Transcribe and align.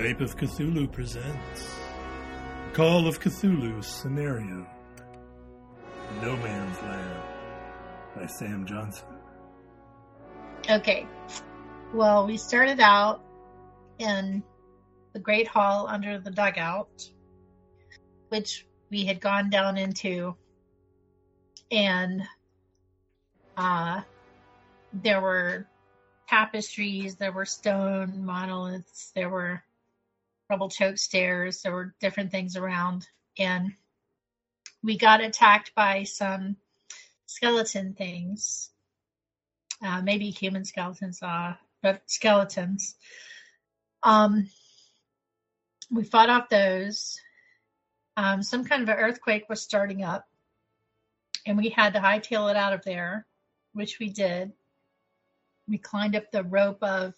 Skype 0.00 0.22
of 0.22 0.34
Cthulhu 0.34 0.90
presents 0.90 1.76
Call 2.72 3.06
of 3.06 3.20
Cthulhu 3.20 3.84
Scenario 3.84 4.66
No 6.22 6.36
Man's 6.38 6.80
Land 6.80 7.22
by 8.16 8.24
Sam 8.24 8.64
Johnson. 8.64 9.04
Okay. 10.70 11.06
Well, 11.92 12.26
we 12.26 12.38
started 12.38 12.80
out 12.80 13.20
in 13.98 14.42
the 15.12 15.18
Great 15.18 15.46
Hall 15.46 15.86
under 15.86 16.18
the 16.18 16.30
dugout, 16.30 17.10
which 18.30 18.66
we 18.90 19.04
had 19.04 19.20
gone 19.20 19.50
down 19.50 19.76
into, 19.76 20.34
and 21.70 22.22
uh, 23.54 24.00
there 24.94 25.20
were 25.20 25.66
tapestries, 26.26 27.16
there 27.16 27.32
were 27.32 27.44
stone 27.44 28.24
monoliths, 28.24 29.12
there 29.14 29.28
were 29.28 29.62
rubble 30.50 30.68
choke 30.68 30.98
stairs, 30.98 31.62
there 31.62 31.72
were 31.72 31.94
different 32.00 32.32
things 32.32 32.56
around, 32.56 33.06
and 33.38 33.72
we 34.82 34.98
got 34.98 35.20
attacked 35.20 35.72
by 35.76 36.02
some 36.02 36.56
skeleton 37.26 37.94
things, 37.94 38.70
uh, 39.82 40.02
maybe 40.02 40.30
human 40.30 40.64
skeletons, 40.64 41.22
uh, 41.22 41.54
but 41.82 42.02
skeletons. 42.06 42.96
Um, 44.02 44.50
we 45.90 46.02
fought 46.02 46.30
off 46.30 46.48
those. 46.48 47.18
Um, 48.16 48.42
some 48.42 48.64
kind 48.64 48.82
of 48.82 48.88
an 48.88 48.96
earthquake 48.96 49.48
was 49.48 49.62
starting 49.62 50.02
up, 50.02 50.28
and 51.46 51.56
we 51.56 51.68
had 51.68 51.94
to 51.94 52.00
hightail 52.00 52.50
it 52.50 52.56
out 52.56 52.72
of 52.72 52.84
there, 52.84 53.24
which 53.72 53.98
we 54.00 54.10
did. 54.10 54.52
We 55.68 55.78
climbed 55.78 56.16
up 56.16 56.32
the 56.32 56.42
rope 56.42 56.82
of 56.82 57.14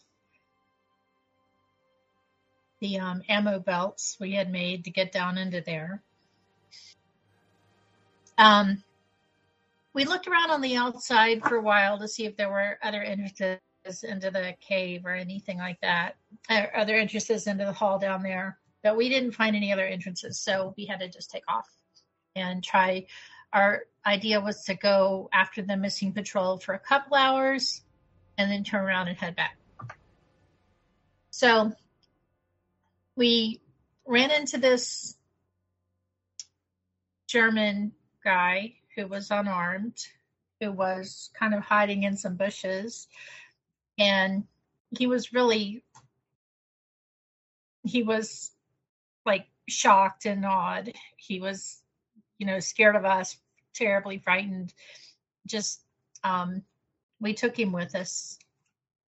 the 2.83 2.98
um, 2.98 3.22
ammo 3.28 3.61
belts 3.61 4.16
we 4.20 4.33
had 4.33 4.50
made 4.50 4.84
to 4.84 4.91
get 4.91 5.12
down 5.12 5.38
into 5.38 5.62
there. 5.64 6.02
Um, 8.36 8.83
we 9.94 10.05
looked 10.05 10.27
around 10.27 10.50
on 10.50 10.61
the 10.61 10.77
outside 10.77 11.42
for 11.42 11.56
a 11.56 11.62
while 11.62 11.98
to 12.00 12.08
see 12.08 12.27
if 12.27 12.36
there 12.36 12.50
were 12.50 12.78
other 12.83 13.00
entrances 13.00 13.60
into 14.03 14.33
the 14.33 14.55
cave 14.60 15.06
or 15.06 15.14
anything 15.14 15.58
like 15.58 15.80
that, 15.80 16.16
or 16.50 16.77
other 16.77 16.97
entrances 16.97 17.47
into 17.47 17.64
the 17.64 17.72
hall 17.72 18.00
down 18.00 18.25
there. 18.25 18.58
But 18.83 18.97
we 18.97 19.08
didn't 19.08 19.33
find 19.33 19.55
any 19.55 19.72
other 19.72 19.86
entrances, 19.86 20.41
so 20.41 20.75
we 20.77 20.84
had 20.86 20.98
to 21.00 21.08
just 21.08 21.30
take 21.30 21.44
off 21.47 21.70
and 22.34 22.64
try. 22.64 23.06
Our 23.53 23.83
idea 24.05 24.41
was 24.41 24.64
to 24.64 24.75
go 24.75 25.30
after 25.33 25.62
the 25.62 25.77
missing 25.77 26.12
patrol 26.12 26.58
for 26.58 26.75
a 26.75 26.80
couple 26.80 27.16
hours 27.16 27.83
and 28.38 28.50
then 28.50 28.64
turn 28.64 28.84
around 28.84 29.06
and 29.06 29.16
head 29.16 29.36
back. 29.36 29.56
So 31.30 31.72
we 33.16 33.60
ran 34.06 34.30
into 34.30 34.58
this 34.58 35.16
German 37.28 37.92
guy 38.24 38.74
who 38.96 39.06
was 39.06 39.30
unarmed, 39.30 39.96
who 40.60 40.72
was 40.72 41.30
kind 41.38 41.54
of 41.54 41.62
hiding 41.62 42.02
in 42.02 42.16
some 42.16 42.36
bushes. 42.36 43.08
And 43.98 44.44
he 44.98 45.06
was 45.06 45.32
really, 45.32 45.82
he 47.84 48.02
was 48.02 48.50
like 49.24 49.47
shocked 49.69 50.26
and 50.26 50.44
awed. 50.44 50.92
He 51.16 51.41
was, 51.41 51.81
you 52.38 52.47
know, 52.47 52.60
scared 52.60 52.97
of 52.97 53.04
us, 53.04 53.37
terribly 53.75 54.19
frightened. 54.19 54.72
Just, 55.47 55.81
um, 56.25 56.62
we 57.20 57.34
took 57.34 57.58
him 57.58 57.72
with 57.72 57.94
us. 57.94 58.38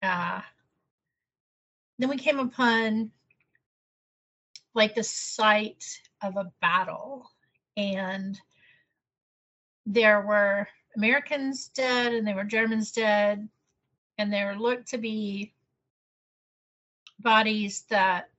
Uh, 0.01 0.41
then 1.97 2.09
we 2.09 2.17
came 2.17 2.39
upon 2.39 3.11
like 4.79 4.95
the 4.95 5.03
site 5.03 5.99
of 6.21 6.37
a 6.37 6.49
battle 6.61 7.29
and 7.75 8.39
there 9.85 10.21
were 10.21 10.65
Americans 10.95 11.67
dead 11.67 12.13
and 12.13 12.25
there 12.25 12.37
were 12.37 12.45
Germans 12.45 12.93
dead 12.93 13.49
and 14.17 14.31
there 14.31 14.57
looked 14.57 14.87
to 14.87 14.97
be 14.97 15.53
bodies 17.19 17.83
that 17.89 18.29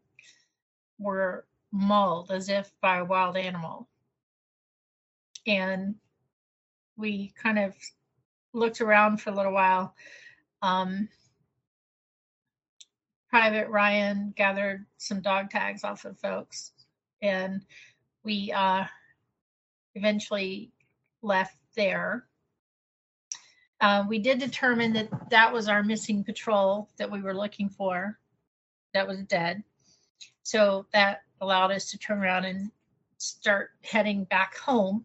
were 0.98 1.44
mauled 1.72 2.30
as 2.30 2.48
if 2.48 2.72
by 2.80 2.96
a 2.96 3.04
wild 3.04 3.36
animal. 3.36 3.86
And 5.46 5.96
we 6.96 7.34
kind 7.36 7.58
of 7.58 7.74
looked 8.54 8.80
around 8.80 9.18
for 9.18 9.28
a 9.28 9.34
little 9.34 9.52
while. 9.52 9.94
Um, 10.62 11.10
Private 13.30 13.68
Ryan 13.68 14.34
gathered 14.36 14.86
some 14.98 15.20
dog 15.20 15.50
tags 15.50 15.84
off 15.84 16.04
of 16.04 16.18
folks, 16.18 16.72
and 17.22 17.62
we 18.24 18.52
uh, 18.52 18.84
eventually 19.94 20.72
left 21.22 21.56
there. 21.76 22.26
Uh, 23.80 24.04
we 24.08 24.18
did 24.18 24.41
determine 24.41 24.92
that 24.94 25.30
that 25.30 25.52
was 25.52 25.68
our 25.68 25.82
missing 25.82 26.24
patrol 26.24 26.91
that 26.98 27.10
we 27.10 27.22
were 27.22 27.34
looking 27.34 27.68
for 27.68 28.18
that 28.92 29.06
was 29.06 29.22
dead. 29.22 29.62
So 30.42 30.86
that 30.92 31.22
allowed 31.41 31.70
us 31.70 31.91
to 31.92 31.98
turn 31.98 32.18
around 32.18 32.44
and 32.44 32.70
start 33.18 33.70
heading 33.82 34.24
back 34.24 34.56
home. 34.56 35.04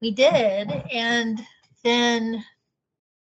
We 0.00 0.10
did, 0.10 0.70
and 0.92 1.40
then 1.84 2.44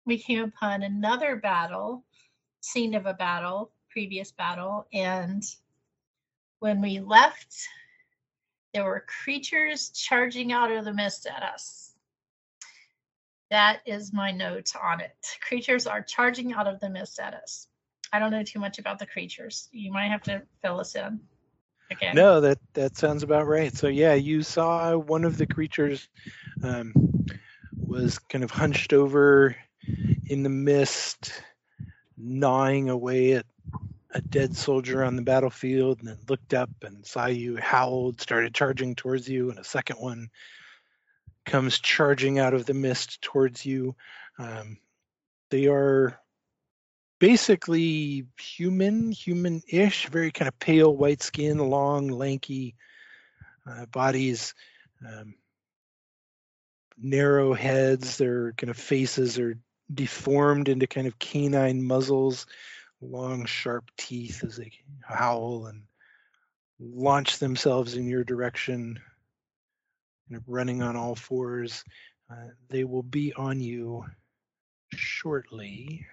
we 0.06 0.18
came 0.18 0.42
upon 0.44 0.82
another 0.82 1.36
battle, 1.36 2.04
scene 2.72 2.94
of 2.94 3.06
a 3.06 3.14
battle, 3.14 3.70
previous 3.90 4.30
battle, 4.30 4.86
and 4.92 5.42
when 6.60 6.80
we 6.80 7.00
left 7.00 7.68
there 8.74 8.84
were 8.84 9.04
creatures 9.24 9.90
charging 9.90 10.52
out 10.52 10.70
of 10.70 10.84
the 10.84 10.92
mist 10.92 11.26
at 11.26 11.42
us. 11.42 11.94
That 13.50 13.80
is 13.86 14.12
my 14.12 14.30
note 14.30 14.72
on 14.80 15.00
it. 15.00 15.16
Creatures 15.40 15.86
are 15.86 16.02
charging 16.02 16.52
out 16.52 16.66
of 16.66 16.80
the 16.80 16.90
mist 16.90 17.18
at 17.18 17.34
us. 17.34 17.66
I 18.12 18.18
don't 18.18 18.30
know 18.30 18.42
too 18.42 18.58
much 18.58 18.78
about 18.78 18.98
the 18.98 19.06
creatures. 19.06 19.68
You 19.72 19.92
might 19.92 20.08
have 20.08 20.22
to 20.24 20.42
fill 20.62 20.80
us 20.80 20.94
in 20.94 21.20
again. 21.90 22.14
No, 22.14 22.40
that 22.40 22.58
that 22.74 22.96
sounds 22.96 23.22
about 23.22 23.46
right. 23.46 23.74
So 23.74 23.88
yeah, 23.88 24.14
you 24.14 24.42
saw 24.42 24.96
one 24.96 25.24
of 25.24 25.38
the 25.38 25.46
creatures 25.46 26.08
um, 26.62 26.92
was 27.76 28.18
kind 28.18 28.44
of 28.44 28.50
hunched 28.50 28.92
over 28.92 29.56
in 30.26 30.42
the 30.42 30.50
mist, 30.50 31.32
gnawing 32.18 32.90
away 32.90 33.32
at 33.34 33.46
a 34.10 34.20
dead 34.20 34.56
soldier 34.56 35.04
on 35.04 35.16
the 35.16 35.22
battlefield 35.22 35.98
and 36.00 36.08
then 36.08 36.18
looked 36.28 36.54
up 36.54 36.70
and 36.82 37.06
saw 37.06 37.26
you, 37.26 37.56
howled, 37.56 38.20
started 38.20 38.54
charging 38.54 38.94
towards 38.94 39.28
you, 39.28 39.50
and 39.50 39.58
a 39.58 39.64
second 39.64 39.96
one 39.96 40.30
comes 41.44 41.78
charging 41.78 42.38
out 42.38 42.54
of 42.54 42.66
the 42.66 42.74
mist 42.74 43.22
towards 43.22 43.64
you. 43.64 43.94
Um, 44.38 44.78
they 45.50 45.66
are 45.66 46.18
basically 47.18 48.26
human, 48.38 49.12
human-ish, 49.12 50.08
very 50.08 50.30
kind 50.30 50.48
of 50.48 50.58
pale 50.58 50.94
white 50.94 51.22
skin, 51.22 51.58
long, 51.58 52.08
lanky 52.08 52.76
uh, 53.66 53.86
bodies, 53.86 54.54
um, 55.06 55.34
narrow 56.96 57.54
heads. 57.54 58.18
Their 58.18 58.52
kind 58.52 58.70
of 58.70 58.76
faces 58.76 59.38
are 59.38 59.58
deformed 59.92 60.68
into 60.68 60.86
kind 60.86 61.06
of 61.06 61.18
canine 61.18 61.82
muzzles 61.82 62.46
long, 63.00 63.44
sharp 63.46 63.90
teeth 63.96 64.44
as 64.44 64.56
they 64.56 64.72
howl 65.02 65.66
and 65.66 65.82
launch 66.80 67.38
themselves 67.38 67.96
in 67.96 68.06
your 68.06 68.24
direction, 68.24 68.98
running 70.46 70.82
on 70.82 70.96
all 70.96 71.14
fours. 71.14 71.84
Uh, 72.30 72.48
they 72.68 72.84
will 72.84 73.02
be 73.02 73.32
on 73.32 73.60
you 73.60 74.04
shortly. 74.94 76.06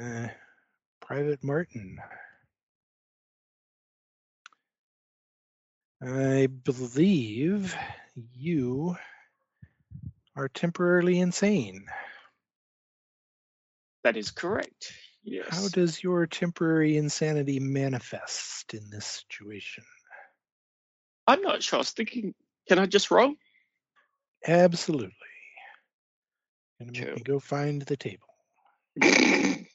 Uh, 0.00 0.28
Private 1.00 1.42
Martin. 1.42 1.98
I 6.00 6.46
believe 6.46 7.74
you 8.34 8.96
are 10.36 10.48
temporarily 10.48 11.18
insane. 11.18 11.86
That 14.04 14.16
is 14.16 14.30
correct. 14.30 14.92
Yes. 15.22 15.46
How 15.50 15.68
does 15.68 16.02
your 16.02 16.26
temporary 16.26 16.96
insanity 16.96 17.60
manifest 17.60 18.74
in 18.74 18.90
this 18.90 19.24
situation? 19.30 19.84
I'm 21.26 21.42
not 21.42 21.62
sure. 21.62 21.76
I 21.76 21.80
was 21.80 21.90
thinking, 21.90 22.34
can 22.68 22.78
I 22.78 22.86
just 22.86 23.10
roll? 23.10 23.34
Absolutely. 24.46 25.12
Gonna 26.80 26.92
make 26.92 27.04
Cool. 27.06 27.14
me 27.14 27.22
go 27.22 27.38
find 27.38 27.82
the 27.82 27.96
table. 27.96 28.26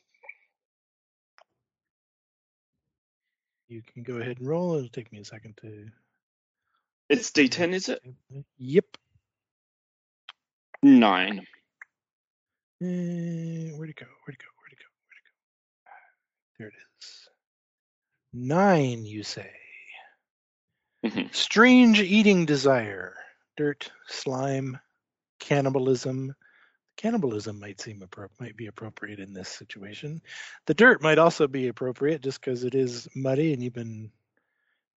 You 3.69 3.81
can 3.81 4.03
go 4.03 4.15
ahead 4.15 4.37
and 4.39 4.47
roll. 4.47 4.75
It'll 4.75 4.87
take 4.89 5.11
me 5.11 5.19
a 5.19 5.25
second 5.25 5.57
to. 5.61 5.87
it's 7.09 7.31
D10, 7.31 7.73
is 7.73 7.89
it? 7.89 8.01
Yep. 8.57 8.85
Nine. 10.83 11.39
Uh, 12.81 13.75
where'd 13.75 13.89
it 13.89 13.95
go? 13.95 14.05
Where'd 14.23 14.35
it 14.35 14.39
go? 14.39 14.51
Where'd 14.59 14.73
it 14.73 14.79
go? 14.79 14.89
Where'd 15.07 15.17
it 15.17 15.25
go? 15.25 15.91
There 16.59 16.67
it 16.67 16.73
is. 16.99 17.29
Nine, 18.33 19.05
you 19.05 19.23
say. 19.23 19.51
Mhm. 21.03 21.33
Strange 21.33 21.99
eating 22.01 22.45
desire. 22.45 23.15
Dirt, 23.55 23.91
slime, 24.07 24.77
cannibalism. 25.39 26.35
Cannibalism 26.97 27.59
might 27.59 27.79
seem 27.81 28.01
appro- 28.01 28.29
might 28.39 28.55
be 28.57 28.67
appropriate 28.67 29.19
in 29.19 29.33
this 29.33 29.49
situation. 29.49 30.21
The 30.65 30.73
dirt 30.73 31.01
might 31.01 31.17
also 31.19 31.47
be 31.47 31.67
appropriate 31.67 32.21
just 32.21 32.39
because 32.41 32.63
it 32.63 32.75
is 32.75 33.07
muddy 33.15 33.53
and 33.53 33.63
you've 33.63 33.73
been 33.73 34.11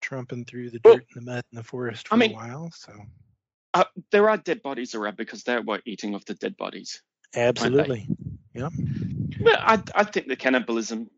tromping 0.02 0.46
through 0.48 0.70
the 0.72 0.80
Well, 0.84 0.96
dirt 0.96 1.06
and 1.16 1.28
the 1.28 1.32
mud 1.32 1.44
in 1.52 1.58
the 1.58 1.64
forest 1.64 2.08
for 2.08 2.16
I 2.16 2.18
mean- 2.18 2.32
a 2.32 2.36
while. 2.36 2.72
So 2.72 2.94
Uh, 3.74 3.84
there 4.12 4.30
are 4.30 4.38
dead 4.38 4.62
bodies 4.62 4.96
around 4.96 5.18
because 5.18 5.44
they 5.44 5.60
were 5.60 5.82
eating 5.86 6.16
of 6.16 6.26
the 6.26 6.34
dead 6.34 6.58
bodies. 6.58 7.02
absolutely. 7.36 8.08
Yeah. 8.54 8.70
But 9.44 9.60
I, 9.64 9.84
I 9.96 10.04
think 10.04 10.28
the 10.28 10.36
cannibalism. 10.36 11.10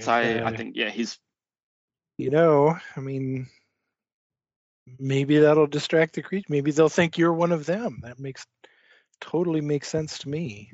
So 0.00 0.12
I, 0.12 0.46
I 0.46 0.52
think 0.52 0.76
yeah, 0.76 0.90
he's 0.90 1.18
you 2.18 2.30
know, 2.30 2.76
I 2.96 3.00
mean, 3.00 3.46
maybe 4.98 5.38
that'll 5.38 5.66
distract 5.66 6.14
the 6.14 6.22
creature. 6.22 6.46
Maybe 6.48 6.70
they'll 6.70 6.88
think 6.88 7.16
you're 7.16 7.32
one 7.32 7.52
of 7.52 7.66
them. 7.66 8.00
That 8.02 8.18
makes 8.18 8.44
totally 9.20 9.60
makes 9.60 9.88
sense 9.88 10.18
to 10.18 10.28
me. 10.28 10.70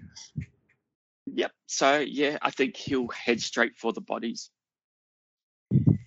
yep. 1.27 1.53
So 1.67 1.99
yeah, 2.01 2.39
I 2.43 2.51
think 2.51 2.77
he'll 2.77 3.09
head 3.09 3.41
straight 3.41 3.77
for 3.77 3.93
the 3.93 4.01
bodies. 4.01 4.51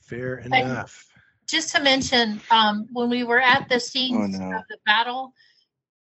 Fair 0.02 0.40
I- 0.52 0.60
enough. 0.60 1.08
Just 1.50 1.74
to 1.76 1.82
mention, 1.82 2.42
um, 2.52 2.88
when 2.92 3.10
we 3.10 3.24
were 3.24 3.40
at 3.40 3.70
the 3.70 3.80
scenes 3.80 4.38
no. 4.38 4.58
of 4.58 4.64
the 4.70 4.78
battle, 4.86 5.34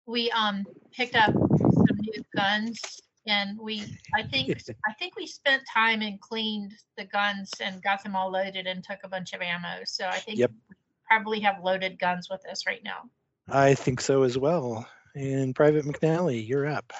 we 0.06 0.31
um 0.32 0.64
picked 0.93 1.14
up 1.14 1.32
some 1.32 1.96
new 2.00 2.25
guns, 2.34 2.81
and 3.26 3.58
we 3.58 3.84
I 4.14 4.22
think 4.22 4.56
I 4.88 4.93
think 4.98 5.16
we 5.16 5.26
spent 5.26 5.62
time 5.72 6.02
and 6.02 6.20
cleaned 6.20 6.72
the 6.96 7.04
guns 7.04 7.52
and 7.60 7.82
got 7.82 8.02
them 8.02 8.16
all 8.16 8.31
loaded 8.31 8.66
and 8.66 8.82
took 8.82 8.98
a 9.04 9.08
bunch 9.08 9.32
of 9.32 9.40
ammo. 9.40 9.82
So 9.84 10.06
I 10.06 10.19
think 10.19 10.38
Yep. 10.38 10.50
we 10.69 10.76
probably 11.08 11.40
have 11.40 11.62
loaded 11.62 11.98
guns 11.98 12.28
with 12.31 12.44
us 12.50 12.66
right 12.66 12.82
now. 12.82 13.08
I 13.48 13.75
think 13.75 14.00
so 14.00 14.22
as 14.22 14.37
well. 14.37 14.87
And 15.14 15.54
Private 15.54 15.84
McNally, 15.84 16.46
you're 16.46 16.66
up. 16.66 16.93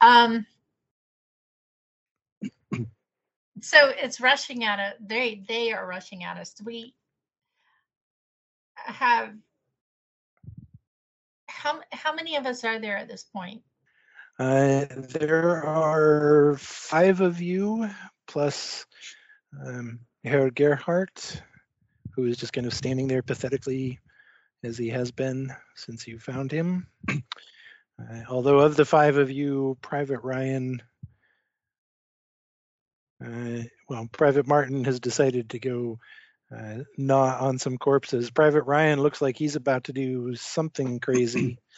Um, 0.00 0.46
so 3.60 3.90
it's 3.90 4.20
rushing 4.20 4.64
at 4.64 4.78
us 4.78 4.94
They 5.00 5.42
they 5.48 5.72
are 5.72 5.86
rushing 5.86 6.24
at 6.24 6.36
us. 6.36 6.54
We 6.64 6.94
have 8.74 9.30
how 11.48 11.80
how 11.92 12.14
many 12.14 12.36
of 12.36 12.46
us 12.46 12.64
are 12.64 12.78
there 12.78 12.96
at 12.96 13.08
this 13.08 13.24
point? 13.24 13.62
Uh, 14.38 14.86
there 14.96 15.64
are 15.66 16.56
five 16.58 17.20
of 17.20 17.42
you 17.42 17.90
plus 18.26 18.86
um, 19.66 20.00
Herr 20.24 20.50
Gerhardt, 20.50 21.42
who 22.14 22.24
is 22.24 22.36
just 22.36 22.52
kind 22.52 22.66
of 22.66 22.72
standing 22.72 23.06
there 23.08 23.22
pathetically 23.22 24.00
as 24.62 24.78
he 24.78 24.88
has 24.88 25.10
been 25.10 25.52
since 25.74 26.06
you 26.06 26.18
found 26.18 26.50
him. 26.52 26.86
Uh, 28.00 28.22
although 28.30 28.60
of 28.60 28.76
the 28.76 28.84
five 28.86 29.18
of 29.18 29.30
you, 29.30 29.76
Private 29.82 30.20
Ryan, 30.20 30.80
uh, 33.24 33.62
well, 33.88 34.08
Private 34.12 34.46
Martin 34.46 34.84
has 34.84 35.00
decided 35.00 35.50
to 35.50 35.58
go 35.58 35.98
uh, 36.56 36.78
gnaw 36.96 37.36
on 37.40 37.58
some 37.58 37.78
corpses. 37.78 38.30
Private 38.30 38.62
Ryan 38.62 39.00
looks 39.00 39.20
like 39.22 39.36
he's 39.36 39.56
about 39.56 39.84
to 39.84 39.92
do 39.92 40.34
something 40.36 41.00
crazy. 41.00 41.58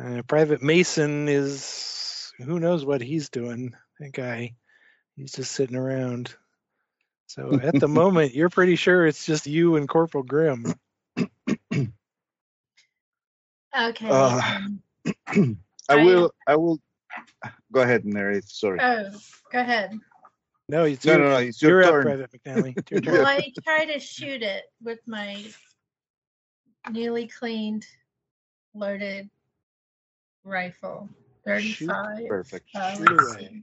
Uh, 0.00 0.22
Private 0.22 0.62
Mason 0.62 1.28
is 1.28 2.32
who 2.38 2.60
knows 2.60 2.84
what 2.84 3.02
he's 3.02 3.28
doing. 3.28 3.74
That 3.98 4.12
guy, 4.12 4.54
he's 5.16 5.32
just 5.32 5.50
sitting 5.50 5.74
around. 5.74 6.32
So 7.26 7.58
at 7.60 7.74
the 7.78 7.88
moment, 8.00 8.32
you're 8.32 8.50
pretty 8.50 8.76
sure 8.76 9.04
it's 9.04 9.26
just 9.26 9.48
you 9.48 9.74
and 9.74 9.88
Corporal 9.88 10.22
Grimm. 10.22 10.64
Okay. 13.76 14.08
Uh, 14.08 14.40
I 15.28 15.56
I- 15.88 16.04
will. 16.04 16.30
I 16.46 16.54
will. 16.56 16.78
Go 17.72 17.80
ahead, 17.80 18.04
narrate. 18.04 18.44
Sorry. 18.48 18.78
oh, 18.80 19.10
go 19.52 19.58
ahead. 19.58 19.98
No, 20.70 20.84
it's 20.84 21.04
no, 21.04 21.12
your, 21.12 21.20
no, 21.22 21.30
no. 21.30 21.36
It's 21.38 21.60
your 21.60 21.70
you're 21.70 21.84
up, 21.84 21.90
turn. 21.90 22.02
Private 22.02 22.30
McNally. 22.32 22.90
Your 22.90 23.00
turn. 23.00 23.14
Well, 23.14 23.26
I 23.26 23.52
try 23.64 23.86
to 23.86 23.98
shoot 23.98 24.42
it 24.42 24.64
with 24.82 25.00
my 25.06 25.44
newly 26.90 27.26
cleaned, 27.26 27.84
loaded 28.74 29.28
rifle. 30.44 31.08
Thirty-five. 31.44 32.28
Perfect. 32.28 32.66
Uh, 32.74 32.96
Shoot 32.96 33.10
away. 33.10 33.62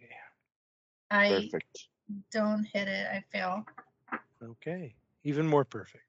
I 1.09 1.29
Perfect. 1.29 1.87
don't 2.31 2.65
hit 2.73 2.87
it. 2.87 3.07
I 3.07 3.23
fail. 3.31 3.65
Okay, 4.43 4.95
even 5.23 5.47
more 5.47 5.63
perfect. 5.63 6.03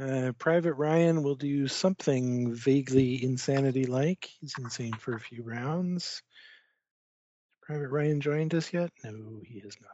Uh, 0.00 0.32
Private 0.38 0.74
Ryan 0.74 1.22
will 1.22 1.34
do 1.34 1.66
something 1.66 2.54
vaguely 2.54 3.22
insanity 3.22 3.84
like. 3.86 4.30
He's 4.40 4.54
insane 4.58 4.92
for 4.94 5.14
a 5.14 5.20
few 5.20 5.42
rounds. 5.42 6.22
Private 7.68 7.88
Ryan 7.90 8.20
joined 8.22 8.54
us 8.54 8.72
yet? 8.72 8.90
No, 9.04 9.42
he 9.44 9.60
has 9.60 9.76
not. 9.80 9.90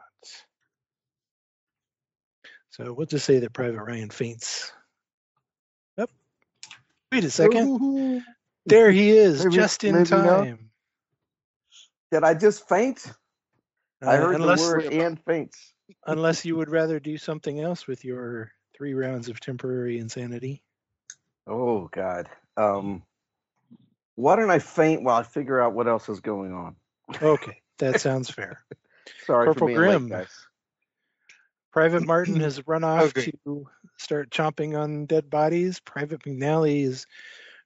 So 2.69 2.93
we'll 2.93 3.05
just 3.05 3.25
say 3.25 3.39
that 3.39 3.51
Private 3.53 3.81
Ryan 3.83 4.09
faints. 4.09 4.71
Up. 5.97 6.09
Wait 7.11 7.25
a 7.25 7.29
second. 7.29 7.67
Ooh, 7.67 8.21
There 8.65 8.91
he 8.91 9.11
is, 9.11 9.43
Maybe- 9.43 9.55
just 9.55 9.83
in 9.83 10.05
time. 10.05 10.71
Did 12.11 12.23
I 12.23 12.33
just 12.33 12.67
faint? 12.69 13.05
I 14.01 14.15
Uh, 14.15 14.21
heard 14.21 14.35
unless, 14.35 14.61
the 14.61 14.67
word 14.73 14.85
and 14.93 15.21
faints. 15.25 15.73
unless 16.07 16.45
you 16.45 16.55
would 16.55 16.69
rather 16.69 16.99
do 16.99 17.17
something 17.17 17.59
else 17.59 17.87
with 17.87 18.05
your 18.05 18.51
three 18.75 18.93
rounds 18.93 19.27
of 19.27 19.39
temporary 19.41 19.97
insanity. 19.99 20.63
Oh 21.45 21.89
God. 21.91 22.29
Um, 22.55 23.03
why 24.15 24.37
don't 24.37 24.49
I 24.49 24.59
faint 24.59 25.03
while 25.03 25.17
I 25.17 25.23
figure 25.23 25.59
out 25.61 25.73
what 25.73 25.87
else 25.89 26.07
is 26.07 26.21
going 26.21 26.53
on? 26.53 26.75
Okay, 27.21 27.61
that 27.79 27.99
sounds 28.01 28.29
fair. 28.29 28.63
Sorry 29.25 29.45
Corporal 29.45 29.69
for 29.69 29.75
Grimm. 29.75 30.07
late, 30.07 30.11
guys. 30.11 30.47
Private 31.71 32.03
Martin 32.07 32.39
has 32.39 32.65
run 32.67 32.83
off 32.83 33.03
Okay. 33.17 33.31
to 33.45 33.67
start 33.97 34.29
chomping 34.29 34.79
on 34.79 35.05
dead 35.05 35.29
bodies. 35.29 35.79
Private 35.79 36.21
McNally 36.23 36.83
is 36.83 37.05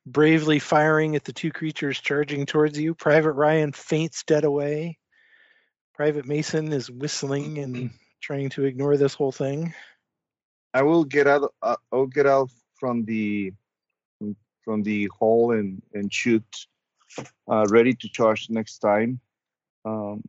bravely 0.06 0.60
firing 0.60 1.16
at 1.16 1.24
the 1.24 1.34
two 1.34 1.52
creatures 1.52 2.00
charging 2.00 2.46
towards 2.46 2.80
you. 2.80 2.96
Private 2.96 3.34
Ryan 3.34 3.72
faints 3.72 4.24
dead 4.24 4.44
away. 4.46 4.98
Private 5.94 6.26
Mason 6.26 6.72
is 6.74 6.90
whistling 6.90 7.58
and 7.60 7.92
trying 8.22 8.50
to 8.52 8.64
ignore 8.66 8.98
this 8.98 9.14
whole 9.14 9.32
thing. 9.32 9.74
I 10.74 10.84
will 10.84 11.04
get 11.04 11.28
out. 11.28 11.54
Uh, 11.62 11.76
I'll 11.92 12.06
get 12.06 12.26
out 12.26 12.52
from 12.80 13.04
the 13.06 13.54
from 14.64 14.84
the 14.84 15.08
hall 15.08 15.52
and 15.52 15.82
and 15.94 16.14
shoot. 16.14 16.44
Uh, 17.52 17.66
ready 17.70 17.94
to 17.96 18.08
charge 18.10 18.50
next 18.52 18.80
time. 18.80 19.20
Um, 19.86 20.24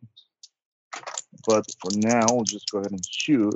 but 1.46 1.64
for 1.80 1.90
now, 1.96 2.26
we'll 2.30 2.44
just 2.44 2.70
go 2.70 2.78
ahead 2.78 2.92
and 2.92 3.04
shoot. 3.04 3.54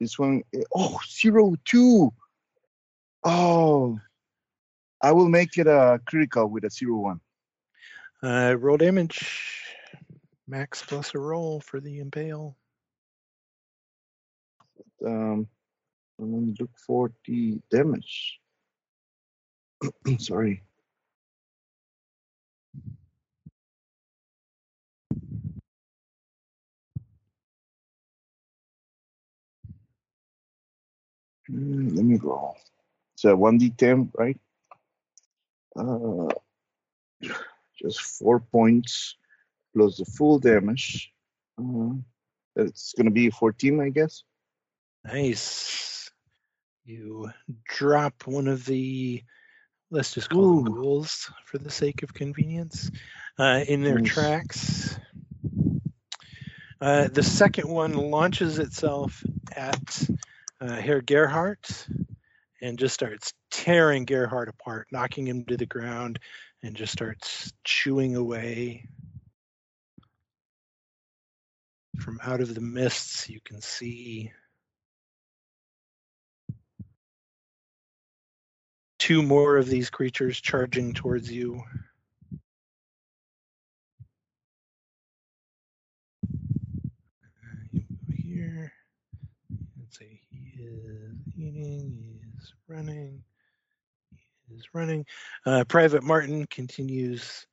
This 0.00 0.18
one, 0.18 0.42
eh, 0.54 0.62
oh, 0.74 0.98
zero 1.08 1.54
two. 1.64 2.12
Oh, 3.24 3.98
I 5.02 5.12
will 5.12 5.28
make 5.28 5.58
it 5.58 5.66
a 5.66 6.00
critical 6.06 6.46
with 6.46 6.64
a 6.64 6.70
zero 6.70 6.98
one. 6.98 7.20
Uh, 8.22 8.56
roll 8.58 8.76
damage. 8.76 9.62
Max 10.48 10.82
plus 10.82 11.14
a 11.14 11.18
roll 11.18 11.60
for 11.60 11.80
the 11.80 11.98
impale. 11.98 12.56
Um, 15.04 15.48
and 16.18 16.32
then 16.32 16.54
look 16.58 16.70
for 16.86 17.12
the 17.26 17.58
damage. 17.70 18.40
Sorry. 20.18 20.62
Mm, 31.50 31.96
let 31.96 32.04
me 32.04 32.16
roll. 32.16 32.56
So 33.16 33.34
one 33.36 33.58
d10, 33.58 34.10
right? 34.14 34.38
Uh, 35.74 36.28
just 37.80 38.00
four 38.00 38.40
points 38.40 39.16
plus 39.74 39.98
the 39.98 40.04
full 40.04 40.38
damage. 40.38 41.12
Uh, 41.58 41.92
it's 42.56 42.94
gonna 42.96 43.10
be 43.10 43.30
14, 43.30 43.80
I 43.80 43.90
guess. 43.90 44.22
Nice. 45.04 46.10
You 46.84 47.30
drop 47.64 48.26
one 48.26 48.48
of 48.48 48.64
the, 48.64 49.22
let's 49.90 50.14
just 50.14 50.30
call 50.30 50.62
them 50.62 50.74
ghouls 50.74 51.30
for 51.44 51.58
the 51.58 51.70
sake 51.70 52.02
of 52.02 52.14
convenience, 52.14 52.90
uh, 53.38 53.64
in 53.66 53.82
their 53.82 53.98
Nice. 53.98 54.14
tracks. 54.14 54.98
Uh, 56.80 57.08
the 57.08 57.22
second 57.22 57.68
one 57.68 57.94
launches 57.94 58.58
itself 58.58 59.22
at 59.54 60.08
uh, 60.60 60.76
Herr 60.76 61.00
Gerhardt 61.00 61.88
and 62.62 62.78
just 62.78 62.94
starts 62.94 63.32
tearing 63.50 64.04
Gerhardt 64.04 64.48
apart, 64.48 64.88
knocking 64.90 65.26
him 65.26 65.44
to 65.44 65.56
the 65.56 65.66
ground, 65.66 66.18
and 66.62 66.76
just 66.76 66.92
starts 66.92 67.52
chewing 67.64 68.16
away. 68.16 68.88
From 72.00 72.20
out 72.22 72.40
of 72.40 72.54
the 72.54 72.60
mists, 72.60 73.28
you 73.28 73.40
can 73.44 73.60
see 73.60 74.32
two 78.98 79.22
more 79.22 79.56
of 79.56 79.66
these 79.66 79.90
creatures 79.90 80.40
charging 80.40 80.92
towards 80.92 81.30
you. 81.30 81.62
Uh, 82.32 82.38
you 87.72 87.84
move 87.88 88.16
here. 88.16 88.72
Let's 89.98 90.10
say 90.10 90.20
he 90.30 90.62
is 90.62 91.14
eating, 91.36 91.90
he 91.90 92.20
is 92.36 92.52
running, 92.68 93.22
he 94.48 94.54
is 94.54 94.64
running. 94.74 95.06
Uh, 95.46 95.64
Private 95.64 96.02
Martin 96.02 96.46
continues, 96.46 97.46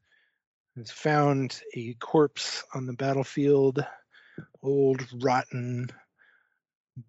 has 0.76 0.92
found 0.92 1.62
a 1.74 1.94
corpse 1.96 2.64
on 2.74 2.86
the 2.86 2.94
battlefield, 2.94 3.86
old, 4.62 5.06
rotten, 5.22 5.90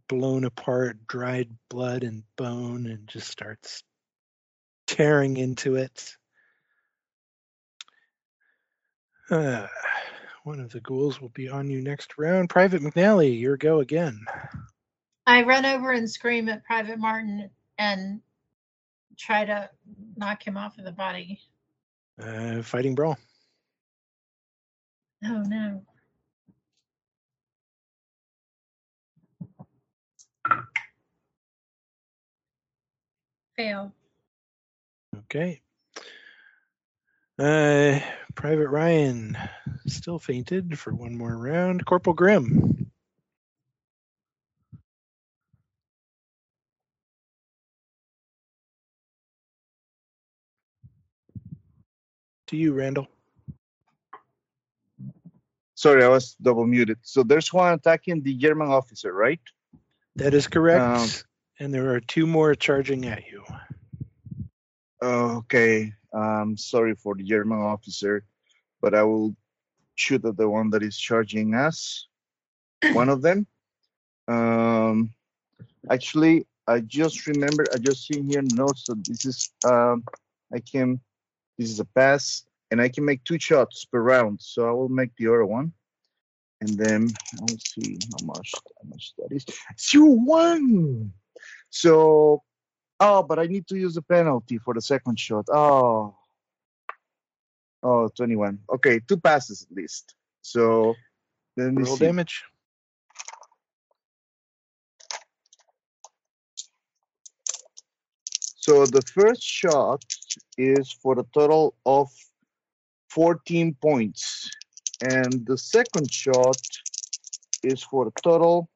blown 0.09 0.45
apart, 0.45 1.05
dried 1.09 1.51
blood 1.69 2.05
and 2.05 2.23
bone, 2.37 2.87
and 2.87 3.09
just 3.09 3.29
starts 3.29 3.83
tearing 4.87 5.37
into 5.37 5.77
it. 5.77 6.17
Uh, 9.31 9.67
one 10.45 10.61
of 10.61 10.71
the 10.71 10.81
ghouls 10.81 11.21
will 11.21 11.31
be 11.31 11.49
on 11.49 11.71
you 11.71 11.83
next 11.83 12.19
round. 12.19 12.51
Private 12.51 12.83
McNally, 12.83 13.41
your 13.41 13.57
go 13.57 13.81
again. 13.81 14.21
I 15.27 15.43
run 15.43 15.65
over 15.65 15.91
and 15.91 16.11
scream 16.11 16.49
at 16.49 16.65
Private 16.65 16.99
Martin 16.99 17.51
and 17.79 18.21
try 19.19 19.45
to 19.45 19.71
knock 20.17 20.47
him 20.47 20.57
off 20.57 20.79
of 20.79 20.85
the 20.85 20.93
body. 20.93 21.41
Uh, 22.21 22.63
fighting 22.63 22.95
brawl. 22.95 23.19
Oh 25.25 25.43
no. 25.47 25.83
Fail. 33.57 33.93
Okay. 35.17 35.63
Uh, 37.39 38.01
Private 38.35 38.69
Ryan 38.69 39.39
still 39.87 40.19
fainted 40.19 40.79
for 40.79 40.93
one 40.95 41.17
more 41.17 41.37
round. 41.37 41.87
Corporal 41.87 42.15
Grimm. 42.15 42.84
To 52.55 52.61
you, 52.61 52.73
Randall. 52.73 53.09
Sorry, 55.75 56.05
I 56.05 56.09
was 56.09 56.37
double 56.41 56.65
muted. 56.65 56.99
So 57.03 57.25
there's 57.25 57.53
one 57.53 57.73
attacking 57.73 58.23
the 58.23 58.33
German 58.37 58.69
officer, 58.69 59.13
right? 59.13 59.41
That 60.15 60.35
is 60.35 60.47
correct. 60.47 60.81
Um, 60.81 61.09
and 61.59 61.75
there 61.75 61.93
are 61.93 61.99
two 61.99 62.29
more 62.29 62.55
charging 62.55 63.07
at 63.07 63.25
you. 63.27 63.43
Okay. 65.03 65.93
Um, 66.13 66.57
sorry 66.57 66.95
for 66.95 67.17
the 67.17 67.25
German 67.25 67.59
officer, 67.59 68.25
but 68.81 68.95
I 68.95 69.03
will 69.03 69.35
shoot 69.97 70.25
at 70.25 70.37
the 70.37 70.49
one 70.49 70.71
that 70.71 70.85
is 70.85 70.97
charging 70.97 71.57
us. 71.57 72.07
One 72.93 73.09
of 73.09 73.21
them. 73.21 73.49
Um, 74.29 75.13
actually, 75.91 76.47
I 76.69 76.81
just 76.81 77.27
remember. 77.27 77.65
I 77.75 77.79
just 77.79 78.07
seen 78.07 78.31
here 78.31 78.43
notes 78.43 78.85
that 78.87 79.05
this 79.05 79.25
is. 79.25 79.51
Um, 79.67 80.05
I 80.53 80.61
can. 80.61 81.01
This 81.59 81.71
is 81.71 81.81
a 81.81 81.85
pass, 81.85 82.45
and 82.71 82.81
I 82.81 82.89
can 82.89 83.05
make 83.05 83.25
two 83.25 83.39
shots 83.39 83.85
per 83.85 84.01
round. 84.01 84.41
So 84.41 84.69
I 84.69 84.73
will 84.73 84.89
make 84.89 85.11
the 85.17 85.29
other 85.29 85.47
one, 85.47 85.73
and 86.61 86.71
then 86.71 87.09
I'll 87.41 87.49
see 87.49 87.99
how 88.13 88.27
much 88.27 88.53
how 88.55 88.89
much 88.89 89.13
that 89.19 89.33
is. 89.33 89.45
Zero 89.79 90.11
one. 90.11 91.13
So 91.71 92.43
Oh, 93.01 93.23
but 93.23 93.39
I 93.39 93.47
need 93.47 93.67
to 93.69 93.77
use 93.77 93.95
the 93.95 94.03
penalty 94.03 94.59
for 94.59 94.73
the 94.75 94.81
second 94.81 95.19
shot. 95.19 95.47
Oh. 95.53 96.17
Oh, 97.83 98.09
21. 98.09 98.61
Okay, 98.73 99.01
two 99.07 99.19
passes 99.19 99.67
at 99.69 99.77
least. 99.77 100.15
So 100.41 100.95
me 101.57 101.85
Roll 101.85 101.97
see. 101.97 102.07
damage. 102.07 102.45
So 108.67 108.87
the 108.87 109.03
first 109.03 109.43
shot 109.43 110.03
is 110.57 110.91
for 110.91 111.19
a 111.19 111.25
total 111.35 111.75
of 111.85 112.11
14 113.11 113.77
points. 113.79 114.51
And 115.03 115.45
the 115.45 115.59
second 115.59 116.11
shot 116.11 116.57
is 117.63 117.83
for 117.83 118.09
a 118.09 118.21
total 118.23 118.71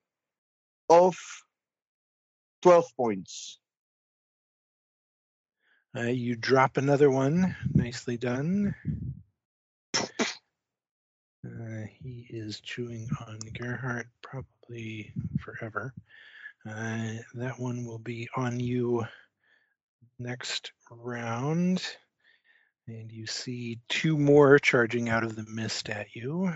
of 0.90 1.16
12 2.60 2.84
points. 2.98 3.60
Uh, 5.96 6.02
you 6.02 6.36
drop 6.36 6.76
another 6.76 7.10
one. 7.10 7.56
Nicely 7.72 8.18
done. 8.18 8.74
Uh, 9.96 11.86
he 11.98 12.26
is 12.28 12.60
chewing 12.60 13.08
on 13.26 13.38
Gerhardt 13.54 14.08
probably 14.20 15.14
forever. 15.40 15.94
Uh, 16.68 17.24
that 17.36 17.58
one 17.58 17.86
will 17.86 18.00
be 18.00 18.28
on 18.36 18.60
you 18.60 19.06
next 20.18 20.72
round. 20.90 21.82
And 22.86 23.12
you 23.12 23.26
see 23.26 23.80
two 23.88 24.16
more 24.16 24.58
charging 24.58 25.08
out 25.08 25.24
of 25.24 25.36
the 25.36 25.44
mist 25.48 25.90
at 25.90 26.14
you. 26.14 26.52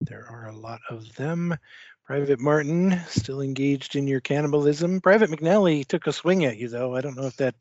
There 0.00 0.26
are 0.28 0.48
a 0.48 0.56
lot 0.56 0.80
of 0.90 1.14
them. 1.14 1.56
Private 2.04 2.40
Martin, 2.40 3.00
still 3.08 3.40
engaged 3.40 3.96
in 3.96 4.06
your 4.06 4.20
cannibalism. 4.20 5.00
Private 5.00 5.30
McNally 5.30 5.86
took 5.86 6.06
a 6.06 6.12
swing 6.12 6.44
at 6.44 6.58
you, 6.58 6.68
though. 6.68 6.94
I 6.94 7.00
don't 7.00 7.16
know 7.16 7.26
if 7.26 7.36
that 7.36 7.54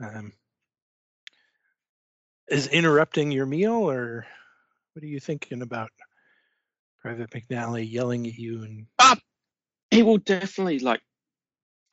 um, 0.00 0.32
is 2.48 2.68
interrupting 2.68 3.32
your 3.32 3.46
meal, 3.46 3.90
or 3.90 4.26
what 4.92 5.02
are 5.02 5.08
you 5.08 5.20
thinking 5.20 5.62
about 5.62 5.90
Private 7.04 7.30
McNally 7.30 7.90
yelling 7.90 8.26
at 8.26 8.34
you? 8.34 8.62
And 8.62 8.86
He 9.90 10.02
will 10.02 10.16
definitely 10.16 10.78
like 10.78 11.02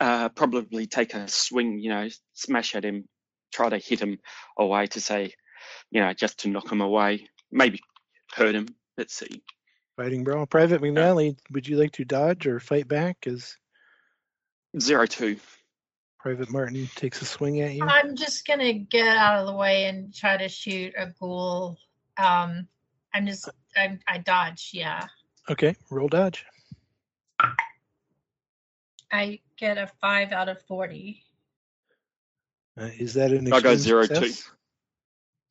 uh, 0.00 0.30
probably 0.30 0.86
take 0.86 1.12
a 1.14 1.28
swing, 1.28 1.78
you 1.78 1.90
know, 1.90 2.08
smash 2.32 2.74
at 2.74 2.84
him, 2.84 3.04
try 3.52 3.68
to 3.68 3.76
hit 3.78 4.00
him 4.00 4.18
away 4.58 4.86
to 4.86 5.00
say, 5.00 5.34
you 5.90 6.00
know, 6.00 6.12
just 6.14 6.40
to 6.40 6.48
knock 6.48 6.72
him 6.72 6.80
away, 6.80 7.28
maybe 7.50 7.78
hurt 8.34 8.54
him. 8.54 8.66
Let's 8.96 9.14
see. 9.14 9.42
fighting 9.96 10.24
brawl. 10.24 10.46
Private 10.46 10.80
McNally, 10.80 11.36
would 11.50 11.68
you 11.68 11.76
like 11.76 11.92
to 11.92 12.04
dodge 12.04 12.46
or 12.46 12.58
fight 12.58 12.88
back 12.88 13.18
as 13.26 13.56
Zero 14.80 15.04
two. 15.04 15.36
Private 16.18 16.50
Martin 16.50 16.88
takes 16.94 17.20
a 17.20 17.26
swing 17.26 17.60
at 17.60 17.74
you? 17.74 17.84
I'm 17.84 18.16
just 18.16 18.46
gonna 18.46 18.72
get 18.72 19.06
out 19.06 19.40
of 19.40 19.46
the 19.46 19.54
way 19.54 19.84
and 19.84 20.14
try 20.14 20.38
to 20.38 20.48
shoot 20.48 20.94
a 20.96 21.08
ghoul. 21.20 21.76
Um, 22.16 22.68
I'm 23.12 23.26
just 23.26 23.50
I 23.76 23.98
I 24.06 24.18
dodge. 24.18 24.70
Yeah, 24.72 25.06
Okay, 25.50 25.74
roll 25.90 26.08
dodge. 26.08 26.44
I 29.10 29.40
get 29.58 29.78
a 29.78 29.88
five 30.00 30.32
out 30.32 30.48
of 30.48 30.60
forty. 30.62 31.22
Uh, 32.78 32.88
is 32.98 33.14
that 33.14 33.32
an 33.32 33.46
I 33.46 33.60
go 33.60 33.72
extreme 33.72 33.78
zero 33.78 34.06
two. 34.06 34.14
success? 34.14 34.50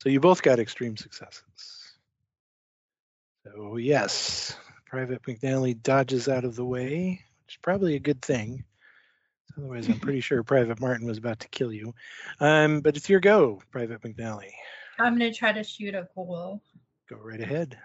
So 0.02 0.08
you 0.08 0.18
both 0.18 0.42
got 0.42 0.58
extreme 0.58 0.96
successes. 0.96 1.42
So 3.44 3.76
yes, 3.76 4.56
Private 4.86 5.22
McNally 5.22 5.80
dodges 5.80 6.28
out 6.28 6.44
of 6.44 6.56
the 6.56 6.64
way, 6.64 7.24
which 7.44 7.54
is 7.54 7.58
probably 7.62 7.94
a 7.94 8.00
good 8.00 8.20
thing. 8.22 8.64
Otherwise, 9.56 9.86
I'm 9.88 10.00
pretty 10.00 10.20
sure 10.20 10.42
Private 10.42 10.80
Martin 10.80 11.06
was 11.06 11.18
about 11.18 11.40
to 11.40 11.48
kill 11.48 11.72
you. 11.72 11.94
Um, 12.40 12.80
but 12.80 12.96
it's 12.96 13.08
your 13.08 13.20
go, 13.20 13.60
Private 13.70 14.00
McNally. 14.02 14.50
I'm 14.98 15.12
gonna 15.14 15.32
try 15.32 15.52
to 15.52 15.62
shoot 15.62 15.94
a 15.94 16.08
ghoul. 16.14 16.62
Go 17.08 17.16
right 17.16 17.40
ahead. 17.40 17.78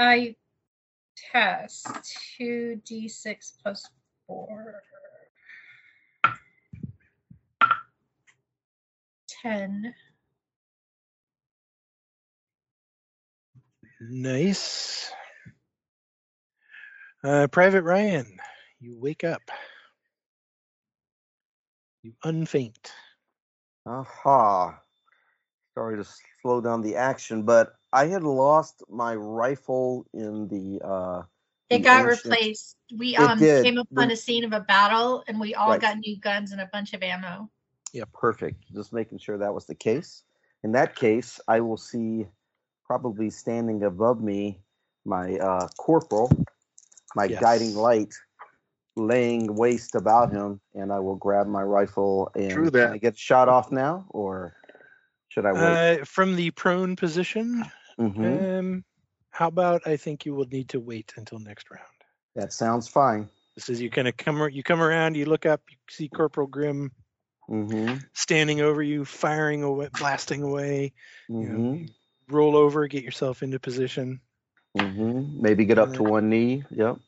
I 0.00 0.34
test 1.30 1.86
two 2.38 2.80
d 2.86 3.06
six 3.06 3.52
plus 3.62 3.86
four. 4.26 4.82
Ten. 9.42 9.94
Nice. 14.00 15.12
Uh, 17.22 17.46
Private 17.48 17.82
Ryan, 17.82 18.38
you 18.80 18.96
wake 18.98 19.22
up. 19.22 19.42
You 22.02 22.14
unfaint. 22.24 22.90
Aha. 23.84 24.80
Sorry 25.74 26.02
to 26.02 26.10
slow 26.40 26.62
down 26.62 26.80
the 26.80 26.96
action, 26.96 27.42
but 27.42 27.74
I 27.92 28.06
had 28.06 28.22
lost 28.22 28.82
my 28.88 29.14
rifle 29.14 30.06
in 30.12 30.48
the. 30.48 30.80
uh 30.86 31.22
It 31.68 31.78
the 31.78 31.84
got 31.84 32.04
ancient- 32.08 32.24
replaced. 32.24 32.76
We 32.96 33.16
um 33.16 33.38
came 33.38 33.78
upon 33.78 34.08
The- 34.08 34.14
a 34.14 34.16
scene 34.16 34.44
of 34.44 34.52
a 34.52 34.60
battle 34.60 35.22
and 35.28 35.38
we 35.40 35.54
all 35.54 35.70
Right. 35.70 35.80
got 35.80 35.98
new 35.98 36.18
guns 36.18 36.52
and 36.52 36.60
a 36.60 36.66
bunch 36.72 36.92
of 36.94 37.02
ammo. 37.02 37.50
Yeah, 37.92 38.04
perfect. 38.12 38.72
Just 38.72 38.92
making 38.92 39.18
sure 39.18 39.38
that 39.38 39.52
was 39.54 39.66
the 39.66 39.74
case. 39.74 40.22
In 40.62 40.72
that 40.72 40.94
case, 40.94 41.40
I 41.48 41.60
will 41.60 41.76
see 41.76 42.26
probably 42.84 43.30
standing 43.30 43.82
above 43.84 44.20
me 44.20 44.60
my 45.04 45.36
uh, 45.38 45.68
corporal, 45.78 46.30
my 47.16 47.24
Yes. 47.24 47.40
guiding 47.40 47.74
light, 47.74 48.14
laying 48.96 49.54
waste 49.54 49.94
about 49.94 50.30
him, 50.32 50.60
and 50.74 50.92
I 50.92 50.98
will 51.00 51.16
grab 51.16 51.46
my 51.46 51.62
rifle 51.62 52.30
and 52.34 52.50
True 52.50 52.70
can. 52.70 52.92
I 52.92 52.98
get 52.98 53.16
shot 53.16 53.48
off 53.48 53.70
now, 53.72 54.06
or 54.10 54.54
should 55.28 55.46
I 55.46 55.52
wait? 55.52 56.00
Uh, 56.00 56.04
from 56.04 56.36
the 56.36 56.50
prone 56.50 56.96
position, 56.96 57.64
Mhm. 58.00 58.58
um, 58.58 58.84
how 59.30 59.48
about 59.48 59.86
I 59.86 59.96
think 59.96 60.24
you 60.24 60.34
will 60.34 60.46
need 60.46 60.70
to 60.70 60.80
wait 60.80 61.12
until 61.16 61.38
next 61.38 61.70
round. 61.70 61.84
That 62.34 62.52
sounds 62.52 62.88
fine. 62.88 63.28
This 63.54 63.68
is 63.68 63.80
you 63.80 63.90
kind 63.90 64.08
of 64.08 64.16
come 64.16 64.48
you 64.50 64.62
come 64.62 64.80
around, 64.80 65.16
you 65.16 65.26
look 65.26 65.46
up, 65.46 65.60
you 65.70 65.76
see 65.88 66.08
Corporal 66.08 66.46
Grimm 66.46 66.92
hmm 67.46 67.94
standing 68.12 68.60
over 68.60 68.82
you, 68.82 69.04
firing 69.04 69.62
away, 69.62 69.88
blasting 69.98 70.42
away. 70.42 70.92
You 71.28 71.48
know, 71.48 71.56
hmm 71.58 71.74
you 71.74 71.88
roll 72.28 72.56
over, 72.56 72.86
get 72.86 73.02
yourself 73.02 73.42
into 73.42 73.58
position. 73.58 74.20
hmm 74.76 75.22
Maybe 75.40 75.64
get 75.64 75.78
up 75.78 75.94
to 75.94 76.02
one 76.02 76.30
knee. 76.30 76.64
Yep. 76.70 76.98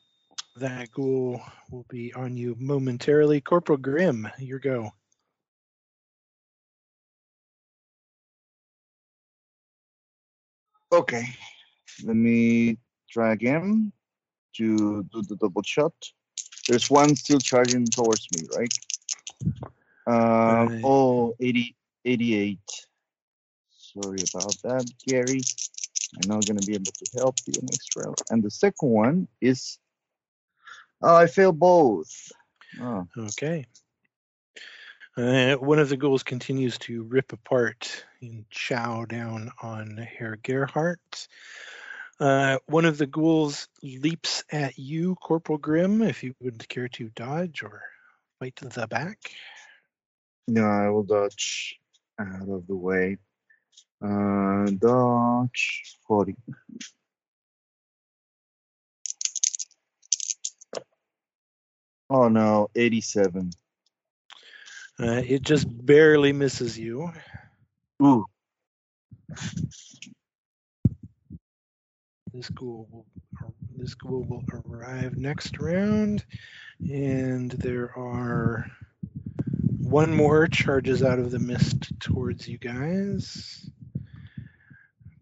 That 0.56 0.90
ghoul 0.90 1.40
will 1.70 1.86
be 1.88 2.12
on 2.12 2.36
you 2.36 2.56
momentarily. 2.58 3.40
Corporal 3.40 3.78
Grimm, 3.78 4.28
your 4.38 4.58
go. 4.58 4.90
Okay. 10.92 11.24
Let 12.04 12.16
me 12.16 12.76
try 13.10 13.32
again 13.32 13.92
to 14.56 15.02
do 15.04 15.22
the 15.22 15.36
double 15.36 15.62
shot. 15.62 15.94
There's 16.68 16.90
one 16.90 17.16
still 17.16 17.38
charging 17.38 17.86
towards 17.86 18.28
me, 18.36 18.46
right? 18.56 18.72
Um, 20.06 20.68
Right. 20.68 20.82
oh, 20.84 21.34
80, 21.40 21.74
88. 22.04 22.58
Sorry 23.70 24.18
about 24.34 24.54
that, 24.64 24.84
Gary. 25.06 25.40
I'm 26.22 26.28
not 26.28 26.46
going 26.46 26.58
to 26.58 26.66
be 26.66 26.74
able 26.74 26.92
to 26.92 27.18
help 27.18 27.36
you 27.46 27.54
next 27.62 27.96
round. 27.96 28.16
And 28.30 28.42
the 28.42 28.50
second 28.50 28.90
one 28.90 29.28
is. 29.40 29.78
Oh, 31.00 31.16
I 31.16 31.26
failed 31.26 31.58
both. 31.58 32.10
Oh, 32.80 33.06
Okay. 33.18 33.66
Uh, 35.16 35.56
one 35.56 35.78
of 35.78 35.90
the 35.90 35.96
ghouls 35.96 36.22
continues 36.22 36.78
to 36.78 37.02
rip 37.02 37.34
apart 37.34 38.04
and 38.22 38.48
chow 38.48 39.04
down 39.04 39.50
on 39.62 39.96
Herr 39.96 40.36
Gerhardt. 40.36 41.28
Uh, 42.18 42.58
one 42.66 42.86
of 42.86 42.96
the 42.96 43.06
ghouls 43.06 43.68
leaps 43.82 44.42
at 44.50 44.78
you, 44.78 45.14
Corporal 45.16 45.58
Grimm, 45.58 46.00
if 46.02 46.22
you 46.22 46.34
would 46.40 46.66
care 46.68 46.88
to 46.88 47.10
dodge 47.10 47.62
or 47.62 47.82
fight 48.38 48.56
the 48.56 48.86
back. 48.86 49.18
no, 50.48 50.64
I 50.64 50.88
will 50.88 51.02
dodge 51.02 51.78
out 52.18 52.48
of 52.48 52.66
the 52.66 52.76
way. 52.76 53.18
Uh, 54.02 54.70
dodge 54.78 55.96
40. 56.06 56.36
Oh 62.08 62.28
no, 62.28 62.68
87. 62.74 63.52
Uh, 65.02 65.20
it 65.26 65.42
just 65.42 65.66
barely 65.84 66.32
misses 66.32 66.78
you. 66.78 67.12
Ooh, 68.02 68.24
This 72.32 72.48
ghoul 72.50 72.88
will 72.90 73.06
this 73.76 73.94
ghoul 73.94 74.22
will 74.22 74.44
arrive 74.64 75.16
next 75.16 75.58
round, 75.58 76.24
and 76.80 77.50
there 77.50 77.90
are 77.98 78.66
one 79.80 80.14
more 80.14 80.46
charges 80.46 81.02
out 81.02 81.18
of 81.18 81.30
the 81.30 81.38
mist 81.38 81.98
towards 81.98 82.46
you 82.46 82.58
guys. 82.58 83.68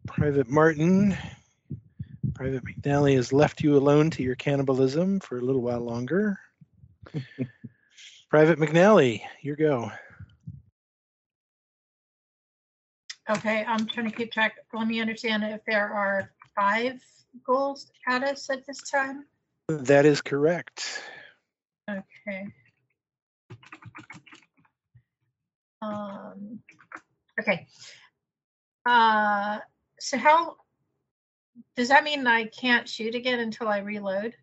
Private 0.06 0.48
Martin, 0.50 1.16
Private 2.34 2.64
McNally 2.64 3.16
has 3.16 3.32
left 3.32 3.62
you 3.62 3.76
alone 3.76 4.10
to 4.10 4.22
your 4.22 4.36
cannibalism 4.36 5.20
for 5.20 5.38
a 5.38 5.42
little 5.42 5.62
while 5.62 5.80
longer. 5.80 6.38
Private 8.30 8.60
McNally, 8.60 9.22
your 9.42 9.56
go. 9.56 9.90
Okay, 13.28 13.64
I'm 13.66 13.86
trying 13.86 14.08
to 14.08 14.16
keep 14.16 14.30
track. 14.30 14.54
Let 14.72 14.86
me 14.86 15.00
understand 15.00 15.42
if 15.42 15.64
there 15.66 15.92
are 15.92 16.30
five 16.54 17.02
ghouls 17.44 17.90
at 18.06 18.22
us 18.22 18.48
at 18.48 18.64
this 18.66 18.88
time. 18.88 19.26
That 19.68 20.06
is 20.06 20.22
correct. 20.22 21.02
Okay. 21.88 22.46
Um, 25.82 26.60
okay. 27.40 27.66
Uh, 28.86 29.58
so 29.98 30.18
how 30.18 30.56
does 31.76 31.88
that 31.88 32.04
mean 32.04 32.26
I 32.26 32.44
can't 32.44 32.88
shoot 32.88 33.14
again 33.16 33.40
until 33.40 33.66
I 33.66 33.78
reload? 33.78 34.34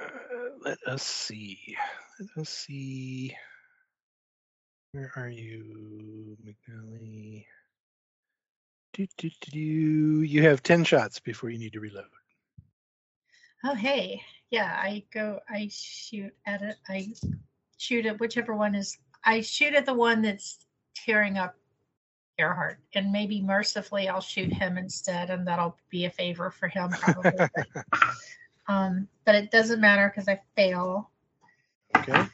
Uh, 0.00 0.49
let 0.64 0.78
us 0.86 1.02
see. 1.02 1.76
Let 2.18 2.42
us 2.42 2.48
see. 2.50 3.36
Where 4.92 5.12
are 5.16 5.28
you, 5.28 6.36
McNally? 6.44 7.46
Do, 8.92 9.06
do, 9.16 9.30
do, 9.40 9.50
do. 9.52 9.58
You 10.22 10.42
have 10.42 10.62
10 10.62 10.84
shots 10.84 11.20
before 11.20 11.50
you 11.50 11.58
need 11.58 11.72
to 11.74 11.80
reload. 11.80 12.06
Oh, 13.64 13.74
hey, 13.74 14.22
yeah, 14.50 14.78
I 14.82 15.04
go, 15.12 15.40
I 15.48 15.68
shoot 15.70 16.34
at 16.46 16.62
it. 16.62 16.76
I 16.88 17.12
shoot 17.76 18.06
at 18.06 18.18
whichever 18.18 18.54
one 18.54 18.74
is, 18.74 18.98
I 19.24 19.42
shoot 19.42 19.74
at 19.74 19.86
the 19.86 19.94
one 19.94 20.22
that's 20.22 20.58
tearing 20.94 21.38
up 21.38 21.56
Gerhardt. 22.38 22.78
and 22.94 23.12
maybe 23.12 23.42
mercifully 23.42 24.08
I'll 24.08 24.22
shoot 24.22 24.52
him 24.52 24.78
instead, 24.78 25.30
and 25.30 25.46
that'll 25.46 25.76
be 25.90 26.06
a 26.06 26.10
favor 26.10 26.50
for 26.50 26.68
him 26.68 26.88
probably. 26.90 27.32
but, 28.66 28.72
um, 28.72 29.08
but 29.24 29.34
it 29.34 29.50
doesn't 29.50 29.80
matter 29.80 30.12
because 30.14 30.28
I 30.28 30.40
fail. 30.56 31.10
Okay. 31.96 32.24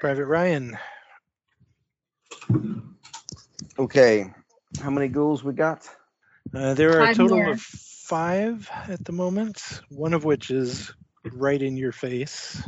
Private 0.00 0.26
Ryan. 0.26 0.78
Okay. 3.78 4.32
How 4.80 4.90
many 4.90 5.08
ghouls 5.08 5.44
we 5.44 5.52
got? 5.52 5.88
Uh, 6.54 6.74
there 6.74 7.00
are 7.00 7.10
a 7.10 7.14
total 7.14 7.36
more. 7.36 7.52
of 7.52 7.60
five 7.60 8.68
at 8.88 9.04
the 9.04 9.12
moment, 9.12 9.80
one 9.90 10.12
of 10.12 10.24
which 10.24 10.50
is 10.50 10.92
right 11.32 11.60
in 11.60 11.76
your 11.76 11.92
face. 11.92 12.60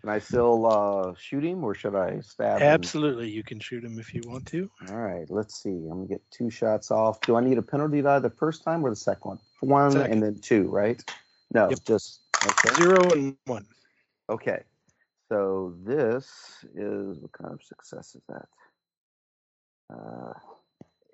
Can 0.00 0.08
I 0.08 0.18
still 0.18 0.66
uh, 0.66 1.14
shoot 1.18 1.44
him, 1.44 1.62
or 1.62 1.74
should 1.74 1.94
I 1.94 2.20
stab 2.20 2.60
him? 2.60 2.66
Absolutely, 2.66 3.30
you 3.30 3.42
can 3.42 3.60
shoot 3.60 3.84
him 3.84 3.98
if 3.98 4.14
you 4.14 4.22
want 4.26 4.46
to. 4.46 4.70
All 4.88 4.96
right, 4.96 5.26
let's 5.28 5.62
see. 5.62 5.68
I'm 5.70 5.98
gonna 5.98 6.06
get 6.06 6.22
two 6.30 6.48
shots 6.48 6.90
off. 6.90 7.20
Do 7.20 7.36
I 7.36 7.40
need 7.42 7.58
a 7.58 7.62
penalty 7.62 8.00
die 8.00 8.18
the 8.18 8.30
first 8.30 8.64
time 8.64 8.84
or 8.84 8.90
the 8.90 8.96
second 8.96 9.28
one? 9.28 9.38
One 9.60 9.92
Second. 9.92 10.12
and 10.12 10.22
then 10.22 10.38
two, 10.40 10.68
right? 10.68 11.02
No, 11.52 11.70
Yep. 11.70 11.78
just 11.86 12.20
okay. 12.44 12.74
Zero 12.74 13.10
and 13.12 13.36
one. 13.46 13.66
Okay. 14.28 14.62
So 15.28 15.74
this 15.84 16.26
is 16.74 17.18
what 17.18 17.32
kind 17.32 17.52
of 17.52 17.62
success 17.62 18.14
is 18.16 18.22
that? 18.28 18.48
Uh, 19.92 20.32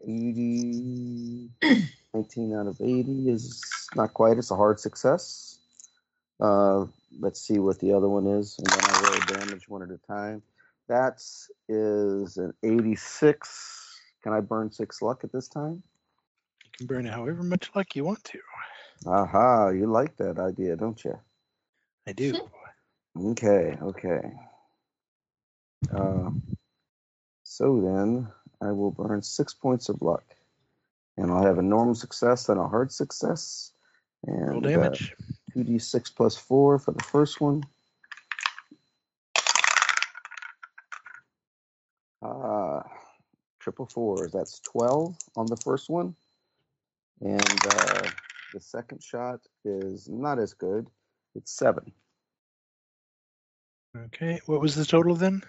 80, 0.07 1.51
19 2.15 2.55
out 2.55 2.67
of 2.67 2.81
80 2.81 3.29
is 3.31 3.63
not 3.95 4.15
quite. 4.15 4.39
It's 4.39 4.51
a 4.51 4.57
hard 4.57 4.81
success. 4.81 5.59
Uh, 6.41 6.87
let's 7.19 7.41
see 7.41 7.59
what 7.59 7.79
the 7.81 7.93
other 7.93 8.09
one 8.09 8.27
is, 8.27 8.59
and 8.59 8.67
then 8.67 8.81
I 8.83 9.03
roll 9.03 9.39
damage 9.39 9.69
one 9.69 9.83
at 9.83 9.91
a 9.91 9.99
time. 10.07 10.43
That 10.89 11.23
is 11.69 12.37
an 12.37 12.53
86. 12.63 14.01
Can 14.23 14.33
I 14.33 14.41
burn 14.41 14.71
six 14.71 15.03
luck 15.03 15.25
at 15.25 15.33
this 15.33 15.49
time? 15.49 15.83
You 16.65 16.71
can 16.79 16.87
burn 16.87 17.05
however 17.07 17.43
much 17.43 17.71
luck 17.75 17.97
you 17.97 18.05
want 18.05 18.23
to. 18.25 18.39
Aha, 19.05 19.71
you 19.71 19.87
like 19.87 20.17
that 20.17 20.39
idea, 20.39 20.77
don't 20.77 21.03
you? 21.05 21.19
I 22.07 22.13
do. 22.13 22.35
Okay, 23.19 23.79
okay. 23.81 24.21
Uh, 25.91 26.29
so 27.45 27.81
then 27.81 28.29
I 28.61 28.73
will 28.73 28.91
burn 28.91 29.23
six 29.23 29.55
points 29.55 29.89
of 29.89 30.03
luck. 30.03 30.23
And 31.17 31.31
I'll 31.31 31.47
have 31.47 31.57
a 31.57 31.63
normal 31.63 31.95
success 31.95 32.51
and 32.51 32.61
a 32.61 32.69
hard 32.69 32.93
success. 32.93 33.73
And 34.27 34.51
Roll 34.51 34.61
damage. 34.61 35.15
Uh, 35.19 35.61
2d6 35.61 36.15
plus 36.15 36.37
4 36.37 36.79
for 36.79 36.93
the 36.93 37.03
first 37.05 37.41
one. 37.41 37.65
Uh, 42.21 42.83
triple 43.61 43.87
fours. 43.87 44.33
That's 44.33 44.61
12 44.61 45.17
on 45.37 45.47
the 45.47 45.57
first 45.57 45.89
one. 45.89 46.15
And 47.23 47.67
uh, 47.67 48.03
the 48.53 48.61
second 48.61 49.03
shot 49.03 49.41
is 49.65 50.09
not 50.09 50.39
as 50.39 50.55
good. 50.55 50.89
It's 51.35 51.53
7. 51.53 51.93
Okay. 53.97 54.41
What 54.47 54.61
was 54.61 54.75
the 54.75 54.85
total 54.85 55.15
then? 55.15 55.43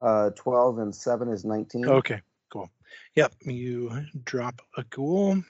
Uh, 0.00 0.30
12 0.30 0.78
and 0.78 0.94
7 0.94 1.28
is 1.28 1.44
19. 1.44 1.88
Okay, 1.88 2.20
cool. 2.52 2.70
Yep, 3.14 3.34
you 3.42 4.04
drop 4.24 4.60
a 4.76 4.84
ghoul. 4.84 5.42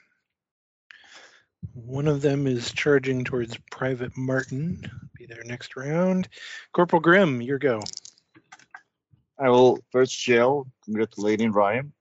One 1.73 2.07
of 2.07 2.21
them 2.21 2.47
is 2.47 2.71
charging 2.71 3.23
towards 3.23 3.57
Private 3.71 4.15
Martin. 4.15 4.89
Be 5.17 5.25
there 5.25 5.43
next 5.43 5.75
round. 5.75 6.29
Corporal 6.73 7.01
Grimm, 7.01 7.41
your 7.41 7.59
go. 7.59 7.81
I 9.37 9.49
will 9.49 9.79
first 9.91 10.25
yell, 10.27 10.67
congratulating 10.85 11.51
Ryan. 11.51 11.91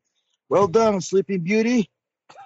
Well 0.49 0.69
done, 0.69 1.01
Sleeping 1.01 1.40
Beauty. 1.40 1.90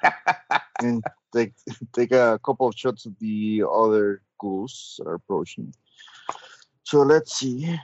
and 0.80 1.04
take 1.32 1.52
take 1.92 2.12
a 2.12 2.38
couple 2.44 2.66
of 2.66 2.74
shots 2.74 3.06
of 3.06 3.18
the 3.18 3.64
other 3.70 4.22
ghouls 4.38 4.96
that 4.98 5.08
are 5.08 5.14
approaching. 5.14 5.72
So 6.84 7.02
let's 7.02 7.34
see. 7.36 7.78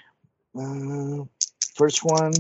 Uh, 0.58 1.24
first 1.74 2.00
one, 2.04 2.32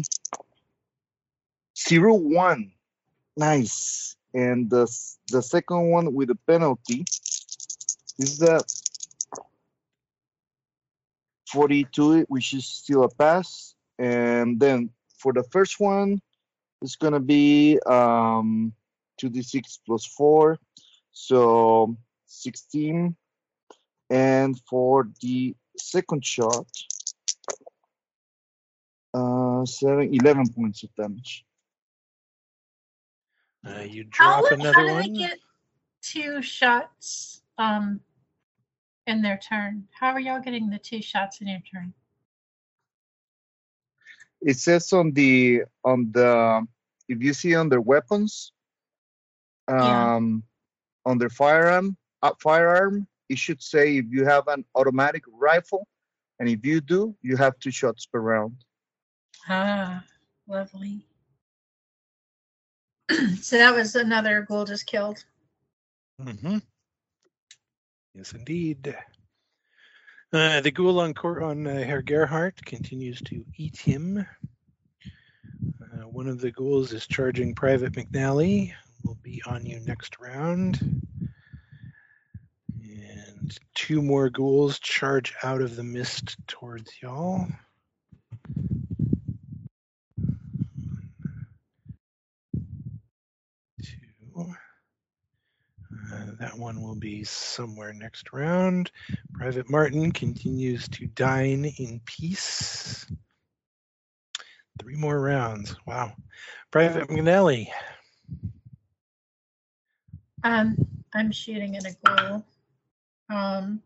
zero 1.76 2.14
one, 2.14 2.72
nice. 3.36 4.16
And 4.32 4.68
the 4.70 4.86
the 5.30 5.42
second 5.42 5.90
one 5.90 6.12
with 6.12 6.30
a 6.30 6.38
penalty 6.46 7.04
is 8.18 8.38
the 8.38 8.64
forty 11.48 11.84
two, 11.84 12.22
which 12.28 12.52
is 12.54 12.66
still 12.66 13.04
a 13.04 13.08
pass. 13.08 13.74
And 13.98 14.58
then 14.58 14.90
for 15.18 15.32
the 15.32 15.44
first 15.44 15.78
one, 15.78 16.20
it's 16.82 16.96
gonna 16.96 17.20
be 17.20 17.78
um, 17.86 18.72
two 19.18 19.28
d 19.28 19.42
six 19.42 19.78
plus 19.86 20.04
four, 20.04 20.58
so 21.14 21.96
sixteen. 22.26 23.16
And 24.10 24.60
for 24.68 25.08
the 25.22 25.56
second 25.78 26.24
shot, 26.24 26.66
uh, 29.14 29.64
seven, 29.64 30.12
11 30.12 30.50
points 30.50 30.82
of 30.82 30.94
damage. 30.94 31.44
Uh, 33.66 33.80
you 33.80 34.04
drop 34.04 34.44
how 34.44 34.54
another 34.54 34.84
do 34.86 34.92
one. 34.92 35.02
they 35.02 35.08
get 35.18 35.38
two 36.02 36.42
shots 36.42 37.42
um 37.56 37.98
in 39.06 39.22
their 39.22 39.38
turn? 39.38 39.88
How 39.92 40.12
are 40.12 40.20
y'all 40.20 40.40
getting 40.40 40.68
the 40.68 40.78
two 40.78 41.00
shots 41.00 41.40
in 41.40 41.48
your 41.48 41.60
turn? 41.72 41.94
It 44.42 44.58
says 44.58 44.92
on 44.92 45.12
the 45.12 45.62
on 45.82 46.12
the 46.12 46.66
if 47.08 47.22
you 47.22 47.32
see 47.32 47.54
on 47.54 47.70
their 47.70 47.80
weapons, 47.80 48.52
Yeah. 49.68 50.16
um, 50.16 50.42
on 51.06 51.18
their 51.18 51.30
firearm, 51.30 51.96
uh, 52.22 52.32
firearm, 52.40 53.06
it 53.28 53.38
should 53.38 53.62
say 53.62 53.98
if 53.98 54.06
you 54.10 54.24
have 54.24 54.48
an 54.48 54.64
automatic 54.74 55.24
rifle, 55.32 55.86
and 56.38 56.48
if 56.48 56.64
you 56.64 56.80
do, 56.80 57.14
you 57.22 57.36
have 57.36 57.58
two 57.58 57.70
shots 57.70 58.06
per 58.06 58.20
round. 58.20 58.56
Ah, 59.48 60.04
lovely. 60.48 61.06
so 63.40 63.58
that 63.58 63.74
was 63.74 63.94
another 63.94 64.42
ghoul 64.48 64.64
just 64.64 64.86
killed. 64.86 65.24
Mm-hmm. 66.20 66.58
Yes, 68.14 68.32
indeed. 68.32 68.96
Uh, 70.32 70.60
the 70.60 70.70
ghoul 70.70 71.00
on, 71.00 71.14
Cor- 71.14 71.42
on 71.42 71.66
uh, 71.66 71.82
Herr 71.84 72.02
Gerhardt 72.02 72.64
continues 72.64 73.20
to 73.22 73.44
eat 73.56 73.76
him. 73.76 74.26
Uh, 75.82 76.08
one 76.08 76.26
of 76.26 76.40
the 76.40 76.50
ghouls 76.50 76.92
is 76.92 77.06
charging 77.06 77.54
Private 77.54 77.92
McNally. 77.92 78.72
Will 79.04 79.18
be 79.22 79.42
on 79.46 79.66
you 79.66 79.80
next 79.80 80.18
round. 80.18 80.80
And 82.82 83.58
two 83.74 84.00
more 84.00 84.30
ghouls 84.30 84.78
charge 84.78 85.34
out 85.42 85.60
of 85.60 85.76
the 85.76 85.84
mist 85.84 86.36
towards 86.46 86.90
y'all. 87.02 87.46
Two. 93.82 94.54
Uh, 96.12 96.26
that 96.38 96.56
one 96.56 96.82
will 96.82 96.94
be 96.94 97.24
somewhere 97.24 97.92
next 97.92 98.32
round. 98.32 98.90
Private 99.34 99.68
Martin 99.70 100.12
continues 100.12 100.88
to 100.88 101.06
dine 101.06 101.66
in 101.78 102.00
peace. 102.04 103.06
Three 104.80 104.96
more 104.96 105.20
rounds. 105.20 105.76
Wow. 105.86 106.14
Private 106.70 107.08
McNally. 107.08 107.68
Um, 110.44 110.76
I'm 111.14 111.32
shooting 111.32 111.76
at 111.76 111.86
a 111.86 111.96
ghoul. 112.04 112.44
Um, 113.30 113.80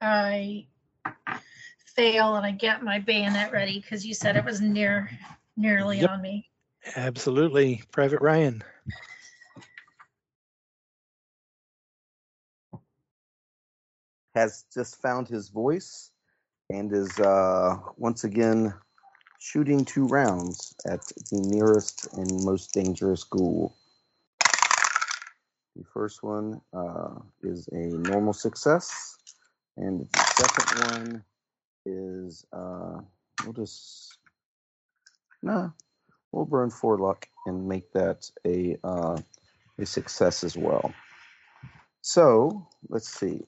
I 0.00 0.66
fail 1.96 2.36
and 2.36 2.46
I 2.46 2.52
get 2.52 2.84
my 2.84 3.00
bayonet 3.00 3.52
ready 3.52 3.80
because 3.80 4.06
you 4.06 4.14
said 4.14 4.36
it 4.36 4.44
was 4.44 4.60
near, 4.60 5.10
nearly 5.56 6.00
Yep. 6.00 6.10
on 6.10 6.22
me. 6.22 6.48
Absolutely. 6.94 7.82
Private 7.90 8.20
Ryan. 8.22 8.62
Has 14.36 14.64
just 14.72 15.02
found 15.02 15.26
his 15.26 15.48
voice 15.48 16.12
and 16.70 16.92
is 16.92 17.18
uh, 17.18 17.78
once 17.96 18.22
again 18.22 18.72
shooting 19.40 19.84
two 19.84 20.06
rounds 20.06 20.74
at 20.86 21.04
the 21.30 21.40
nearest 21.40 22.06
and 22.12 22.44
most 22.44 22.72
dangerous 22.72 23.24
ghoul. 23.24 23.74
The 25.78 25.84
first 25.84 26.24
one 26.24 26.60
uh, 26.72 27.20
is 27.40 27.68
a 27.68 27.76
normal 27.76 28.32
success, 28.32 29.16
and 29.76 30.08
the 30.12 30.18
second 30.36 30.90
one 30.90 31.24
is 31.86 32.44
uh, 32.52 32.98
we'll 33.44 33.52
just 33.52 34.18
no, 35.40 35.72
we'll 36.32 36.46
burn 36.46 36.70
four 36.70 36.98
luck 36.98 37.28
and 37.46 37.68
make 37.68 37.92
that 37.92 38.28
a 38.44 38.76
uh, 38.82 39.18
a 39.78 39.86
success 39.86 40.42
as 40.42 40.56
well. 40.56 40.92
So 42.00 42.66
let's 42.88 43.08
see, 43.08 43.44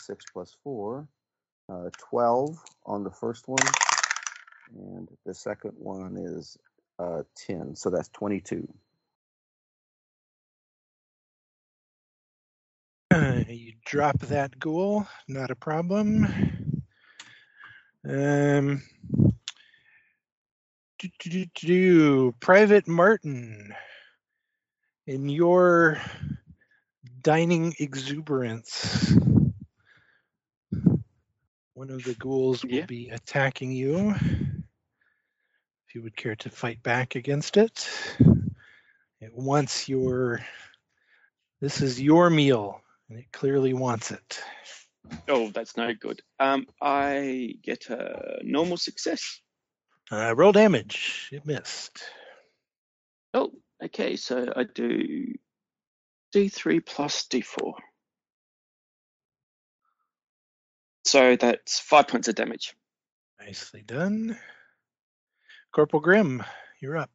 six 0.00 0.24
plus 0.32 0.56
four, 0.64 1.06
uh, 1.70 1.90
twelve 1.98 2.56
on 2.86 3.04
the 3.04 3.10
first 3.10 3.46
one, 3.46 3.66
and 4.74 5.06
the 5.26 5.34
second 5.34 5.74
one 5.76 6.16
is 6.16 6.56
uh, 6.98 7.24
ten, 7.36 7.76
so 7.76 7.90
that's 7.90 8.08
twenty-two. 8.08 8.66
you 13.48 13.72
drop 13.84 14.18
that 14.20 14.58
ghoul, 14.58 15.06
not 15.28 15.50
a 15.50 15.54
problem. 15.56 16.26
Um, 18.08 18.82
do, 20.98 21.08
do, 21.20 21.46
do. 21.54 22.34
Private 22.40 22.88
Martin, 22.88 23.74
in 25.06 25.28
your 25.28 26.00
dining 27.22 27.74
exuberance, 27.78 29.14
one 31.74 31.90
of 31.90 32.02
the 32.04 32.14
ghouls 32.14 32.64
will 32.64 32.72
Yeah. 32.72 32.86
be 32.86 33.10
attacking 33.10 33.72
you. 33.72 34.10
If 34.10 35.94
you 35.94 36.02
would 36.02 36.16
care 36.16 36.36
to 36.36 36.50
fight 36.50 36.82
back 36.82 37.14
against 37.14 37.56
it, 37.56 37.88
it 39.20 39.32
wants 39.32 39.88
your. 39.88 40.44
This 41.60 41.80
is 41.80 42.00
your 42.00 42.28
meal, 42.28 42.83
and 43.08 43.18
it 43.18 43.26
clearly 43.32 43.74
wants 43.74 44.10
it. 44.10 44.40
Oh, 45.28 45.50
that's 45.50 45.76
no 45.76 45.92
good. 45.94 46.22
Um, 46.40 46.66
I 46.80 47.54
get 47.62 47.90
a 47.90 48.40
normal 48.42 48.76
success. 48.76 49.40
Uh, 50.10 50.34
roll 50.34 50.52
damage. 50.52 51.28
It 51.32 51.46
missed. 51.46 52.02
Oh, 53.32 53.52
okay. 53.82 54.16
So 54.16 54.52
I 54.54 54.64
do 54.64 55.34
D3 56.34 56.84
plus 56.84 57.26
D4. 57.26 57.72
So 61.04 61.36
that's 61.36 61.78
five 61.80 62.08
points 62.08 62.28
of 62.28 62.34
damage. 62.34 62.74
Nicely 63.40 63.82
done. 63.82 64.38
Corporal 65.74 66.00
Grimm, 66.00 66.42
you're 66.80 66.96
up. 66.96 67.10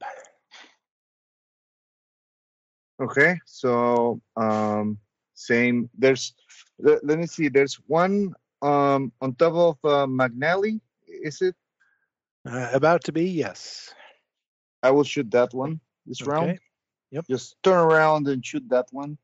Okay, 3.02 3.40
so 3.46 4.22
um, 4.36 4.98
same. 5.40 5.90
There's 5.98 6.34
let, 6.80 7.06
let 7.06 7.18
me 7.20 7.26
see. 7.28 7.48
There's 7.50 7.76
one 7.88 8.34
um 8.62 9.12
on 9.22 9.36
top 9.36 9.54
of 9.54 9.78
uh, 9.84 10.06
McNally. 10.08 10.82
Is 11.08 11.42
it? 11.42 11.56
Uh, 12.46 12.70
about 12.74 13.04
to 13.06 13.12
be, 13.12 13.26
yes. 13.26 13.94
I 14.84 14.92
will 14.92 15.04
shoot 15.04 15.30
that 15.32 15.54
one 15.54 15.80
this 16.06 16.22
Okay. 16.22 16.32
round. 16.32 16.60
Yep. 17.12 17.26
Just 17.30 17.56
turn 17.64 17.80
around 17.80 18.28
and 18.28 18.46
shoot 18.46 18.64
that 18.70 18.88
one. 18.92 19.18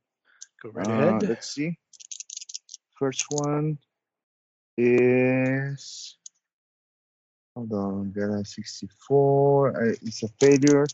Go 0.61 0.69
right 0.71 0.87
Uh, 0.87 0.91
ahead. 0.91 1.29
Let's 1.29 1.49
see. 1.53 1.77
First 2.99 3.25
one 3.29 3.77
is. 4.77 6.17
Hold 7.55 7.71
on, 7.71 8.11
got 8.11 8.31
a 8.41 8.43
64. 8.43 9.69
Uh, 9.69 9.95
it's 10.01 10.23
a 10.23 10.27
failure. 10.39 10.85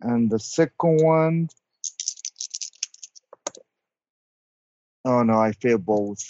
And 0.00 0.30
the 0.30 0.38
second 0.38 1.02
one. 1.02 1.48
Oh 5.08 5.22
no, 5.22 5.38
I 5.38 5.52
failed 5.52 5.86
both. 5.86 6.22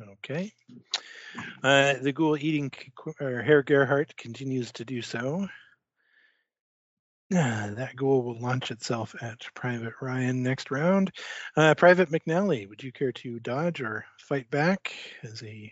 Okay. 0.00 0.50
Uh, 1.62 1.92
the 2.00 2.10
ghoul 2.10 2.38
eating 2.38 2.72
or 3.20 3.42
Herr 3.42 3.62
Gerhardt 3.62 4.16
continues 4.16 4.72
to 4.72 4.86
do 4.86 5.02
so. 5.02 5.46
Ah, 7.34 7.70
that 7.76 7.96
ghoul 7.96 8.22
will 8.22 8.40
launch 8.40 8.70
itself 8.70 9.14
at 9.20 9.40
Private 9.52 9.92
Ryan 10.00 10.42
next 10.42 10.70
round. 10.70 11.12
Uh, 11.54 11.74
Private 11.74 12.08
McNally, 12.08 12.66
would 12.66 12.82
you 12.82 12.92
care 12.92 13.12
to 13.12 13.38
dodge 13.40 13.82
or 13.82 14.06
fight 14.18 14.50
back 14.50 14.94
as 15.22 15.42
a 15.42 15.70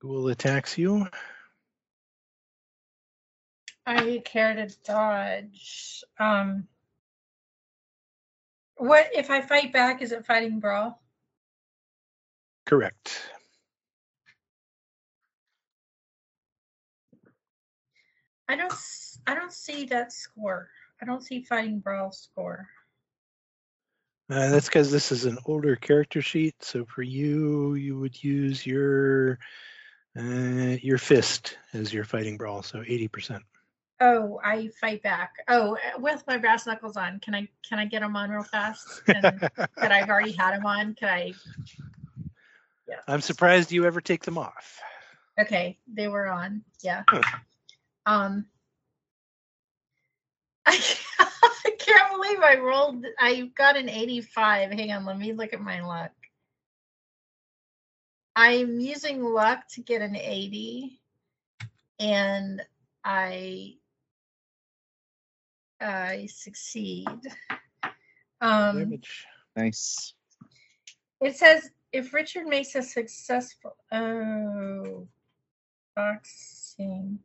ghoul 0.00 0.28
attacks 0.28 0.78
you? 0.78 1.08
I 3.84 4.22
care 4.24 4.54
to 4.54 4.72
dodge. 4.84 6.04
Um, 6.20 6.68
what 8.78 9.08
if 9.14 9.30
I 9.30 9.40
fight 9.40 9.72
back? 9.72 10.02
Is 10.02 10.12
it 10.12 10.26
fighting 10.26 10.60
brawl? 10.60 11.00
Correct. 12.66 13.20
I 18.48 18.56
don't. 18.56 18.72
I 19.26 19.34
don't 19.34 19.52
see 19.52 19.84
that 19.86 20.12
score. 20.12 20.68
I 21.02 21.04
don't 21.04 21.22
see 21.22 21.42
fighting 21.42 21.80
brawl 21.80 22.12
score. 22.12 22.68
Uh, 24.30 24.50
that's 24.50 24.66
because 24.66 24.90
this 24.90 25.10
is 25.10 25.24
an 25.24 25.38
older 25.46 25.76
character 25.76 26.20
sheet. 26.20 26.54
So 26.62 26.84
for 26.84 27.02
you, 27.02 27.74
you 27.74 27.98
would 27.98 28.22
use 28.22 28.66
your 28.66 29.38
uh, 30.18 30.76
your 30.82 30.98
fist 30.98 31.56
as 31.72 31.92
your 31.92 32.04
fighting 32.04 32.36
brawl. 32.36 32.62
So 32.62 32.82
eighty 32.86 33.08
percent. 33.08 33.42
Oh, 34.00 34.40
I 34.44 34.68
fight 34.80 35.02
back. 35.02 35.32
Oh, 35.48 35.76
with 35.98 36.22
my 36.28 36.38
brass 36.38 36.66
knuckles 36.66 36.96
on. 36.96 37.18
Can 37.20 37.34
I? 37.34 37.48
Can 37.68 37.78
I 37.78 37.84
get 37.84 38.00
them 38.00 38.14
on 38.14 38.30
real 38.30 38.44
fast? 38.44 39.04
Can, 39.04 39.22
that 39.22 39.92
I've 39.92 40.08
already 40.08 40.32
had 40.32 40.54
them 40.54 40.66
on. 40.66 40.94
Can 40.94 41.08
I? 41.08 41.32
Yeah. 42.88 43.00
I'm 43.08 43.20
surprised 43.20 43.72
you 43.72 43.86
ever 43.86 44.00
take 44.00 44.24
them 44.24 44.38
off. 44.38 44.80
Okay, 45.40 45.78
they 45.92 46.06
were 46.06 46.28
on. 46.28 46.62
Yeah. 46.80 47.02
Um. 48.06 48.46
I 50.64 50.76
can't, 50.76 51.30
I 51.64 51.70
can't 51.78 52.12
believe 52.12 52.40
I 52.40 52.56
rolled. 52.58 53.04
I 53.18 53.50
got 53.56 53.76
an 53.76 53.88
85. 53.88 54.70
Hang 54.70 54.92
on, 54.92 55.04
let 55.06 55.18
me 55.18 55.32
look 55.32 55.52
at 55.52 55.60
my 55.60 55.80
luck. 55.80 56.12
I'm 58.36 58.78
using 58.78 59.24
luck 59.24 59.66
to 59.72 59.80
get 59.80 60.02
an 60.02 60.14
80, 60.14 61.00
and 61.98 62.62
I 63.04 63.74
I 65.80 66.26
succeed. 66.26 67.06
Um, 68.40 68.78
Damage. 68.78 69.26
Nice. 69.56 70.14
it 71.20 71.36
says 71.36 71.70
if 71.92 72.12
Richard 72.14 72.46
makes 72.46 72.74
a 72.74 72.82
successful 72.82 73.76
oh 73.90 75.08
boxing. 75.96 77.18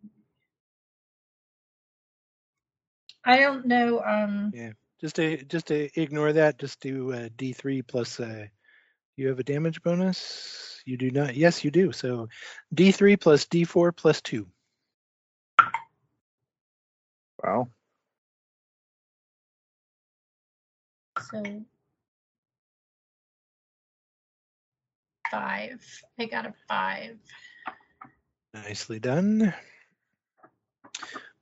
I 3.25 3.37
don't 3.37 3.65
know. 3.65 4.01
Um, 4.01 4.51
yeah, 4.53 4.71
Just 4.99 5.15
to 5.17 5.43
just 5.45 5.67
to 5.67 5.89
ignore 5.99 6.33
that. 6.33 6.59
Just 6.59 6.81
do 6.81 7.13
uh, 7.13 7.29
D3 7.37 7.87
plus. 7.87 8.19
Uh, 8.19 8.47
you 9.15 9.27
have 9.27 9.39
a 9.39 9.43
damage 9.43 9.81
bonus. 9.81 10.81
You 10.85 10.97
do 10.97 11.11
not. 11.11 11.35
Yes, 11.35 11.63
you 11.63 11.71
do. 11.71 11.91
So 11.91 12.27
D3 12.75 13.19
plus 13.19 13.45
D4 13.45 13.95
plus 13.95 14.21
two. 14.21 14.47
Wow. 17.41 17.67
So 21.33 21.63
five. 25.31 26.03
I 26.19 26.25
got 26.25 26.45
a 26.45 26.53
five. 26.67 27.17
Nicely 28.53 28.99
done. 28.99 29.53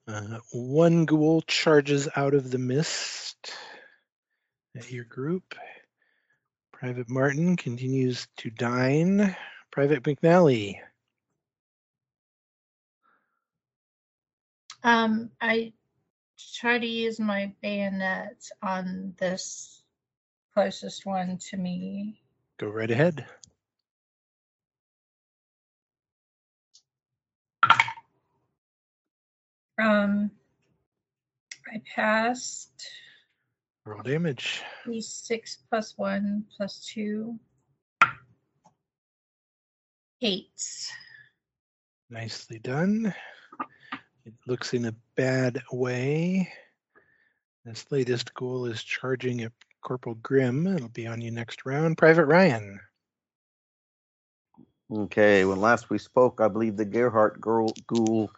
Uh, 0.08 0.39
one 0.54 1.06
ghoul 1.06 1.41
charges 1.41 2.08
out 2.15 2.34
of 2.34 2.49
the 2.49 2.58
mist 2.58 3.54
at 4.77 4.89
your 4.91 5.04
group. 5.04 5.56
Private 6.71 7.10
Martin 7.10 7.58
continues 7.58 8.27
to 8.38 8.49
dine. 8.49 9.36
Private 9.71 10.04
McNally. 10.04 10.77
Um, 14.84 15.30
I 15.39 15.73
try 16.56 16.80
to 16.80 16.88
use 16.88 17.19
my 17.19 17.54
bayonet 17.62 18.41
on 18.63 19.13
this 19.19 19.81
closest 20.53 21.05
one 21.05 21.37
to 21.49 21.57
me. 21.57 22.21
Go 22.59 22.67
right 22.67 22.91
ahead. 22.91 23.25
Um, 29.81 30.29
I 31.73 31.81
passed 31.95 32.87
Roll 33.85 34.03
damage. 34.03 34.61
d6 34.85 35.57
plus 35.69 35.97
one 35.97 36.45
plus 36.55 36.85
two. 36.85 37.39
Eight. 40.21 40.91
Nicely 42.11 42.59
done. 42.59 43.13
It 44.23 44.33
looks 44.45 44.75
in 44.75 44.85
a 44.85 44.95
bad 45.15 45.63
way. 45.71 46.53
This 47.65 47.91
latest 47.91 48.33
ghoul 48.35 48.67
is 48.67 48.83
charging 48.83 49.41
at 49.41 49.51
Corporal 49.82 50.15
Grimm. 50.15 50.67
It'll 50.67 50.89
be 50.89 51.08
on 51.08 51.22
you 51.22 51.32
next 51.32 51.65
round. 51.65 51.98
Private 51.98 52.26
Ryan. 52.26 52.80
Okay, 54.91 55.46
when 55.46 55.62
last 55.62 55.89
we 55.89 55.98
spoke, 55.98 56.41
I 56.41 56.50
believe 56.50 56.76
the 56.76 56.86
Gerhardt 56.86 57.39
girl, 57.39 57.74
ghoul 57.88 58.30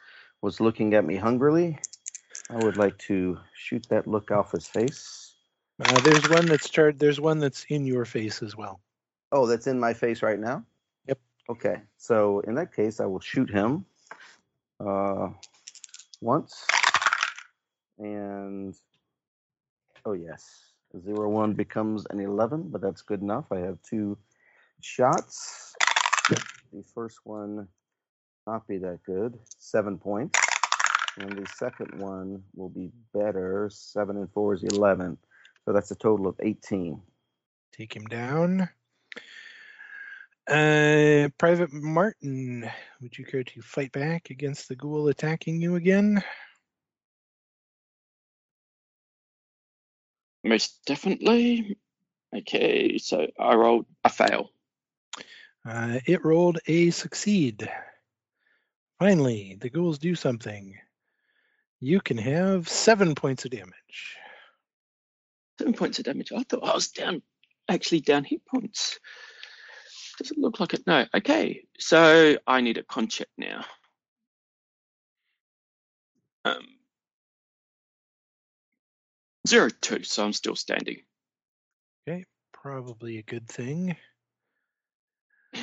was 0.41 0.59
looking 0.59 0.93
at 0.93 1.05
me 1.05 1.15
hungrily. 1.15 1.79
I 2.49 2.57
would 2.57 2.77
like 2.77 2.97
to 2.99 3.39
shoot 3.55 3.87
that 3.89 4.05
look 4.05 4.29
off 4.29 4.51
his 4.51 4.67
face. 4.67 5.35
Uh, 5.83 5.99
there's 6.01 6.29
one 6.29 6.45
that's 6.45 6.69
charged. 6.69 6.99
There's 6.99 7.19
one 7.19 7.39
that's 7.39 7.65
in 7.69 7.85
your 7.85 8.05
face 8.05 8.43
as 8.43 8.55
well. 8.55 8.79
Oh, 9.31 9.47
that's 9.47 9.65
in 9.65 9.79
my 9.79 9.93
face 9.93 10.21
right 10.21 10.39
now? 10.39 10.63
Yep. 11.07 11.19
Okay, 11.49 11.81
so 11.97 12.41
in 12.41 12.53
that 12.55 12.75
case, 12.75 12.99
I 12.99 13.05
will 13.05 13.19
shoot 13.19 13.49
him 13.49 13.85
uh, 14.79 15.29
once. 16.21 16.67
And, 17.97 18.75
oh, 20.05 20.13
yes, 20.13 20.72
zero 21.01 21.29
one 21.29 21.53
becomes 21.53 22.05
an 22.09 22.19
11, 22.19 22.69
but 22.69 22.81
that's 22.81 23.01
good 23.01 23.21
enough. 23.21 23.45
I 23.51 23.59
have 23.59 23.77
two 23.81 24.17
shots. 24.81 25.75
The 26.71 26.83
first 26.93 27.19
one 27.23 27.67
not 28.45 28.67
be 28.67 28.77
that 28.79 28.99
good, 29.03 29.39
seven 29.59 29.97
points. 29.97 30.39
And 31.19 31.31
the 31.31 31.47
second 31.55 31.99
one 31.99 32.43
will 32.55 32.69
be 32.69 32.91
better. 33.13 33.69
Seven 33.71 34.17
and 34.17 34.31
four 34.31 34.55
is 34.55 34.63
11. 34.63 35.17
So 35.65 35.73
that's 35.73 35.91
a 35.91 35.95
total 35.95 36.27
of 36.27 36.35
18. 36.41 36.99
Take 37.71 37.95
him 37.95 38.05
down. 38.05 38.69
Uh, 40.47 41.29
Private 41.37 41.71
Martin, 41.71 42.69
would 43.01 43.17
you 43.17 43.25
care 43.25 43.43
to 43.43 43.61
fight 43.61 43.91
back 43.93 44.29
against 44.29 44.67
the 44.67 44.75
ghoul 44.75 45.07
attacking 45.07 45.61
you 45.61 45.75
again? 45.75 46.21
Most 50.43 50.85
definitely. 50.85 51.77
Okay, 52.35 52.97
so 52.97 53.27
I 53.39 53.55
rolled 53.55 53.85
a 54.03 54.09
fail. 54.09 54.49
Uh, 55.65 55.99
it 56.05 56.25
rolled 56.25 56.59
a 56.67 56.89
succeed. 56.89 57.69
Finally, 58.99 59.57
the 59.61 59.69
ghouls 59.69 59.99
do 59.99 60.15
something. 60.15 60.77
You 61.79 62.01
can 62.01 62.17
have 62.17 62.67
seven 62.67 63.15
points 63.15 63.45
of 63.45 63.51
damage. 63.51 64.17
Seven 65.59 65.73
points 65.73 65.99
of 65.99 66.05
damage. 66.05 66.31
I 66.31 66.43
thought 66.43 66.63
I 66.63 66.73
was 66.73 66.89
down, 66.89 67.21
actually 67.69 68.01
down 68.01 68.23
hit 68.23 68.45
points. 68.45 68.99
Doesn't 70.19 70.39
look 70.39 70.59
like 70.59 70.73
it. 70.73 70.85
No. 70.85 71.05
Okay, 71.13 71.65
so 71.79 72.37
I 72.45 72.61
need 72.61 72.77
a 72.77 72.83
con 72.83 73.07
check 73.07 73.27
now. 73.37 73.65
Um, 76.45 76.65
zero 79.47 79.69
two, 79.81 80.03
so 80.03 80.25
I'm 80.25 80.33
still 80.33 80.55
standing. 80.55 81.01
Okay, 82.07 82.25
probably 82.51 83.17
a 83.17 83.23
good 83.23 83.47
thing. 83.47 83.95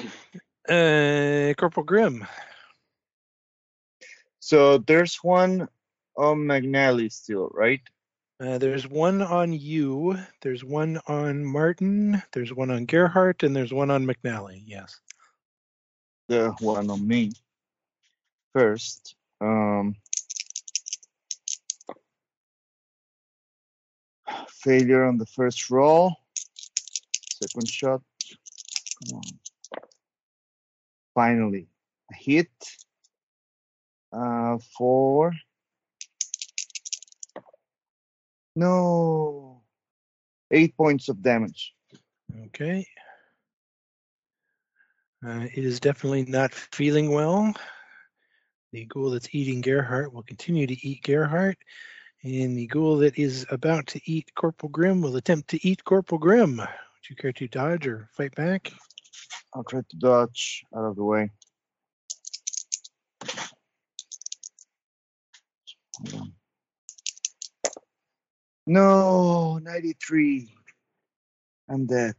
Uh, 0.69 1.53
Corporal 1.57 1.85
Grimm. 1.85 2.25
So 4.39 4.79
there's 4.79 5.17
one 5.17 5.69
on 6.17 6.39
McNally 6.39 7.11
still, 7.11 7.51
right? 7.53 7.81
Uh, 8.41 8.57
there's 8.59 8.87
one 8.87 9.21
on 9.21 9.53
you. 9.53 10.17
There's 10.43 10.63
one 10.65 11.01
on 11.07 11.45
Martin. 11.45 12.23
There's 12.33 12.53
one 12.55 12.71
on 12.71 12.87
Gerhardt, 12.87 13.43
and 13.43 13.55
there's 13.55 13.73
one 13.73 13.91
on 13.91 14.07
McNally. 14.07 14.63
Yes. 14.65 15.01
The 16.29 16.55
one 16.61 16.89
on 16.89 17.07
me. 17.07 17.33
First, 18.55 19.17
um, 19.41 19.97
failure 24.63 25.05
on 25.05 25.17
the 25.19 25.27
first 25.27 25.71
roll. 25.71 26.15
Second 27.43 27.69
shot. 27.69 28.03
Come 29.09 29.19
on. 29.19 29.23
Finally, 31.15 31.69
a 32.11 32.15
hit. 32.15 32.51
Uh, 34.13 34.59
four. 34.77 35.33
No. 38.57 39.63
Eight 40.51 40.77
points 40.77 41.09
of 41.09 41.23
damage. 41.23 41.75
Okay. 42.47 42.87
Uh, 45.25 45.47
it 45.55 45.65
is 45.65 45.81
definitely 45.81 46.25
not 46.25 46.53
feeling 46.53 47.11
well. 47.13 47.53
The 48.73 48.87
ghoul 48.87 49.11
that's 49.11 49.29
eating 49.33 49.61
Gerhardt 49.61 50.13
will 50.13 50.23
continue 50.23 50.67
to 50.67 50.87
eat 50.87 51.03
Gerhardt, 51.03 51.59
and 52.23 52.57
the 52.57 52.67
ghoul 52.67 52.99
that 52.99 53.19
is 53.19 53.47
about 53.51 53.87
to 53.89 54.01
eat 54.05 54.31
Corporal 54.35 54.71
Grimm 54.71 55.01
will 55.01 55.17
attempt 55.17 55.49
to 55.51 55.67
eat 55.67 55.85
Corporal 55.85 56.19
Grimm. 56.19 56.59
Would 56.59 56.69
you 57.09 57.17
care 57.17 57.33
to 57.33 57.49
dodge 57.49 57.87
or 57.87 58.09
fight 58.13 58.35
back? 58.35 58.73
I'll 59.55 59.65
try 59.65 59.81
to 59.81 59.97
dodge 59.97 60.65
out 60.77 60.85
of 60.85 60.97
the 60.97 61.05
way. 61.05 61.31
No, 68.67 69.59
93. 69.59 70.53
I'm 71.69 71.87
dead. 71.87 72.15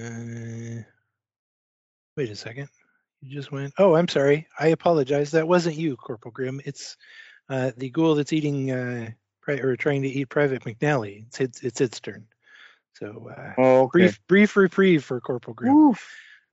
Uh, 0.00 0.82
wait 2.16 2.30
a 2.30 2.36
second. 2.36 2.68
You 3.22 3.30
just 3.30 3.52
went. 3.52 3.74
Oh, 3.78 3.94
I'm 3.94 4.08
sorry. 4.08 4.46
I 4.58 4.68
apologize. 4.68 5.32
That 5.32 5.46
wasn't 5.48 5.76
you, 5.76 5.96
Corporal 5.96 6.32
Grimm. 6.32 6.60
It's 6.64 6.96
uh, 7.48 7.72
the 7.76 7.90
ghoul 7.90 8.14
that's 8.14 8.32
eating 8.32 8.70
uh, 8.70 9.10
pri- 9.42 9.60
or 9.60 9.76
trying 9.76 10.02
to 10.02 10.08
eat 10.08 10.28
Private 10.30 10.62
McNally. 10.64 11.26
It's 11.26 11.40
its, 11.40 11.62
it's 11.62 11.80
its 11.80 12.00
turn. 12.00 12.26
So 12.94 13.30
uh, 13.36 13.52
Oh, 13.58 13.80
okay. 13.82 13.90
brief 13.98 14.20
brief 14.26 14.56
reprieve 14.56 15.04
for 15.04 15.20
Corporal 15.20 15.54
Grimm. 15.54 15.74
Oof. 15.76 16.08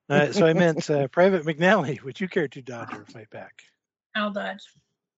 Uh, 0.09 0.31
so 0.31 0.45
I 0.45 0.53
meant 0.53 0.89
uh, 0.89 1.07
Private 1.09 1.43
McNally. 1.45 2.01
Would 2.03 2.19
you 2.19 2.27
care 2.29 2.47
to 2.49 2.61
dodge 2.61 2.93
or 2.93 3.05
fight 3.05 3.29
back? 3.29 3.53
I'll 4.15 4.31
dodge. 4.31 4.61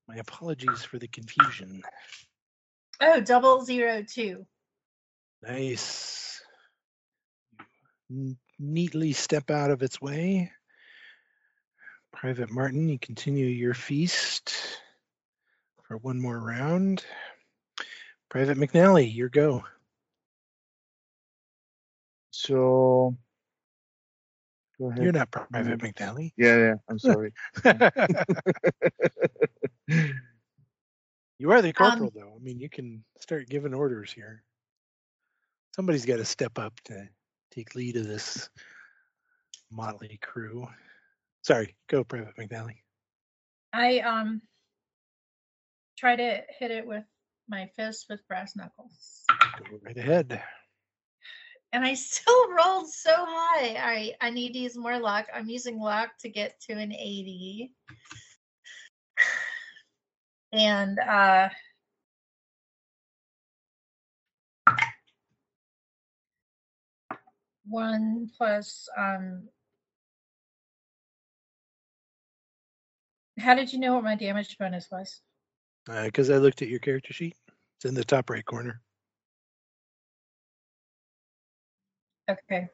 My 0.07 0.15
apologies 0.15 0.83
for 0.83 0.97
the 0.97 1.07
confusion. 1.07 1.83
Oh, 2.99 3.21
double 3.21 3.63
zero 3.63 4.03
two. 4.03 4.45
Nice. 5.43 6.41
Neatly 8.59 9.13
step 9.13 9.51
out 9.51 9.69
of 9.71 9.83
its 9.83 10.01
way. 10.01 10.51
Private 12.11 12.51
Martin, 12.51 12.89
you 12.89 12.99
continue 12.99 13.45
your 13.45 13.73
feast 13.73 14.53
for 15.83 15.97
one 15.97 16.19
more 16.19 16.39
round. 16.39 17.03
Private 18.29 18.57
McNally, 18.57 19.13
your 19.13 19.29
go. 19.29 19.63
So, 22.31 23.15
go 24.77 24.89
ahead. 24.89 25.03
You're 25.03 25.11
not 25.11 25.31
Private 25.31 25.79
McNally. 25.79 26.31
Yeah, 26.37 26.57
yeah. 26.57 26.75
I'm 26.89 26.99
sorry. 26.99 27.33
you 31.39 31.51
are 31.51 31.61
the 31.61 31.73
corporal, 31.73 32.05
um, 32.05 32.11
though. 32.15 32.33
I 32.35 32.39
mean, 32.43 32.59
you 32.59 32.69
can 32.69 33.03
start 33.19 33.49
giving 33.49 33.73
orders 33.73 34.11
here. 34.11 34.43
Somebody's 35.75 36.05
got 36.05 36.17
to 36.17 36.25
step 36.25 36.59
up 36.59 36.79
to 36.85 37.07
take 37.51 37.75
lead 37.75 37.95
of 37.95 38.07
this 38.07 38.49
motley 39.71 40.19
crew. 40.21 40.67
Sorry, 41.41 41.75
go, 41.89 42.03
Private 42.03 42.35
McNally. 42.37 42.77
I 43.73 43.99
um 43.99 44.41
try 45.97 46.15
to 46.15 46.41
hit 46.59 46.71
it 46.71 46.85
with 46.85 47.03
my 47.47 47.69
fist 47.75 48.05
with 48.09 48.25
brass 48.27 48.55
knuckles. 48.55 49.23
Go 49.69 49.79
right 49.81 49.97
ahead. 49.97 50.41
And 51.71 51.85
I 51.85 51.93
still 51.95 52.51
rolled 52.51 52.89
so 52.89 53.13
high. 53.15 53.75
I 53.77 54.15
I 54.21 54.29
need 54.29 54.53
to 54.53 54.59
use 54.59 54.77
more 54.77 54.99
luck. 54.99 55.27
I'm 55.33 55.49
using 55.49 55.79
luck 55.79 56.11
to 56.21 56.29
get 56.29 56.59
to 56.61 56.73
an 56.73 56.93
80. 56.93 57.71
And 60.51 60.97
uh 60.97 61.49
one 67.65 68.31
plus 68.35 68.89
um 68.97 69.47
how 73.41 73.55
did 73.55 73.71
you 73.71 73.79
know 73.79 73.95
what 73.95 74.03
my 74.03 74.15
damage 74.15 74.57
bonus 74.57 74.87
was? 74.91 75.21
Because 75.85 76.29
Uh, 76.29 76.35
I 76.35 76.37
looked 76.37 76.61
at 76.61 76.67
your 76.67 76.79
character 76.79 77.13
sheet. 77.13 77.35
It's 77.77 77.85
in 77.85 77.95
the 77.95 78.03
top 78.03 78.29
right 78.29 78.45
corner. 78.45 78.81
Okay. 82.29 82.69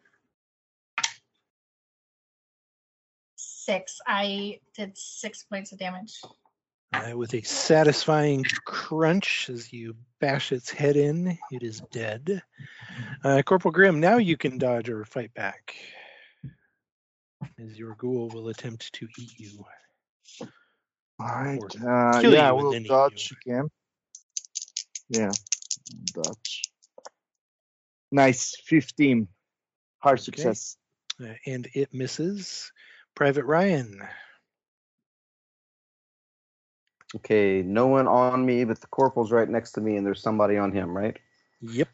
Six. 3.35 3.99
I 4.05 4.59
did 4.75 4.97
six 4.97 5.43
points 5.43 5.71
of 5.71 5.79
damage. 5.79 6.19
Uh, 6.93 7.17
with 7.17 7.33
a 7.33 7.41
satisfying 7.41 8.43
crunch 8.65 9.49
as 9.49 9.73
you 9.73 9.95
bash 10.19 10.51
its 10.51 10.69
head 10.69 10.95
in, 10.95 11.37
it 11.51 11.63
is 11.63 11.81
dead. 11.91 12.41
Uh, 13.23 13.41
Corporal 13.43 13.71
Grimm, 13.71 13.99
now 13.99 14.17
you 14.17 14.37
can 14.37 14.57
dodge 14.57 14.89
or 14.89 15.03
fight 15.03 15.33
back. 15.33 15.75
As 17.59 17.77
your 17.77 17.95
ghoul 17.95 18.29
will 18.29 18.49
attempt 18.49 18.93
to 18.93 19.07
eat 19.17 19.37
you. 19.37 19.65
All 21.19 21.27
right. 21.27 21.59
Uh, 21.59 22.19
yeah, 22.19 22.19
I 22.19 22.21
you 22.21 22.35
and 22.35 22.51
will 22.57 22.71
then 22.71 22.85
eat 22.85 22.89
dodge 22.89 23.33
again. 23.45 23.69
Yeah, 25.09 25.31
dodge. 26.13 26.63
Nice. 28.11 28.55
15. 28.65 29.27
Hard 29.99 30.19
Okay. 30.19 30.23
success. 30.23 30.77
Uh, 31.21 31.33
and 31.45 31.67
it 31.73 31.93
misses. 31.93 32.71
Private 33.15 33.45
Ryan. 33.45 34.01
Okay, 37.15 37.61
no 37.61 37.87
one 37.87 38.07
on 38.07 38.45
me, 38.45 38.65
but 38.65 38.81
the 38.81 38.87
corporal's 38.87 39.31
right 39.31 39.47
next 39.47 39.73
to 39.73 39.81
me, 39.81 39.95
and 39.95 40.05
there's 40.05 40.21
somebody 40.21 40.57
on 40.57 40.73
him, 40.73 40.95
right? 40.95 41.17
Yep. 41.61 41.87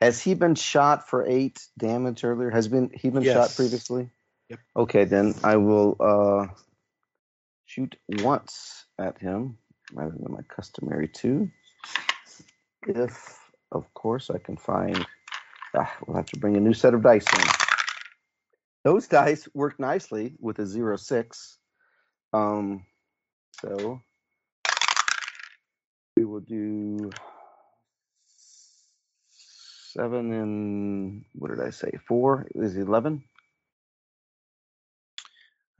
Has 0.00 0.20
he 0.20 0.34
been 0.34 0.54
shot 0.54 1.08
for 1.08 1.26
eight 1.26 1.60
damage 1.76 2.24
earlier? 2.24 2.50
Has 2.50 2.68
been 2.68 2.90
he 2.94 3.10
been 3.10 3.24
shot 3.24 3.54
previously? 3.56 4.10
Yep. 4.48 4.60
Okay, 4.76 5.04
then 5.04 5.34
I 5.42 5.56
will 5.56 5.96
uh, 5.98 6.46
shoot 7.74 7.96
once 8.08 8.84
at 9.00 9.18
him 9.18 9.58
rather 9.92 10.12
than 10.12 10.32
my 10.32 10.42
customary 10.42 11.08
two. 11.08 11.50
If, 12.86 13.36
of 13.72 13.92
course, 13.94 14.30
I 14.30 14.38
can 14.38 14.56
find. 14.56 15.04
Ah, 15.76 15.92
we'll 16.06 16.16
have 16.16 16.26
to 16.26 16.38
bring 16.38 16.56
a 16.56 16.60
new 16.60 16.72
set 16.72 16.94
of 16.94 17.02
dice 17.02 17.26
in. 17.34 17.48
Those 18.84 19.08
dice 19.08 19.48
work 19.54 19.80
nicely 19.80 20.34
with 20.38 20.60
a 20.60 20.66
zero 20.66 20.96
six. 20.96 21.58
Um, 22.32 22.84
so 23.60 24.00
we 26.16 26.24
will 26.24 26.40
do 26.40 27.10
seven 29.30 30.32
and 30.32 31.24
what 31.32 31.50
did 31.50 31.60
I 31.60 31.70
say? 31.70 31.90
Four 32.06 32.46
is 32.54 32.76
eleven. 32.76 33.24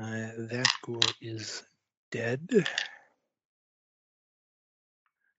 Uh, 0.01 0.33
that 0.51 0.73
ghoul 0.83 1.01
is 1.21 1.63
dead. 2.15 2.69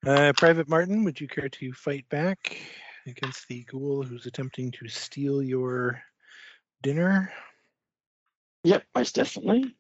Uh, 0.06 0.34
Private 0.36 0.68
Martin, 0.68 1.06
would 1.06 1.22
you 1.22 1.28
care 1.30 1.48
to 1.48 1.72
fight 1.72 2.04
back 2.10 2.58
against 3.08 3.48
the 3.48 3.64
ghoul 3.64 4.04
who's 4.04 4.26
attempting 4.26 4.72
to 4.72 4.90
steal 4.90 5.42
your 5.42 6.04
dinner? 6.84 7.32
Yep, 8.65 8.84
most 8.94 9.15
definitely. 9.15 9.73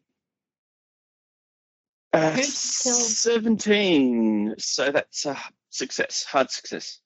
Uh, 2.13 2.37
17. 2.37 4.55
So 4.57 4.89
that's 4.89 5.25
a 5.25 5.37
success, 5.69 6.23
hard 6.23 6.49
success. 6.49 7.01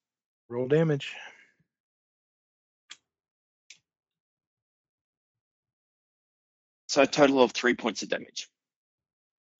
Roll 0.50 0.68
damage. 0.68 1.16
So 6.88 7.02
a 7.02 7.08
total 7.08 7.42
of 7.42 7.54
three 7.54 7.74
points 7.74 8.04
of 8.04 8.10
damage. 8.10 8.48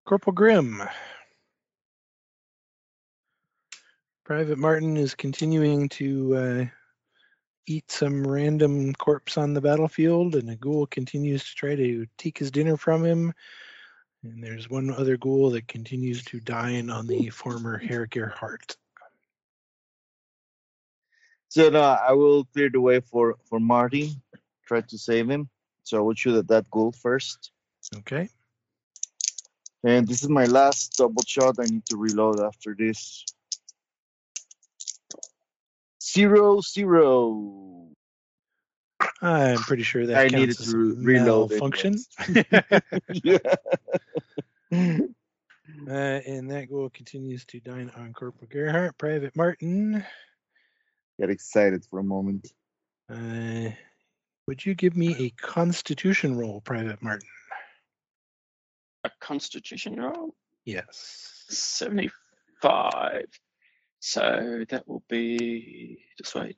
Corporal 0.10 0.34
Grimm. 0.34 0.82
Private 4.26 4.58
Martin 4.58 4.98
is 4.98 5.14
continuing 5.14 5.88
to 5.90 6.36
uh, 6.36 6.66
eat 7.68 7.92
some 7.92 8.26
random 8.26 8.96
corpse 8.96 9.38
on 9.38 9.54
the 9.54 9.62
battlefield, 9.62 10.34
and 10.34 10.50
a 10.50 10.56
ghoul 10.56 10.88
continues 10.88 11.44
to 11.44 11.54
try 11.54 11.76
to 11.76 12.08
take 12.18 12.40
his 12.40 12.50
dinner 12.50 12.76
from 12.76 13.06
him. 13.06 13.32
And 14.24 14.44
there's 14.44 14.68
one 14.68 14.90
other 14.90 15.16
ghoul 15.16 15.52
that 15.52 15.68
continues 15.68 16.24
to 16.24 16.40
dine 16.40 16.90
on 16.90 17.06
the 17.06 17.30
former 17.30 17.78
Herr 17.78 18.08
Gerhardt. 18.08 18.78
So 21.50 21.70
now 21.70 22.00
I 22.04 22.14
will 22.14 22.46
clear 22.46 22.72
the 22.72 22.82
way 22.82 23.00
for 23.00 23.36
for 23.48 23.60
Marty. 23.60 24.16
Try 24.66 24.82
to 24.82 24.98
save 24.98 25.30
him. 25.30 25.50
So 25.84 26.00
I 26.00 26.02
will 26.02 26.16
shoot 26.16 26.36
at 26.36 26.48
that 26.48 26.68
ghoul 26.72 26.94
first. 26.94 27.52
Okay. 27.96 28.28
And 29.84 30.08
this 30.08 30.24
is 30.24 30.30
my 30.30 30.46
last 30.46 30.98
double 30.98 31.24
shot. 31.26 31.56
I 31.60 31.66
need 31.66 31.86
to 31.88 31.98
reload 31.98 32.40
after 32.40 32.76
this. 32.78 33.26
Zero 36.02 36.60
zero. 36.62 37.88
I'm 39.22 39.58
pretty 39.60 39.84
sure 39.84 40.06
that 40.08 40.18
I 40.18 40.28
needed 40.28 40.58
to 40.58 40.78
re- 40.78 41.20
reload 41.20 41.52
malfunction. 41.52 41.98
yeah. 43.24 43.38
Uh, 45.88 46.20
and 46.26 46.52
that 46.52 46.68
ghoul 46.70 46.90
continues 46.90 47.46
to 47.46 47.60
dine 47.60 47.92
on 47.96 48.12
Corporal 48.14 48.48
Gerhardt. 48.50 48.98
Private 48.98 49.36
Martin, 49.36 50.04
Get 51.20 51.30
excited 51.30 51.86
for 51.86 52.00
a 52.00 52.04
moment. 52.04 52.52
uh, 53.10 53.70
would 54.48 54.66
you 54.66 54.74
give 54.74 54.96
me 54.98 55.16
a 55.20 55.30
Constitution 55.42 56.38
roll, 56.38 56.62
Private 56.62 57.02
Martin? 57.02 57.28
A 59.04 59.12
Constitution 59.22 59.96
roll, 60.00 60.36
Yes. 60.66 61.46
seventy-five. 61.50 63.26
So 64.00 64.66
that 64.70 64.88
will 64.88 65.04
be 65.10 66.06
just 66.18 66.36
wait. 66.36 66.58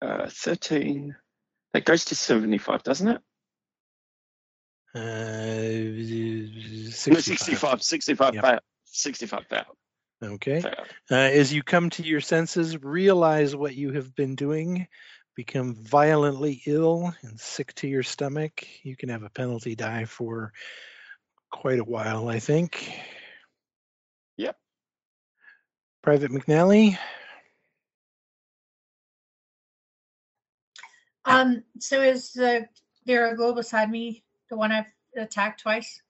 Uh, 0.00 0.28
thirteen. 0.30 1.16
That 1.72 1.84
goes 1.84 2.04
to 2.06 2.14
seventy-five, 2.14 2.82
doesn't 2.82 3.08
it? 3.08 3.20
Uh, 4.94 6.90
65. 6.90 7.12
No, 7.14 7.20
65. 7.20 7.82
65 7.82 8.34
Yep. 8.34 8.44
failed. 8.44 8.60
65 8.84 9.46
failed. 9.46 9.76
Okay. 10.22 10.60
failed. 10.62 10.76
Uh, 11.10 11.14
as 11.14 11.52
you 11.52 11.62
come 11.62 11.90
to 11.90 12.02
your 12.02 12.20
senses, 12.20 12.76
realize 12.82 13.54
what 13.54 13.74
you 13.74 13.92
have 13.92 14.14
been 14.14 14.34
doing, 14.34 14.88
become 15.38 15.72
violently 15.76 16.60
ill 16.66 17.14
and 17.22 17.38
sick 17.38 17.72
to 17.72 17.86
your 17.86 18.02
stomach, 18.02 18.66
you 18.82 18.96
can 18.96 19.08
have 19.08 19.22
a 19.22 19.30
penalty 19.30 19.76
die 19.76 20.04
for 20.04 20.52
quite 21.48 21.78
a 21.78 21.84
while, 21.84 22.28
I 22.28 22.40
think. 22.40 22.92
Yep. 24.36 24.56
Private 26.02 26.32
McNally, 26.32 26.98
Um, 31.24 31.62
so 31.78 32.00
is 32.00 32.32
the 32.32 32.66
there 33.06 33.30
a 33.32 33.36
ghoul 33.36 33.52
beside 33.52 33.90
me 33.90 34.24
the 34.50 34.56
one 34.56 34.72
I've 34.72 34.90
attacked 35.16 35.60
twice? 35.60 36.02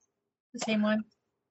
The 0.55 0.61
same 0.61 0.81
one? 0.81 1.05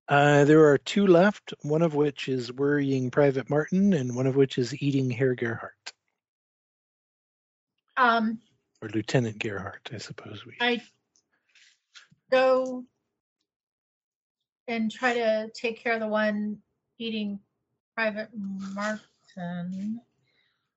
uh, 0.08 0.46
there 0.46 0.66
are 0.66 0.80
two 0.80 1.06
left, 1.06 1.54
one 1.62 1.84
of 1.84 1.94
which 1.94 2.28
is 2.28 2.52
worrying 2.52 3.12
Private 3.12 3.52
Martin, 3.52 3.94
and 3.94 4.16
one 4.16 4.26
of 4.26 4.36
which 4.36 4.58
is 4.58 4.82
eating 4.82 5.12
Herr 5.12 5.36
Gerhardt, 5.36 5.94
Um, 7.98 8.40
or 8.82 8.90
Lieutenant 8.90 9.40
Gerhardt, 9.40 9.90
I 9.94 9.98
suppose 9.98 10.46
we. 10.46 10.54
I 10.62 10.82
go 12.32 12.84
and 14.68 14.92
try 14.92 15.14
to 15.16 15.50
take 15.54 15.82
care 15.82 15.94
of 15.94 16.00
the 16.00 16.08
one 16.08 16.60
eating 17.00 17.40
Private 17.96 18.30
Martin 18.36 20.02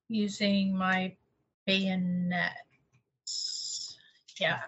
using 0.07 0.75
my 0.75 1.15
bayonet. 1.67 2.57
Yeah. 4.39 4.61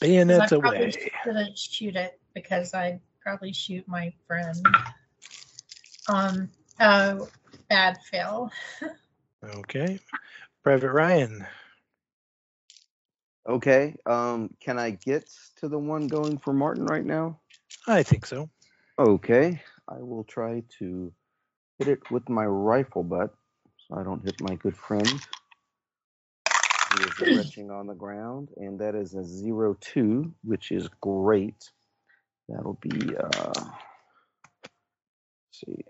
Bayonets 0.00 0.52
I 0.52 0.56
away. 0.56 0.92
shouldn't 1.24 1.58
shoot 1.58 1.96
it 1.96 2.18
because 2.34 2.72
I'd 2.72 3.00
probably 3.20 3.52
shoot 3.52 3.86
my 3.86 4.14
friend. 4.26 4.66
Um, 6.08 6.48
uh, 6.80 7.18
bad 7.68 7.98
fail. 8.10 8.50
Okay. 9.44 10.00
Private 10.62 10.92
Ryan. 10.92 11.46
Okay. 13.48 13.96
Um, 14.04 14.50
can 14.60 14.78
I 14.78 14.90
get 14.90 15.28
to 15.56 15.68
the 15.68 15.78
one 15.78 16.06
going 16.06 16.38
for 16.38 16.52
Martin 16.52 16.84
right 16.84 17.04
now? 17.04 17.40
I 17.86 18.02
think 18.02 18.26
so. 18.26 18.50
Okay. 18.98 19.62
I 19.88 19.98
will 19.98 20.24
try 20.24 20.62
to 20.78 21.12
hit 21.78 21.88
it 21.88 22.10
with 22.10 22.28
my 22.28 22.44
rifle 22.44 23.02
butt 23.02 23.34
so 23.78 23.98
I 23.98 24.02
don't 24.02 24.24
hit 24.24 24.40
my 24.42 24.56
good 24.56 24.76
friend. 24.76 25.08
He 26.96 27.04
is 27.04 27.12
stretching 27.12 27.70
on 27.70 27.86
the 27.86 27.94
ground, 27.94 28.48
and 28.56 28.78
that 28.80 28.94
is 28.94 29.14
a 29.14 29.24
zero 29.24 29.76
two, 29.80 30.32
which 30.42 30.72
is 30.72 30.88
great. 31.00 31.70
That'll 32.48 32.78
be 32.80 33.14
uh 33.16 33.52
let's 33.54 33.74
see. 35.52 35.84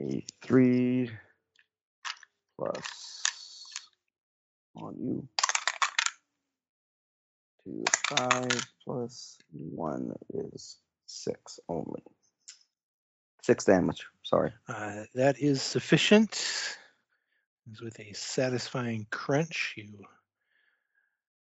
A 0.00 0.24
three 0.42 1.10
plus 2.58 3.64
on 4.74 4.96
you. 4.98 5.28
Two 7.64 7.84
five 8.08 8.66
plus 8.84 9.38
one 9.50 10.14
is 10.34 10.76
six 11.06 11.60
only. 11.68 12.02
Six 13.42 13.64
damage. 13.64 14.06
Sorry. 14.22 14.52
Uh, 14.68 15.04
that 15.14 15.38
is 15.38 15.62
sufficient. 15.62 16.76
With 17.82 18.00
a 18.00 18.14
satisfying 18.14 19.06
crunch, 19.10 19.74
you 19.76 20.06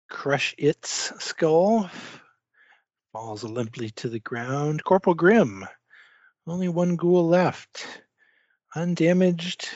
crush 0.09 0.53
its 0.57 1.13
skull, 1.23 1.89
falls 3.13 3.45
limply 3.45 3.91
to 3.91 4.09
the 4.09 4.19
ground. 4.19 4.83
Corporal 4.83 5.15
Grimm, 5.15 5.65
only 6.45 6.67
one 6.67 6.97
ghoul 6.97 7.25
left, 7.27 7.87
undamaged, 8.75 9.69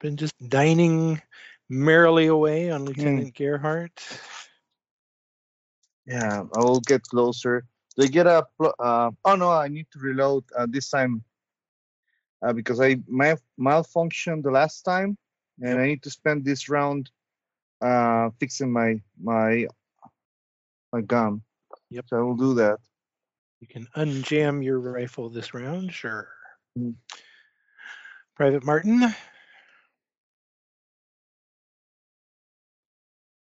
been 0.00 0.16
just 0.16 0.34
dining 0.48 1.20
merrily 1.68 2.26
away 2.26 2.70
on 2.70 2.84
Lieutenant 2.84 3.34
Gerhardt. 3.34 4.02
Yeah, 6.06 6.44
I 6.54 6.58
will 6.58 6.80
get 6.80 7.02
closer. 7.02 7.64
They 7.96 8.08
get 8.08 8.26
a. 8.26 8.46
pl- 8.58 8.74
Uh, 8.78 9.10
oh 9.24 9.34
no, 9.34 9.50
I 9.50 9.68
need 9.68 9.86
to 9.92 9.98
reload 9.98 10.44
uh, 10.56 10.66
this 10.68 10.88
time 10.90 11.24
uh, 12.42 12.52
because 12.52 12.80
I 12.80 12.98
mal- 13.08 13.40
malfunctioned 13.58 14.42
the 14.42 14.50
last 14.50 14.82
time, 14.82 15.16
and 15.60 15.80
I 15.80 15.86
need 15.86 16.02
to 16.02 16.10
spend 16.10 16.44
this 16.44 16.68
round 16.68 17.10
uh, 17.80 18.30
fixing 18.38 18.70
my 18.70 19.00
my 19.20 19.66
my 20.92 21.00
gun. 21.00 21.42
Yep. 21.90 22.04
So 22.08 22.16
I 22.18 22.20
will 22.20 22.36
do 22.36 22.54
that. 22.54 22.78
You 23.60 23.66
can 23.66 23.88
unjam 23.96 24.62
your 24.62 24.78
rifle 24.78 25.30
this 25.30 25.54
round, 25.54 25.92
sure. 25.92 26.28
Mm. 26.78 26.94
Private 28.36 28.64
Martin, 28.64 29.14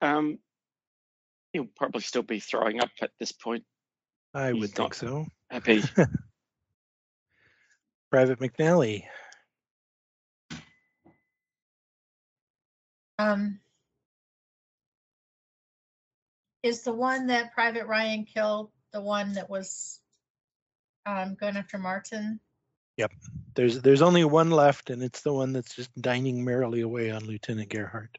Um, 0.03 0.37
he'll 1.53 1.69
probably 1.77 2.01
still 2.01 2.23
be 2.23 2.41
throwing 2.41 2.81
up 2.81 2.89
at 3.01 3.11
this 3.19 3.31
point. 3.31 3.63
I 4.33 4.51
He's 4.51 4.59
would 4.59 4.71
think 4.71 4.93
so. 4.93 5.25
Happy. 5.49 5.81
Private 8.11 8.39
McNally, 8.39 9.03
Um, 13.19 13.59
is 16.61 16.81
the 16.81 16.93
one 16.93 17.27
that 17.27 17.53
Private 17.53 17.87
Ryan 17.87 18.25
killed 18.25 18.71
the 18.91 19.01
one 19.01 19.33
that 19.33 19.49
was 19.49 19.99
um, 21.05 21.35
going 21.35 21.55
after 21.55 21.77
Martin? 21.77 22.39
Yep. 22.97 23.11
There's 23.55 23.81
there's 23.81 24.01
only 24.01 24.23
one 24.23 24.51
left, 24.51 24.89
and 24.89 25.03
it's 25.03 25.21
the 25.21 25.33
one 25.33 25.53
that's 25.53 25.75
just 25.75 25.89
dining 25.99 26.43
merrily 26.43 26.81
away 26.81 27.11
on 27.11 27.25
Lieutenant 27.25 27.69
Gerhardt. 27.69 28.17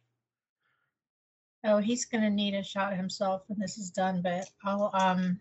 Oh, 1.65 1.79
he's 1.79 2.05
going 2.05 2.23
to 2.23 2.31
need 2.31 2.55
a 2.55 2.63
shot 2.63 2.95
himself 2.95 3.43
when 3.47 3.59
this 3.59 3.79
is 3.79 3.91
done, 3.91 4.21
but 4.21 4.49
I'll 4.65 4.91
um 4.93 5.41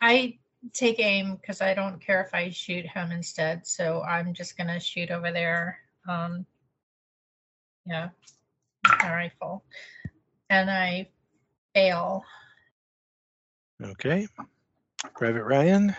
I 0.00 0.38
take 0.72 0.98
aim 0.98 1.36
because 1.36 1.60
I 1.60 1.74
don't 1.74 2.00
care 2.00 2.22
if 2.22 2.34
I 2.34 2.48
shoot 2.50 2.86
him 2.86 3.12
instead, 3.12 3.66
so 3.66 4.02
I'm 4.02 4.32
just 4.32 4.56
going 4.56 4.68
to 4.68 4.80
shoot 4.80 5.10
over 5.10 5.30
there. 5.30 5.78
Um 6.08 6.46
yeah, 7.86 8.08
my 9.02 9.12
rifle. 9.12 9.64
And 10.48 10.70
I 10.70 11.08
fail. 11.74 12.24
Okay. 13.82 14.26
Private 15.14 15.44
Ryan, 15.44 15.94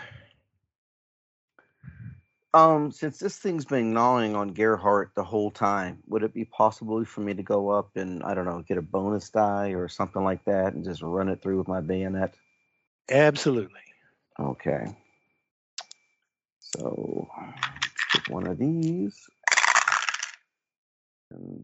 Um, 2.56 2.90
since 2.90 3.18
this 3.18 3.36
thing's 3.36 3.66
been 3.66 3.92
gnawing 3.92 4.34
on 4.34 4.54
Gerhardt 4.54 5.14
the 5.14 5.22
whole 5.22 5.50
time, 5.50 6.02
would 6.06 6.22
it 6.22 6.32
be 6.32 6.46
possible 6.46 7.04
for 7.04 7.20
me 7.20 7.34
to 7.34 7.42
go 7.42 7.68
up 7.68 7.90
and 7.96 8.22
I 8.22 8.32
don't 8.32 8.46
know, 8.46 8.64
get 8.66 8.78
a 8.78 8.82
bonus 8.82 9.28
die 9.28 9.72
or 9.72 9.88
something 9.88 10.24
like 10.24 10.42
that 10.46 10.72
and 10.72 10.82
just 10.82 11.02
run 11.02 11.28
it 11.28 11.42
through 11.42 11.58
with 11.58 11.68
my 11.68 11.82
bayonet? 11.82 12.32
absolutely. 13.10 13.80
Okay. 14.40 14.86
So 16.60 17.28
let's 17.38 18.04
get 18.14 18.30
one 18.30 18.46
of 18.46 18.56
these. 18.56 19.28
And 21.32 21.62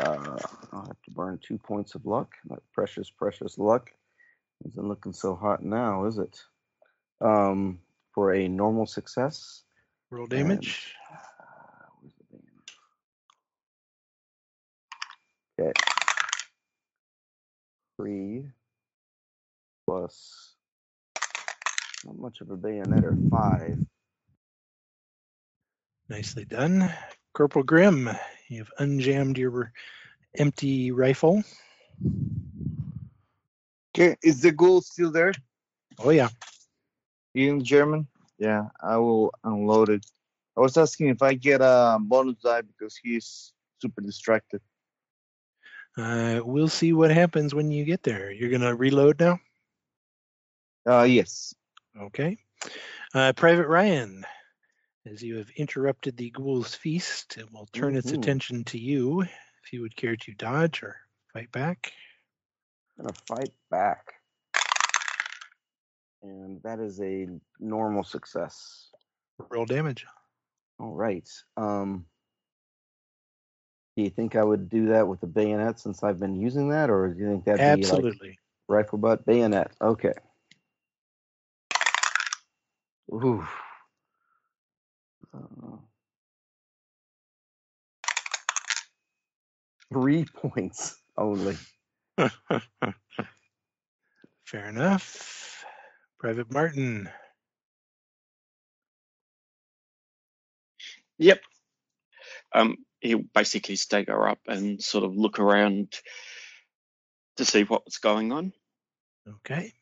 uh, 0.00 0.38
I'll 0.72 0.86
have 0.86 1.02
to 1.02 1.10
burn 1.10 1.38
two 1.42 1.58
points 1.58 1.94
of 1.94 2.06
luck. 2.06 2.32
That 2.46 2.60
precious, 2.72 3.10
precious 3.10 3.58
luck. 3.58 3.90
Isn't 4.66 4.88
looking 4.88 5.12
so 5.12 5.34
hot 5.34 5.62
now, 5.62 6.06
is 6.06 6.16
it? 6.16 6.42
Um, 7.20 7.80
for 8.14 8.32
a 8.32 8.48
normal 8.48 8.86
success. 8.86 9.64
Roll 10.10 10.26
damage. 10.26 10.94
Uh, 11.10 11.16
the? 15.56 15.62
Okay. 15.62 15.72
Three 17.96 18.44
plus 19.86 20.54
not 22.04 22.18
much 22.18 22.40
of 22.40 22.50
a 22.50 22.56
bayonet 22.56 23.04
or 23.04 23.16
five. 23.30 23.78
Nicely 26.08 26.44
done. 26.44 26.92
Corporal 27.34 27.64
Grimm, 27.64 28.10
you've 28.48 28.72
unjammed 28.78 29.36
your 29.36 29.72
empty 30.36 30.90
rifle. 30.90 31.42
Okay, 33.94 34.16
is 34.22 34.40
the 34.40 34.52
ghoul 34.52 34.80
still 34.80 35.10
there? 35.10 35.32
Oh 35.98 36.10
yeah. 36.10 36.28
You 37.34 37.50
in 37.50 37.64
German? 37.64 38.06
Yeah, 38.38 38.68
I 38.80 38.96
will 38.96 39.34
unload 39.44 39.90
it. 39.90 40.06
I 40.56 40.60
was 40.60 40.76
asking 40.76 41.08
if 41.08 41.22
I 41.22 41.34
get 41.34 41.60
a 41.60 41.98
bonus 42.00 42.36
die 42.42 42.62
because 42.62 42.96
he's 42.96 43.52
super 43.80 44.00
distracted. 44.00 44.60
Uh, 45.96 46.40
we'll 46.44 46.68
see 46.68 46.92
what 46.92 47.10
happens 47.10 47.54
when 47.54 47.70
you 47.70 47.84
get 47.84 48.02
there. 48.02 48.30
You're 48.30 48.50
gonna 48.50 48.74
reload 48.74 49.18
now. 49.20 49.40
Uh, 50.88 51.02
yes. 51.02 51.54
Okay. 52.00 52.38
Uh, 53.14 53.32
Private 53.32 53.66
Ryan, 53.66 54.24
as 55.06 55.22
you 55.22 55.36
have 55.36 55.50
interrupted 55.50 56.16
the 56.16 56.30
ghoul's 56.30 56.74
feast, 56.74 57.36
it 57.36 57.52
will 57.52 57.66
turn 57.72 57.96
its 57.96 58.12
Mhm. 58.12 58.18
attention 58.18 58.64
to 58.64 58.78
you. 58.78 59.22
If 59.22 59.72
you 59.72 59.80
would 59.82 59.96
care 59.96 60.16
to 60.16 60.34
dodge 60.34 60.82
or 60.82 60.96
fight 61.32 61.50
back. 61.52 61.92
I'm 62.98 63.06
gonna 63.06 63.16
fight 63.26 63.52
back. 63.70 64.17
And 66.22 66.60
that 66.62 66.80
is 66.80 67.00
a 67.00 67.28
normal 67.60 68.02
success. 68.04 68.88
Roll 69.50 69.66
damage. 69.66 70.04
All 70.80 70.94
right. 70.94 71.28
Um, 71.56 72.06
do 73.96 74.02
you 74.02 74.10
think 74.10 74.36
I 74.36 74.44
would 74.44 74.68
do 74.68 74.88
that 74.88 75.08
with 75.08 75.20
the 75.20 75.26
bayonet 75.26 75.80
since 75.80 76.02
I've 76.02 76.20
been 76.20 76.36
using 76.40 76.68
that, 76.70 76.90
or 76.90 77.08
do 77.08 77.20
you 77.20 77.30
think 77.30 77.44
that'd 77.44 77.80
be 77.80 77.86
like 77.86 78.14
rifle 78.68 78.98
butt 78.98 79.26
bayonet? 79.26 79.72
Okay. 79.80 80.14
Ooh. 83.12 83.46
Uh, 85.34 85.78
three 89.92 90.24
points 90.24 90.96
only. 91.16 91.56
Fair 94.44 94.68
enough. 94.68 95.57
Private 96.18 96.52
Martin. 96.52 97.08
Yep. 101.18 101.40
Um, 102.52 102.76
he'll 103.00 103.24
basically 103.34 103.76
stagger 103.76 104.28
up 104.28 104.38
and 104.46 104.82
sort 104.82 105.04
of 105.04 105.16
look 105.16 105.38
around 105.38 105.94
to 107.36 107.44
see 107.44 107.62
what's 107.62 107.98
going 107.98 108.32
on. 108.32 108.52
Okay. 109.28 109.72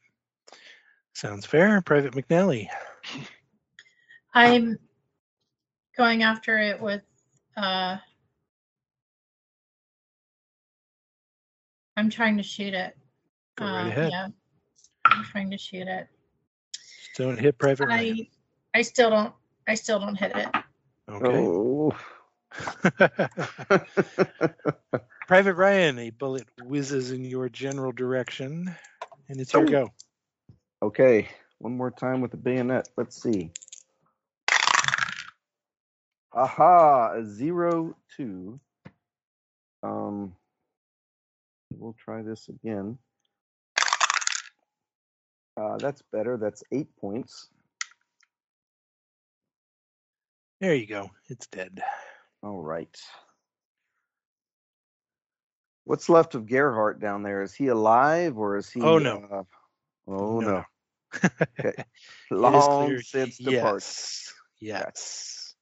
Sounds 1.15 1.47
fair. 1.47 1.81
Private 1.81 2.13
McNally. 2.13 2.69
I'm 4.35 4.79
going 5.97 6.23
after 6.23 6.59
it 6.59 6.81
with 6.81 7.03
uh 7.57 7.97
I'm 11.97 12.11
trying 12.11 12.37
to 12.37 12.43
shoot 12.43 12.75
it. 12.75 12.95
Go 13.57 13.65
uh, 13.65 13.73
right 13.73 13.87
ahead. 13.87 14.11
Yeah. 14.11 14.29
I'm 15.07 15.25
trying 15.25 15.51
to 15.53 15.59
shoot 15.59 15.89
it. 15.89 16.09
Just 17.17 17.27
don't 17.27 17.39
hit 17.39 17.57
Private 17.57 17.89
Ryan. 17.89 18.27
I 18.75 18.79
I 18.79 18.83
still 18.83 19.09
don't 19.09 19.33
I 19.67 19.75
still 19.75 19.99
don't 19.99 20.17
hit 20.17 20.33
it. 20.37 20.49
Okay. 21.09 21.39
Oh. 21.39 21.97
Private 25.27 25.55
Ryan, 25.55 25.99
a 25.99 26.11
bullet 26.11 26.47
whizzes 26.63 27.13
in 27.13 27.25
your 27.25 27.49
general 27.49 27.93
direction, 27.93 28.77
and 29.31 29.41
it's 29.41 29.55
your 29.55 29.65
go. 29.65 29.93
okay, 30.83 31.29
one 31.59 31.75
more 31.77 31.91
time 31.91 32.21
with 32.21 32.33
the 32.33 32.37
bayonet. 32.37 32.91
Let's 32.99 33.23
see. 33.23 33.51
Aha, 36.35 37.15
a 37.15 37.25
zero 37.25 37.97
two. 38.15 38.61
Um, 39.83 40.35
we'll 41.73 41.97
try 41.99 42.21
this 42.21 42.51
again. 42.51 42.99
Uh, 45.57 45.79
that's 45.79 46.03
better. 46.13 46.37
That's 46.37 46.63
eight 46.71 46.89
points. 47.01 47.49
There 50.61 50.75
you 50.75 50.87
go. 50.87 51.11
It's 51.29 51.47
dead. 51.47 51.83
All 52.43 52.61
right. 52.61 52.95
What's 55.85 56.09
left 56.09 56.35
of 56.35 56.47
Gerhardt 56.47 57.01
down 57.01 57.23
there? 57.23 57.43
Is 57.43 57.55
he 57.55 57.69
alive 57.69 58.39
or 58.39 58.57
is 58.57 58.71
he? 58.71 58.81
Oh, 58.81 58.99
no. 58.99 59.25
Uh, 59.31 59.43
oh 60.11 60.41
No, 60.41 60.47
no. 60.47 60.53
no. 60.53 60.65
Okay. 61.59 61.85
Long 62.31 63.01
since 63.01 63.39
departed. 63.39 63.87
Yes. 63.87 64.35
Yes. 64.61 65.55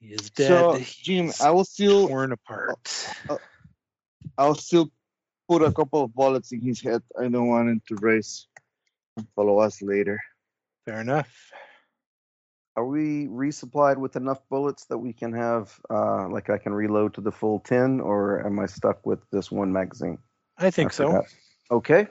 He 0.00 0.08
is 0.08 0.30
dead. 0.30 0.48
So. 0.48 0.78
Jim, 1.02 1.32
I 1.40 1.50
will 1.50 1.64
still, 1.64 2.08
torn 2.08 2.32
apart. 2.32 3.08
I'll 4.36 4.54
still 4.54 4.90
put 5.48 5.62
a 5.62 5.72
couple 5.72 6.02
of 6.02 6.14
bullets 6.14 6.52
in 6.52 6.60
his 6.60 6.80
head. 6.80 7.02
I 7.18 7.28
don't 7.28 7.48
want 7.48 7.68
him 7.68 7.82
to 7.88 7.96
race 7.96 8.46
and 9.16 9.26
follow 9.36 9.58
us 9.58 9.82
later. 9.82 10.20
Fair 10.84 11.00
enough. 11.00 11.32
Are 12.76 12.84
we 12.84 13.26
resupplied 13.28 13.98
with 13.98 14.16
enough 14.16 14.40
bullets 14.48 14.86
that 14.86 14.98
we 14.98 15.12
can 15.12 15.32
have, 15.32 15.78
uh, 15.88 16.28
like 16.28 16.50
I 16.50 16.58
can 16.58 16.74
reload 16.74 17.14
to 17.14 17.20
the 17.20 17.30
full 17.30 17.60
10, 17.60 18.00
or 18.00 18.44
am 18.44 18.58
I 18.58 18.66
stuck 18.66 19.06
with 19.06 19.20
this 19.30 19.50
one 19.50 19.72
magazine? 19.72 20.18
I 20.58 20.70
think 20.70 20.90
I 20.90 20.94
so. 20.94 21.24
Okay. 21.70 22.08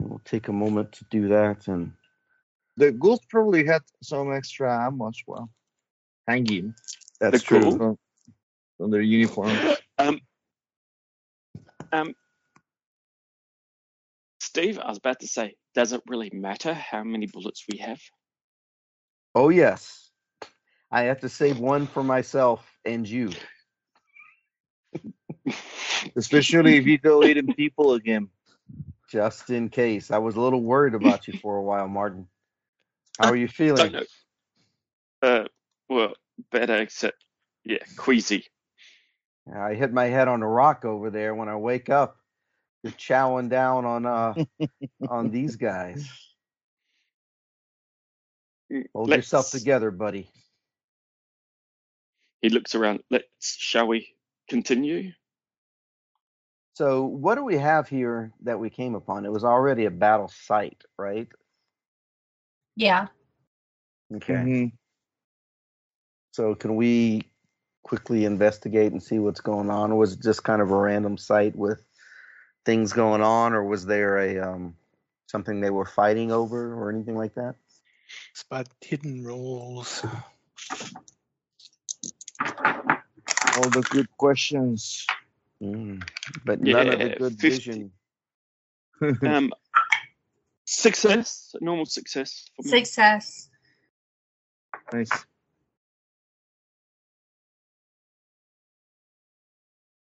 We'll 0.00 0.20
take 0.24 0.48
a 0.48 0.52
moment 0.52 0.92
to 0.92 1.04
do 1.10 1.28
that 1.28 1.68
and 1.68 1.92
The 2.76 2.90
ghouls 2.90 3.20
probably 3.28 3.64
had 3.64 3.82
some 4.02 4.32
extra 4.32 4.86
ammo 4.86 5.08
as 5.08 5.22
well, 5.26 5.48
hanging 6.26 6.74
that's 7.20 7.38
The 7.38 7.46
true. 7.46 7.60
ghoul? 7.60 7.76
from, 7.78 7.98
from 8.78 8.90
their 8.90 9.02
uniform. 9.02 9.56
Um, 10.02 10.20
um, 11.92 12.14
Steve, 14.40 14.78
I 14.78 14.88
was 14.88 14.98
about 14.98 15.20
to 15.20 15.28
say, 15.28 15.54
does 15.74 15.92
it 15.92 16.02
really 16.08 16.30
matter 16.32 16.74
how 16.74 17.04
many 17.04 17.26
bullets 17.26 17.64
we 17.70 17.78
have? 17.78 18.00
Oh 19.34 19.48
yes. 19.48 20.10
I 20.90 21.02
have 21.02 21.20
to 21.20 21.28
save 21.28 21.58
one 21.58 21.86
for 21.86 22.02
myself 22.02 22.68
and 22.84 23.08
you. 23.08 23.30
Especially 26.16 26.76
if 26.76 26.86
you 26.86 26.98
go 26.98 27.24
eating 27.24 27.54
people 27.54 27.94
again. 27.94 28.28
Just 29.08 29.50
in 29.50 29.68
case. 29.68 30.10
I 30.10 30.18
was 30.18 30.36
a 30.36 30.40
little 30.40 30.62
worried 30.62 30.94
about 30.94 31.28
you 31.28 31.34
for 31.34 31.56
a 31.56 31.62
while, 31.62 31.88
Martin. 31.88 32.26
How 33.18 33.30
are 33.30 33.36
you 33.36 33.48
feeling? 33.60 33.94
Uh, 35.22 35.44
well, 35.88 36.14
better 36.50 36.76
except, 36.78 37.24
yeah, 37.64 37.84
queasy. 37.96 38.46
I 39.50 39.74
hit 39.74 39.92
my 39.92 40.06
head 40.06 40.28
on 40.28 40.42
a 40.42 40.48
rock 40.48 40.84
over 40.84 41.10
there 41.10 41.34
when 41.34 41.48
I 41.48 41.56
wake 41.56 41.88
up. 41.90 42.18
You're 42.82 42.92
chowing 42.92 43.48
down 43.48 43.84
on 43.84 44.06
uh 44.06 44.34
on 45.08 45.30
these 45.30 45.56
guys. 45.56 46.08
Hold 48.94 49.08
let's- 49.08 49.18
yourself 49.18 49.50
together, 49.50 49.90
buddy. 49.90 50.30
He 52.40 52.48
looks 52.48 52.74
around. 52.74 53.04
Let's, 53.08 53.56
shall 53.56 53.86
we 53.86 54.08
continue? 54.48 55.12
So 56.74 57.04
what 57.04 57.36
do 57.36 57.44
we 57.44 57.56
have 57.56 57.88
here 57.88 58.32
that 58.42 58.58
we 58.58 58.68
came 58.70 58.94
upon? 58.96 59.24
It 59.24 59.32
was 59.32 59.44
already 59.44 59.84
a 59.84 59.90
battle 59.92 60.28
site, 60.28 60.82
right? 60.98 61.28
Yeah. 62.74 63.08
Okay. 64.16 64.32
Mhm. 64.34 64.72
So 66.32 66.54
can 66.54 66.74
we 66.76 67.30
quickly 67.82 68.24
investigate 68.24 68.92
and 68.92 69.02
see 69.02 69.18
what's 69.18 69.40
going 69.40 69.70
on? 69.70 69.92
Or 69.92 69.96
was 69.96 70.14
it 70.14 70.22
just 70.22 70.44
kind 70.44 70.62
of 70.62 70.70
a 70.70 70.76
random 70.76 71.18
site 71.18 71.56
with 71.56 71.82
things 72.64 72.92
going 72.92 73.22
on, 73.22 73.54
or 73.54 73.64
was 73.64 73.86
there 73.86 74.18
a 74.18 74.52
um, 74.52 74.76
something 75.26 75.60
they 75.60 75.70
were 75.70 75.86
fighting 75.86 76.32
over, 76.32 76.74
or 76.74 76.90
anything 76.90 77.16
like 77.16 77.34
that? 77.34 77.56
Spot 78.34 78.68
hidden 78.80 79.24
rolls. 79.24 80.04
All 82.40 83.68
the 83.68 83.86
good 83.90 84.08
questions. 84.16 85.06
Mm. 85.62 86.02
But 86.44 86.60
none 86.60 86.88
of 86.88 86.98
the 86.98 87.10
good 87.10 87.40
50. 87.40 87.48
vision. 87.48 87.92
Um, 89.26 89.52
success, 90.64 91.56
normal 91.60 91.86
success 91.86 92.48
for 92.54 92.62
me. 92.62 92.70
Success. 92.70 93.48
nice. 94.92 95.10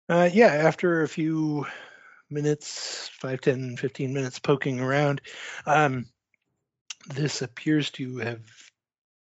Uh, 0.09 0.29
yeah, 0.33 0.47
after 0.47 1.03
a 1.03 1.09
few 1.09 1.67
minutes, 2.31 3.09
5, 3.21 3.41
10, 3.41 3.77
15 3.77 4.15
minutes 4.15 4.39
poking 4.39 4.81
around, 4.81 5.21
um, 5.67 6.07
this 7.09 7.43
appears 7.43 7.91
to 7.91 8.17
have 8.19 8.41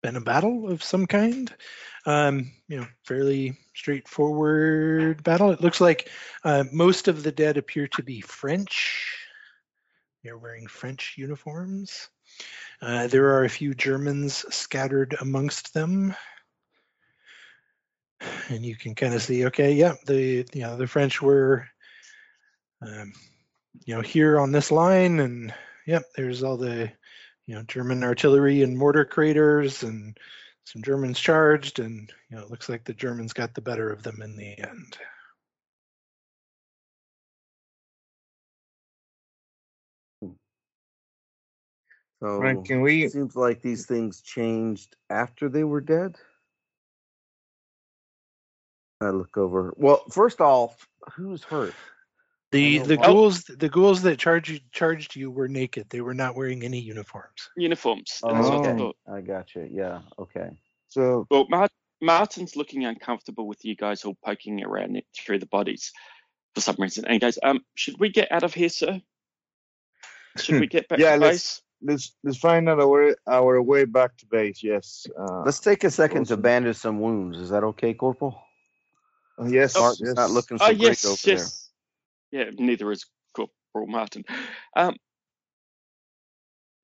been 0.01 0.15
a 0.15 0.21
battle 0.21 0.69
of 0.69 0.81
some 0.83 1.05
kind. 1.05 1.53
Um, 2.05 2.53
you 2.69 2.77
know, 2.77 2.87
fairly 3.03 3.57
straightforward 3.75 5.23
battle. 5.23 5.51
It 5.51 5.61
looks 5.61 5.81
like 5.81 6.09
uh, 6.45 6.63
most 6.71 7.09
of 7.09 7.21
the 7.21 7.33
dead 7.33 7.57
appear 7.57 7.87
to 7.89 8.03
be 8.03 8.21
French. 8.21 9.17
They're 10.23 10.37
wearing 10.37 10.67
French 10.67 11.15
uniforms. 11.17 12.07
Uh, 12.81 13.07
there 13.07 13.35
are 13.35 13.43
a 13.43 13.49
few 13.49 13.73
Germans 13.73 14.45
scattered 14.55 15.17
amongst 15.19 15.73
them 15.73 16.15
and 18.49 18.65
you 18.65 18.75
can 18.75 18.95
kind 18.95 19.13
of 19.13 19.21
see 19.21 19.45
okay 19.45 19.73
yeah 19.73 19.93
the 20.05 20.45
you 20.53 20.61
know 20.61 20.75
the 20.77 20.87
french 20.87 21.21
were 21.21 21.67
um, 22.81 23.13
you 23.85 23.95
know, 23.95 24.01
here 24.01 24.39
on 24.39 24.51
this 24.51 24.71
line, 24.71 25.19
and 25.19 25.53
yep, 25.85 26.03
there's 26.15 26.43
all 26.43 26.57
the, 26.57 26.91
you 27.45 27.55
know, 27.55 27.63
German 27.63 28.03
artillery 28.03 28.61
and 28.61 28.77
mortar 28.77 29.05
craters, 29.05 29.83
and 29.83 30.17
some 30.65 30.81
Germans 30.81 31.19
charged, 31.19 31.79
and 31.79 32.11
you 32.29 32.37
know, 32.37 32.43
it 32.43 32.51
looks 32.51 32.69
like 32.69 32.83
the 32.83 32.93
Germans 32.93 33.33
got 33.33 33.53
the 33.53 33.61
better 33.61 33.91
of 33.91 34.03
them 34.03 34.21
in 34.21 34.35
the 34.35 34.59
end. 34.59 34.97
So 42.19 42.39
Frank, 42.39 42.65
can 42.65 42.81
we? 42.81 43.07
seems 43.09 43.35
like 43.35 43.61
these 43.61 43.85
things 43.85 44.21
changed 44.21 44.95
after 45.09 45.49
they 45.49 45.63
were 45.63 45.81
dead. 45.81 46.15
I 49.01 49.09
look 49.09 49.37
over. 49.37 49.73
Well, 49.77 50.03
first 50.11 50.41
off, 50.41 50.87
who's 51.13 51.43
hurt? 51.43 51.73
The 52.51 52.79
the 52.79 52.95
Mark- 52.95 53.07
ghouls 53.07 53.43
the 53.43 53.69
ghouls 53.69 54.01
that 54.03 54.17
charged 54.19 54.49
you 54.49 54.59
charged 54.71 55.15
you 55.15 55.29
were 55.29 55.47
naked. 55.49 55.87
They 55.89 56.01
were 56.01 56.13
not 56.13 56.35
wearing 56.35 56.63
any 56.63 56.79
uniforms. 56.79 57.49
Uniforms. 57.57 58.19
That's 58.23 58.33
what 58.47 58.65
I 58.65 58.71
okay. 58.71 58.93
I 59.11 59.21
got 59.21 59.53
you. 59.53 59.67
Yeah. 59.71 59.99
Okay. 60.17 60.49
So 60.87 61.27
Well, 61.29 61.45
Mar- 61.49 61.67
Martin's 62.01 62.55
looking 62.55 62.85
uncomfortable 62.85 63.47
with 63.47 63.65
you 63.65 63.75
guys 63.75 64.05
all 64.05 64.17
poking 64.23 64.63
around 64.63 64.95
it 64.95 65.05
through 65.15 65.39
the 65.39 65.45
bodies 65.47 65.91
for 66.55 66.61
some 66.61 66.77
reason. 66.79 67.03
And 67.05 67.13
he 67.13 67.19
goes, 67.19 67.37
um, 67.43 67.59
should 67.75 67.99
we 67.99 68.09
get 68.09 68.31
out 68.31 68.43
of 68.43 68.53
here, 68.53 68.69
sir? 68.69 69.01
Should 70.37 70.59
we 70.61 70.67
get 70.75 70.87
back 70.87 70.99
Yeah, 70.99 71.15
to 71.15 71.21
let's- 71.21 71.33
base? 71.33 71.61
let's 71.81 72.15
let's 72.23 72.37
find 72.37 72.69
out 72.69 72.79
our 72.79 73.15
our 73.27 73.61
way 73.61 73.83
back 73.83 74.15
to 74.17 74.25
base. 74.25 74.63
Yes. 74.63 75.05
Uh, 75.19 75.43
Let's 75.45 75.59
take 75.59 75.83
a 75.83 75.91
second 75.91 76.27
to 76.27 76.37
bandage 76.37 76.77
some 76.77 77.01
wounds. 77.01 77.37
Is 77.39 77.49
that 77.49 77.63
okay, 77.65 77.93
Corporal? 77.93 78.41
Yes. 79.45 79.75
Martin's 79.75 80.01
yes. 80.01 80.15
not 80.15 80.31
looking 80.31 80.57
so 80.57 80.65
Oh, 80.65 80.67
great 80.69 80.79
yes, 80.79 81.05
over 81.05 81.19
yes. 81.31 81.69
Yeah, 82.31 82.45
neither 82.57 82.91
is 82.91 83.05
Corporal 83.33 83.87
Martin. 83.87 84.25
Um. 84.75 84.95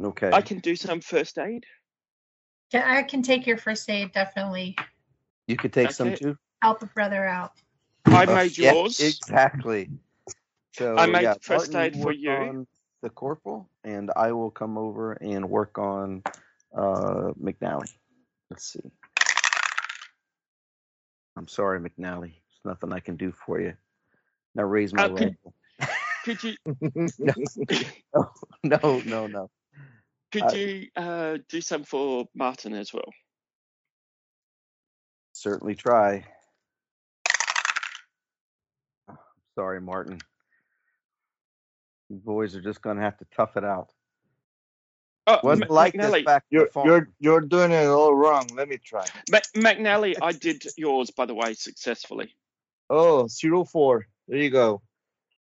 Okay. 0.04 0.30
I 0.32 0.42
can 0.42 0.60
do 0.60 0.76
some 0.76 1.02
first 1.02 1.38
aid. 1.38 1.66
Yeah, 2.74 2.84
I 2.86 3.04
can 3.04 3.22
take 3.22 3.46
your 3.46 3.58
first 3.58 3.90
aid, 3.90 4.12
definitely. 4.14 4.76
You 5.48 5.56
could 5.56 5.74
take 5.74 5.92
some 5.92 6.10
Okay. 6.10 6.16
too. 6.16 6.38
Help 6.62 6.82
a 6.82 6.88
brother 6.88 7.24
out. 7.26 7.52
I 8.06 8.26
Uh, 8.26 8.36
made 8.36 8.58
yeah, 8.58 8.74
yours. 8.74 9.00
exactly. 9.00 9.90
So 10.74 10.98
I 10.98 11.06
made 11.06 11.22
yeah, 11.24 11.36
first 11.42 11.74
Martin, 11.74 11.96
aid 11.96 12.02
for 12.02 12.08
work 12.08 12.16
you. 12.18 12.32
on 12.32 12.68
The 13.02 13.10
corporal, 13.10 13.70
and 13.84 14.12
I 14.16 14.32
will 14.32 14.50
come 14.50 14.78
over 14.78 15.14
and 15.14 15.50
work 15.50 15.78
on 15.78 16.24
uh, 16.76 17.34
McNally. 17.40 17.92
Let's 18.50 18.66
see. 18.74 18.92
I'm 21.36 21.48
sorry, 21.48 21.80
McNally. 21.80 22.34
There's 22.64 22.76
nothing 22.76 22.94
I 22.94 23.00
can 23.00 23.16
do 23.16 23.32
for 23.46 23.60
you. 23.60 23.74
Now 24.56 24.64
raise 24.64 24.94
my 24.94 25.06
Uh, 25.06 25.10
could- 25.16 25.36
rifle. 25.44 25.54
Could 26.26 26.44
you 26.44 26.56
No, 28.14 28.32
no, 28.64 29.02
no, 29.06 29.28
no. 29.28 29.50
could 30.32 30.44
Uh, 30.44 30.52
you 30.54 30.88
uh, 30.96 31.38
do 31.50 31.60
some 31.60 31.84
for 31.84 32.26
Martin 32.34 32.74
as 32.74 32.94
well? 32.94 33.12
Certainly 35.34 35.76
try. 35.76 36.24
Oh, 39.10 39.18
Sorry, 39.56 39.82
Martin. 39.82 40.20
You 42.10 42.18
boys 42.18 42.56
are 42.56 42.62
just 42.62 42.82
gonna 42.82 43.02
have 43.02 43.18
to 43.18 43.26
tough 43.36 43.58
it 43.58 43.66
out. 43.66 43.90
Oh, 45.28 45.40
Wasn't 45.44 45.70
Ma- 45.70 45.76
like 45.76 45.94
McNally, 45.94 46.14
this 46.18 46.24
back 46.26 46.44
You're 46.52 46.68
farm. 46.68 46.88
you're 46.88 47.10
you're 47.20 47.42
doing 47.42 47.72
it 47.72 47.88
all 47.88 48.14
wrong. 48.16 48.48
Let 48.56 48.70
me 48.70 48.78
try. 48.78 49.06
Ma- 49.30 49.40
McNally, 49.56 50.16
I 50.22 50.32
did 50.32 50.64
yours 50.78 51.12
by 51.12 51.26
the 51.26 51.34
way 51.36 51.54
successfully. 51.54 52.34
Oh, 52.96 53.26
zero 53.26 53.64
four. 53.66 54.06
There 54.28 54.38
you 54.38 54.52
go. 54.52 54.84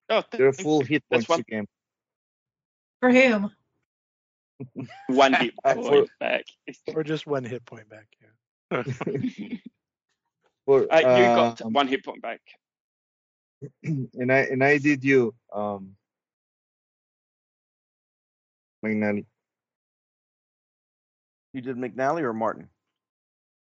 Oh, 0.09 0.23
You're 0.37 0.53
thank 0.53 0.65
full 0.65 0.81
hit 0.81 1.03
That's 1.09 1.25
points 1.25 1.29
one, 1.29 1.39
again. 1.41 1.67
For 3.01 3.11
whom? 3.11 3.51
one 5.07 5.33
hit 5.33 5.53
point 5.65 6.09
back. 6.17 6.45
Or 6.95 7.03
just 7.03 7.27
one 7.27 7.43
hit 7.43 7.65
point 7.65 7.89
back. 7.89 8.07
Yeah. 8.71 8.83
For, 10.65 10.87
Uh, 10.91 10.97
you 10.97 11.35
got 11.35 11.61
um, 11.61 11.73
one 11.73 11.89
hit 11.89 12.05
point 12.05 12.21
back. 12.21 12.39
and 13.83 14.31
I 14.31 14.37
and 14.39 14.63
I 14.63 14.77
did 14.77 15.03
you 15.03 15.35
um 15.51 15.97
McNally. 18.83 19.25
You 21.51 21.59
did 21.59 21.75
McNally 21.75 22.21
or 22.21 22.33
Martin? 22.33 22.69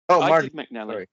Oh, 0.08 0.20
I 0.20 0.28
Martin. 0.28 0.50
did 0.54 0.70
McNally. 0.70 0.92
sorry. 0.92 1.08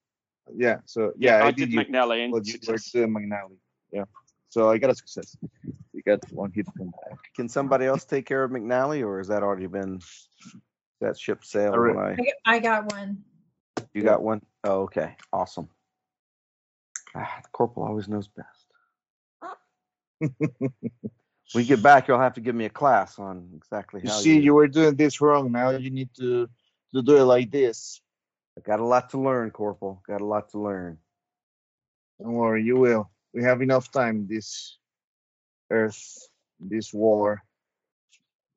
Yeah. 0.56 0.78
So 0.86 1.14
yeah, 1.18 1.38
I, 1.38 1.48
I, 1.48 1.52
did, 1.52 1.70
did 1.70 1.74
you. 1.74 1.80
McNally 1.80 2.24
and 2.24 2.34
Well, 2.34 2.42
you 2.44 2.54
were 2.68 2.78
success. 2.78 2.92
doing 2.92 3.14
McNally. 3.14 3.58
Yeah. 3.92 4.06
So 4.50 4.70
I 4.70 4.78
got 4.78 4.89
a 4.89 4.96
success. 4.96 5.38
You 5.94 6.02
got 6.04 6.20
one 6.32 6.52
hit 6.52 6.68
point 6.76 6.92
back. 6.92 7.20
Can 7.36 7.48
somebody 7.48 7.86
else 7.86 8.04
take 8.06 8.26
care 8.26 8.44
of 8.44 8.52
McNally, 8.52 9.02
or 9.06 9.18
has 9.20 9.28
that 9.30 9.44
already 9.44 9.68
been 9.68 10.02
that 11.00 11.18
ship 11.18 11.46
sailed? 11.46 11.76
Alright. 11.76 12.18
When 12.18 12.28
I 12.46 12.56
I 12.56 12.60
got- 12.60 12.92
one. 12.92 13.24
you 13.94 14.02
got 14.04 14.22
one? 14.22 14.42
Oh, 14.64 14.82
okay, 14.82 15.16
awesome. 15.32 15.70
Ah, 17.16 17.39
the 17.44 17.50
corporal 17.52 17.88
always 17.88 18.08
knows 18.08 18.28
best. 18.28 18.68
we 21.56 21.64
get 21.66 21.82
back, 21.82 22.08
you'll 22.08 22.20
have 22.20 22.34
to 22.36 22.42
give 22.42 22.56
me 22.56 22.66
a 22.66 22.70
class 22.70 23.20
on 23.20 23.50
exactly 23.56 24.02
You 24.04 24.10
how 24.10 24.18
see, 24.18 24.39
you 24.39 24.54
were 24.54 24.68
doing 24.68 24.96
this 24.96 25.20
wrong. 25.22 25.52
Now 25.52 25.72
you 25.72 25.89
need 25.89 26.10
to 26.20 26.48
to 26.94 27.02
do 27.02 27.18
it 27.18 27.24
like 27.24 27.52
this. 27.52 28.02
I 28.58 28.62
got 28.62 28.80
a 28.80 28.86
lot 28.86 29.10
to 29.12 29.20
learn, 29.20 29.52
Corporal. 29.52 30.02
Got 30.08 30.22
a 30.22 30.26
lot 30.26 30.49
to 30.49 30.60
learn. 30.60 30.97
Don't 32.22 32.34
worry, 32.34 32.64
you 32.64 32.78
will. 32.78 33.10
We 33.34 33.43
have 33.43 33.62
enough 33.62 33.91
time 33.91 34.28
this 34.28 34.78
Earth, 35.72 36.28
this 36.60 36.93
war. 36.93 37.41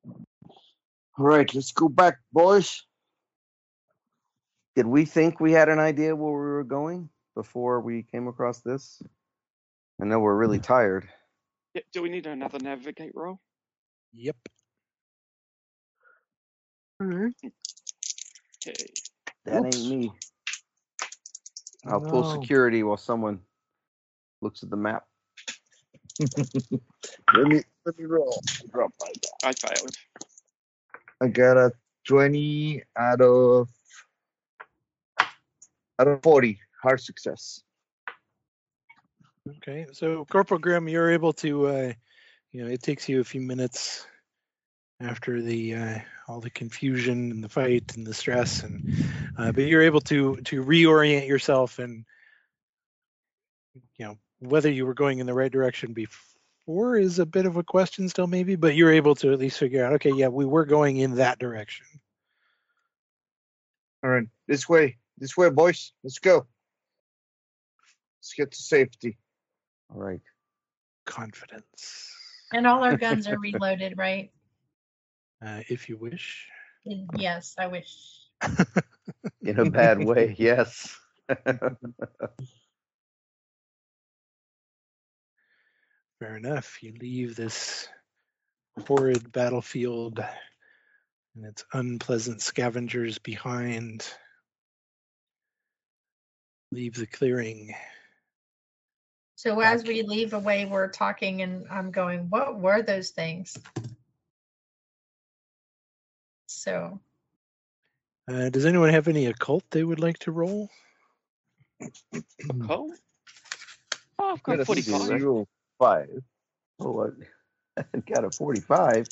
All 0.05 1.25
right, 1.25 1.51
let's 1.55 1.71
go 1.71 1.87
back, 1.87 2.17
boys. 2.33 2.83
Did 4.75 4.85
we 4.85 5.05
think 5.05 5.39
we 5.39 5.53
had 5.53 5.69
an 5.69 5.79
idea 5.79 6.13
where 6.15 6.31
we 6.31 6.37
were 6.37 6.63
going 6.65 7.09
before 7.33 7.79
we 7.79 8.03
came 8.03 8.27
across 8.27 8.59
this? 8.59 9.01
I 10.01 10.05
know 10.05 10.19
we're 10.19 10.35
really 10.35 10.59
tired. 10.59 11.07
Yeah, 11.73 11.81
Do 11.93 12.01
we 12.01 12.09
need 12.09 12.27
another 12.27 12.59
navigate 12.59 13.13
roll? 13.15 13.39
Yep. 14.13 14.35
All 17.01 17.07
right. 17.07 17.33
Okay. 18.67 18.85
That 19.45 19.65
Oops. 19.65 19.75
ain't 19.75 19.99
me. 19.99 20.11
I'll 21.87 22.01
pull 22.01 22.23
security 22.23 22.81
while 22.83 22.97
someone 22.97 23.39
looks 24.41 24.63
at 24.63 24.69
the 24.69 24.77
map. 24.77 25.05
Let 27.33 27.47
me 27.47 27.61
let 27.85 27.99
me 27.99 28.05
roll. 28.05 28.41
Drop 28.71 28.91
my 29.01 29.11
die. 29.21 29.49
I 29.49 29.53
failed. 29.53 29.95
I 31.21 31.27
got 31.27 31.57
a 31.57 31.71
twenty 32.07 32.83
out 32.97 33.21
of 33.21 33.69
out 35.99 36.07
of 36.07 36.23
forty. 36.23 36.59
Hard 36.81 37.01
success. 37.01 37.61
Okay, 39.57 39.85
so 39.91 40.25
Corporal 40.25 40.59
Grimm, 40.59 40.87
you're 40.87 41.11
able 41.11 41.33
to, 41.33 41.67
uh, 41.67 41.93
you 42.51 42.63
know, 42.63 42.69
it 42.69 42.81
takes 42.81 43.07
you 43.07 43.19
a 43.19 43.23
few 43.23 43.41
minutes 43.41 44.07
after 44.99 45.41
the 45.41 45.75
uh, 45.75 45.99
all 46.27 46.39
the 46.39 46.49
confusion 46.49 47.31
and 47.31 47.43
the 47.43 47.49
fight 47.49 47.95
and 47.95 48.05
the 48.05 48.13
stress, 48.13 48.63
and 48.63 48.93
uh, 49.37 49.51
but 49.51 49.65
you're 49.65 49.83
able 49.83 50.01
to 50.01 50.37
to 50.37 50.63
reorient 50.63 51.27
yourself 51.27 51.79
and 51.79 52.05
you 53.97 54.05
know 54.05 54.17
whether 54.39 54.69
you 54.69 54.85
were 54.85 54.93
going 54.93 55.19
in 55.19 55.25
the 55.25 55.33
right 55.33 55.51
direction 55.51 55.93
before 55.93 56.97
is 56.97 57.19
a 57.19 57.25
bit 57.25 57.45
of 57.45 57.57
a 57.57 57.63
question 57.63 58.09
still 58.09 58.27
maybe, 58.27 58.55
but 58.55 58.75
you're 58.75 58.91
able 58.91 59.15
to 59.15 59.31
at 59.31 59.39
least 59.39 59.59
figure 59.59 59.85
out, 59.85 59.93
okay, 59.93 60.11
yeah, 60.11 60.27
we 60.27 60.45
were 60.45 60.65
going 60.65 60.97
in 60.97 61.15
that 61.15 61.39
direction. 61.39 61.85
All 64.03 64.09
right, 64.09 64.27
this 64.47 64.67
way, 64.67 64.97
this 65.17 65.35
way, 65.35 65.49
boys. 65.49 65.91
Let's 66.03 66.19
go. 66.19 66.45
Let's 68.19 68.33
get 68.33 68.51
to 68.51 68.57
safety. 68.57 69.17
All 69.93 70.01
right. 70.01 70.21
Confidence, 71.05 72.11
And 72.51 72.65
all 72.65 72.83
our 72.83 72.97
guns 72.97 73.27
are 73.27 73.37
reloaded, 73.39 73.97
right? 73.97 74.31
Uh, 75.43 75.61
if 75.69 75.89
you 75.89 75.97
wish. 75.97 76.47
Yes, 77.17 77.55
I 77.57 77.67
wish. 77.67 78.21
In 79.41 79.59
a 79.59 79.69
bad 79.69 80.03
way, 80.03 80.35
yes. 80.37 80.97
Fair 86.19 86.37
enough. 86.37 86.81
You 86.81 86.93
leave 86.99 87.35
this 87.35 87.87
horrid 88.87 89.31
battlefield 89.31 90.23
and 91.35 91.45
its 91.45 91.65
unpleasant 91.73 92.41
scavengers 92.41 93.17
behind. 93.17 94.07
Leave 96.71 96.95
the 96.95 97.07
clearing. 97.07 97.75
So 99.35 99.59
as 99.59 99.83
we 99.83 100.01
leave 100.01 100.33
away, 100.33 100.65
we're 100.65 100.87
talking, 100.87 101.41
and 101.41 101.67
I'm 101.69 101.91
going, 101.91 102.29
"What 102.29 102.57
were 102.59 102.81
those 102.81 103.09
things?" 103.09 103.57
So 106.65 106.99
Uh, 108.27 108.49
does 108.49 108.65
anyone 108.65 108.89
have 108.89 109.07
any 109.07 109.27
occult 109.27 109.63
they 109.69 109.83
would 109.83 109.99
like 109.99 110.17
to 110.19 110.31
roll? 110.31 110.67
Cool. 112.67 112.91
Oh, 114.17 114.31
I've 114.33 114.41
Got 114.41 114.53
got 114.53 114.59
a 114.61 114.65
45. 114.65 115.01
zero 115.19 115.47
five. 115.77 116.23
Oh, 116.79 117.11
I, 117.77 117.81
I 117.93 117.99
got 117.99 118.23
a 118.23 118.31
45. 118.31 119.05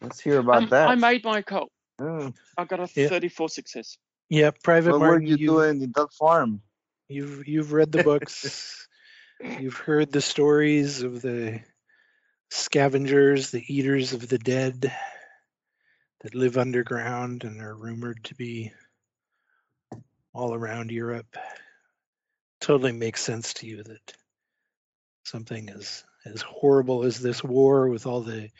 Let's 0.00 0.20
hear 0.20 0.38
about 0.38 0.62
Um, 0.62 0.68
that. 0.70 0.88
I 0.88 0.94
made 0.94 1.22
my 1.22 1.42
call. 1.42 1.68
Yeah. 2.00 2.30
I 2.56 2.64
got 2.64 2.80
a 2.80 2.88
Yeah. 2.98 3.08
34 3.08 3.50
success. 3.50 3.98
Yeah, 4.30 4.52
Private 4.62 4.92
What 4.92 5.00
were 5.00 5.06
Martin, 5.08 5.26
you 5.26 5.36
you, 5.36 5.46
doing 5.48 5.82
in 5.82 5.92
that 5.96 6.08
farm? 6.18 6.62
you've 7.08 7.46
you've 7.46 7.72
read 7.74 7.92
the 7.92 8.04
books. 8.04 8.88
you've 9.60 9.76
heard 9.76 10.12
the 10.12 10.22
stories 10.22 11.02
of 11.02 11.20
the 11.20 11.60
scavengers, 12.50 13.50
the 13.50 13.64
eaters 13.68 14.14
of 14.14 14.28
the 14.28 14.38
dead 14.38 14.94
that 16.20 16.34
live 16.34 16.58
underground 16.58 17.44
and 17.44 17.60
are 17.60 17.74
rumored 17.74 18.22
to 18.24 18.34
be 18.34 18.72
all 20.32 20.54
around 20.54 20.90
Europe. 20.90 21.36
Totally 22.60 22.92
makes 22.92 23.22
sense 23.22 23.54
to 23.54 23.66
you 23.66 23.82
that 23.82 24.12
something 25.24 25.70
as 25.70 26.04
as 26.26 26.42
horrible 26.42 27.04
as 27.04 27.18
this 27.20 27.42
war 27.42 27.88
with 27.88 28.06
all 28.06 28.20
the 28.20 28.50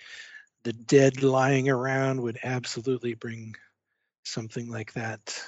the 0.62 0.72
dead 0.72 1.22
lying 1.22 1.68
around 1.68 2.20
would 2.20 2.38
absolutely 2.42 3.14
bring 3.14 3.54
something 4.24 4.70
like 4.70 4.92
that 4.92 5.42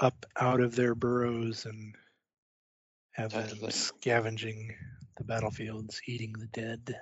up 0.00 0.26
out 0.36 0.60
of 0.60 0.76
their 0.76 0.94
burrows 0.94 1.64
and 1.64 1.94
have 3.12 3.32
them 3.32 3.70
scavenging 3.70 4.74
the 5.16 5.24
battlefields, 5.24 6.00
eating 6.06 6.32
the 6.38 6.46
dead. 6.46 7.00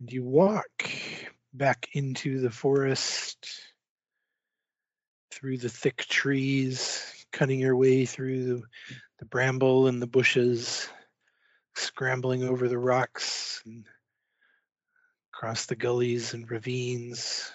And 0.00 0.12
you 0.12 0.22
walk 0.22 0.88
back 1.52 1.88
into 1.92 2.40
the 2.40 2.50
forest 2.50 3.48
through 5.32 5.58
the 5.58 5.68
thick 5.68 6.06
trees, 6.08 7.26
cutting 7.32 7.60
your 7.60 7.76
way 7.76 8.06
through 8.06 8.44
the, 8.44 8.62
the 9.18 9.24
bramble 9.24 9.88
and 9.88 10.00
the 10.00 10.06
bushes, 10.06 10.88
scrambling 11.74 12.44
over 12.44 12.68
the 12.68 12.78
rocks 12.78 13.62
and 13.66 13.86
across 15.32 15.66
the 15.66 15.76
gullies 15.76 16.34
and 16.34 16.50
ravines. 16.50 17.50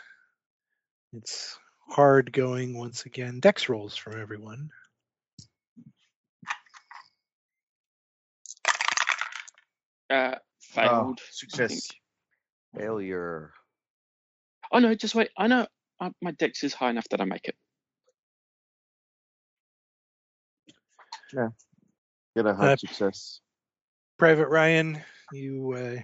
It's 1.13 1.57
hard 1.89 2.33
going 2.33 2.77
once 2.77 3.05
again. 3.05 3.39
Dex 3.39 3.69
rolls 3.69 3.95
from 3.95 4.19
everyone. 4.19 4.69
Uh, 10.09 10.35
Oh, 10.75 10.81
failed. 10.81 11.19
I 11.21 11.25
success. 11.31 11.91
Think. 12.73 12.83
Failure. 12.83 13.53
Oh 14.71 14.79
no, 14.79 14.93
just 14.95 15.15
wait. 15.15 15.29
I 15.37 15.47
know 15.47 15.67
uh, 15.99 16.09
my 16.21 16.31
dex 16.31 16.63
is 16.63 16.73
high 16.73 16.89
enough 16.89 17.07
that 17.09 17.21
I 17.21 17.25
make 17.25 17.45
it. 17.47 17.55
Yeah. 21.33 21.49
Get 22.35 22.45
a 22.45 22.53
hard 22.53 22.71
Uh, 22.71 22.75
success. 22.77 23.41
Private 24.17 24.47
Ryan, 24.47 25.01
you 25.31 25.73
uh, 25.73 26.01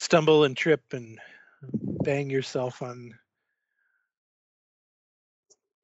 stumble 0.00 0.44
and 0.44 0.56
trip 0.56 0.82
and 0.92 1.18
bang 1.72 2.30
yourself 2.30 2.82
on 2.82 3.12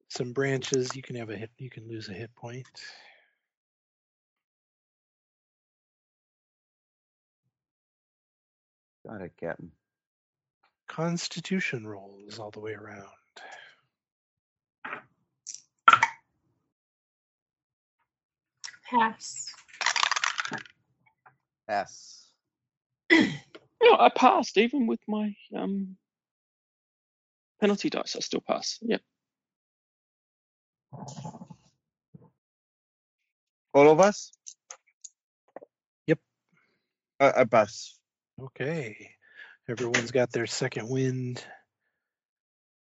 some 0.09 0.31
branches. 0.33 0.95
You 0.95 1.01
can 1.01 1.15
have 1.15 1.29
a 1.29 1.35
hit. 1.37 1.51
You 1.57 1.69
can 1.69 1.87
lose 1.87 2.09
a 2.09 2.13
hit 2.13 2.33
point. 2.35 2.67
Got 9.07 9.21
it, 9.21 9.33
Captain. 9.39 9.71
Constitution 10.87 11.87
rolls 11.87 12.39
all 12.39 12.51
the 12.51 12.59
way 12.59 12.73
around. 12.73 13.07
Pass. 18.89 19.49
S. 21.67 22.27
No, 23.83 23.97
I 23.99 24.09
passed 24.15 24.57
even 24.57 24.87
with 24.87 24.99
my 25.07 25.35
um 25.55 25.97
penalty 27.59 27.89
dice. 27.89 28.15
I 28.15 28.19
still 28.19 28.43
pass. 28.47 28.79
Yeah. 28.81 28.97
All 33.73 33.89
of 33.89 33.99
us? 33.99 34.31
Yep. 36.07 36.19
I, 37.19 37.31
I 37.37 37.43
pass. 37.45 37.99
Okay. 38.43 39.11
Everyone's 39.69 40.11
got 40.11 40.33
their 40.33 40.47
second 40.47 40.89
wind. 40.89 41.41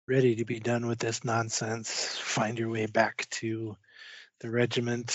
Ready 0.09 0.36
to 0.36 0.47
be 0.47 0.59
done 0.59 0.86
with 0.86 0.99
this 0.99 1.22
nonsense. 1.22 2.16
Find 2.16 2.59
your 2.59 2.70
way 2.70 2.86
back 2.86 3.28
to 3.32 3.76
the 4.40 4.49
regiment. 4.49 5.11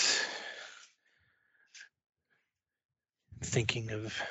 Thinking 3.41 3.89
of 3.89 4.21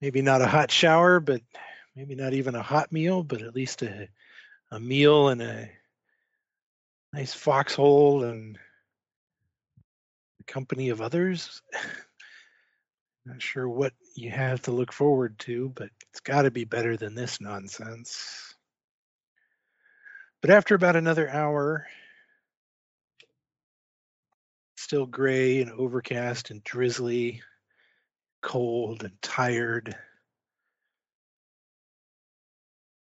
maybe 0.00 0.22
not 0.22 0.42
a 0.42 0.46
hot 0.46 0.70
shower, 0.70 1.18
but 1.18 1.40
maybe 1.96 2.14
not 2.14 2.32
even 2.32 2.54
a 2.54 2.62
hot 2.62 2.92
meal, 2.92 3.24
but 3.24 3.42
at 3.42 3.56
least 3.56 3.82
a, 3.82 4.08
a 4.70 4.78
meal 4.78 5.30
and 5.30 5.42
a 5.42 5.68
nice 7.12 7.34
foxhole 7.34 8.22
and 8.22 8.56
the 10.38 10.44
company 10.44 10.90
of 10.90 11.00
others. 11.00 11.60
Not 13.26 13.42
sure 13.42 13.68
what 13.68 13.92
you 14.14 14.30
have 14.30 14.62
to 14.62 14.70
look 14.70 14.92
forward 14.92 15.38
to, 15.40 15.68
but 15.70 15.90
it's 16.10 16.20
got 16.20 16.42
to 16.42 16.50
be 16.50 16.64
better 16.64 16.96
than 16.96 17.14
this 17.14 17.40
nonsense. 17.40 18.54
But 20.40 20.50
after 20.50 20.74
about 20.74 20.96
another 20.96 21.28
hour, 21.28 21.86
still 24.76 25.06
gray 25.06 25.60
and 25.60 25.70
overcast 25.70 26.50
and 26.50 26.64
drizzly, 26.64 27.42
cold 28.40 29.04
and 29.04 29.20
tired, 29.20 29.94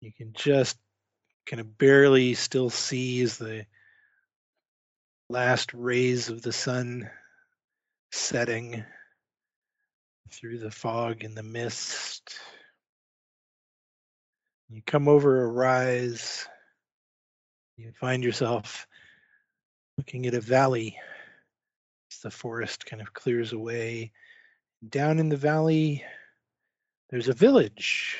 you 0.01 0.11
can 0.11 0.33
just 0.33 0.77
kind 1.45 1.61
of 1.61 1.77
barely 1.77 2.33
still 2.33 2.69
see 2.69 3.21
as 3.21 3.37
the 3.37 3.65
last 5.29 5.73
rays 5.73 6.29
of 6.29 6.41
the 6.41 6.53
sun 6.53 7.09
setting 8.11 8.83
through 10.31 10.59
the 10.59 10.71
fog 10.71 11.23
and 11.23 11.35
the 11.35 11.43
mist. 11.43 12.39
You 14.69 14.81
come 14.85 15.07
over 15.07 15.43
a 15.43 15.47
rise, 15.47 16.47
you 17.77 17.91
find 17.99 18.23
yourself 18.23 18.87
looking 19.97 20.27
at 20.27 20.33
a 20.33 20.41
valley 20.41 20.97
as 22.11 22.19
the 22.19 22.31
forest 22.31 22.85
kind 22.85 23.01
of 23.01 23.13
clears 23.13 23.53
away. 23.53 24.11
Down 24.87 25.19
in 25.19 25.29
the 25.29 25.37
valley, 25.37 26.03
there's 27.09 27.27
a 27.27 27.33
village. 27.33 28.17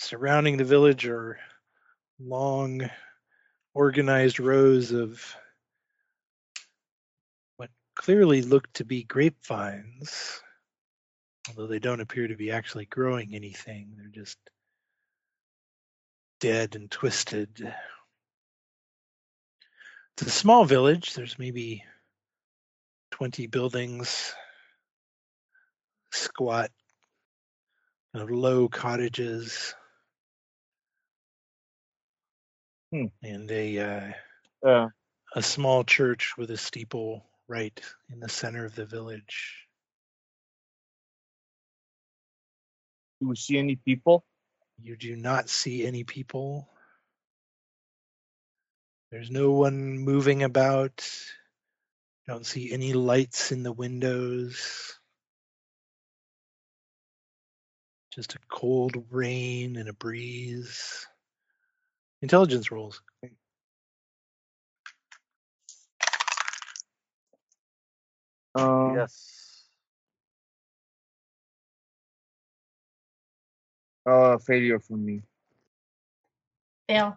Surrounding 0.00 0.56
the 0.56 0.64
village 0.64 1.06
are 1.06 1.38
long, 2.18 2.90
organized 3.72 4.40
rows 4.40 4.90
of 4.90 5.36
clearly 8.02 8.42
look 8.42 8.70
to 8.72 8.84
be 8.84 9.04
grapevines, 9.04 10.42
although 11.48 11.68
they 11.68 11.78
don't 11.78 12.00
appear 12.00 12.26
to 12.26 12.34
be 12.34 12.50
actually 12.50 12.86
growing 12.86 13.32
anything. 13.32 13.94
They're 13.96 14.08
just 14.08 14.38
dead 16.40 16.74
and 16.74 16.90
twisted. 16.90 17.72
It's 20.14 20.26
a 20.26 20.30
small 20.30 20.64
village. 20.64 21.14
There's 21.14 21.38
maybe 21.38 21.84
20 23.12 23.46
buildings, 23.46 24.34
squat, 26.10 26.72
kind 28.12 28.24
of 28.24 28.36
low 28.36 28.68
cottages, 28.68 29.76
Hmm. 32.92 33.06
and 33.22 33.50
a 33.50 33.78
uh, 33.78 34.12
Uh, 34.68 34.88
a 35.34 35.42
small 35.42 35.82
church 35.84 36.34
with 36.36 36.50
a 36.50 36.56
steeple 36.58 37.24
right 37.52 37.78
in 38.10 38.18
the 38.20 38.28
center 38.28 38.64
of 38.64 38.74
the 38.74 38.86
village. 38.86 39.62
do 43.22 43.28
we 43.28 43.36
see 43.36 43.56
any 43.56 43.76
people? 43.76 44.24
You 44.82 44.96
do 44.96 45.14
not 45.14 45.48
see 45.48 45.86
any 45.86 46.02
people. 46.02 46.68
There's 49.12 49.30
no 49.30 49.52
one 49.52 49.98
moving 49.98 50.42
about. 50.42 51.08
Don't 52.26 52.44
see 52.44 52.72
any 52.72 52.94
lights 52.94 53.52
in 53.52 53.62
the 53.62 53.70
windows. 53.70 54.98
Just 58.12 58.34
a 58.34 58.38
cold 58.48 58.96
rain 59.08 59.76
and 59.76 59.88
a 59.88 59.92
breeze. 59.92 61.06
Intelligence 62.22 62.72
rolls. 62.72 63.00
Um, 68.54 68.94
Yes. 68.96 69.64
Uh, 74.04 74.38
failure 74.38 74.80
for 74.80 74.96
me. 74.96 75.22
Fail. 76.88 77.16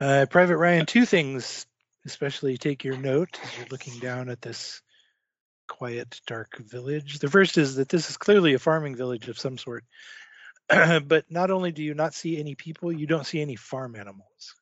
Uh, 0.00 0.26
Private 0.28 0.56
Ryan, 0.56 0.86
two 0.86 1.04
things 1.04 1.66
especially 2.06 2.56
take 2.56 2.84
your 2.84 2.96
note 2.96 3.38
as 3.42 3.56
you're 3.56 3.66
looking 3.70 3.98
down 3.98 4.28
at 4.28 4.40
this 4.40 4.82
quiet, 5.68 6.20
dark 6.26 6.56
village. 6.58 7.18
The 7.18 7.28
first 7.28 7.58
is 7.58 7.76
that 7.76 7.88
this 7.88 8.10
is 8.10 8.16
clearly 8.16 8.54
a 8.54 8.58
farming 8.58 8.96
village 8.96 9.28
of 9.28 9.38
some 9.38 9.58
sort. 9.58 9.84
but 10.68 11.24
not 11.30 11.50
only 11.50 11.72
do 11.72 11.82
you 11.82 11.94
not 11.94 12.14
see 12.14 12.38
any 12.38 12.54
people, 12.54 12.92
you 12.92 13.06
don't 13.06 13.26
see 13.26 13.40
any 13.40 13.56
farm 13.56 13.96
animals. 13.96 14.54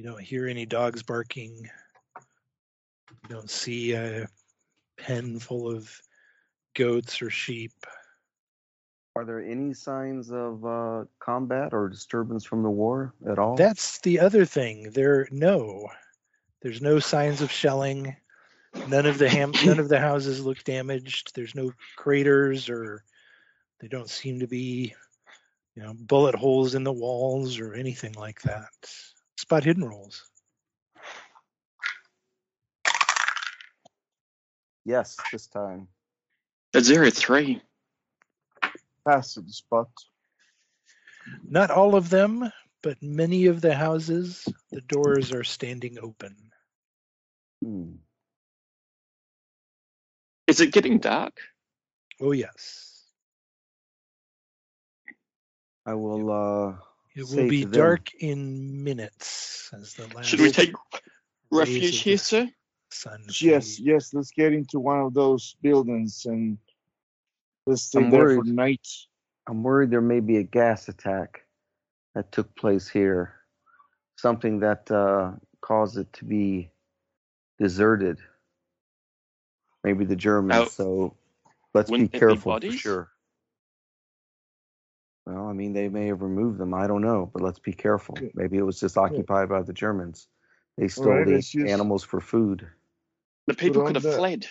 You 0.00 0.06
don't 0.06 0.22
hear 0.22 0.48
any 0.48 0.64
dogs 0.64 1.02
barking. 1.02 1.68
You 2.16 3.28
don't 3.28 3.50
see 3.50 3.92
a 3.92 4.28
pen 4.96 5.38
full 5.38 5.70
of 5.70 5.94
goats 6.74 7.20
or 7.20 7.28
sheep. 7.28 7.74
Are 9.14 9.26
there 9.26 9.44
any 9.44 9.74
signs 9.74 10.32
of 10.32 10.64
uh, 10.64 11.04
combat 11.18 11.74
or 11.74 11.90
disturbance 11.90 12.46
from 12.46 12.62
the 12.62 12.70
war 12.70 13.12
at 13.28 13.38
all? 13.38 13.56
That's 13.56 13.98
the 13.98 14.20
other 14.20 14.46
thing. 14.46 14.90
There 14.90 15.28
no. 15.30 15.90
There's 16.62 16.80
no 16.80 16.98
signs 16.98 17.42
of 17.42 17.52
shelling. 17.52 18.16
None 18.88 19.04
of 19.04 19.18
the 19.18 19.28
ham- 19.28 19.52
none 19.66 19.78
of 19.78 19.90
the 19.90 20.00
houses 20.00 20.42
look 20.42 20.64
damaged. 20.64 21.32
There's 21.34 21.54
no 21.54 21.74
craters 21.96 22.70
or 22.70 23.04
they 23.80 23.88
don't 23.88 24.08
seem 24.08 24.40
to 24.40 24.46
be 24.46 24.94
you 25.74 25.82
know 25.82 25.92
bullet 25.92 26.36
holes 26.36 26.74
in 26.74 26.84
the 26.84 26.90
walls 26.90 27.58
or 27.60 27.74
anything 27.74 28.14
like 28.14 28.40
that. 28.40 28.72
Spot 29.40 29.64
hidden 29.64 29.84
rolls. 29.84 30.22
yes, 34.84 35.16
this 35.32 35.46
time. 35.46 35.88
A 36.74 36.82
zero 36.82 37.08
three. 37.10 37.62
Pass 39.08 39.32
to 39.34 39.40
the 39.40 39.50
spot. 39.50 39.88
Not 41.48 41.70
all 41.70 41.94
of 41.94 42.10
them, 42.10 42.52
but 42.82 43.02
many 43.02 43.46
of 43.46 43.62
the 43.62 43.74
houses, 43.74 44.46
the 44.72 44.82
doors 44.82 45.32
are 45.32 45.42
standing 45.42 45.96
open. 45.98 46.36
Hmm. 47.64 47.92
Is 50.48 50.60
it 50.60 50.70
getting 50.70 50.98
dark? 50.98 51.40
Oh 52.20 52.32
yes. 52.32 53.04
I 55.86 55.94
will. 55.94 56.30
Uh, 56.30 56.89
It 57.16 57.24
will 57.24 57.48
be 57.48 57.62
to 57.62 57.68
them- 57.68 57.80
dark 57.80 58.14
in 58.14 58.84
minutes 58.84 59.70
as 59.72 59.94
the 59.94 60.06
last 60.14 60.26
Should 60.26 60.40
we 60.40 60.50
take 60.50 60.72
refuge 61.50 62.00
here, 62.00 62.18
sir? 62.18 62.48
sun 62.92 63.24
Yes, 63.40 63.76
fade. 63.76 63.86
yes. 63.86 64.14
Let's 64.14 64.30
get 64.32 64.52
into 64.52 64.80
one 64.80 65.00
of 65.00 65.14
those 65.14 65.54
buildings 65.62 66.26
and 66.26 66.58
let's 67.66 67.82
stay 67.82 68.00
I'm 68.02 68.10
there 68.10 68.20
for 68.20 68.26
worried. 68.36 68.46
the 68.46 68.52
night. 68.52 68.88
I'm 69.48 69.62
worried 69.62 69.90
there 69.90 70.00
may 70.00 70.20
be 70.20 70.36
a 70.38 70.42
gas 70.42 70.88
attack 70.88 71.44
that 72.14 72.30
took 72.32 72.54
place 72.56 72.88
here. 72.88 73.34
Something 74.16 74.60
that 74.60 74.90
uh, 74.90 75.32
caused 75.60 75.98
it 75.98 76.12
to 76.14 76.24
be 76.24 76.70
deserted. 77.58 78.18
Maybe 79.82 80.04
the 80.04 80.16
Germans. 80.16 80.60
Oh, 80.60 80.68
so 80.68 81.16
let's 81.74 81.88
be 81.88 81.92
wouldn't 81.92 82.12
be 82.12 82.18
careful 82.18 82.60
for 82.60 82.70
sure. 82.72 83.10
Well, 85.30 85.46
I 85.46 85.52
mean, 85.52 85.72
they 85.72 85.88
may 85.88 86.08
have 86.08 86.22
removed 86.22 86.58
them. 86.58 86.74
I 86.74 86.88
don't 86.88 87.02
know, 87.02 87.30
but 87.32 87.40
let's 87.40 87.60
be 87.60 87.72
careful. 87.72 88.18
Yeah. 88.20 88.30
Maybe 88.34 88.58
it 88.58 88.62
was 88.62 88.80
just 88.80 88.98
occupied 88.98 89.48
by 89.48 89.62
the 89.62 89.72
Germans. 89.72 90.26
They 90.76 90.88
stole 90.88 91.06
right, 91.06 91.24
the 91.26 91.34
let's 91.34 91.54
animals 91.54 92.02
for 92.02 92.20
food. 92.20 92.66
The 93.46 93.54
people 93.54 93.84
could 93.86 93.94
have 93.94 94.02
the- 94.02 94.12
fled. 94.12 94.46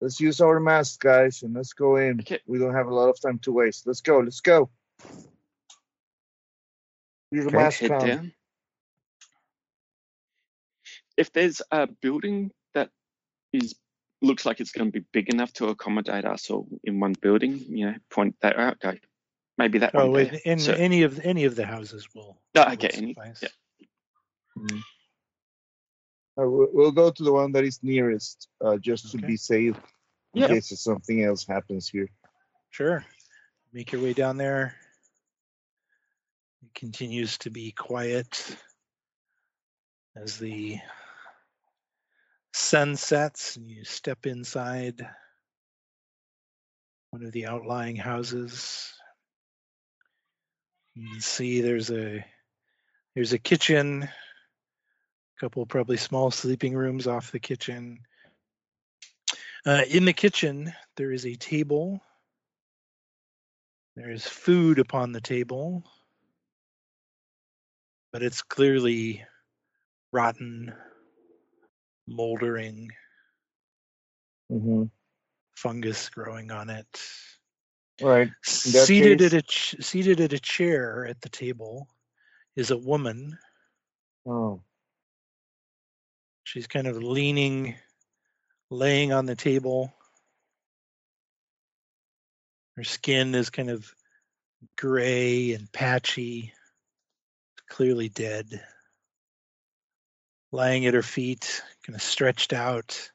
Let's 0.00 0.20
use 0.20 0.40
our 0.40 0.60
masks, 0.60 0.98
guys, 0.98 1.42
and 1.42 1.52
let's 1.54 1.72
go 1.72 1.96
in. 1.96 2.20
Okay. 2.20 2.38
We 2.46 2.60
don't 2.60 2.74
have 2.74 2.86
a 2.86 2.94
lot 2.94 3.08
of 3.08 3.20
time 3.20 3.40
to 3.40 3.50
waste. 3.50 3.84
Let's 3.88 4.02
go. 4.02 4.20
Let's 4.20 4.40
go. 4.40 4.70
Use 7.32 7.44
the 7.44 7.48
Okay, 7.48 7.56
mask 7.56 7.80
Head 7.80 7.90
on. 7.90 8.06
down. 8.06 8.32
If 11.16 11.32
there's 11.32 11.60
a 11.72 11.88
building 11.88 12.52
that 12.74 12.90
is 13.52 13.74
looks 14.20 14.44
like 14.46 14.60
it's 14.60 14.72
going 14.72 14.90
to 14.90 15.00
be 15.00 15.04
big 15.12 15.32
enough 15.32 15.52
to 15.54 15.68
accommodate 15.68 16.24
us 16.24 16.50
all 16.50 16.66
in 16.84 17.00
one 17.00 17.14
building, 17.20 17.58
you 17.68 17.86
know, 17.86 17.94
point 18.10 18.36
that 18.40 18.58
out. 18.58 18.80
Go. 18.80 18.94
Maybe 19.56 19.78
that 19.78 19.94
Oh, 19.94 20.10
one 20.10 20.20
in, 20.26 20.34
in 20.44 20.58
So- 20.58 20.72
any 20.72 21.02
of 21.02 21.20
any 21.20 21.44
of 21.44 21.54
the 21.56 21.66
houses 21.66 22.08
will. 22.14 22.40
No, 22.54 22.64
will 22.64 22.72
okay, 22.72 22.90
any- 22.94 23.16
yeah. 23.18 23.48
Mhm. 24.56 24.82
Uh, 26.40 26.48
we- 26.48 26.68
we'll 26.72 26.92
go 26.92 27.10
to 27.10 27.22
the 27.24 27.32
one 27.32 27.52
that 27.52 27.64
is 27.64 27.82
nearest, 27.82 28.48
uh, 28.60 28.76
just 28.78 29.10
to 29.10 29.18
be 29.18 29.36
safe 29.36 29.76
in 30.34 30.40
Yep. 30.42 30.50
case 30.50 30.80
something 30.80 31.24
else 31.24 31.44
happens 31.46 31.88
here. 31.88 32.08
Sure. 32.70 33.04
Make 33.72 33.92
your 33.92 34.02
way 34.02 34.12
down 34.14 34.36
there. 34.36 34.76
It 36.62 36.74
continues 36.74 37.38
to 37.38 37.50
be 37.50 37.72
quiet 37.72 38.56
as 40.16 40.38
the 40.38 40.78
sun 42.52 42.96
sets 42.96 43.56
and 43.56 43.70
you 43.70 43.84
step 43.84 44.26
inside 44.26 45.06
one 47.10 47.24
of 47.24 47.32
the 47.32 47.46
outlying 47.46 47.96
houses. 47.96 48.92
You 50.94 51.08
can 51.10 51.20
see 51.20 51.60
there's 51.60 51.90
a 51.90 52.24
there's 53.14 53.32
a 53.32 53.38
kitchen, 53.38 54.02
a 54.04 54.10
couple 55.40 55.64
probably 55.66 55.96
small 55.96 56.30
sleeping 56.30 56.74
rooms 56.74 57.06
off 57.06 57.32
the 57.32 57.40
kitchen. 57.40 58.00
Uh, 59.66 59.82
in 59.88 60.04
the 60.04 60.12
kitchen, 60.12 60.72
there 60.96 61.12
is 61.12 61.26
a 61.26 61.34
table 61.34 62.00
there 63.98 64.12
is 64.12 64.24
food 64.24 64.78
upon 64.78 65.10
the 65.10 65.20
table, 65.20 65.82
but 68.12 68.22
it's 68.22 68.42
clearly 68.42 69.24
rotten, 70.12 70.72
moldering, 72.08 72.90
Mm-hmm. 74.50 74.84
fungus 75.56 76.08
growing 76.08 76.50
on 76.50 76.70
it. 76.70 76.86
Right. 78.00 78.30
Seated 78.44 79.18
case- 79.18 79.26
at 79.26 79.38
a 79.38 79.42
ch- 79.42 79.76
seated 79.80 80.20
at 80.20 80.32
a 80.32 80.38
chair 80.38 81.06
at 81.06 81.20
the 81.20 81.28
table 81.28 81.86
is 82.56 82.70
a 82.70 82.76
woman. 82.78 83.36
Oh. 84.26 84.62
She's 86.44 86.66
kind 86.66 86.86
of 86.86 87.02
leaning, 87.02 87.74
laying 88.70 89.12
on 89.12 89.26
the 89.26 89.36
table. 89.36 89.92
Her 92.76 92.84
skin 92.84 93.34
is 93.34 93.50
kind 93.50 93.68
of 93.70 93.92
gray 94.78 95.52
and 95.52 95.70
patchy, 95.72 96.54
clearly 97.68 98.08
dead. 98.08 98.64
Lying 100.52 100.86
at 100.86 100.94
her 100.94 101.02
feet, 101.02 101.62
kind 101.88 101.96
of 101.96 102.02
stretched 102.02 102.52
out, 102.52 103.10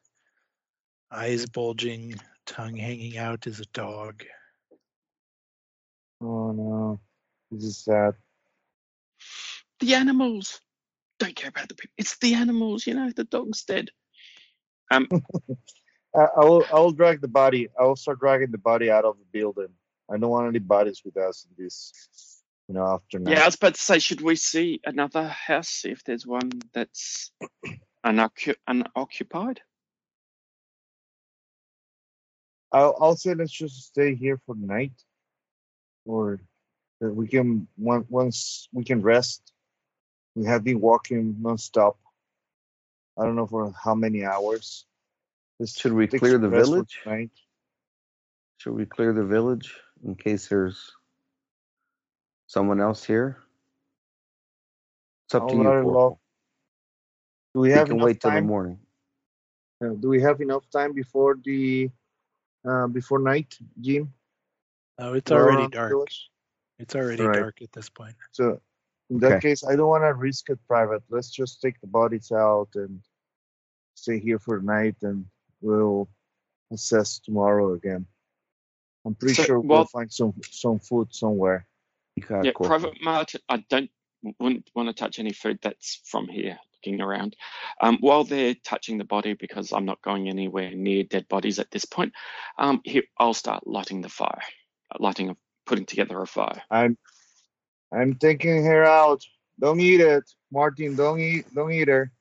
eyes 1.12 1.46
bulging, 1.46 2.16
tongue 2.48 2.76
hanging 2.76 3.20
out 3.20 3.46
is 3.46 3.60
a 3.60 3.66
dog. 3.66 4.24
Oh 6.20 6.52
no. 6.52 7.00
This 7.52 7.66
is 7.66 7.78
sad. 7.78 8.16
The 9.80 9.94
animals. 9.94 10.60
Don't 11.20 11.36
care 11.36 11.50
about 11.50 11.70
the 11.70 11.76
people. 11.76 11.94
It's 12.00 12.18
the 12.18 12.34
animals. 12.34 12.88
You 12.88 12.96
know, 12.96 13.12
the 13.16 13.26
dog's 13.26 13.64
dead. 13.64 13.92
Um, 14.90 15.08
I, 16.16 16.28
I 16.36 16.40
will. 16.44 16.66
I 16.74 16.80
will 16.80 16.94
drag 16.94 17.22
the 17.22 17.28
body. 17.28 17.70
I 17.80 17.84
will 17.84 17.96
start 17.96 18.20
dragging 18.20 18.50
the 18.50 18.58
body 18.58 18.90
out 18.90 19.06
of 19.06 19.18
the 19.20 19.40
building. 19.40 19.70
I 20.12 20.18
don't 20.18 20.32
want 20.32 20.48
any 20.48 20.58
bodies 20.58 21.04
with 21.06 21.16
us 21.18 21.46
in 21.48 21.64
this, 21.64 22.42
you 22.68 22.74
know, 22.74 22.88
afternoon. 22.88 23.34
yeah, 23.34 23.44
I 23.44 23.46
was 23.46 23.56
about 23.56 23.76
to 23.76 23.82
say, 23.82 24.00
should 24.00 24.22
we 24.22 24.36
see 24.36 24.82
another 24.84 25.28
house 25.28 25.70
see 25.70 25.92
if 25.92 26.04
there's 26.04 26.26
one 26.26 26.50
that's 26.74 27.32
unoccu- 27.42 27.80
unoccupied? 28.04 29.62
I'll, 32.72 32.97
I'll 32.99 33.16
say 33.16 33.36
let's 33.36 33.51
just 33.51 33.86
stay 33.86 34.16
here 34.16 34.39
for 34.45 34.56
the 34.56 34.66
night, 34.66 34.93
or 36.06 36.39
that 36.99 37.14
we 37.14 37.28
can 37.28 37.68
once 37.78 38.68
we 38.74 38.84
can 38.84 39.01
rest. 39.01 39.54
We 40.36 40.45
have 40.45 40.64
been 40.64 40.82
walking 40.82 41.36
nonstop. 41.41 41.95
I 43.18 43.26
don't 43.26 43.36
know 43.36 43.45
for 43.45 43.72
how 43.72 43.93
many 43.93 44.26
hours. 44.26 44.86
Let's 45.60 45.80
Should 45.80 45.93
we 45.93 46.08
clear 46.08 46.39
the 46.39 46.49
village? 46.49 46.99
tonight. 47.04 47.30
Should 48.58 48.74
we 48.74 48.86
clear 48.86 49.14
the 49.14 49.24
village 49.26 49.76
in 50.04 50.16
case 50.16 50.47
there's 50.47 50.91
someone 52.47 52.82
else 52.82 53.04
here? 53.04 53.38
It's 55.28 55.36
up 55.36 55.43
oh, 55.43 55.47
to 55.49 55.54
I'll 55.54 55.62
you. 55.62 55.70
let 55.70 55.78
it 55.78 55.84
Corporal. 55.84 56.12
off. 56.14 56.18
Do 57.54 57.60
we 57.62 57.70
We 57.70 57.74
have 57.74 57.88
can 57.88 57.95
enough 57.97 58.06
wait 58.06 58.22
till 58.22 58.32
the 58.32 58.36
time? 58.38 58.47
morning. 58.47 58.80
uh, 59.84 59.89
do 59.99 60.08
we 60.10 60.22
have 60.22 60.41
enough 60.41 60.64
time 60.72 60.93
before 60.93 61.38
the 61.43 61.89
uh, 62.66 62.88
before 62.88 63.20
night, 63.20 63.58
Jim? 63.82 64.14
Oh, 64.99 65.14
it's 65.14 65.30
Go 65.32 65.38
already 65.38 65.68
dark. 65.68 65.89
village? 65.91 66.30
It's 66.80 66.95
already 66.95 67.24
Right. 67.26 67.36
dark 67.36 67.62
at 67.62 67.72
this 67.74 67.89
point. 67.89 68.16
So 68.32 68.62
in 69.10 69.20
that 69.20 69.34
Okay. 69.34 69.49
case, 69.49 69.64
I 69.64 69.76
don't 69.76 69.88
want 69.88 70.04
to 70.04 70.14
risk 70.14 70.49
it 70.49 70.60
private. 70.68 71.04
Let's 71.10 71.30
just 71.30 71.62
take 71.62 71.80
the 71.82 71.88
bodies 71.88 72.32
out 72.32 72.70
and 72.76 73.01
stay 73.95 74.20
here 74.20 74.39
for 74.39 74.60
the 74.60 74.66
night, 74.66 74.95
and 75.01 75.26
we'll 75.62 76.08
assess 76.72 77.20
tomorrow 77.20 77.74
again. 77.74 78.06
I'm 79.06 79.16
pretty 79.16 79.36
So, 79.36 79.43
sure 79.43 79.60
we'll 79.60 79.70
well- 79.80 79.86
find 79.86 80.12
some 80.12 80.34
some 80.49 80.80
food 80.80 81.14
somewhere. 81.14 81.68
Yeah, 82.16 82.51
Private 82.56 83.01
Martin, 83.01 83.41
I 83.49 83.58
don't 83.70 83.91
wouldn't 84.39 84.70
want 84.76 84.88
to 84.88 84.93
touch 84.93 85.20
any 85.20 85.34
food 85.34 85.60
that's 85.62 85.95
from 86.06 86.28
here. 86.30 86.58
Looking 86.86 87.02
around, 87.02 87.38
um, 87.80 87.98
while 88.02 88.26
they're 88.26 88.56
touching 88.56 88.98
the 88.98 89.06
body, 89.06 89.36
because 89.36 89.72
I'm 89.72 89.86
not 89.86 90.02
going 90.02 90.28
anywhere 90.28 90.72
near 90.72 91.04
dead 91.06 91.30
bodies 91.30 91.60
at 91.60 91.72
this 91.72 91.86
point. 91.86 92.12
Um, 92.58 92.82
here, 92.84 93.04
I'll 93.18 93.34
start 93.34 93.66
lighting 93.66 94.02
the 94.02 94.10
fire, 94.10 94.42
uh, 94.92 94.98
lighting, 95.00 95.30
a, 95.30 95.38
putting 95.66 95.86
together 95.86 96.22
a 96.22 96.28
fire. 96.28 96.62
I'm 96.70 96.98
I'm 97.94 98.16
taking 98.16 98.66
her 98.66 98.84
out. 98.84 99.24
Don't 99.62 99.80
eat 99.80 100.02
it, 100.02 100.30
Martin. 100.52 100.98
Don't 100.98 101.22
eat. 101.22 101.46
Don't 101.56 101.72
eat 101.72 101.88
her. 101.88 102.12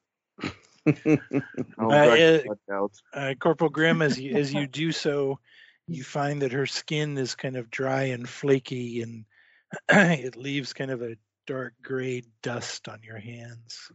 I'll 0.87 1.91
Uh, 1.91 2.05
drag 2.05 2.21
it- 2.21 2.45
the 2.45 2.49
fuck 2.49 2.59
out. 2.73 2.93
Uh, 3.13 3.35
Corporal 3.35 3.71
Grimm, 3.71 4.01
as 4.01 4.17
you, 4.21 4.37
as 4.37 4.55
you 4.55 4.69
do 4.69 4.93
so, 4.93 5.41
you 5.89 6.05
find 6.05 6.43
that 6.43 6.53
her 6.53 6.67
skin 6.67 7.19
is 7.19 7.35
kind 7.35 7.57
of 7.57 7.69
dry 7.69 8.05
and 8.05 8.29
flaky, 8.29 9.03
and 9.03 9.25
it 9.89 10.37
leaves 10.37 10.73
kind 10.73 10.93
of 10.93 11.03
a 11.03 11.17
dark 11.49 11.75
gray 11.83 12.23
dust 12.45 12.89
on 12.89 13.01
your 13.03 13.19
hands. 13.19 13.91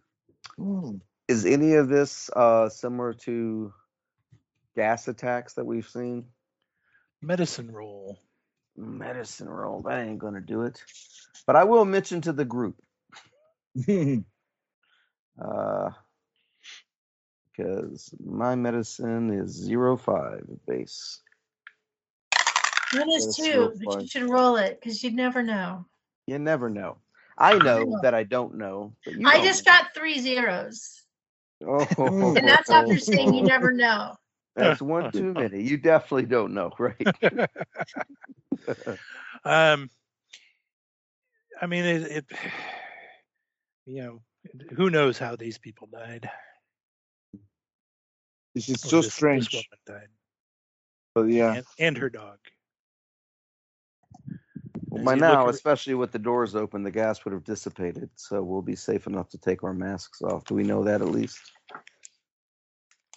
Hmm. 0.58 0.98
Is 1.28 1.46
any 1.46 1.74
of 1.76 1.90
this 1.90 2.30
uh, 2.36 2.70
similar 2.70 3.14
to 3.14 3.74
gas 4.76 5.08
attacks 5.08 5.54
that 5.54 5.66
we've 5.66 5.88
seen? 5.88 6.26
Medicine 7.22 7.72
roll. 7.72 8.20
Medicine 8.76 9.50
roll. 9.50 9.82
That 9.82 10.00
ain't 10.00 10.20
gonna 10.20 10.42
do 10.42 10.64
it. 10.64 10.82
But 11.46 11.56
I 11.56 11.64
will 11.66 11.86
mention 11.86 12.22
to 12.22 12.34
the 12.34 12.46
group. 12.46 12.82
Uh, 15.40 15.92
because 17.58 18.14
my 18.24 18.56
medicine 18.56 19.32
is 19.32 19.52
zero 19.52 19.98
five 19.98 20.46
base. 20.68 21.22
Mine 22.94 23.12
is 23.12 23.26
That's 23.26 23.38
too, 23.38 23.52
real 23.52 23.74
but 23.84 23.94
fun. 23.94 24.02
you 24.02 24.08
should 24.08 24.30
roll 24.30 24.56
it 24.56 24.80
because 24.80 25.04
you'd 25.04 25.14
never 25.14 25.44
know. 25.44 25.86
You 26.26 26.40
never 26.40 26.70
know. 26.70 26.98
I 27.38 27.58
know 27.58 27.84
know. 27.84 28.00
that 28.02 28.14
I 28.14 28.24
don't 28.24 28.56
know. 28.56 28.94
But 29.06 29.16
you 29.16 29.28
I 29.28 29.36
don't 29.36 29.46
just 29.46 29.66
know. 29.66 29.72
got 29.74 29.94
three 29.94 30.20
zeros. 30.20 31.04
Oh, 31.66 31.86
And 32.36 32.48
that's 32.48 32.70
after 32.70 32.98
saying 33.00 33.34
you 33.34 33.44
never 33.44 33.72
know. 33.72 34.16
That's 34.56 34.82
one 34.82 35.12
too 35.12 35.34
many. 35.34 35.62
You 35.62 35.78
definitely 35.78 36.26
don't 36.26 36.54
know, 36.54 36.72
right? 36.80 37.08
Um, 39.46 39.90
I 41.62 41.68
mean, 41.68 41.86
it, 41.86 42.02
it, 42.12 42.26
you 43.86 44.02
know, 44.04 44.22
who 44.76 44.90
knows 44.90 45.18
how 45.18 45.36
these 45.36 45.58
people 45.58 45.88
died? 45.92 46.30
This 48.56 48.68
is 48.70 48.84
or 48.84 48.88
so 48.90 48.96
this- 48.98 49.06
this 49.06 49.14
strange. 49.14 49.54
woman 49.54 49.66
died, 49.86 50.08
But 51.16 51.24
yeah. 51.26 51.54
and, 51.56 51.66
and 51.80 51.98
her 51.98 52.10
dog. 52.10 52.40
Well, 55.04 55.14
As 55.14 55.20
by 55.20 55.28
now, 55.28 55.44
ar- 55.46 55.50
especially 55.50 55.94
with 55.96 56.12
the 56.12 56.20
doors 56.20 56.56
open, 56.56 56.84
the 56.84 56.92
gas 56.92 57.24
would 57.26 57.34
have 57.34 57.44
dissipated, 57.44 58.10
so 58.16 58.42
we'll 58.42 58.62
be 58.62 58.76
safe 58.76 59.06
enough 59.08 59.30
to 59.30 59.38
take 59.38 59.64
our 59.64 59.74
masks 59.74 60.22
off. 60.22 60.44
Do 60.46 60.56
we 60.56 60.64
know 60.64 60.84
that 60.84 61.02
at 61.02 61.10
least, 61.10 61.40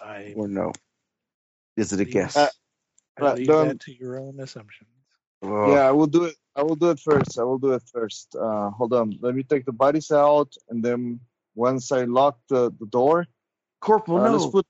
I, 0.02 0.32
or 0.36 0.48
no? 0.48 0.72
Is 1.76 1.92
it 1.92 2.00
a 2.00 2.04
guess? 2.04 2.36
Uh, 2.36 2.48
I 3.18 3.32
leave 3.34 3.46
don't- 3.46 3.68
that 3.68 3.80
to 3.80 3.92
your 3.92 4.18
own 4.18 4.40
assumptions. 4.40 4.90
Oh, 5.42 5.72
Yeah, 5.72 5.88
I 5.88 5.90
will 5.92 6.06
do 6.06 6.24
it. 6.24 6.36
I 6.54 6.62
will 6.62 6.76
do 6.76 6.90
it 6.90 7.00
first. 7.00 7.38
I 7.38 7.44
will 7.44 7.56
do 7.58 7.72
it 7.72 7.82
first. 7.90 8.34
Uh, 8.36 8.68
hold 8.70 8.92
on. 8.92 9.16
Let 9.22 9.34
me 9.34 9.42
take 9.42 9.64
the 9.64 9.72
bodies 9.72 10.10
out, 10.10 10.54
and 10.68 10.82
then 10.84 11.20
once 11.54 11.92
I 11.92 12.04
lock 12.04 12.38
the, 12.48 12.70
the 12.78 12.86
door, 12.86 13.26
Corporal, 13.80 14.18
uh, 14.18 14.24
no. 14.26 14.32
let's 14.32 14.46
put. 14.46 14.66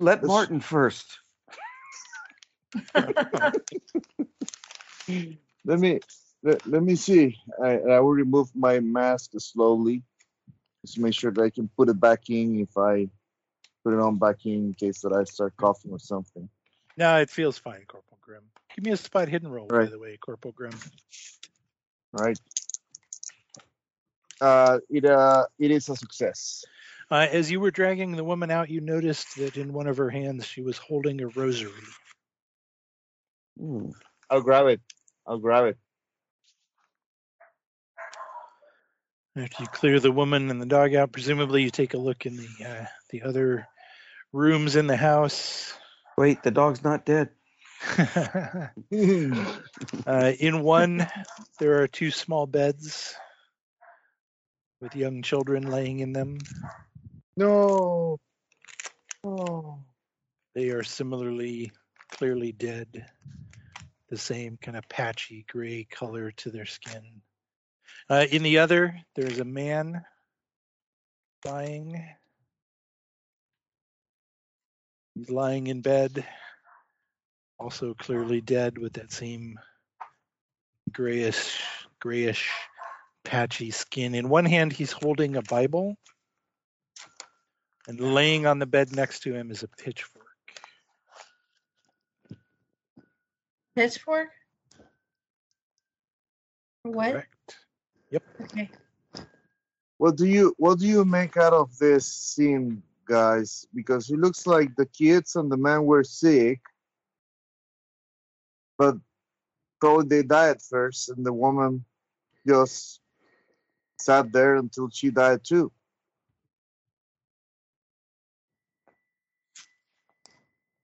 Let 0.00 0.22
let's- 0.22 0.26
Martin 0.28 0.60
first. 0.60 1.20
Let 5.66 5.80
me 5.80 6.00
let, 6.42 6.64
let 6.66 6.82
me 6.82 6.94
see. 6.94 7.36
I, 7.62 7.78
I 7.78 8.00
will 8.00 8.12
remove 8.12 8.54
my 8.54 8.78
mask 8.78 9.32
slowly, 9.38 10.02
just 10.82 10.94
to 10.94 11.00
make 11.02 11.12
sure 11.14 11.32
that 11.32 11.42
I 11.42 11.50
can 11.50 11.68
put 11.76 11.88
it 11.88 12.00
back 12.00 12.30
in 12.30 12.60
if 12.60 12.78
I 12.78 13.08
put 13.84 13.92
it 13.92 14.00
on 14.00 14.16
back 14.16 14.46
in, 14.46 14.52
in 14.52 14.74
case 14.74 15.00
that 15.00 15.12
I 15.12 15.24
start 15.24 15.56
coughing 15.56 15.90
or 15.90 15.98
something. 15.98 16.48
No, 16.96 17.16
it 17.16 17.30
feels 17.30 17.58
fine, 17.58 17.84
Corporal 17.88 18.18
Grimm. 18.22 18.44
Give 18.74 18.84
me 18.84 18.92
a 18.92 18.96
spot 18.96 19.28
hidden 19.28 19.50
roll, 19.50 19.66
by 19.66 19.76
Right. 19.76 19.90
the 19.90 19.98
way, 19.98 20.16
Corporal 20.18 20.52
Grimm. 20.52 20.78
Right. 22.12 22.38
Uh, 24.40 24.78
it 24.88 25.04
uh, 25.04 25.46
it 25.58 25.70
is 25.70 25.88
a 25.88 25.96
success. 25.96 26.64
Uh, 27.10 27.26
as 27.30 27.50
you 27.50 27.58
were 27.58 27.70
dragging 27.70 28.12
the 28.16 28.24
woman 28.24 28.50
out, 28.50 28.70
you 28.70 28.80
noticed 28.80 29.36
that 29.36 29.56
in 29.56 29.72
one 29.72 29.86
of 29.86 29.96
her 29.96 30.10
hands 30.10 30.46
she 30.46 30.60
was 30.60 30.78
holding 30.78 31.20
a 31.20 31.26
rosary. 31.26 31.72
Hmm. 33.58 33.90
I'll 34.30 34.42
grab 34.42 34.66
it. 34.66 34.80
I'll 35.26 35.38
grab 35.38 35.64
it. 35.66 35.78
After 39.36 39.62
you 39.62 39.68
clear 39.68 40.00
the 40.00 40.12
woman 40.12 40.50
and 40.50 40.62
the 40.62 40.66
dog 40.66 40.94
out, 40.94 41.12
presumably 41.12 41.62
you 41.62 41.70
take 41.70 41.94
a 41.94 41.98
look 41.98 42.24
in 42.24 42.36
the 42.36 42.48
uh, 42.66 42.86
the 43.10 43.22
other 43.22 43.68
rooms 44.32 44.76
in 44.76 44.86
the 44.86 44.96
house. 44.96 45.74
Wait, 46.16 46.42
the 46.42 46.50
dog's 46.50 46.82
not 46.82 47.04
dead. 47.04 47.28
uh, 47.98 48.68
in 50.40 50.62
one, 50.62 51.06
there 51.58 51.82
are 51.82 51.88
two 51.88 52.10
small 52.10 52.46
beds 52.46 53.14
with 54.80 54.96
young 54.96 55.22
children 55.22 55.70
laying 55.70 56.00
in 56.00 56.12
them. 56.12 56.38
no. 57.36 58.18
Oh. 59.22 59.78
They 60.54 60.70
are 60.70 60.82
similarly 60.82 61.72
clearly 62.10 62.52
dead, 62.52 63.06
the 64.08 64.16
same 64.16 64.58
kind 64.60 64.76
of 64.76 64.88
patchy 64.88 65.44
gray 65.48 65.86
color 65.90 66.30
to 66.32 66.50
their 66.50 66.66
skin. 66.66 67.22
Uh, 68.08 68.26
in 68.30 68.42
the 68.42 68.58
other, 68.58 69.00
there's 69.14 69.40
a 69.40 69.44
man 69.44 70.04
lying. 71.44 72.04
He's 75.14 75.30
lying 75.30 75.66
in 75.66 75.80
bed, 75.80 76.24
also 77.58 77.94
clearly 77.94 78.40
dead 78.40 78.78
with 78.78 78.94
that 78.94 79.12
same 79.12 79.58
grayish, 80.92 81.60
grayish, 82.00 82.50
patchy 83.24 83.70
skin. 83.70 84.14
In 84.14 84.28
one 84.28 84.44
hand, 84.44 84.72
he's 84.72 84.92
holding 84.92 85.36
a 85.36 85.42
Bible, 85.42 85.96
and 87.88 87.98
laying 87.98 88.46
on 88.46 88.58
the 88.58 88.66
bed 88.66 88.94
next 88.94 89.20
to 89.20 89.34
him 89.34 89.50
is 89.50 89.62
a 89.62 89.68
pitchfork. 89.68 90.15
Pitchfork? 93.76 94.30
What? 96.82 97.12
Correct. 97.12 97.56
Okay. 98.40 98.70
What 99.98 100.16
do 100.16 100.26
you 100.26 100.54
what 100.58 100.78
do 100.78 100.86
you 100.86 101.04
make 101.04 101.36
out 101.36 101.52
of 101.52 101.76
this 101.78 102.06
scene, 102.06 102.82
guys? 103.06 103.66
Because 103.74 104.10
it 104.10 104.18
looks 104.18 104.46
like 104.46 104.74
the 104.76 104.86
kids 104.86 105.36
and 105.36 105.50
the 105.52 105.56
man 105.56 105.84
were 105.84 106.04
sick, 106.04 106.60
but 108.78 108.96
probably 109.80 110.08
they 110.08 110.22
died 110.22 110.62
first, 110.62 111.10
and 111.10 111.24
the 111.24 111.32
woman 111.32 111.84
just 112.46 113.00
sat 113.98 114.32
there 114.32 114.56
until 114.56 114.88
she 114.90 115.10
died 115.10 115.40
too. 115.44 115.72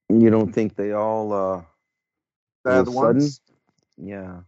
You 0.09 0.30
don't 0.30 0.53
think 0.53 0.76
they 0.76 0.93
all? 0.93 1.32
uh 1.32 1.62
Died 2.65 2.89
was 2.89 2.89
once. 2.89 3.41
Yeah. 3.97 4.41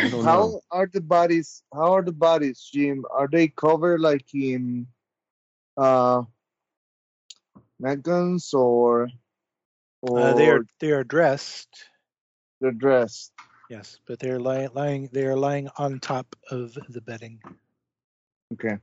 I 0.00 0.08
don't 0.08 0.26
know. 0.26 0.54
How 0.54 0.60
are 0.70 0.86
the 0.86 1.00
bodies? 1.00 1.62
How 1.72 1.92
are 1.94 2.02
the 2.02 2.12
bodies, 2.12 2.68
Jim? 2.72 3.04
Are 3.10 3.28
they 3.28 3.48
covered 3.48 4.00
like 4.00 4.26
in 4.34 4.86
uh 5.76 6.22
napkins 7.78 8.52
or 8.54 9.08
or 10.02 10.18
Uh, 10.18 10.34
they 10.34 10.48
are 10.50 10.64
they 10.80 10.90
are 10.92 11.04
dressed, 11.04 11.86
they're 12.60 12.72
dressed? 12.72 13.32
yes, 13.70 13.98
but 14.06 14.18
they're 14.18 14.40
lying 14.40 14.70
lying 14.74 15.08
they 15.12 15.24
are 15.24 15.36
lying 15.36 15.68
on 15.78 16.00
top 16.00 16.34
of 16.50 16.74
the 16.88 17.00
bedding. 17.00 17.40
Okay. 18.54 18.78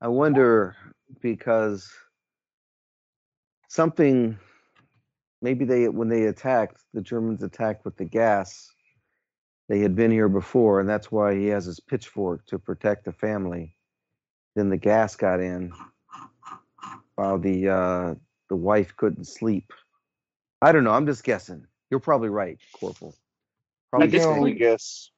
I 0.00 0.08
wonder 0.08 0.76
because 1.20 1.90
something 3.68 4.38
maybe 5.42 5.64
they 5.64 5.88
when 5.88 6.08
they 6.08 6.24
attacked 6.24 6.82
the 6.94 7.00
Germans 7.00 7.42
attacked 7.42 7.84
with 7.84 7.96
the 7.96 8.04
gas 8.04 8.68
they 9.68 9.80
had 9.80 9.94
been 9.96 10.10
here 10.10 10.28
before 10.28 10.80
and 10.80 10.88
that's 10.88 11.10
why 11.10 11.34
he 11.34 11.46
has 11.46 11.64
his 11.64 11.80
pitchfork 11.80 12.46
to 12.46 12.58
protect 12.58 13.04
the 13.04 13.12
family 13.12 13.76
then 14.54 14.68
the 14.70 14.76
gas 14.76 15.16
got 15.16 15.40
in 15.40 15.72
while 17.16 17.38
the 17.38 17.68
uh 17.68 18.14
the 18.48 18.56
wife 18.56 18.96
couldn't 18.96 19.26
sleep 19.26 19.72
I 20.62 20.72
don't 20.72 20.84
know 20.84 20.92
I'm 20.92 21.06
just 21.06 21.24
guessing 21.24 21.66
you're 21.90 22.00
probably 22.00 22.28
right 22.28 22.58
corporal 22.78 23.14
I 23.16 23.90
probably 23.90 24.08
this 24.08 24.22
can 24.22 24.28
the 24.30 24.34
same. 24.34 24.38
only 24.38 24.50
point- 24.52 24.60
guess. 24.60 25.10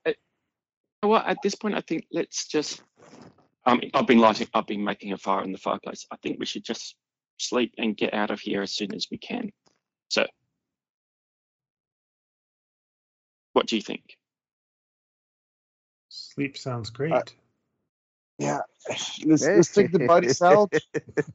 Well, 1.02 1.22
at 1.24 1.38
this 1.42 1.54
point, 1.54 1.74
I 1.76 1.80
think 1.80 2.06
let's 2.12 2.46
just. 2.48 2.82
Um, 3.64 3.80
I've 3.94 4.06
been 4.06 4.18
lighting. 4.18 4.48
I've 4.52 4.66
been 4.66 4.82
making 4.82 5.12
a 5.12 5.16
fire 5.18 5.44
in 5.44 5.52
the 5.52 5.58
fireplace. 5.58 6.04
I 6.10 6.16
think 6.16 6.38
we 6.40 6.46
should 6.46 6.64
just 6.64 6.96
sleep 7.38 7.72
and 7.78 7.96
get 7.96 8.14
out 8.14 8.30
of 8.30 8.40
here 8.40 8.62
as 8.62 8.72
soon 8.72 8.94
as 8.94 9.06
we 9.10 9.18
can. 9.18 9.50
So 10.08 10.26
What 13.54 13.66
do 13.66 13.76
you 13.76 13.82
think? 13.82 14.16
Sleep 16.10 16.56
sounds 16.56 16.90
great. 16.90 17.12
Uh, 17.12 17.22
Yeah, 18.38 18.60
let's 19.26 19.46
let's 19.46 19.72
take 19.72 19.92
the 19.92 20.00
bodies 20.00 20.42
out 20.42 20.72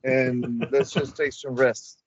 and 0.03 0.67
let's 0.71 0.91
just 0.91 1.17
take 1.17 1.33
some 1.33 1.55
rest. 1.55 2.02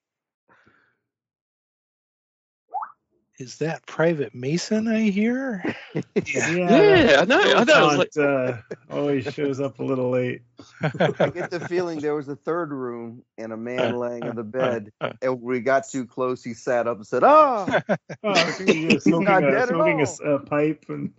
Is 3.39 3.59
that 3.59 3.85
Private 3.87 4.35
Mason 4.35 4.89
I 4.89 5.11
hear? 5.11 5.63
Yeah, 6.27 7.19
I 7.21 7.25
know. 7.25 7.41
I 7.41 7.65
know. 7.65 7.75
I 7.75 7.83
was 7.85 7.97
like, 7.99 8.17
uh, 8.19 8.59
always 8.91 9.25
shows 9.33 9.61
up 9.61 9.79
a 9.79 9.83
little 9.85 10.11
late. 10.11 10.43
I 10.83 11.31
get 11.31 11.51
the 11.51 11.65
feeling 11.69 12.01
there 12.01 12.15
was 12.15 12.29
a 12.29 12.37
third 12.37 12.71
room 12.71 13.23
and 13.39 13.53
a 13.53 13.57
man 13.57 13.97
laying 13.99 14.25
on 14.25 14.37
the 14.37 14.43
bed. 14.59 14.91
And 15.23 15.41
we 15.41 15.61
got 15.61 15.89
too 15.89 16.05
close. 16.07 16.43
He 16.45 16.53
sat 16.55 16.87
up 16.87 16.97
and 16.99 17.07
said, 17.07 17.25
"Ah." 17.25 17.81
Oh, 18.23 18.35
he's 18.67 19.05
smoking, 19.05 19.25
not 19.25 19.43
a, 19.45 19.51
dead 19.51 19.63
at 19.63 19.69
smoking 19.69 19.95
a 19.95 19.97
all. 19.97 20.03
s- 20.03 20.21
a, 20.25 20.39
pipe 20.39 20.85
and 20.89 21.13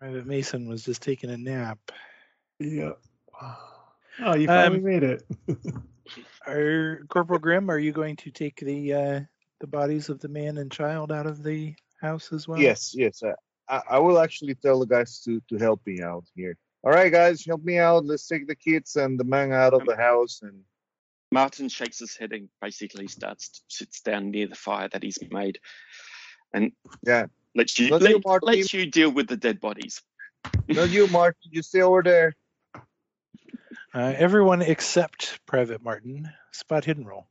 Private 0.00 0.26
Mason 0.26 0.68
was 0.68 0.84
just 0.84 1.02
taking 1.02 1.30
a 1.30 1.36
nap. 1.36 1.78
yeah. 2.58 2.92
Oh, 4.20 4.34
you 4.34 4.46
finally 4.46 4.78
Um, 4.78 4.84
made 4.84 5.02
it. 5.02 5.22
Are 6.46 7.00
Corporal 7.08 7.38
Grimm, 7.38 7.70
are 7.70 7.78
you 7.78 7.92
going 7.92 8.16
to 8.16 8.30
take 8.30 8.56
the 8.56 8.92
uh, 8.94 9.20
the 9.62 9.66
bodies 9.68 10.10
of 10.10 10.18
the 10.18 10.28
man 10.28 10.58
and 10.58 10.70
child 10.70 11.12
out 11.12 11.24
of 11.26 11.42
the 11.42 11.72
house 12.00 12.32
as 12.32 12.46
well? 12.46 12.60
Yes, 12.60 12.92
yes. 12.94 13.22
I, 13.22 13.32
I 13.74 13.80
I 13.96 13.98
will 13.98 14.18
actually 14.18 14.56
tell 14.56 14.78
the 14.80 14.86
guys 14.86 15.20
to 15.24 15.40
to 15.48 15.56
help 15.56 15.80
me 15.86 16.02
out 16.02 16.24
here. 16.34 16.56
All 16.84 16.92
right, 16.92 17.12
guys, 17.12 17.46
help 17.46 17.62
me 17.62 17.78
out. 17.78 18.04
Let's 18.04 18.26
take 18.26 18.46
the 18.48 18.56
kids 18.56 18.96
and 18.96 19.18
the 19.18 19.24
man 19.24 19.52
out 19.52 19.72
of 19.72 19.86
the 19.86 19.96
house 19.96 20.40
and 20.42 20.64
Martin 21.30 21.68
shakes 21.68 22.00
his 22.00 22.16
head 22.16 22.32
and 22.32 22.48
basically 22.60 23.06
starts 23.06 23.62
sits 23.68 24.02
down 24.02 24.32
near 24.32 24.48
the 24.48 24.56
fire 24.66 24.88
that 24.92 25.02
he's 25.02 25.18
made, 25.30 25.60
and 26.52 26.72
Yeah. 27.06 27.26
lets 27.54 27.78
you 27.78 27.88
let, 27.88 28.02
you, 28.02 28.20
Martin. 28.26 28.48
lets 28.48 28.74
you 28.74 28.84
deal 28.90 29.10
with 29.10 29.28
the 29.28 29.36
dead 29.36 29.60
bodies. 29.60 30.02
not 30.68 30.90
you, 30.90 31.06
Martin. 31.06 31.50
You 31.50 31.62
stay 31.62 31.82
over 31.82 32.02
there. 32.02 32.34
Uh, 33.94 34.12
everyone 34.16 34.60
except 34.60 35.40
Private 35.46 35.82
Martin. 35.82 36.28
Spot 36.50 36.84
hidden 36.84 37.06
roll. 37.06 37.28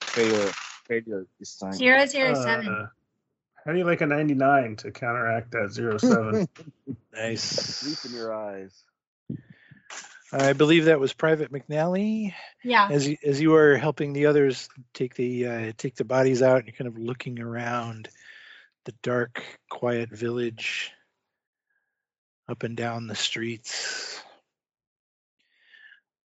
Failure, 0.00 0.52
failure 0.88 1.26
this 1.38 1.56
time. 1.58 1.72
Zero 1.72 2.06
zero 2.06 2.34
seven. 2.34 2.68
Uh, 2.68 2.86
how 3.64 3.72
do 3.72 3.78
you 3.78 3.84
like 3.84 4.00
a 4.00 4.06
99 4.06 4.76
to 4.76 4.90
counteract 4.92 5.50
that 5.52 5.70
zero 5.72 5.98
seven? 5.98 6.48
Nice. 7.12 7.42
Sleep 7.42 8.12
in 8.12 8.18
your 8.18 8.34
eyes. 8.34 8.84
I 10.32 10.52
believe 10.52 10.84
that 10.84 11.00
was 11.00 11.14
Private 11.14 11.50
McNally. 11.50 12.34
Yeah. 12.62 12.88
As 12.90 13.08
you, 13.08 13.16
as 13.24 13.40
you 13.40 13.54
are 13.54 13.76
helping 13.76 14.12
the 14.12 14.26
others 14.26 14.68
take 14.92 15.14
the 15.14 15.46
uh, 15.46 15.72
take 15.78 15.94
the 15.94 16.04
bodies 16.04 16.42
out, 16.42 16.66
you're 16.66 16.74
kind 16.74 16.88
of 16.88 16.98
looking 16.98 17.40
around 17.40 18.10
the 18.84 18.92
dark, 19.02 19.42
quiet 19.70 20.10
village, 20.10 20.92
up 22.48 22.64
and 22.64 22.76
down 22.76 23.06
the 23.06 23.14
streets. 23.14 24.20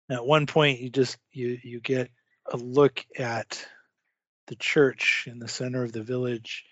At 0.09 0.25
one 0.25 0.45
point, 0.45 0.79
you 0.79 0.89
just 0.89 1.17
you 1.31 1.57
you 1.63 1.79
get 1.79 2.11
a 2.51 2.57
look 2.57 3.03
at 3.17 3.65
the 4.47 4.55
church 4.55 5.25
in 5.27 5.39
the 5.39 5.47
center 5.47 5.83
of 5.83 5.91
the 5.91 6.03
village, 6.03 6.63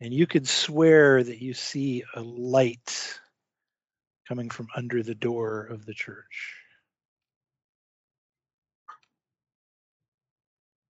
and 0.00 0.12
you 0.12 0.26
could 0.26 0.46
swear 0.46 1.22
that 1.22 1.40
you 1.40 1.54
see 1.54 2.04
a 2.14 2.20
light 2.20 3.18
coming 4.28 4.50
from 4.50 4.68
under 4.76 5.02
the 5.02 5.14
door 5.14 5.64
of 5.64 5.86
the 5.86 5.94
church. 5.94 6.54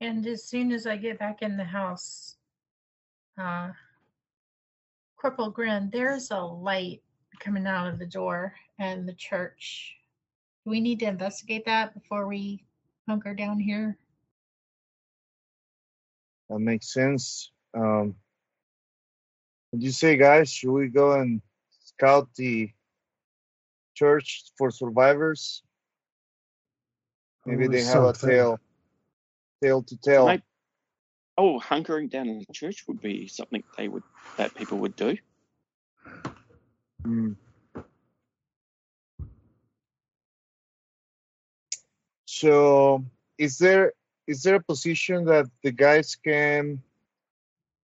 And 0.01 0.27
as 0.27 0.45
soon 0.45 0.73
as 0.73 0.87
I 0.87 0.97
get 0.97 1.19
back 1.19 1.43
in 1.43 1.57
the 1.57 1.65
house, 1.65 2.37
uh, 3.39 3.71
Corporal 5.17 5.51
Grimm, 5.51 5.91
there's 5.91 6.31
a 6.31 6.41
light 6.41 7.03
coming 7.39 7.67
out 7.67 7.87
of 7.87 7.99
the 7.99 8.07
door 8.07 8.55
and 8.79 9.09
the 9.09 9.15
church. 9.15 9.97
Do 10.65 10.71
we 10.71 10.81
need 10.81 11.01
to 11.01 11.07
investigate 11.07 11.67
that 11.67 11.93
before 11.95 12.27
we 12.27 12.65
hunker 13.07 13.35
down 13.35 13.61
here? 13.61 13.99
That 16.49 16.59
makes 16.59 16.93
sense. 16.93 17.51
Um, 17.75 18.15
what 19.71 19.81
do 19.81 19.87
you 19.87 19.93
say, 19.93 20.17
guys? 20.17 20.51
Should 20.51 20.73
we 20.73 20.89
go 20.89 21.21
and 21.21 21.43
scout 21.85 22.29
the 22.37 22.71
church 23.95 24.45
for 24.57 24.71
survivors? 24.71 25.62
Maybe 27.45 27.67
Or 27.67 27.69
they 27.69 27.83
have 27.85 28.05
a 28.05 28.12
tale, 28.15 28.59
tale 29.62 29.83
to 29.83 29.97
tell. 29.99 30.27
Maybe- 30.29 30.43
Oh, 31.37 31.59
hunkering 31.59 32.09
down 32.11 32.29
in 32.29 32.39
the 32.39 32.47
church 32.55 32.87
would 32.87 33.03
be 33.03 33.27
something 33.27 33.65
they 33.77 33.89
would 33.89 34.05
that 34.37 34.55
people 34.55 34.79
would 34.79 34.95
do. 34.95 35.19
Hmm. 37.03 37.33
So, 42.45 43.03
is 43.39 43.57
there 43.57 43.95
is 44.27 44.43
there 44.43 44.57
a 44.57 44.63
position 44.63 45.25
that 45.25 45.47
the 45.63 45.73
guys 45.73 46.15
can 46.15 46.83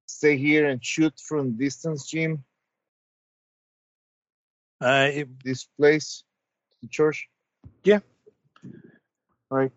stay 0.05 0.37
here 0.37 0.69
and 0.69 0.85
shoot 0.85 1.19
from 1.19 1.57
distance, 1.57 2.05
Jim? 2.11 2.45
Uh, 4.79 5.09
it, 5.15 5.29
This 5.43 5.65
place, 5.65 6.25
the 6.83 6.89
church. 6.89 7.27
Yeah. 7.85 8.01
All 9.51 9.57
right. 9.57 9.73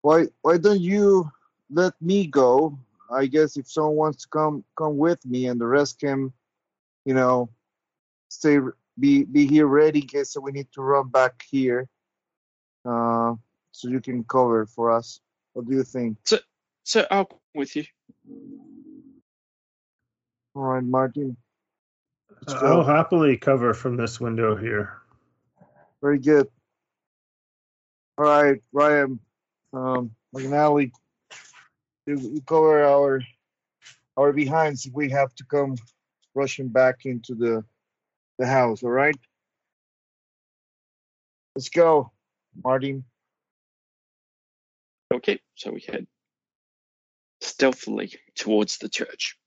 Why 0.00 0.28
why 0.40 0.56
don't 0.56 0.80
you 0.80 1.30
let 1.68 1.92
me 2.00 2.26
go? 2.26 2.78
I 3.12 3.26
guess 3.26 3.58
if 3.58 3.70
someone 3.70 3.96
wants 3.96 4.22
to 4.22 4.28
come 4.30 4.64
come 4.78 4.96
with 4.96 5.20
me, 5.26 5.48
and 5.48 5.60
the 5.60 5.66
rest 5.66 6.00
can, 6.00 6.32
you 7.04 7.12
know, 7.12 7.50
stay 8.30 8.60
be 8.98 9.24
be 9.24 9.46
here 9.46 9.66
ready 9.66 10.00
in 10.00 10.06
case 10.08 10.38
we 10.40 10.52
need 10.52 10.72
to 10.72 10.80
run 10.80 11.08
back 11.08 11.44
here. 11.50 11.86
Uh, 12.82 13.34
so 13.76 13.88
you 13.88 14.00
can 14.00 14.24
cover 14.24 14.64
for 14.64 14.90
us. 14.90 15.20
What 15.52 15.68
do 15.68 15.76
you 15.76 15.84
think? 15.84 16.16
So 16.24 16.38
so 16.84 17.06
I'll 17.10 17.26
come 17.26 17.38
with 17.54 17.76
you. 17.76 17.84
All 20.54 20.62
right, 20.62 20.82
Martin. 20.82 21.36
Let's 22.30 22.54
Uh, 22.54 22.60
go. 22.60 22.66
I'll 22.66 22.84
happily 22.84 23.36
cover 23.36 23.74
from 23.74 23.96
this 23.96 24.18
window 24.18 24.56
here. 24.56 25.02
Very 26.00 26.18
good. 26.18 26.48
All 28.16 28.24
right, 28.24 28.62
Ryan, 28.72 29.20
um, 29.74 30.10
McNally, 30.34 30.90
you, 32.06 32.16
you 32.18 32.40
cover 32.46 32.82
our 32.82 33.20
our 34.16 34.32
behinds 34.32 34.86
if 34.86 34.94
we 34.94 35.10
have 35.10 35.34
to 35.34 35.44
come 35.44 35.76
rushing 36.34 36.68
back 36.68 37.04
into 37.04 37.34
the 37.34 37.62
the 38.38 38.46
house. 38.46 38.82
All 38.82 38.90
right. 38.90 39.16
Let's 41.54 41.68
go, 41.68 42.12
Martin. 42.64 43.04
Okay, 45.14 45.40
so 45.54 45.70
we 45.70 45.80
head 45.80 46.06
stealthily 47.40 48.14
towards 48.34 48.78
the 48.78 48.88
church. 48.88 49.38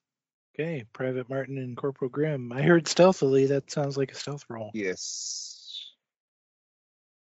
Okay, 0.56 0.86
Private 0.94 1.30
Martin 1.30 1.58
and 1.58 1.76
Corporal 1.76 2.10
Grimm. 2.10 2.52
I 2.52 2.62
heard 2.62 2.88
stealthily. 2.88 3.48
That 3.48 3.70
sounds 3.72 3.98
like 3.98 4.12
a 4.12 4.16
stealth 4.16 4.46
roll. 4.50 4.72
Yes. 4.74 5.86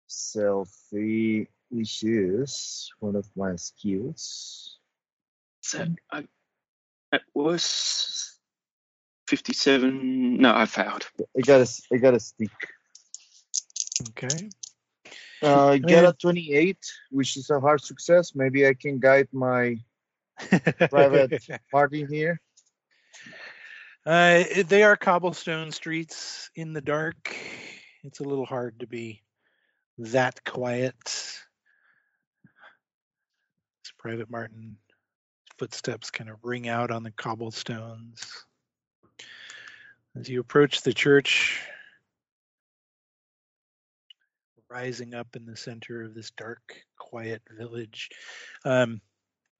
Selfie, 0.09 1.47
which 1.69 2.03
is 2.03 2.91
one 2.99 3.15
of 3.15 3.27
my 3.35 3.55
skills. 3.55 4.77
So 5.61 5.85
I, 6.11 6.25
it 7.11 7.21
was 7.33 8.37
fifty-seven. 9.27 10.37
No, 10.37 10.55
I 10.55 10.65
failed. 10.65 11.07
I 11.37 11.41
got 11.41 11.61
a, 11.61 11.69
I 11.93 11.97
got 11.97 12.15
a 12.15 12.19
stick. 12.19 12.49
Okay. 14.09 14.49
Uh, 15.41 15.77
get 15.77 16.03
a 16.03 16.13
28, 16.13 16.77
which 17.11 17.37
is 17.37 17.49
a 17.49 17.59
hard 17.59 17.81
success. 17.81 18.35
Maybe 18.35 18.67
I 18.67 18.73
can 18.73 18.99
guide 18.99 19.27
my 19.31 19.77
private 20.89 21.41
party 21.71 22.05
here. 22.05 22.41
uh, 24.05 24.43
they 24.67 24.83
are 24.83 24.97
cobblestone 24.97 25.71
streets 25.71 26.49
in 26.55 26.73
the 26.73 26.81
dark. 26.81 27.35
It's 28.03 28.19
a 28.19 28.23
little 28.23 28.45
hard 28.45 28.79
to 28.79 28.87
be 28.87 29.21
that 29.97 30.43
quiet. 30.43 30.95
As 31.05 31.39
Private 33.97 34.29
Martin 34.29 34.77
footsteps 35.57 36.09
kind 36.09 36.29
of 36.29 36.37
ring 36.43 36.67
out 36.67 36.91
on 36.91 37.03
the 37.03 37.11
cobblestones. 37.11 38.45
As 40.17 40.29
you 40.29 40.39
approach 40.39 40.81
the 40.81 40.93
church, 40.93 41.61
rising 44.69 45.13
up 45.13 45.35
in 45.35 45.45
the 45.45 45.57
center 45.57 46.03
of 46.03 46.13
this 46.13 46.31
dark, 46.31 46.61
quiet 46.97 47.41
village. 47.57 48.09
Um, 48.65 49.01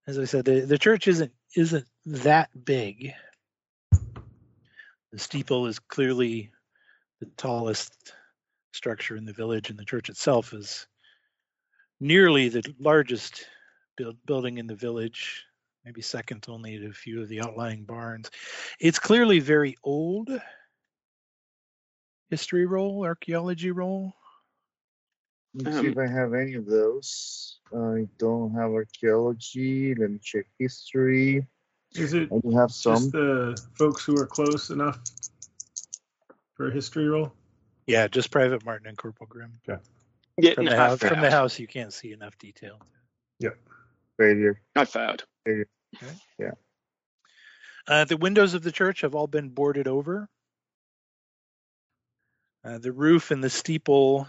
as 0.06 0.18
I 0.18 0.24
said, 0.24 0.44
the, 0.44 0.60
the 0.60 0.78
church 0.78 1.08
isn't 1.08 1.32
isn't 1.56 1.86
that 2.06 2.48
big. 2.64 3.12
The 5.12 5.18
steeple 5.18 5.66
is 5.66 5.78
clearly 5.78 6.52
the 7.20 7.26
tallest 7.36 8.12
structure 8.72 9.16
in 9.16 9.24
the 9.24 9.32
village, 9.32 9.70
and 9.70 9.78
the 9.78 9.84
church 9.84 10.08
itself 10.08 10.52
is 10.52 10.86
nearly 11.98 12.48
the 12.48 12.62
largest 12.78 13.46
build, 13.96 14.16
building 14.26 14.58
in 14.58 14.66
the 14.66 14.74
village, 14.74 15.44
maybe 15.84 16.00
second 16.00 16.46
only 16.48 16.78
to 16.78 16.88
a 16.88 16.92
few 16.92 17.20
of 17.20 17.28
the 17.28 17.40
outlying 17.40 17.84
barns. 17.84 18.30
It's 18.78 18.98
clearly 18.98 19.40
very 19.40 19.76
old. 19.82 20.30
History 22.30 22.64
roll, 22.64 23.04
archaeology 23.04 23.72
roll. 23.72 24.14
Let's 25.54 25.80
see 25.80 25.88
if 25.88 25.96
Um, 25.96 26.04
I 26.04 26.06
have 26.06 26.34
any 26.34 26.54
of 26.54 26.66
those. 26.66 27.58
I 27.74 28.08
don't 28.18 28.52
have 28.52 28.70
archaeology. 28.70 29.94
Let 29.94 30.10
me 30.10 30.18
check 30.22 30.46
history. 30.58 31.46
Is 31.94 32.14
it 32.14 32.28
I 32.32 32.38
do 32.38 32.56
have 32.56 32.70
some. 32.70 32.94
just 32.94 33.12
the 33.12 33.60
folks 33.74 34.04
who 34.04 34.16
are 34.16 34.26
close 34.26 34.70
enough 34.70 35.00
for 36.54 36.68
a 36.68 36.72
history 36.72 37.08
roll? 37.08 37.32
Yeah, 37.86 38.06
just 38.06 38.30
Private 38.30 38.64
Martin 38.64 38.86
and 38.86 38.96
Corporal 38.96 39.26
Grimm. 39.28 39.52
Yeah, 39.66 40.54
From 40.54 40.66
no, 40.66 40.70
the, 40.70 40.76
house, 40.76 40.98
from 41.00 41.20
the 41.20 41.30
house, 41.30 41.58
you 41.58 41.66
can't 41.66 41.92
see 41.92 42.12
enough 42.12 42.38
detail. 42.38 42.80
Yep. 43.40 43.58
Failure. 44.16 44.60
I 44.76 44.84
failed. 44.84 45.24
Uh, 47.88 48.04
the 48.04 48.16
windows 48.16 48.54
of 48.54 48.62
the 48.62 48.70
church 48.70 49.00
have 49.00 49.14
all 49.16 49.26
been 49.26 49.48
boarded 49.48 49.88
over. 49.88 50.28
Uh, 52.64 52.78
the 52.78 52.92
roof 52.92 53.30
and 53.32 53.42
the 53.42 53.50
steeple 53.50 54.28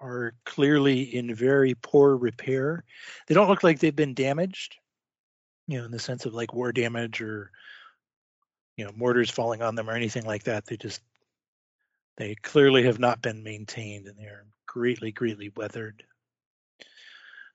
are 0.00 0.34
clearly 0.44 1.02
in 1.02 1.34
very 1.34 1.74
poor 1.74 2.16
repair. 2.16 2.84
They 3.26 3.34
don't 3.34 3.48
look 3.48 3.64
like 3.64 3.78
they've 3.78 3.94
been 3.94 4.14
damaged, 4.14 4.76
you 5.66 5.78
know, 5.78 5.84
in 5.84 5.90
the 5.90 5.98
sense 5.98 6.24
of 6.26 6.34
like 6.34 6.54
war 6.54 6.72
damage 6.72 7.20
or, 7.20 7.50
you 8.76 8.84
know, 8.84 8.92
mortars 8.96 9.30
falling 9.30 9.62
on 9.62 9.74
them 9.74 9.88
or 9.90 9.94
anything 9.94 10.24
like 10.24 10.44
that. 10.44 10.66
They 10.66 10.76
just, 10.76 11.02
they 12.16 12.34
clearly 12.36 12.84
have 12.84 12.98
not 12.98 13.22
been 13.22 13.42
maintained 13.42 14.06
and 14.06 14.18
they're 14.18 14.46
greatly, 14.66 15.12
greatly 15.12 15.50
weathered. 15.56 16.04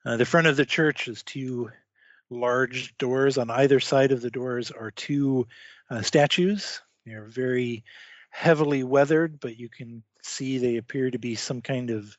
Uh, 0.05 0.17
the 0.17 0.25
front 0.25 0.47
of 0.47 0.57
the 0.57 0.65
church 0.65 1.07
is 1.07 1.23
two 1.23 1.69
large 2.29 2.97
doors. 2.97 3.37
On 3.37 3.49
either 3.49 3.79
side 3.79 4.11
of 4.11 4.21
the 4.21 4.31
doors 4.31 4.71
are 4.71 4.91
two 4.91 5.47
uh, 5.89 6.01
statues. 6.01 6.81
They're 7.05 7.27
very 7.27 7.83
heavily 8.29 8.83
weathered, 8.83 9.39
but 9.39 9.57
you 9.57 9.69
can 9.69 10.03
see 10.25 10.57
they 10.57 10.77
appear 10.77 11.09
to 11.11 11.19
be 11.19 11.35
some 11.35 11.61
kind 11.61 11.89
of 11.89 12.17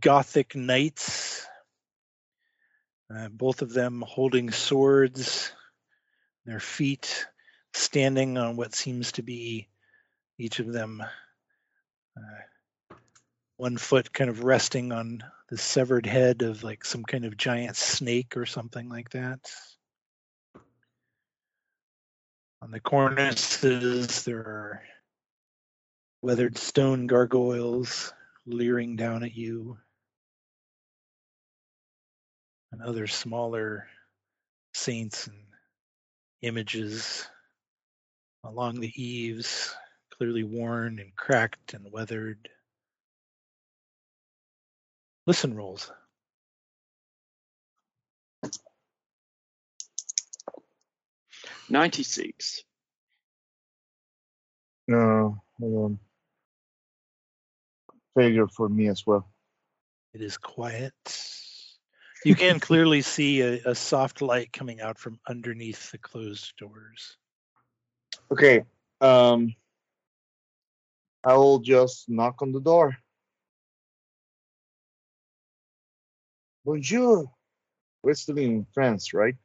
Gothic 0.00 0.56
knights. 0.56 1.46
Uh, 3.14 3.28
both 3.28 3.62
of 3.62 3.72
them 3.72 4.02
holding 4.06 4.50
swords, 4.50 5.52
their 6.46 6.60
feet 6.60 7.26
standing 7.72 8.38
on 8.38 8.56
what 8.56 8.74
seems 8.74 9.12
to 9.12 9.22
be 9.22 9.68
each 10.38 10.58
of 10.58 10.72
them 10.72 11.02
uh, 12.16 12.94
one 13.56 13.76
foot 13.76 14.12
kind 14.12 14.30
of 14.30 14.44
resting 14.44 14.92
on 14.92 15.22
the 15.48 15.58
severed 15.58 16.06
head 16.06 16.42
of 16.42 16.64
like 16.64 16.84
some 16.84 17.04
kind 17.04 17.24
of 17.24 17.36
giant 17.36 17.76
snake 17.76 18.36
or 18.36 18.46
something 18.46 18.88
like 18.88 19.10
that. 19.10 19.38
On 22.62 22.70
the 22.70 22.80
cornices, 22.80 24.24
there 24.24 24.38
are 24.38 24.82
weathered 26.24 26.56
stone 26.56 27.06
gargoyles 27.06 28.14
leering 28.46 28.96
down 28.96 29.22
at 29.22 29.36
you, 29.36 29.76
and 32.72 32.80
other 32.80 33.06
smaller 33.06 33.86
saints 34.72 35.26
and 35.26 35.36
images 36.40 37.28
along 38.42 38.80
the 38.80 38.90
eaves, 38.96 39.76
clearly 40.16 40.44
worn 40.44 40.98
and 40.98 41.14
cracked 41.14 41.74
and 41.74 41.92
weathered. 41.92 42.48
Listen 45.26 45.54
rolls. 45.54 45.92
Ninety-six. 51.68 52.64
No, 54.88 55.36
hold 55.60 55.84
on. 55.84 55.98
Failure 58.14 58.48
for 58.48 58.68
me 58.68 58.88
as 58.88 59.06
well. 59.06 59.28
It 60.12 60.22
is 60.22 60.36
quiet. 60.36 60.94
You 62.24 62.34
can 62.34 62.60
clearly 62.60 63.02
see 63.02 63.42
a, 63.42 63.60
a 63.66 63.74
soft 63.74 64.22
light 64.22 64.52
coming 64.52 64.80
out 64.80 64.98
from 64.98 65.18
underneath 65.28 65.90
the 65.90 65.98
closed 65.98 66.54
doors. 66.56 67.16
Okay. 68.30 68.64
Um, 69.00 69.54
I 71.24 71.34
will 71.36 71.58
just 71.58 72.08
knock 72.08 72.40
on 72.40 72.52
the 72.52 72.60
door. 72.60 72.96
Bonjour. 76.64 77.30
We're 78.02 78.14
still 78.14 78.38
in 78.38 78.66
France, 78.72 79.12
right? 79.12 79.36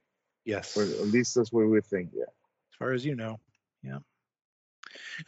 Yes, 0.46 0.78
Or 0.78 0.84
at 0.84 1.08
least 1.08 1.36
that's 1.36 1.52
what 1.52 1.68
we 1.68 1.82
think. 1.82 2.12
Yeah. 2.14 2.24
As 2.24 2.78
far 2.78 2.92
as 2.94 3.06
you 3.06 3.16
know. 3.16 3.40
Yeah. 3.84 4.00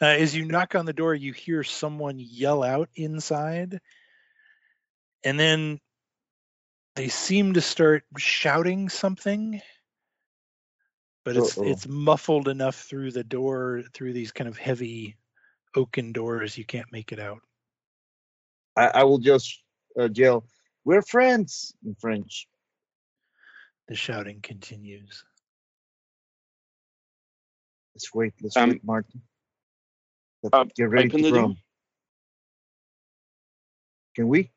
Uh, 0.00 0.06
as 0.06 0.34
you 0.34 0.44
knock 0.44 0.74
on 0.74 0.86
the 0.86 0.92
door, 0.92 1.14
you 1.14 1.32
hear 1.32 1.62
someone 1.62 2.18
yell 2.18 2.62
out 2.62 2.88
inside, 2.94 3.80
and 5.24 5.38
then 5.38 5.80
they 6.96 7.08
seem 7.08 7.54
to 7.54 7.60
start 7.60 8.04
shouting 8.18 8.88
something, 8.88 9.60
but 11.24 11.36
it's 11.36 11.56
Uh-oh. 11.56 11.66
it's 11.66 11.86
muffled 11.86 12.48
enough 12.48 12.76
through 12.76 13.12
the 13.12 13.24
door, 13.24 13.82
through 13.94 14.12
these 14.12 14.32
kind 14.32 14.48
of 14.48 14.58
heavy 14.58 15.16
oaken 15.74 16.12
doors, 16.12 16.58
you 16.58 16.64
can't 16.64 16.92
make 16.92 17.12
it 17.12 17.18
out. 17.18 17.40
I, 18.76 18.86
I 18.88 19.04
will 19.04 19.18
just 19.18 19.62
uh, 19.98 20.08
yell, 20.12 20.44
"We're 20.84 21.02
friends" 21.02 21.74
in 21.84 21.94
French. 21.94 22.46
The 23.88 23.94
shouting 23.94 24.40
continues. 24.40 25.24
Let's 27.94 28.14
wait. 28.14 28.34
Let's 28.40 28.56
Um, 28.56 28.70
wait, 28.70 28.84
Martin. 28.84 29.22
Let's 30.42 30.54
uh, 30.54 30.64
get 30.76 30.90
ready 30.90 31.08
open 31.08 31.22
to 31.22 31.30
the 31.30 31.40
door. 31.40 31.54
Can 34.16 34.28
we? 34.28 34.50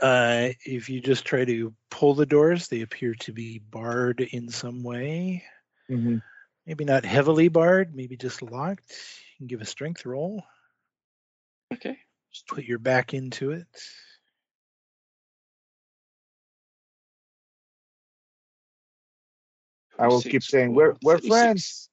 Uh, 0.00 0.50
if 0.64 0.88
you 0.88 1.00
just 1.00 1.24
try 1.24 1.44
to 1.44 1.74
pull 1.90 2.14
the 2.14 2.26
doors, 2.26 2.68
they 2.68 2.82
appear 2.82 3.14
to 3.14 3.32
be 3.32 3.58
barred 3.58 4.20
in 4.20 4.48
some 4.48 4.82
way. 4.82 5.42
Mm-hmm. 5.90 6.18
Maybe 6.66 6.84
not 6.84 7.04
heavily 7.04 7.48
barred, 7.48 7.96
maybe 7.96 8.16
just 8.16 8.42
locked. 8.42 8.90
You 8.90 9.38
can 9.38 9.46
give 9.48 9.60
a 9.60 9.64
strength 9.64 10.06
roll. 10.06 10.44
Okay. 11.72 11.98
Just 12.32 12.46
put 12.46 12.64
your 12.64 12.78
back 12.78 13.14
into 13.14 13.52
it. 13.52 13.66
I 19.98 20.06
will 20.06 20.22
keep 20.22 20.44
saying, 20.44 20.70
or 20.70 20.74
"We're 20.74 20.96
we're 21.02 21.18
friends." 21.18 21.87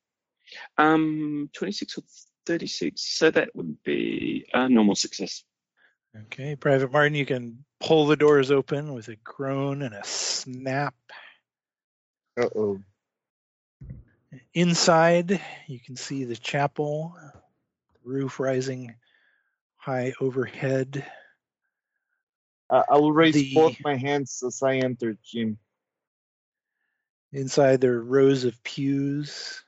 Um, 0.78 1.50
twenty-six 1.54 1.98
or 1.98 2.04
thirty-six. 2.46 3.02
So 3.02 3.32
that 3.32 3.56
would 3.56 3.82
be 3.84 4.48
a 4.54 4.70
normal 4.70 4.96
success. 4.96 5.44
Okay, 6.26 6.56
Private 6.56 6.92
Martin, 6.92 7.16
you 7.16 7.26
can 7.26 7.66
pull 7.82 8.08
the 8.08 8.16
doors 8.16 8.50
open 8.50 8.94
with 8.94 9.10
a 9.10 9.18
groan 9.18 9.82
and 9.82 9.94
a 9.94 10.04
snap. 10.06 10.96
Uh 12.40 12.48
oh. 12.56 12.80
Inside, 14.54 15.42
you 15.68 15.80
can 15.80 15.98
see 15.98 16.24
the 16.24 16.36
chapel, 16.36 17.16
the 17.22 18.10
roof 18.10 18.40
rising 18.40 18.96
high 19.76 20.14
overhead. 20.22 21.06
I, 22.70 22.84
I 22.92 22.98
will 22.98 23.12
raise 23.12 23.34
The- 23.34 23.54
both 23.54 23.76
my 23.84 23.96
hands 23.98 24.42
as 24.46 24.64
I 24.64 24.78
enter, 24.78 25.18
Jim. 25.24 25.58
Inside, 27.34 27.82
there 27.82 27.96
are 27.96 28.04
rows 28.04 28.46
of 28.46 28.64
pews, 28.64 29.62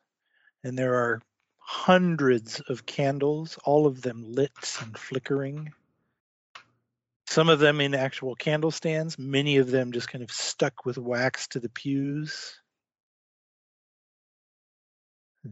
and 0.67 0.77
there 0.77 0.95
are 0.95 1.21
hundreds 1.57 2.59
of 2.59 2.85
candles, 2.85 3.57
all 3.63 3.87
of 3.87 4.01
them 4.01 4.23
lit 4.33 4.51
and 4.81 4.97
flickering. 4.97 5.73
Some 7.25 7.49
of 7.49 7.59
them 7.59 7.81
in 7.81 7.95
actual 7.95 8.35
candle 8.35 8.71
stands, 8.71 9.17
many 9.17 9.57
of 9.57 9.71
them 9.71 9.91
just 9.91 10.09
kind 10.09 10.23
of 10.23 10.31
stuck 10.31 10.85
with 10.85 10.97
wax 10.97 11.47
to 11.49 11.59
the 11.59 11.69
pews. 11.69 12.55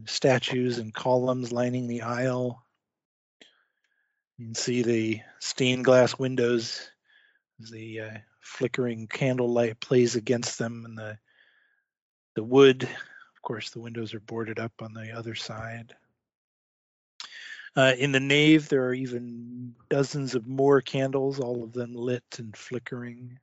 Statues 0.04 0.78
and 0.78 0.92
columns 0.92 1.52
lining 1.52 1.86
the 1.86 2.02
aisle. 2.02 2.62
You 4.36 4.46
can 4.46 4.54
see 4.54 4.82
the 4.82 5.20
stained 5.38 5.84
glass 5.84 6.18
windows 6.18 6.86
as 7.62 7.70
the 7.70 8.00
uh, 8.00 8.18
flickering 8.40 9.06
candlelight 9.06 9.80
plays 9.80 10.14
against 10.14 10.58
them, 10.58 10.84
and 10.84 10.98
the 10.98 11.18
the 12.34 12.44
wood. 12.44 12.86
Course, 13.46 13.70
the 13.70 13.78
windows 13.78 14.12
are 14.12 14.18
boarded 14.18 14.58
up 14.58 14.72
on 14.80 14.92
the 14.92 15.12
other 15.12 15.36
side. 15.36 15.94
Uh, 17.76 17.92
in 17.96 18.10
the 18.10 18.18
nave, 18.18 18.68
there 18.68 18.86
are 18.86 18.92
even 18.92 19.76
dozens 19.88 20.34
of 20.34 20.48
more 20.48 20.80
candles, 20.80 21.38
all 21.38 21.62
of 21.62 21.72
them 21.72 21.94
lit 21.94 22.24
and 22.38 22.56
flickering. 22.56 23.38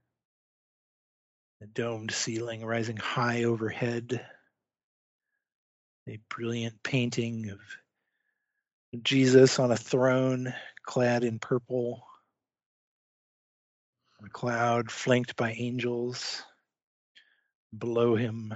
The 1.62 1.68
domed 1.68 2.12
ceiling 2.12 2.66
rising 2.66 2.98
high 2.98 3.46
overhead. 3.46 4.26
A 6.10 6.20
brilliant 6.28 6.84
painting 6.84 7.50
of 7.52 7.62
Jesus 9.04 9.58
on 9.58 9.72
a 9.72 9.78
throne, 9.78 10.54
clad 10.86 11.24
in 11.24 11.40
purple. 11.40 12.06
A 14.22 14.30
cloud 14.30 14.92
flanked 14.92 15.38
by 15.38 15.54
angels. 15.54 16.44
Below 17.78 18.18
him, 18.18 18.54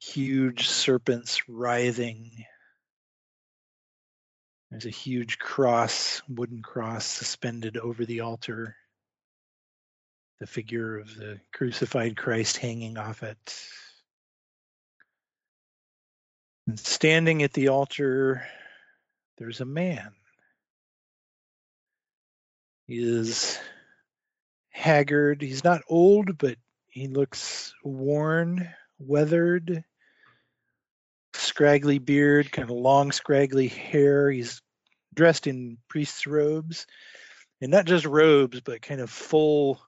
huge 0.00 0.68
serpents 0.68 1.48
writhing. 1.48 2.44
There's 4.70 4.86
a 4.86 4.90
huge 4.90 5.38
cross, 5.38 6.22
wooden 6.28 6.62
cross 6.62 7.04
suspended 7.04 7.76
over 7.76 8.04
the 8.04 8.20
altar. 8.20 8.76
The 10.40 10.46
figure 10.46 10.98
of 10.98 11.14
the 11.16 11.38
crucified 11.52 12.16
Christ 12.16 12.56
hanging 12.56 12.96
off 12.96 13.22
it. 13.22 13.66
And 16.66 16.78
standing 16.78 17.42
at 17.42 17.52
the 17.52 17.68
altar, 17.68 18.46
there's 19.38 19.60
a 19.60 19.66
man. 19.66 20.12
He 22.86 22.98
is 22.98 23.58
haggard. 24.70 25.42
He's 25.42 25.64
not 25.64 25.82
old, 25.88 26.38
but 26.38 26.56
he 26.88 27.06
looks 27.06 27.74
worn, 27.84 28.68
weathered, 28.98 29.84
scraggly 31.60 31.98
beard, 31.98 32.50
kind 32.50 32.70
of 32.70 32.74
long, 32.74 33.12
scraggly 33.12 33.68
hair. 33.68 34.30
He's 34.30 34.62
dressed 35.12 35.46
in 35.46 35.76
priest's 35.88 36.26
robes, 36.26 36.86
and 37.60 37.70
not 37.70 37.84
just 37.84 38.06
robes, 38.06 38.62
but 38.62 38.80
kind 38.80 39.02
of 39.02 39.10
full 39.10 39.78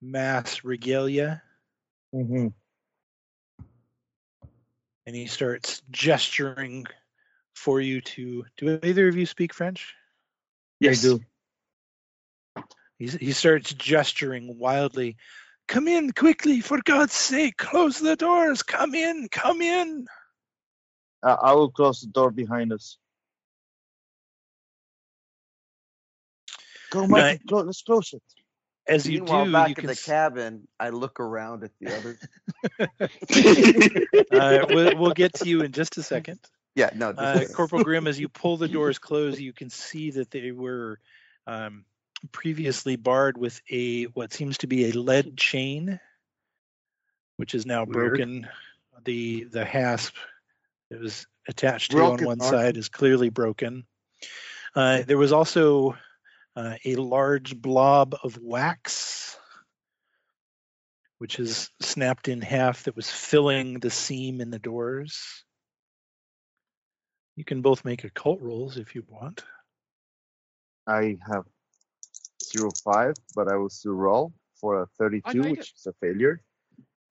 mass 0.00 0.62
regalia. 0.62 1.42
Mm-hmm. 2.14 2.46
And 5.08 5.16
he 5.16 5.26
starts 5.26 5.82
gesturing 5.90 6.86
for 7.56 7.80
you 7.80 8.00
to. 8.00 8.44
Do 8.56 8.78
either 8.84 9.08
of 9.08 9.16
you 9.16 9.26
speak 9.26 9.52
French? 9.52 9.96
Yes. 10.78 11.04
I 11.04 11.08
do. 11.08 12.64
He's, 12.96 13.14
he 13.14 13.32
starts 13.32 13.74
gesturing 13.74 14.56
wildly. 14.56 15.16
Come 15.66 15.88
in 15.88 16.12
quickly, 16.12 16.60
for 16.60 16.80
God's 16.80 17.14
sake, 17.14 17.56
close 17.56 17.98
the 17.98 18.14
doors. 18.14 18.62
Come 18.62 18.94
in, 18.94 19.26
come 19.32 19.60
in. 19.60 20.06
Uh, 21.22 21.36
I 21.42 21.52
will 21.54 21.70
close 21.70 22.00
the 22.00 22.06
door 22.08 22.30
behind 22.30 22.72
us. 22.72 22.96
Go, 26.90 27.06
Mike. 27.06 27.22
Right. 27.22 27.40
Clo- 27.46 27.62
let's 27.62 27.82
close 27.82 28.12
it. 28.12 28.22
As 28.86 29.06
you 29.06 29.20
Meanwhile, 29.20 29.44
do, 29.46 29.52
back 29.52 29.68
you 29.68 29.72
in 29.72 29.74
can 29.76 29.86
the 29.86 29.92
s- 29.92 30.04
cabin, 30.04 30.66
I 30.80 30.88
look 30.90 31.20
around 31.20 31.64
at 31.64 31.72
the 31.78 31.94
others. 31.94 32.18
uh, 34.32 34.66
we'll, 34.70 34.96
we'll 34.96 35.12
get 35.12 35.34
to 35.34 35.48
you 35.48 35.60
in 35.62 35.72
just 35.72 35.98
a 35.98 36.02
second. 36.02 36.38
Yeah, 36.74 36.90
no. 36.94 37.10
Uh, 37.10 37.44
Corporal 37.54 37.84
Grimm, 37.84 38.06
as 38.06 38.18
you 38.18 38.28
pull 38.28 38.56
the 38.56 38.68
doors 38.68 38.98
closed, 38.98 39.38
you 39.40 39.52
can 39.52 39.68
see 39.68 40.12
that 40.12 40.30
they 40.30 40.52
were 40.52 40.98
um, 41.46 41.84
previously 42.32 42.96
barred 42.96 43.36
with 43.36 43.60
a 43.70 44.04
what 44.04 44.32
seems 44.32 44.58
to 44.58 44.66
be 44.66 44.88
a 44.88 44.92
lead 44.92 45.36
chain, 45.36 46.00
which 47.36 47.54
is 47.54 47.66
now 47.66 47.84
Weird. 47.84 48.16
broken. 48.16 48.48
The 49.04 49.44
the 49.44 49.64
hasp 49.64 50.14
that 50.90 51.00
was 51.00 51.26
attached 51.48 51.92
to 51.92 52.02
on 52.02 52.24
one 52.24 52.38
Mark. 52.38 52.50
side 52.50 52.76
is 52.76 52.88
clearly 52.88 53.28
broken. 53.28 53.84
Uh, 54.74 55.02
there 55.02 55.18
was 55.18 55.32
also 55.32 55.96
uh, 56.56 56.74
a 56.84 56.96
large 56.96 57.56
blob 57.56 58.16
of 58.22 58.38
wax, 58.40 59.36
which 61.18 61.38
is 61.38 61.70
snapped 61.80 62.28
in 62.28 62.40
half, 62.40 62.84
that 62.84 62.96
was 62.96 63.10
filling 63.10 63.80
the 63.80 63.90
seam 63.90 64.40
in 64.40 64.50
the 64.50 64.58
doors. 64.58 65.44
You 67.36 67.44
can 67.44 67.62
both 67.62 67.84
make 67.84 68.04
occult 68.04 68.40
rolls 68.40 68.78
if 68.78 68.94
you 68.94 69.04
want. 69.08 69.44
I 70.86 71.18
have 71.30 71.44
zero 72.42 72.70
five, 72.82 73.14
but 73.34 73.50
I 73.52 73.56
will 73.56 73.68
still 73.68 73.92
roll 73.92 74.32
for 74.60 74.82
a 74.82 74.86
thirty-two, 74.98 75.42
which 75.42 75.72
is 75.76 75.86
a 75.86 75.92
failure. 76.00 76.40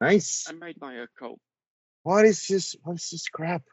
Nice. 0.02 0.48
I 0.50 0.54
made 0.54 0.82
my 0.82 0.96
occult. 0.96 1.40
What 2.08 2.24
is 2.24 2.48
this? 2.48 2.74
What 2.84 2.96
is 2.96 3.10
this 3.10 3.28
crap? 3.28 3.64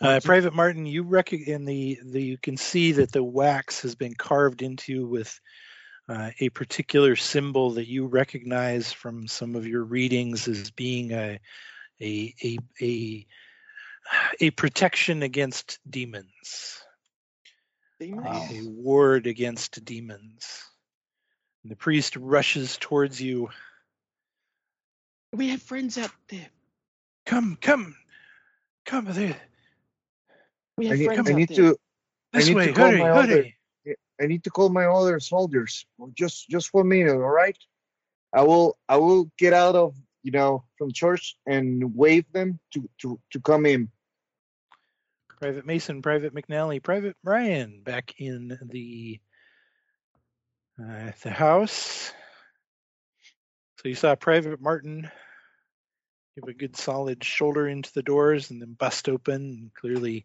Uh, 0.00 0.20
Private 0.24 0.54
Martin, 0.54 0.86
you 0.86 1.02
rec- 1.02 1.34
in 1.34 1.66
the, 1.66 1.98
the 2.02 2.22
you 2.22 2.38
can 2.38 2.56
see 2.56 2.92
that 2.92 3.12
the 3.12 3.22
wax 3.22 3.82
has 3.82 3.94
been 3.94 4.14
carved 4.14 4.62
into 4.62 5.06
with 5.06 5.38
uh, 6.08 6.30
a 6.40 6.48
particular 6.48 7.14
symbol 7.14 7.72
that 7.72 7.86
you 7.86 8.06
recognize 8.06 8.90
from 8.90 9.26
some 9.26 9.54
of 9.54 9.66
your 9.66 9.84
readings 9.84 10.48
as 10.48 10.70
being 10.70 11.12
a 11.12 11.40
a 12.00 12.34
a 12.42 12.58
a, 12.80 13.26
a 14.40 14.50
protection 14.52 15.22
against 15.22 15.78
demons, 15.86 16.82
Demons? 18.00 18.50
a 18.50 18.62
ward 18.66 19.26
against 19.26 19.84
demons. 19.84 20.62
And 21.64 21.70
the 21.70 21.76
priest 21.76 22.16
rushes 22.16 22.78
towards 22.80 23.20
you. 23.20 23.50
We 25.34 25.50
have 25.50 25.60
friends 25.60 25.98
out 25.98 26.12
there. 26.28 26.48
Come, 27.26 27.56
come, 27.60 27.96
come 28.84 29.06
there. 29.06 29.36
We 30.76 30.86
I 30.86 30.90
have 30.90 30.98
need, 30.98 31.04
friends 31.06 31.30
I 31.30 31.32
need 31.32 31.48
there. 31.48 31.56
to. 31.72 31.78
This 32.32 32.44
I 32.44 32.48
need 32.48 32.56
way, 32.56 32.66
to 32.66 32.72
call 32.72 32.86
hurry, 32.88 32.98
my 32.98 33.10
other. 33.10 33.36
hurry. 33.36 33.56
I 34.20 34.26
need 34.26 34.44
to 34.44 34.50
call 34.50 34.68
my 34.68 34.86
other 34.86 35.18
soldiers. 35.20 35.84
Just, 36.14 36.48
just 36.48 36.72
one 36.72 36.88
minute, 36.88 37.12
all 37.12 37.18
right? 37.18 37.56
I 38.32 38.42
will, 38.42 38.78
I 38.88 38.96
will 38.96 39.30
get 39.36 39.52
out 39.52 39.74
of, 39.74 39.94
you 40.22 40.30
know, 40.30 40.64
from 40.78 40.92
church 40.92 41.36
and 41.46 41.94
wave 41.94 42.24
them 42.32 42.60
to, 42.74 42.88
to, 42.98 43.18
to 43.32 43.40
come 43.40 43.66
in. 43.66 43.90
Private 45.40 45.66
Mason, 45.66 46.02
Private 46.02 46.34
McNally, 46.34 46.80
Private 46.80 47.16
Ryan 47.24 47.82
back 47.82 48.14
in 48.18 48.56
the 48.62 49.18
uh, 50.80 51.10
the 51.24 51.30
house. 51.30 52.12
So 53.78 53.88
you 53.88 53.96
saw 53.96 54.14
Private 54.14 54.60
Martin 54.60 55.10
give 56.34 56.48
a 56.48 56.54
good 56.54 56.76
solid 56.76 57.22
shoulder 57.22 57.68
into 57.68 57.92
the 57.92 58.02
doors 58.02 58.50
and 58.50 58.60
then 58.60 58.72
bust 58.72 59.08
open 59.08 59.34
and 59.34 59.74
clearly 59.74 60.24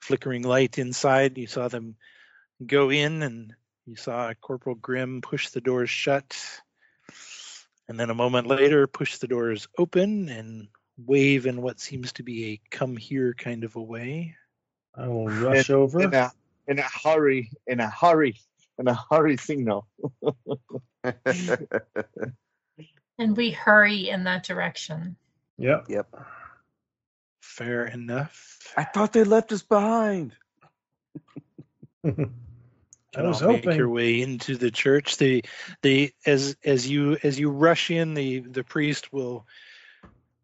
flickering 0.00 0.42
light 0.42 0.78
inside. 0.78 1.38
You 1.38 1.46
saw 1.46 1.68
them 1.68 1.96
go 2.64 2.90
in 2.90 3.22
and 3.22 3.54
you 3.86 3.96
saw 3.96 4.32
Corporal 4.34 4.76
Grimm 4.76 5.20
push 5.20 5.48
the 5.48 5.60
doors 5.60 5.90
shut. 5.90 6.36
And 7.88 7.98
then 7.98 8.10
a 8.10 8.14
moment 8.14 8.48
later, 8.48 8.86
push 8.86 9.18
the 9.18 9.28
doors 9.28 9.68
open 9.78 10.28
and 10.28 10.68
wave 10.98 11.46
in 11.46 11.62
what 11.62 11.78
seems 11.78 12.12
to 12.14 12.22
be 12.22 12.52
a 12.52 12.60
come 12.70 12.96
here 12.96 13.32
kind 13.34 13.64
of 13.64 13.76
a 13.76 13.82
way. 13.82 14.34
I 14.94 15.08
will 15.08 15.28
rush 15.28 15.70
over. 15.70 16.02
In 16.02 16.14
a, 16.14 16.32
in 16.66 16.78
a 16.78 16.88
hurry, 17.04 17.50
in 17.66 17.80
a 17.80 17.88
hurry, 17.88 18.40
in 18.78 18.88
a 18.88 18.98
hurry 19.10 19.36
signal. 19.36 19.86
And 23.18 23.36
we 23.36 23.50
hurry 23.50 24.08
in 24.08 24.24
that 24.24 24.44
direction. 24.44 25.16
Yep. 25.58 25.86
yep. 25.88 26.14
Fair 27.40 27.86
enough. 27.86 28.74
I 28.76 28.84
thought 28.84 29.12
they 29.12 29.24
left 29.24 29.52
us 29.52 29.62
behind. 29.62 30.34
I 32.04 33.22
was 33.22 33.42
all 33.42 33.52
make 33.52 33.64
your 33.64 33.88
way 33.88 34.20
into 34.20 34.56
the 34.56 34.70
church. 34.70 35.16
The 35.16 35.42
the 35.80 36.12
as 36.26 36.56
as 36.64 36.88
you 36.88 37.16
as 37.22 37.38
you 37.38 37.50
rush 37.50 37.90
in, 37.90 38.12
the 38.12 38.40
the 38.40 38.62
priest 38.62 39.10
will, 39.12 39.46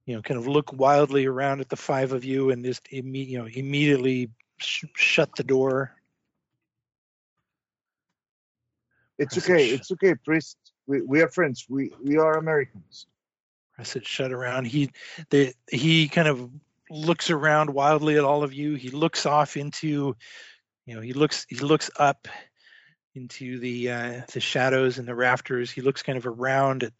you 0.07 0.17
know, 0.17 0.23
kind 0.23 0.39
of 0.39 0.47
look 0.47 0.73
wildly 0.73 1.27
around 1.27 1.61
at 1.61 1.69
the 1.69 1.77
five 1.77 2.13
of 2.13 2.25
you 2.25 2.51
and 2.51 2.65
just 2.65 2.85
imme- 2.91 3.29
you 3.29 3.39
know 3.39 3.47
immediately 3.47 4.31
sh- 4.57 4.85
shut 4.95 5.37
the 5.37 5.45
door. 5.45 5.95
It's 9.19 9.37
okay. 9.37 9.69
It's 9.69 9.93
okay, 9.93 10.15
priest. 10.15 10.57
We, 10.87 11.01
we 11.03 11.23
are 11.23 11.29
friends. 11.29 11.67
We, 11.69 11.93
we 12.03 12.19
are 12.19 12.39
Americans. 12.39 13.07
I 13.79 13.85
said, 13.85 14.07
shut 14.07 14.33
around. 14.33 14.67
He 14.67 14.91
the 15.31 15.55
he 15.71 16.09
kind 16.09 16.29
of 16.29 16.51
looks 16.91 17.31
around 17.31 17.71
wildly 17.71 18.17
at 18.17 18.25
all 18.25 18.43
of 18.43 18.53
you. 18.53 18.75
He 18.75 18.91
looks 18.91 19.25
off 19.25 19.57
into, 19.57 20.15
you 20.87 20.95
know, 20.95 21.01
he 21.01 21.15
looks 21.15 21.47
he 21.49 21.57
looks 21.57 21.91
up 21.97 22.29
into 23.15 23.59
the 23.59 23.91
uh, 23.91 24.21
the 24.33 24.41
shadows 24.41 24.99
and 24.99 25.09
the 25.09 25.15
rafters. 25.15 25.71
He 25.71 25.81
looks 25.81 26.03
kind 26.03 26.19
of 26.19 26.27
around 26.27 26.85
at 26.85 26.93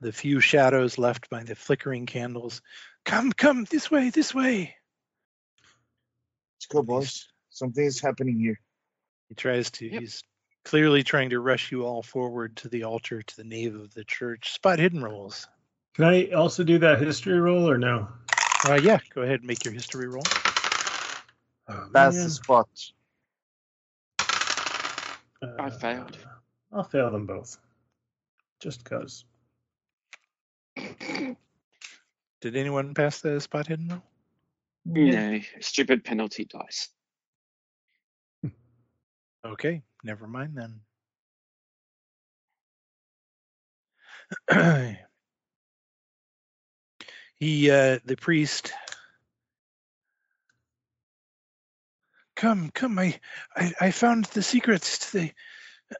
the 0.00 0.12
few 0.12 0.40
shadows 0.40 0.98
left 0.98 1.28
by 1.28 1.42
the 1.44 1.54
flickering 1.54 2.06
candles. 2.06 2.62
Come, 3.04 3.32
come 3.32 3.64
this 3.64 3.90
way, 3.90 4.10
this 4.10 4.34
way. 4.34 4.74
Let's 6.56 6.66
go, 6.66 6.82
boys. 6.82 7.26
Something 7.50 7.84
is 7.84 8.00
happening 8.00 8.38
here. 8.38 8.60
He 9.28 9.34
tries 9.34 9.70
to. 9.72 9.86
Yep. 9.86 10.00
He's 10.00 10.22
clearly 10.64 11.02
trying 11.02 11.30
to 11.30 11.40
rush 11.40 11.72
you 11.72 11.84
all 11.84 12.02
forward 12.02 12.56
to 12.56 12.68
the 12.68 12.84
altar, 12.84 13.22
to 13.22 13.36
the 13.36 13.44
nave 13.44 13.74
of 13.74 13.92
the 13.94 14.04
church. 14.04 14.52
Spot 14.52 14.78
hidden 14.78 15.02
rolls. 15.02 15.46
Can 15.94 16.04
I 16.04 16.30
also 16.30 16.64
do 16.64 16.78
that 16.78 17.00
history 17.00 17.40
roll 17.40 17.68
or 17.68 17.78
no? 17.78 18.08
Uh, 18.68 18.74
yeah, 18.74 18.98
go 19.14 19.22
ahead 19.22 19.40
and 19.40 19.46
make 19.46 19.64
your 19.64 19.74
history 19.74 20.08
roll. 20.08 20.22
Oh, 21.68 21.88
That's 21.92 22.16
man. 22.16 22.24
the 22.24 22.30
spot. 22.30 22.68
Uh, 25.42 25.46
I 25.58 25.70
failed. 25.70 26.18
I'll 26.72 26.84
fail 26.84 27.10
them 27.10 27.26
both. 27.26 27.58
Just 28.60 28.84
cause. 28.84 29.24
Did 30.76 31.36
anyone 32.56 32.94
pass 32.94 33.20
the 33.20 33.40
spot 33.40 33.66
hidden 33.66 33.88
roll? 33.88 34.02
No, 34.84 35.40
stupid 35.60 36.04
penalty 36.04 36.44
dice. 36.44 36.88
Okay, 39.44 39.82
never 40.04 40.26
mind 40.26 40.56
then. 40.56 40.80
he, 47.36 47.70
uh, 47.70 47.98
the 48.04 48.16
priest. 48.16 48.72
Come, 52.36 52.70
come! 52.70 52.98
I, 52.98 53.18
I, 53.56 53.72
I 53.80 53.90
found 53.90 54.26
the 54.26 54.42
secrets 54.42 55.10
to 55.10 55.18
the, 55.18 55.32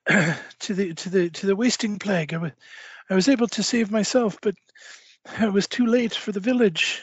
to 0.61 0.75
the, 0.75 0.95
to 0.95 1.09
the, 1.11 1.31
to 1.31 1.47
the 1.47 1.57
wasting 1.57 1.99
plague. 1.99 2.35
I 2.35 2.39
was, 2.39 2.53
I 3.09 3.15
was 3.15 3.29
able 3.29 3.49
to 3.49 3.63
save 3.63 3.91
myself, 3.91 4.39
but 4.41 4.55
I 5.39 5.49
was 5.49 5.67
too 5.67 5.87
late 5.87 6.15
for 6.15 6.33
the 6.33 6.41
village. 6.41 7.03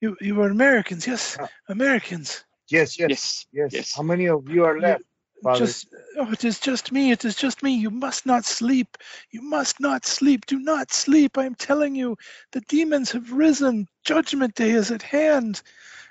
You, 0.00 0.16
you 0.20 0.34
were 0.34 0.50
Americans, 0.50 1.06
yes, 1.06 1.38
Americans. 1.68 2.44
Yes, 2.70 2.98
yes, 2.98 3.10
Yes. 3.10 3.46
yes. 3.52 3.72
yes. 3.72 3.94
How 3.94 4.02
many 4.02 4.28
of 4.28 4.48
you 4.48 4.64
are 4.64 4.78
left, 4.78 5.04
Father? 5.42 5.66
Just, 5.66 5.88
oh, 6.18 6.30
it 6.32 6.44
is 6.44 6.58
just 6.58 6.92
me. 6.92 7.10
It 7.10 7.24
is 7.24 7.36
just 7.36 7.62
me. 7.62 7.74
You 7.76 7.90
must 7.90 8.26
not 8.26 8.44
sleep. 8.44 8.96
You 9.30 9.42
must 9.42 9.80
not 9.80 10.06
sleep. 10.06 10.46
Do 10.46 10.58
not 10.58 10.92
sleep. 10.92 11.38
I 11.38 11.44
am 11.44 11.54
telling 11.54 11.94
you, 11.94 12.16
the 12.52 12.60
demons 12.62 13.12
have 13.12 13.32
risen. 13.32 13.86
Judgment 14.04 14.54
day 14.54 14.70
is 14.70 14.90
at 14.90 15.02
hand. 15.02 15.62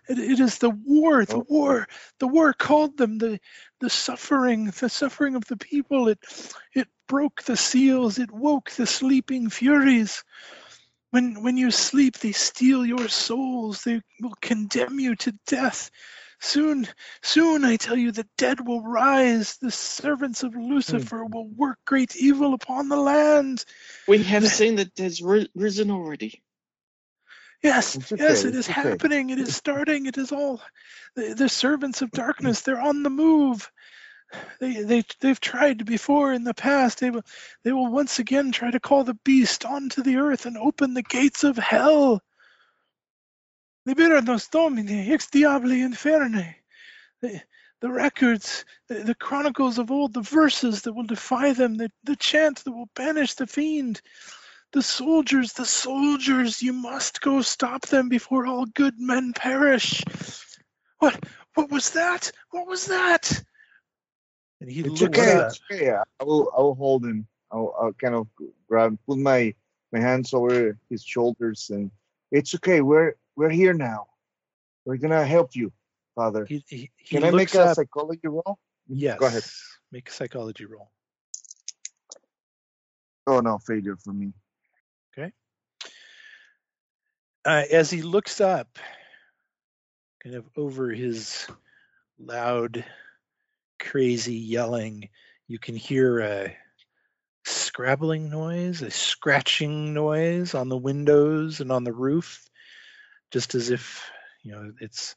It, 0.08 0.20
it 0.20 0.40
is 0.40 0.60
the 0.60 0.70
war, 0.70 1.26
the 1.26 1.38
Oh. 1.38 1.46
war, 1.50 1.88
the 2.20 2.28
war 2.28 2.54
called 2.54 2.98
them. 2.98 3.18
The, 3.18 3.40
the 3.80 3.90
suffering, 3.90 4.66
the 4.66 4.90
suffering 4.90 5.36
of 5.36 5.46
the 5.46 5.58
people. 5.58 6.10
It, 6.10 6.20
it 6.76 6.88
broke 7.08 7.44
the 7.44 7.58
seals. 7.58 8.20
It 8.20 8.32
woke 8.32 8.72
the 8.72 8.86
sleeping 8.86 9.50
furies. 9.50 10.24
When, 11.12 11.44
when 11.44 11.58
you 11.58 11.72
sleep, 11.72 12.18
they 12.20 12.32
steal 12.34 12.86
your 12.86 13.08
souls. 13.08 13.84
They 13.84 14.02
will 14.22 14.36
condemn 14.42 15.00
you 15.00 15.16
to 15.18 15.34
death. 15.48 15.90
Soon, 16.44 16.86
soon, 17.22 17.64
I 17.64 17.78
tell 17.78 17.96
you, 17.96 18.12
the 18.12 18.28
dead 18.38 18.68
will 18.68 18.84
rise. 18.84 19.56
The 19.58 19.72
servants 19.72 20.44
of 20.44 20.54
hmm. 20.54 20.62
Lucifer 20.62 21.24
will 21.24 21.48
work 21.48 21.80
great 21.86 22.18
evil 22.18 22.54
upon 22.54 22.90
the 22.90 22.98
land. 22.98 23.64
We 24.10 24.22
have 24.24 24.46
seen 24.48 24.76
that 24.76 24.94
there's 24.94 25.22
ri- 25.22 25.50
risen 25.56 25.90
already. 25.90 26.44
Yes, 27.64 27.96
okay, 27.96 28.22
yes, 28.22 28.44
it's 28.44 28.70
okay. 28.70 28.90
happening. 28.90 29.30
It 29.30 29.40
is 29.40 29.56
starting. 29.56 30.06
It 30.06 30.18
is 30.18 30.34
all 30.34 30.62
the, 31.16 31.34
the 31.34 31.48
servants 31.48 32.02
of 32.02 32.12
darkness. 32.12 32.60
They're 32.60 32.80
on 32.80 33.04
the 33.04 33.10
move. 33.10 33.72
They 34.60 34.84
they 34.84 35.04
they've 35.22 35.40
tried 35.40 35.86
before 35.86 36.34
in 36.34 36.44
the 36.44 36.54
past. 36.54 37.00
They 37.00 37.10
will 37.10 37.24
they 37.64 37.72
will 37.72 37.88
once 37.88 38.20
again 38.20 38.52
try 38.52 38.70
to 38.70 38.82
call 38.82 39.06
the 39.06 39.18
beast 39.24 39.64
onto 39.64 40.04
the 40.04 40.18
earth 40.18 40.46
and 40.46 40.58
open 40.58 40.94
the 40.94 41.04
gates 41.04 41.46
of 41.46 41.56
hell. 41.56 42.22
Liberanos 43.88 44.50
Domini, 44.50 45.12
ex 45.12 45.28
diaboli 45.28 45.84
inferni. 45.86 46.56
The, 47.22 47.42
the 47.82 47.92
records, 47.92 48.64
the, 48.88 49.04
the 49.04 49.16
chronicles 49.16 49.78
of 49.78 49.92
old, 49.92 50.14
the 50.14 50.22
verses 50.22 50.84
that 50.84 50.94
will 50.94 51.04
defy 51.04 51.52
them, 51.54 51.76
the, 51.76 51.92
the 52.04 52.16
chant 52.16 52.64
that 52.64 52.72
will 52.72 52.90
banish 52.96 53.34
the 53.34 53.48
fiend. 53.48 54.02
The 54.72 54.82
soldiers, 54.82 55.54
the 55.54 55.66
soldiers, 55.66 56.64
you 56.64 56.74
must 56.74 57.22
go 57.22 57.42
stop 57.42 57.84
them 57.84 58.10
before 58.10 58.48
all 58.48 58.66
good 58.66 59.00
men 59.00 59.34
perish. 59.34 60.04
What 61.00 61.24
what 61.54 61.70
was 61.70 61.92
that? 61.92 62.32
What 62.50 62.68
was 62.68 62.88
that? 62.88 63.44
And 64.62 64.72
he 64.72 64.82
It's 64.82 65.04
okay. 65.04 65.34
up. 65.34 65.48
It's 65.48 65.62
okay. 65.70 65.92
I 65.92 66.24
will. 66.24 66.52
I 66.58 66.62
will 66.62 66.76
hold 66.76 67.06
him. 67.06 67.28
I'll, 67.52 67.76
I'll 67.80 67.94
kind 67.94 68.16
of 68.16 68.28
grab, 68.68 68.98
put 69.06 69.20
my 69.20 69.54
my 69.92 70.00
hands 70.00 70.34
over 70.34 70.80
his 70.90 71.04
shoulders, 71.04 71.70
and 71.70 71.92
it's 72.32 72.56
okay. 72.56 72.82
We're 72.82 73.16
we're 73.36 73.50
here 73.50 73.74
now. 73.74 74.08
We're 74.86 74.98
gonna 74.98 75.26
help 75.26 75.56
you, 75.56 75.72
Father. 76.16 76.46
He, 76.46 76.64
he, 76.68 76.92
he 76.98 77.16
Can 77.18 77.24
I 77.24 77.32
make 77.32 77.54
a 77.56 77.62
up. 77.62 77.76
psychology 77.76 78.28
roll? 78.28 78.58
Yes. 78.88 79.18
Go 79.20 79.26
ahead. 79.26 79.44
Make 79.92 80.10
a 80.10 80.12
psychology 80.12 80.66
roll. 80.66 80.90
Oh 83.26 83.40
no, 83.40 83.58
failure 83.60 83.96
for 83.96 84.12
me. 84.12 84.34
uh, 87.46 87.64
as 87.72 87.90
he 87.90 88.02
looks 88.02 88.40
up, 88.42 88.80
kind 90.24 90.36
of 90.36 90.46
over 90.56 90.90
his 90.90 91.48
loud, 92.20 92.86
crazy 93.80 94.36
yelling, 94.36 95.10
you 95.48 95.60
can 95.60 95.76
hear 95.76 96.20
a 96.20 96.56
scrabbling 97.46 98.30
noise, 98.30 98.82
a 98.82 98.92
scratching 98.92 99.94
noise 99.94 100.56
on 100.56 100.70
the 100.70 100.78
windows 100.78 101.60
and 101.60 101.72
on 101.72 101.84
the 101.84 101.92
roof, 101.92 102.50
just 103.34 103.56
as 103.56 103.72
if 103.72 104.12
you 104.44 104.52
know 104.52 104.72
it's 104.80 105.16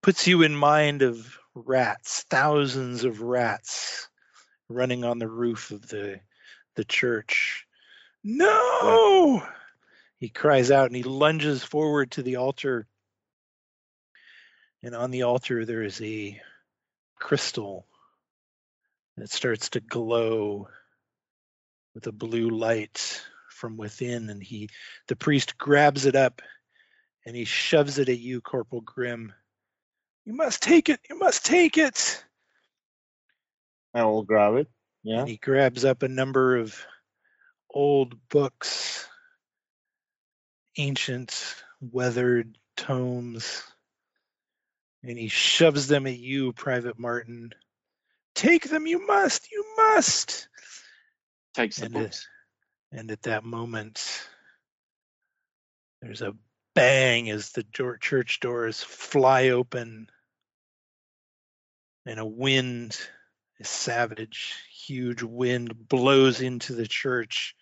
puts 0.00 0.28
you 0.28 0.42
in 0.42 0.54
mind 0.54 1.02
of 1.02 1.36
rats, 1.54 2.24
thousands 2.30 3.04
of 3.04 3.20
rats 3.20 4.08
running 4.68 5.04
on 5.04 5.18
the 5.18 5.28
roof 5.28 5.72
of 5.72 5.86
the 5.88 6.20
the 6.76 6.84
church. 6.84 7.66
No! 8.22 9.44
He 10.18 10.28
cries 10.28 10.70
out 10.70 10.86
and 10.86 10.94
he 10.94 11.02
lunges 11.02 11.64
forward 11.64 12.12
to 12.12 12.22
the 12.22 12.36
altar. 12.36 12.86
And 14.84 14.94
on 14.94 15.10
the 15.10 15.22
altar, 15.22 15.64
there 15.64 15.82
is 15.82 16.00
a 16.00 16.40
crystal 17.18 17.86
that 19.16 19.30
starts 19.30 19.70
to 19.70 19.80
glow 19.80 20.68
with 21.94 22.06
a 22.06 22.12
blue 22.12 22.50
light 22.50 23.20
from 23.48 23.76
within. 23.76 24.30
And 24.30 24.40
he, 24.42 24.68
the 25.08 25.16
priest 25.16 25.58
grabs 25.58 26.06
it 26.06 26.14
up 26.14 26.40
and 27.26 27.36
he 27.36 27.44
shoves 27.44 27.98
it 27.98 28.08
at 28.08 28.18
you, 28.18 28.40
Corporal 28.40 28.80
Grimm. 28.80 29.32
You 30.24 30.34
must 30.34 30.62
take 30.62 30.88
it. 30.88 31.00
You 31.08 31.18
must 31.18 31.44
take 31.44 31.78
it. 31.78 32.24
I 33.94 34.04
will 34.04 34.22
grab 34.22 34.54
it. 34.54 34.68
Yeah. 35.02 35.20
And 35.20 35.28
he 35.28 35.36
grabs 35.36 35.84
up 35.84 36.02
a 36.02 36.08
number 36.08 36.56
of 36.56 36.80
old 37.70 38.14
books, 38.28 39.06
ancient, 40.78 41.56
weathered 41.80 42.56
tomes, 42.76 43.62
and 45.02 45.18
he 45.18 45.28
shoves 45.28 45.88
them 45.88 46.06
at 46.06 46.18
you, 46.18 46.52
Private 46.52 46.98
Martin. 46.98 47.50
Take 48.34 48.68
them, 48.68 48.86
you 48.86 49.04
must, 49.06 49.50
you 49.50 49.64
must. 49.76 50.48
Takes 51.54 51.76
the 51.76 51.86
And, 51.86 51.94
books. 51.94 52.28
it- 52.92 52.98
and 52.98 53.10
at 53.10 53.22
that 53.22 53.42
moment, 53.44 54.28
there's 56.00 56.22
a 56.22 56.34
bang 56.74 57.30
as 57.30 57.50
the 57.50 57.62
door, 57.62 57.96
church 57.98 58.40
doors 58.40 58.82
fly 58.82 59.50
open, 59.50 60.08
and 62.06 62.18
a 62.18 62.26
wind, 62.26 62.98
a 63.60 63.64
savage, 63.64 64.54
huge 64.86 65.22
wind, 65.22 65.88
blows 65.88 66.40
into 66.40 66.74
the 66.74 66.86
church, 66.86 67.54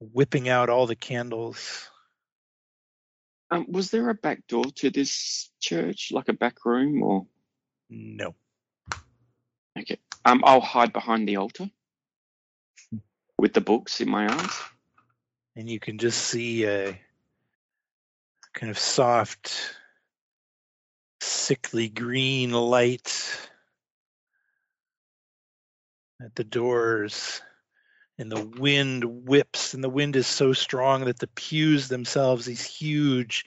whipping 0.00 0.48
out 0.48 0.68
all 0.68 0.86
the 0.86 0.96
candles. 0.96 1.88
Um, 3.50 3.66
was 3.70 3.90
there 3.90 4.08
a 4.10 4.14
back 4.14 4.46
door 4.48 4.64
to 4.76 4.90
this 4.90 5.50
church, 5.60 6.10
like 6.12 6.28
a 6.28 6.32
back 6.32 6.64
room, 6.64 7.02
or 7.02 7.26
No. 7.88 8.34
okay? 9.78 9.98
Um, 10.24 10.42
I'll 10.44 10.60
hide 10.60 10.92
behind 10.92 11.28
the 11.28 11.36
altar 11.36 11.70
with 13.38 13.52
the 13.52 13.60
books 13.60 14.00
in 14.00 14.08
my 14.08 14.26
arms. 14.26 14.52
and 15.56 15.68
you 15.68 15.78
can 15.78 15.98
just 15.98 16.20
see 16.20 16.64
a 16.66 16.98
kind 18.54 18.70
of 18.70 18.78
soft, 18.78 19.74
sickly 21.20 21.88
green 21.88 22.52
light 22.52 23.48
at 26.22 26.34
the 26.34 26.44
doors. 26.44 27.42
And 28.16 28.30
the 28.30 28.44
wind 28.44 29.04
whips, 29.26 29.74
and 29.74 29.82
the 29.82 29.90
wind 29.90 30.14
is 30.14 30.28
so 30.28 30.52
strong 30.52 31.06
that 31.06 31.18
the 31.18 31.26
pews 31.26 31.88
themselves, 31.88 32.46
these 32.46 32.64
huge, 32.64 33.44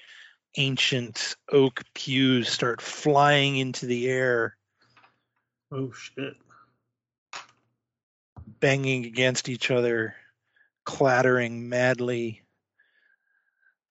ancient 0.57 1.38
oak 1.49 1.84
pews, 1.93 2.49
start 2.49 2.81
flying 2.81 3.55
into 3.55 3.85
the 3.85 4.09
air, 4.09 4.57
Oh 5.71 5.91
shit. 5.93 6.35
banging 8.59 9.05
against 9.05 9.47
each 9.47 9.71
other, 9.71 10.15
clattering 10.84 11.69
madly. 11.69 12.43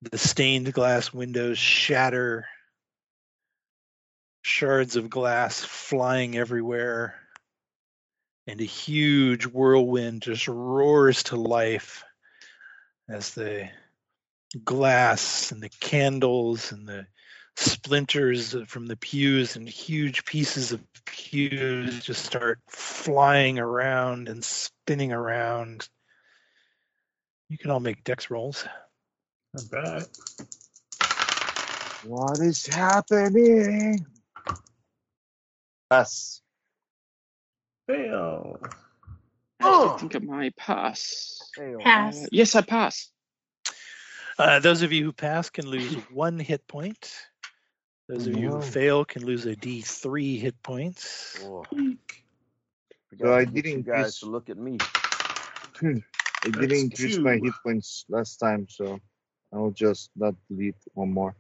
The 0.03 0.19
stained 0.19 0.73
glass 0.73 1.13
windows 1.13 1.59
shatter, 1.59 2.47
shards 4.43 4.97
of 4.97 5.11
glass 5.11 5.65
flying 5.65 6.37
everywhere, 6.37 7.15
and 8.47 8.61
a 8.61 8.65
huge 8.65 9.47
whirlwind 9.47 10.23
just 10.23 10.47
roars 10.49 11.23
to 11.25 11.37
life 11.37 12.05
as 13.09 13.35
the 13.35 13.69
glass 14.65 15.51
and 15.51 15.63
the 15.63 15.71
candles 15.81 16.73
and 16.73 16.89
the 16.89 17.07
splinters 17.57 18.55
from 18.67 18.87
the 18.87 18.97
pews 18.97 19.57
and 19.57 19.69
huge 19.69 20.25
pieces 20.25 20.73
of 20.73 20.81
pews 21.07 22.05
just 22.05 22.25
start 22.25 22.61
flying 22.69 23.59
around 23.59 24.29
and 24.29 24.45
spinning 24.45 25.13
around. 25.13 25.89
You 27.49 27.57
can 27.59 27.71
all 27.71 27.81
make 27.81 28.05
dex 28.05 28.31
rolls. 28.31 28.67
Not 29.57 29.71
bad. 29.71 30.07
What 32.05 32.39
is 32.41 32.67
happening? 32.67 34.05
Yes. 35.91 36.43
Fail. 37.87 38.61
I 39.61 39.97
think 39.99 40.15
I 40.15 40.19
might 40.19 40.57
pass. 40.57 41.41
Fail. 41.57 41.79
Pass. 41.81 42.25
Uh, 42.25 42.27
yes, 42.33 42.55
I 42.55 42.61
pass. 42.61 43.11
Uh, 44.39 44.59
those 44.61 44.83
of 44.83 44.93
you 44.93 45.05
who 45.05 45.13
pass 45.13 45.49
can 45.49 45.67
lose 45.67 45.95
one 46.13 46.39
hit 46.39 46.67
point. 46.69 47.15
Those 48.09 48.27
of 48.27 48.37
you 48.37 48.51
who 48.51 48.61
fail 48.63 49.05
can 49.05 49.25
lose 49.25 49.47
a 49.47 49.57
D3 49.57 50.39
hit 50.39 50.63
points. 50.63 51.39
Oh, 51.43 51.65
So 53.19 53.35
I 53.35 53.45
to 53.45 53.51
get 53.51 53.55
did 53.55 53.67
you 53.67 53.73
increase- 53.79 53.97
guys 53.97 54.19
to 54.21 54.27
look 54.27 54.51
at 54.51 54.59
me. 54.59 54.77
I 55.83 56.03
didn't 56.51 56.73
increase 56.73 57.19
my 57.19 57.37
hit 57.43 57.55
points 57.65 58.05
last 58.09 58.37
time, 58.37 58.67
so 58.69 59.01
I'll 59.57 59.71
just 59.71 60.11
not 60.17 60.35
delete 60.49 60.77
one 60.95 61.11
more. 61.13 61.35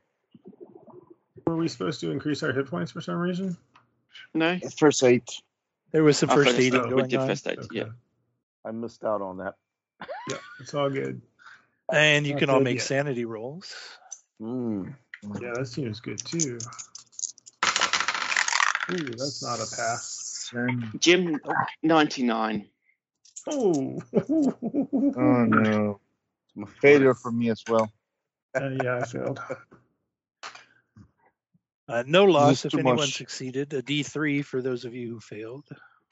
Were 1.46 1.56
we 1.56 1.68
supposed 1.68 2.00
to 2.00 2.10
increase 2.10 2.42
our 2.42 2.52
hit 2.52 2.66
points 2.68 2.90
for 2.92 3.00
some 3.00 3.16
reason? 3.16 3.56
No, 4.34 4.58
First 4.78 5.02
eight. 5.04 5.30
There 5.92 6.02
was 6.02 6.18
some 6.18 6.30
Oh, 6.30 6.34
first 6.34 6.50
first- 6.50 6.60
aiding 6.60 6.80
oh, 6.80 6.88
we 6.88 6.94
we 6.94 7.00
going 7.02 7.08
did 7.10 7.20
on. 7.20 7.28
first 7.28 7.46
aid. 7.46 7.58
Okay. 7.58 7.68
Yeah. 7.78 7.84
I 8.64 8.72
missed 8.72 9.04
out 9.04 9.22
on 9.22 9.36
that. 9.38 9.54
Yeah, 10.28 10.38
it's 10.60 10.74
all 10.74 10.90
good. 10.90 11.20
And 11.92 12.26
you 12.26 12.32
Not 12.32 12.40
can 12.40 12.50
all 12.50 12.60
make 12.60 12.78
yet. 12.78 12.84
sanity 12.86 13.24
rolls. 13.24 13.72
Mm. 14.42 14.94
Yeah, 15.40 15.52
that 15.54 15.66
seems 15.68 16.00
good 16.00 16.18
too. 16.18 16.58
Ooh, 18.92 18.96
that's 19.16 19.42
not 19.42 19.58
a 19.60 19.66
pass. 19.76 20.52
Jim, 20.98 21.40
99. 21.82 22.68
Oh, 23.48 24.00
Oh 24.14 25.44
no. 25.44 26.00
It's 26.46 26.56
my 26.56 26.68
Failure 26.80 27.14
for 27.14 27.30
me 27.32 27.50
as 27.50 27.62
well. 27.68 27.90
Uh, 28.56 28.70
yeah, 28.82 28.98
I 28.98 29.04
failed. 29.04 29.40
Uh, 31.88 32.02
no 32.04 32.24
loss 32.24 32.64
if 32.64 32.74
anyone 32.74 32.96
much. 32.96 33.14
succeeded. 33.14 33.72
A 33.72 33.80
D3 33.80 34.44
for 34.44 34.60
those 34.60 34.84
of 34.84 34.92
you 34.92 35.08
who 35.08 35.20
failed. 35.20 35.68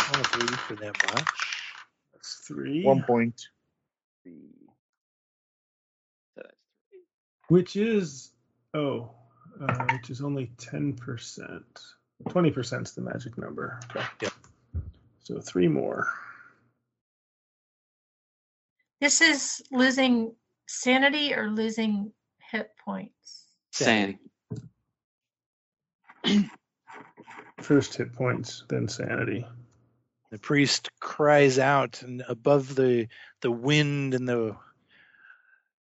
All 0.07 0.23
three 0.23 0.57
for 0.57 0.77
that 0.77 0.97
much. 1.13 1.25
That's 2.13 2.45
three. 2.47 2.85
One 2.85 3.03
point. 3.03 3.49
So 4.25 4.31
that's 6.37 6.47
three. 6.91 7.01
Which 7.49 7.75
is 7.75 8.31
oh, 8.73 9.11
uh, 9.61 9.87
which 9.93 10.11
is 10.11 10.21
only 10.21 10.53
ten 10.59 10.93
percent. 10.93 11.81
Twenty 12.29 12.53
percent 12.53 12.87
is 12.87 12.95
the 12.95 13.03
magic 13.03 13.37
number. 13.37 13.81
Okay. 13.91 14.07
Yep. 14.23 14.33
So 15.25 15.41
three 15.41 15.69
more. 15.69 16.09
This 19.01 19.21
is 19.21 19.61
losing 19.73 20.35
sanity 20.69 21.35
or 21.35 21.49
losing 21.49 22.05
hit 22.05 22.13
points. 22.85 23.45
San. 23.73 24.19
First 27.61 27.97
hit 27.97 28.13
points, 28.13 28.65
then 28.69 28.89
sanity. 28.89 29.47
The 30.31 30.39
priest 30.39 30.91
cries 31.01 31.59
out, 31.59 32.03
and 32.03 32.23
above 32.29 32.75
the 32.75 33.09
the 33.41 33.51
wind 33.51 34.15
and 34.15 34.29
the 34.29 34.57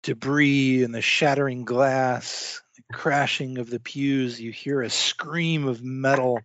debris 0.02 0.84
and 0.84 0.94
the 0.94 1.00
shattering 1.00 1.64
glass, 1.64 2.60
the 2.76 2.82
crashing 2.94 3.58
of 3.58 3.70
the 3.70 3.80
pews, 3.80 4.40
you 4.40 4.52
hear 4.52 4.82
a 4.82 4.90
scream 4.90 5.66
of 5.66 5.82
metal 5.82 6.40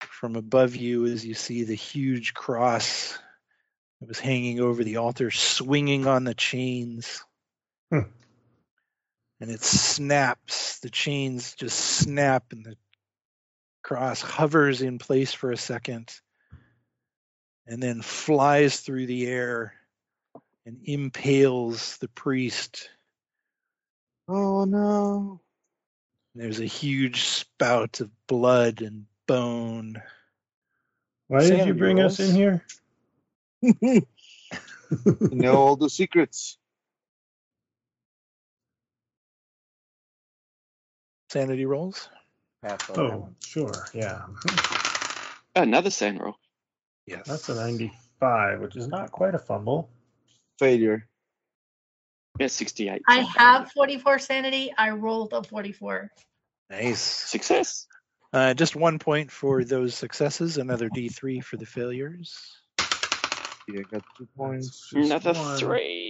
from 0.00 0.36
above 0.36 0.76
you 0.76 1.06
as 1.06 1.24
you 1.26 1.34
see 1.34 1.64
the 1.64 1.74
huge 1.74 2.34
cross 2.34 3.18
that 4.00 4.08
was 4.08 4.20
hanging 4.20 4.60
over 4.60 4.84
the 4.84 4.96
altar 4.98 5.30
swinging 5.30 6.06
on 6.06 6.24
the 6.24 6.34
chains. 6.34 7.24
Hmm. 7.90 8.00
And 9.40 9.50
it 9.50 9.62
snaps, 9.62 10.80
the 10.80 10.90
chains 10.90 11.54
just 11.54 11.78
snap, 11.78 12.52
and 12.52 12.64
the 12.64 12.76
cross 13.82 14.20
hovers 14.20 14.82
in 14.82 14.98
place 14.98 15.32
for 15.32 15.52
a 15.52 15.56
second 15.56 16.12
and 17.66 17.82
then 17.82 18.02
flies 18.02 18.80
through 18.80 19.06
the 19.06 19.26
air 19.26 19.74
and 20.66 20.80
impales 20.84 21.96
the 21.98 22.08
priest. 22.08 22.90
Oh 24.28 24.64
no. 24.66 25.40
There's 26.34 26.60
a 26.60 26.66
huge 26.66 27.22
spout 27.22 28.00
of 28.00 28.10
blood 28.26 28.82
and 28.82 29.06
bone. 29.26 30.02
Why 31.28 31.40
did 31.40 31.50
you 31.50 31.56
Sanity 31.56 31.78
bring 31.78 32.00
us 32.00 32.20
in 32.20 32.34
here? 32.34 32.64
you 33.62 34.02
know 35.04 35.54
all 35.54 35.76
the 35.76 35.90
secrets. 35.90 36.57
Sanity 41.30 41.66
rolls? 41.66 42.08
Pass 42.62 42.88
on 42.90 42.96
that 42.96 43.02
Oh, 43.14 43.18
one. 43.18 43.36
sure, 43.44 43.86
yeah. 43.94 44.22
Another 45.54 45.90
San 45.90 46.18
roll. 46.18 46.36
Yes. 47.06 47.26
That's 47.26 47.48
a 47.48 47.54
ninety-five, 47.54 48.60
which 48.60 48.76
is 48.76 48.88
not 48.88 49.12
quite 49.12 49.34
a 49.34 49.38
fumble. 49.38 49.88
Failure. 50.58 51.06
Yeah, 52.38 52.46
68. 52.46 53.02
I 53.08 53.20
have 53.20 53.72
44 53.72 54.18
sanity. 54.20 54.72
I 54.76 54.90
rolled 54.90 55.32
a 55.32 55.42
44. 55.42 56.10
Nice. 56.70 57.00
Success. 57.00 57.86
Uh, 58.32 58.54
just 58.54 58.76
one 58.76 58.98
point 59.00 59.32
for 59.32 59.64
those 59.64 59.94
successes, 59.94 60.56
another 60.58 60.88
D3 60.88 61.42
for 61.42 61.56
the 61.56 61.66
failures. 61.66 62.60
Yeah, 63.66 63.80
I 63.80 63.82
got 63.90 64.04
two 64.16 64.28
points. 64.36 64.90
Another 64.94 65.32
one. 65.32 65.58
three. 65.58 66.07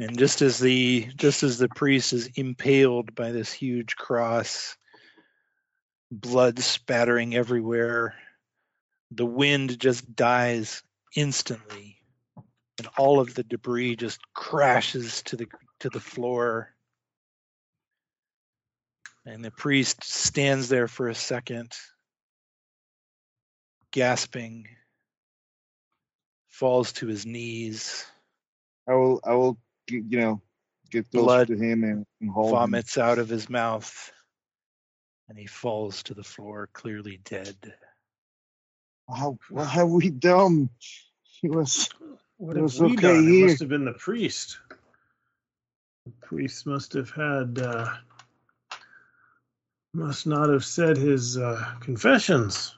And 0.00 0.18
just 0.18 0.40
as 0.40 0.58
the 0.58 1.06
just 1.16 1.42
as 1.42 1.58
the 1.58 1.68
priest 1.68 2.14
is 2.14 2.30
impaled 2.34 3.14
by 3.14 3.32
this 3.32 3.52
huge 3.52 3.96
cross, 3.96 4.74
blood 6.10 6.58
spattering 6.58 7.34
everywhere, 7.34 8.14
the 9.10 9.26
wind 9.26 9.78
just 9.78 10.16
dies 10.16 10.82
instantly, 11.14 11.98
and 12.78 12.88
all 12.96 13.20
of 13.20 13.34
the 13.34 13.42
debris 13.42 13.96
just 13.96 14.20
crashes 14.32 15.22
to 15.24 15.36
the 15.36 15.48
to 15.80 15.90
the 15.90 16.00
floor. 16.00 16.74
And 19.26 19.44
the 19.44 19.50
priest 19.50 20.02
stands 20.02 20.70
there 20.70 20.88
for 20.88 21.08
a 21.08 21.14
second, 21.14 21.76
gasping, 23.90 24.66
falls 26.48 26.92
to 26.92 27.06
his 27.06 27.26
knees. 27.26 28.06
I 28.88 28.94
will 28.94 29.20
I 29.22 29.34
will 29.34 29.58
you 29.90 30.20
know 30.20 30.42
get 30.90 31.10
close 31.10 31.24
Blood 31.24 31.46
to 31.48 31.56
him 31.56 31.84
and, 31.84 32.06
and 32.20 32.30
hold 32.30 32.48
him. 32.48 32.52
vomits 32.52 32.98
out 32.98 33.18
of 33.18 33.28
his 33.28 33.48
mouth 33.48 34.12
and 35.28 35.38
he 35.38 35.46
falls 35.46 36.02
to 36.04 36.14
the 36.14 36.24
floor 36.24 36.68
clearly 36.72 37.20
dead 37.24 37.56
How, 39.08 39.38
what 39.50 39.68
have 39.68 39.90
we 39.90 40.10
done? 40.10 40.70
He 41.22 41.48
was 41.48 41.88
What 42.38 42.56
It 42.56 42.56
have 42.56 42.64
was 42.64 42.80
we 42.80 42.92
okay 42.94 43.02
done? 43.02 43.28
It 43.28 43.42
must 43.42 43.60
have 43.60 43.68
been 43.68 43.84
the 43.84 43.92
priest. 43.92 44.58
The 46.06 46.12
priest 46.22 46.66
must 46.66 46.92
have 46.94 47.10
had, 47.10 47.58
uh, 47.58 47.94
must 49.94 50.26
not 50.26 50.48
have 50.48 50.64
said 50.64 50.96
his 50.96 51.36
uh, 51.36 51.74
confessions. 51.80 52.74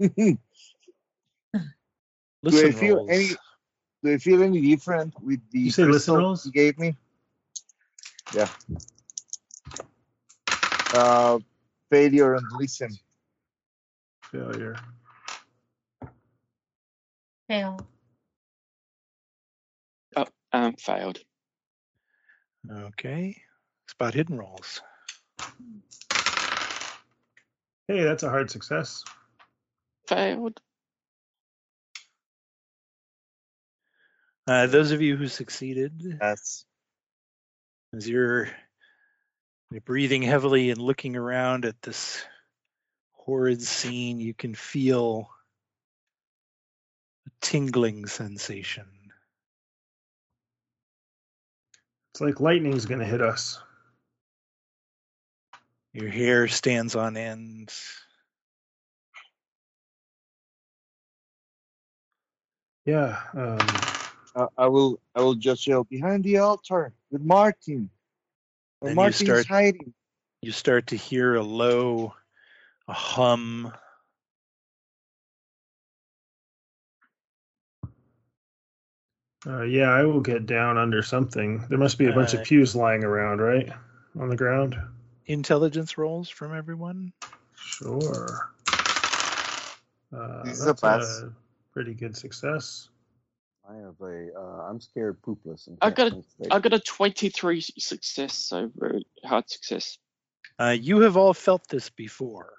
do 0.16 0.38
listen 2.42 2.68
I 2.68 2.70
feel 2.72 2.96
rolls. 2.96 3.10
any 3.10 3.30
do 4.02 4.12
I 4.12 4.18
feel 4.18 4.42
any 4.42 4.60
different 4.60 5.14
with 5.22 5.40
the 5.50 5.60
You 5.60 5.70
say 5.70 5.82
listen 5.84 5.92
crystal 5.92 6.16
rolls? 6.18 6.44
he 6.44 6.50
gave 6.50 6.78
me? 6.78 6.96
Yeah. 8.34 8.48
Uh 10.94 11.38
failure 11.90 12.34
and 12.34 12.46
listen. 12.52 12.90
Failure. 14.30 14.76
Fail. 17.48 17.78
Oh, 20.16 20.26
um, 20.52 20.74
failed. 20.76 21.18
okay 22.70 23.36
spot 23.88 24.14
hidden 24.14 24.38
rolls 24.38 24.80
Hey, 27.88 28.04
that's 28.04 28.22
a 28.22 28.30
hard 28.30 28.50
success. 28.50 29.04
Failed. 30.08 30.60
Uh, 34.46 34.66
those 34.66 34.90
of 34.90 35.00
you 35.02 35.16
who 35.16 35.28
succeeded 35.28 36.18
That's 36.20 36.64
as 37.94 38.08
you're 38.08 38.48
you're 39.70 39.80
breathing 39.82 40.22
heavily 40.22 40.70
and 40.70 40.80
looking 40.80 41.16
around 41.16 41.64
at 41.64 41.80
this 41.82 42.24
horrid 43.12 43.62
scene 43.62 44.20
you 44.20 44.34
can 44.34 44.54
feel 44.54 45.30
a 47.26 47.30
tingling 47.40 48.06
sensation 48.06 48.86
It's 52.12 52.20
like 52.20 52.40
lightning's 52.40 52.84
going 52.84 53.00
to 53.00 53.06
hit 53.06 53.22
us. 53.22 53.58
your 55.94 56.10
hair 56.10 56.48
stands 56.48 56.96
on 56.96 57.16
end 57.16 57.72
Yeah. 62.84 63.20
Um, 63.34 63.58
I, 64.34 64.46
I 64.58 64.66
will 64.66 65.00
I 65.14 65.20
will 65.20 65.34
just 65.34 65.66
yell 65.66 65.84
behind 65.84 66.24
the 66.24 66.38
altar 66.38 66.92
with 67.10 67.22
Martin. 67.22 67.90
And 68.80 68.96
Martin's 68.96 69.20
you 69.20 69.26
start, 69.26 69.46
hiding. 69.46 69.94
You 70.40 70.52
start 70.52 70.88
to 70.88 70.96
hear 70.96 71.34
a 71.34 71.42
low 71.42 72.14
a 72.88 72.92
hum. 72.92 73.72
Uh, 79.44 79.62
yeah, 79.62 79.90
I 79.90 80.04
will 80.04 80.20
get 80.20 80.46
down 80.46 80.78
under 80.78 81.02
something. 81.02 81.64
There 81.68 81.78
must 81.78 81.98
be 81.98 82.06
a 82.06 82.12
bunch 82.12 82.34
uh, 82.34 82.38
of 82.38 82.44
pews 82.44 82.76
lying 82.76 83.02
around, 83.02 83.40
right? 83.40 83.72
On 84.18 84.28
the 84.28 84.36
ground. 84.36 84.76
Intelligence 85.26 85.98
rolls 85.98 86.28
from 86.28 86.54
everyone. 86.54 87.12
Sure. 87.56 88.50
Uh, 90.12 90.42
that's 90.44 90.82
a, 90.82 90.86
a 90.86 91.32
pretty 91.72 91.94
good 91.94 92.16
success. 92.16 92.88
I 93.68 93.76
have 93.76 94.00
a. 94.00 94.28
Uh, 94.36 94.66
I'm 94.68 94.80
scared 94.80 95.20
poopless. 95.22 95.66
and 95.68 95.78
I 95.80 95.86
can't 95.90 95.96
got 95.96 96.06
a- 96.06 96.10
think 96.10 96.24
straight. 96.28 96.52
I 96.52 96.58
got 96.58 96.72
a 96.72 96.80
23 96.80 97.60
success, 97.60 98.34
so 98.34 98.70
very 98.74 99.06
hard 99.24 99.48
success. 99.48 99.98
Uh, 100.58 100.76
you 100.78 101.00
have 101.00 101.16
all 101.16 101.32
felt 101.34 101.66
this 101.68 101.88
before. 101.90 102.54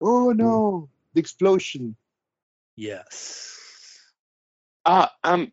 Oh 0.00 0.30
no! 0.32 0.88
The 1.14 1.20
explosion. 1.20 1.96
Yes. 2.76 3.56
Uh, 4.84 5.08
um, 5.24 5.52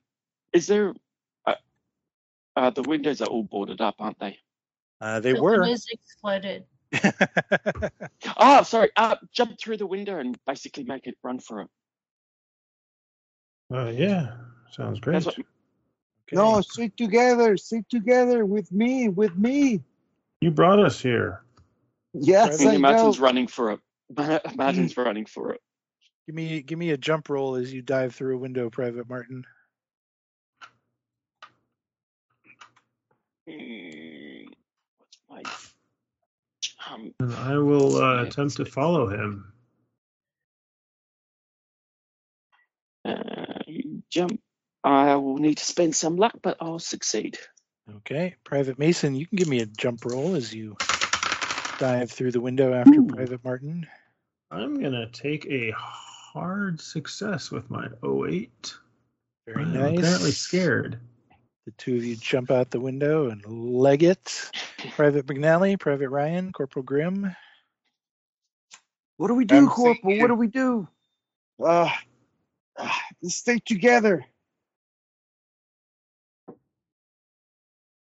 is 0.53 0.67
there? 0.67 0.93
Uh, 1.45 1.55
uh, 2.55 2.69
the 2.69 2.83
windows 2.83 3.21
are 3.21 3.27
all 3.27 3.43
boarded 3.43 3.81
up, 3.81 3.95
aren't 3.99 4.19
they? 4.19 4.37
Uh, 5.01 5.19
they 5.19 5.33
the 5.33 5.41
were. 5.41 5.61
windows 5.61 5.87
exploded. 5.91 6.65
Oh, 8.37 8.63
sorry. 8.63 8.89
Uh, 8.95 9.15
jump 9.33 9.57
through 9.59 9.77
the 9.77 9.87
window 9.87 10.19
and 10.19 10.37
basically 10.45 10.83
make 10.83 11.07
it 11.07 11.17
run 11.23 11.39
for 11.39 11.61
it. 11.61 11.67
Uh, 13.73 13.89
yeah, 13.89 14.33
sounds 14.71 14.99
great. 14.99 15.25
What, 15.25 15.35
Okay. 16.27 16.37
No, 16.37 16.61
stick 16.61 16.95
together. 16.95 17.55
Stick 17.57 17.87
together 17.89 18.45
with 18.45 18.71
me. 18.71 19.09
With 19.09 19.35
me. 19.37 19.81
You 20.41 20.51
brought 20.51 20.79
us 20.79 20.99
here. 21.01 21.41
Yes, 22.13 22.55
I 22.55 22.57
Senior 22.57 22.79
Martin's 22.79 23.19
know. 23.19 23.25
running 23.25 23.47
for 23.47 23.71
it. 24.17 24.55
Martin's 24.55 24.95
running 24.97 25.25
for 25.25 25.53
it. 25.53 25.61
Give 26.27 26.35
me 26.35 26.61
give 26.61 26.79
me 26.79 26.91
a 26.91 26.97
jump 26.97 27.29
roll 27.29 27.55
as 27.55 27.71
you 27.73 27.81
dive 27.81 28.15
through 28.15 28.35
a 28.35 28.39
window, 28.39 28.69
Private 28.69 29.07
Martin. 29.07 29.45
Hmm, 33.47 34.45
What's 34.97 35.17
my 35.29 35.43
um, 36.93 37.13
And 37.19 37.33
I 37.35 37.57
will 37.57 37.97
uh, 37.97 38.23
attempt 38.23 38.57
to 38.57 38.65
follow 38.65 39.07
him. 39.09 39.51
uh, 43.05 43.44
jump? 44.15 44.39
I 44.83 45.15
will 45.15 45.37
need 45.37 45.57
to 45.57 45.65
spend 45.65 45.95
some 45.95 46.15
luck, 46.15 46.33
but 46.41 46.57
I'll 46.61 46.79
succeed. 46.79 47.37
Okay, 47.97 48.35
Private 48.43 48.79
Mason, 48.79 49.13
you 49.15 49.27
can 49.27 49.35
give 49.35 49.47
me 49.47 49.59
a 49.59 49.65
jump 49.65 50.05
roll 50.05 50.35
as 50.35 50.53
you 50.53 50.75
dive 51.77 52.09
through 52.11 52.31
the 52.31 52.41
window 52.41 52.73
after 52.73 52.99
Ooh. 52.99 53.07
Private 53.07 53.43
Martin. 53.43 53.85
I'm 54.51 54.81
gonna 54.81 55.09
take 55.11 55.45
a 55.47 55.71
hard 55.75 56.79
success 56.79 57.51
with 57.51 57.69
my 57.69 57.87
08. 58.03 58.73
Very 59.47 59.63
I'm 59.63 59.73
nice. 59.73 59.99
apparently 59.99 60.31
scared. 60.31 60.99
The 61.65 61.71
two 61.77 61.95
of 61.97 62.05
you 62.05 62.15
jump 62.15 62.51
out 62.51 62.69
the 62.71 62.79
window 62.79 63.29
and 63.29 63.43
leg 63.45 64.03
it. 64.03 64.51
Private 64.95 65.25
McNally, 65.25 65.79
Private 65.79 66.09
Ryan, 66.09 66.51
Corporal 66.53 66.83
Grimm. 66.83 67.35
What 69.17 69.27
do 69.27 69.33
we 69.35 69.45
do, 69.45 69.57
I'm 69.57 69.67
Corporal? 69.67 69.95
thinking- 69.95 70.21
What 70.21 70.27
do 70.27 70.35
we 70.35 70.47
do? 70.47 70.87
Uh, 71.63 71.89
let's 73.21 73.35
stay 73.35 73.59
together. 73.65 74.25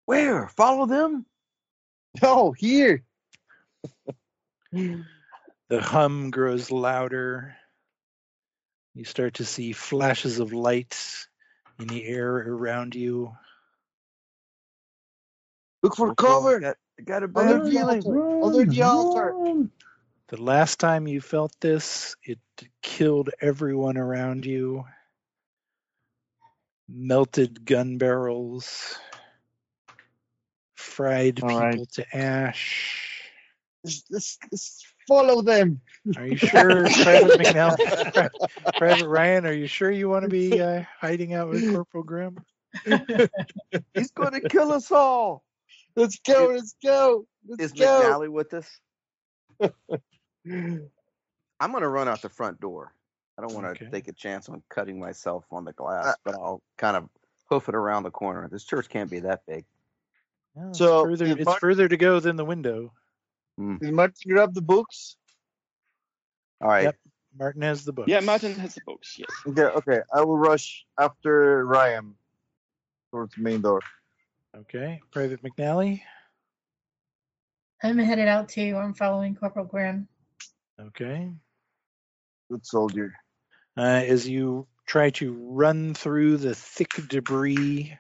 Where? 0.07 0.49
Follow 0.49 0.87
them? 0.87 1.27
No, 2.23 2.53
here. 2.53 3.03
The 5.69 5.81
hum 5.81 6.31
grows 6.31 6.71
louder. 6.71 7.57
You 8.95 9.05
start 9.05 9.35
to 9.35 9.47
see 9.47 9.73
flashes 9.73 10.39
of 10.39 10.53
light 10.53 10.95
in 11.79 11.87
the 11.87 12.05
air 12.05 12.37
around 12.37 12.95
you. 12.95 13.33
Look 15.83 15.97
for 15.97 16.15
Corporal, 16.15 16.43
cover. 16.43 16.61
Got, 16.61 16.77
got 17.03 17.23
a 17.23 17.31
Under 17.35 17.59
bad 17.61 17.73
feeling. 17.73 18.03
altar. 18.05 18.43
Under 18.45 18.65
the 18.71 18.83
altar. 18.83 19.35
The 20.33 20.41
last 20.41 20.81
time 20.81 21.07
you 21.07 21.21
felt 21.21 21.53
this, 21.61 22.17
it 22.25 22.39
killed 22.81 23.29
everyone 23.43 23.99
around 23.99 24.47
you. 24.47 24.87
Melted 26.89 27.67
gun 27.67 27.99
barrels, 27.99 28.99
fried 30.75 31.43
All 31.43 31.51
people 31.51 31.61
right. 31.61 31.93
to 31.93 32.17
ash. 32.17 33.29
Let's, 33.85 34.05
let's, 34.11 34.39
let's 34.51 34.87
follow 35.07 35.43
them. 35.43 35.83
Are 36.17 36.27
you 36.27 36.39
sure, 36.39 36.89
Private 37.03 37.39
McNally? 37.39 38.31
Private 38.79 39.09
Ryan, 39.09 39.45
are 39.45 39.53
you 39.53 39.67
sure 39.67 39.91
you 39.91 40.09
want 40.09 40.23
to 40.23 40.31
be 40.31 40.63
uh, 40.63 40.85
hiding 40.99 41.35
out 41.35 41.51
with 41.51 41.71
Corporal 41.75 42.05
Grimm? 42.05 42.39
He's 43.95 44.11
going 44.13 44.33
to 44.33 44.49
kill 44.49 44.73
us 44.73 44.91
all. 44.91 45.45
Let's 45.95 46.19
go. 46.27 46.53
Let's 46.55 46.75
go. 46.83 47.27
Let's 47.47 47.65
Is 47.65 47.73
go. 47.73 47.85
McNally 47.85 48.31
with 48.31 48.55
us? 48.55 48.67
I'm 50.47 51.71
going 51.71 51.83
to 51.83 51.89
run 51.89 52.09
out 52.09 52.23
the 52.23 52.29
front 52.29 52.61
door. 52.61 52.93
I 53.39 53.43
don't 53.43 53.55
want 53.55 53.65
to 53.67 53.71
Okay. 53.85 53.91
take 53.91 54.09
a 54.09 54.13
chance 54.13 54.49
on 54.49 54.63
cutting 54.69 54.99
myself 54.99 55.45
on 55.51 55.65
the 55.65 55.71
uh, 55.71 55.75
glass, 55.75 56.17
but 56.25 56.35
uh 56.35 56.39
I'll 56.41 56.63
kind 56.77 56.97
of 56.97 57.09
hoof 57.49 57.69
it 57.69 57.75
around 57.75 58.03
the 58.03 58.11
corner. 58.11 58.49
This 58.49 58.65
church 58.65 58.89
can't 58.89 59.11
be 59.11 59.21
that 59.21 59.41
big. 59.47 59.65
No, 60.55 60.69
it's 60.69 60.79
So, 60.79 61.05
further, 61.05 61.27
it's 61.27 61.45
Martin- 61.45 61.61
further 61.61 61.89
to 61.89 61.97
go 61.97 62.21
than 62.21 62.37
the 62.37 62.45
window. 62.45 62.93
Did 63.59 63.93
Martin 63.93 64.15
grab 64.33 64.55
the 64.55 64.63
books? 64.63 65.17
All 66.61 66.69
right. 66.69 66.85
Yep. 66.85 66.97
Martin 67.39 67.63
has 67.63 67.85
the 67.85 67.93
books. 67.93 68.09
Yeah, 68.09 68.21
Martin 68.21 68.55
has 68.57 68.75
the 68.75 68.81
books. 68.85 69.19
Yes. 69.19 69.29
Okay, 69.47 69.63
okay. 69.63 70.01
I 70.13 70.23
will 70.23 70.37
rush 70.37 70.85
after 70.99 71.65
Ryan 71.65 72.15
towards 73.11 73.35
the 73.35 73.43
main 73.43 73.63
door. 73.63 73.81
Okay, 74.55 75.01
Private 75.11 75.43
McNally. 75.43 76.03
I'm 77.83 77.99
headed 77.99 78.29
out 78.29 78.49
too. 78.51 78.77
I'm 78.77 78.93
following 78.95 79.35
Corporal 79.35 79.65
Grimm. 79.65 80.07
Okay. 80.81 81.33
Good 82.51 82.67
soldier. 82.67 83.13
Uh, 83.77 84.03
as 84.07 84.29
you 84.29 84.67
try 84.87 85.11
to 85.11 85.33
run 85.33 85.95
through 85.95 86.37
the 86.39 86.55
thick 86.55 86.91
debris 87.09 87.97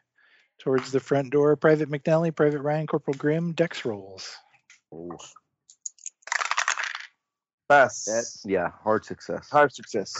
towards 0.58 0.92
the 0.92 1.00
front 1.00 1.30
door, 1.30 1.56
Private 1.56 1.88
McNally, 1.88 2.34
Private 2.34 2.60
Ryan, 2.60 2.86
Corporal 2.86 3.16
Grimm, 3.16 3.52
Dex 3.52 3.84
rolls. 3.84 4.34
Oh, 4.92 5.16
Pass. 7.68 8.04
that, 8.04 8.50
yeah, 8.50 8.70
hard 8.82 9.04
success. 9.04 9.48
Hard 9.50 9.72
success. 9.72 10.14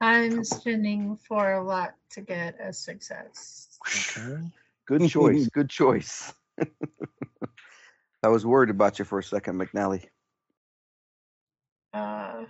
I'm 0.00 0.44
spending 0.44 1.18
four 1.28 1.62
luck 1.62 1.94
to 2.10 2.20
get 2.20 2.56
a 2.60 2.72
success. 2.72 3.78
Okay. 4.16 4.50
Good 4.86 5.02
choice. 5.10 5.48
Good 5.48 5.68
choice. 5.68 6.32
I 8.26 8.28
was 8.28 8.44
worried 8.44 8.70
about 8.70 8.98
you 8.98 9.04
for 9.04 9.20
a 9.20 9.22
second, 9.22 9.54
McNally. 9.54 10.04
Uh, 11.94 12.42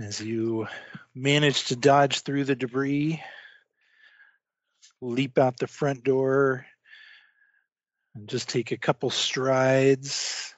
As 0.00 0.20
you 0.20 0.66
manage 1.14 1.66
to 1.66 1.76
dodge 1.76 2.22
through 2.22 2.42
the 2.42 2.56
debris, 2.56 3.22
leap 5.00 5.38
out 5.38 5.58
the 5.58 5.68
front 5.68 6.02
door, 6.02 6.66
and 8.16 8.28
just 8.28 8.48
take 8.48 8.72
a 8.72 8.76
couple 8.76 9.10
strides 9.10 10.52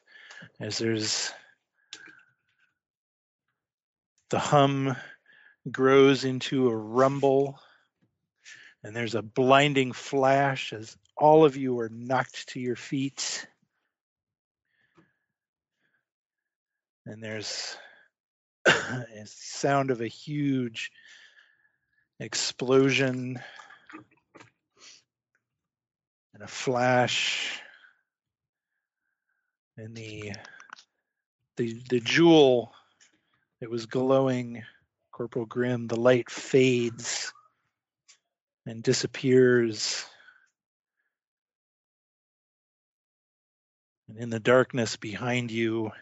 as 0.58 0.78
there's 0.78 1.30
the 4.30 4.38
hum 4.38 4.96
grows 5.70 6.24
into 6.24 6.70
a 6.70 6.74
rumble 6.74 7.60
and 8.82 8.96
there's 8.96 9.14
a 9.14 9.20
blinding 9.20 9.92
flash 9.92 10.72
as 10.72 10.96
all 11.20 11.44
of 11.44 11.56
you 11.56 11.78
are 11.80 11.90
knocked 11.90 12.48
to 12.48 12.60
your 12.60 12.76
feet. 12.76 13.46
And 17.04 17.22
there's 17.22 17.76
a 18.66 19.04
sound 19.26 19.90
of 19.90 20.00
a 20.00 20.06
huge 20.06 20.90
explosion 22.18 23.38
and 26.32 26.42
a 26.42 26.46
flash. 26.46 27.60
And 29.76 29.94
the 29.94 30.32
the 31.56 31.80
the 31.90 32.00
jewel 32.00 32.72
that 33.60 33.70
was 33.70 33.84
glowing 33.84 34.62
corporal 35.12 35.44
grimm 35.44 35.86
the 35.86 36.00
light 36.00 36.30
fades 36.30 37.32
and 38.66 38.82
disappears 38.82 40.06
and 44.10 44.18
in 44.18 44.30
the 44.30 44.40
darkness 44.40 44.96
behind 44.96 45.50
you 45.50 45.92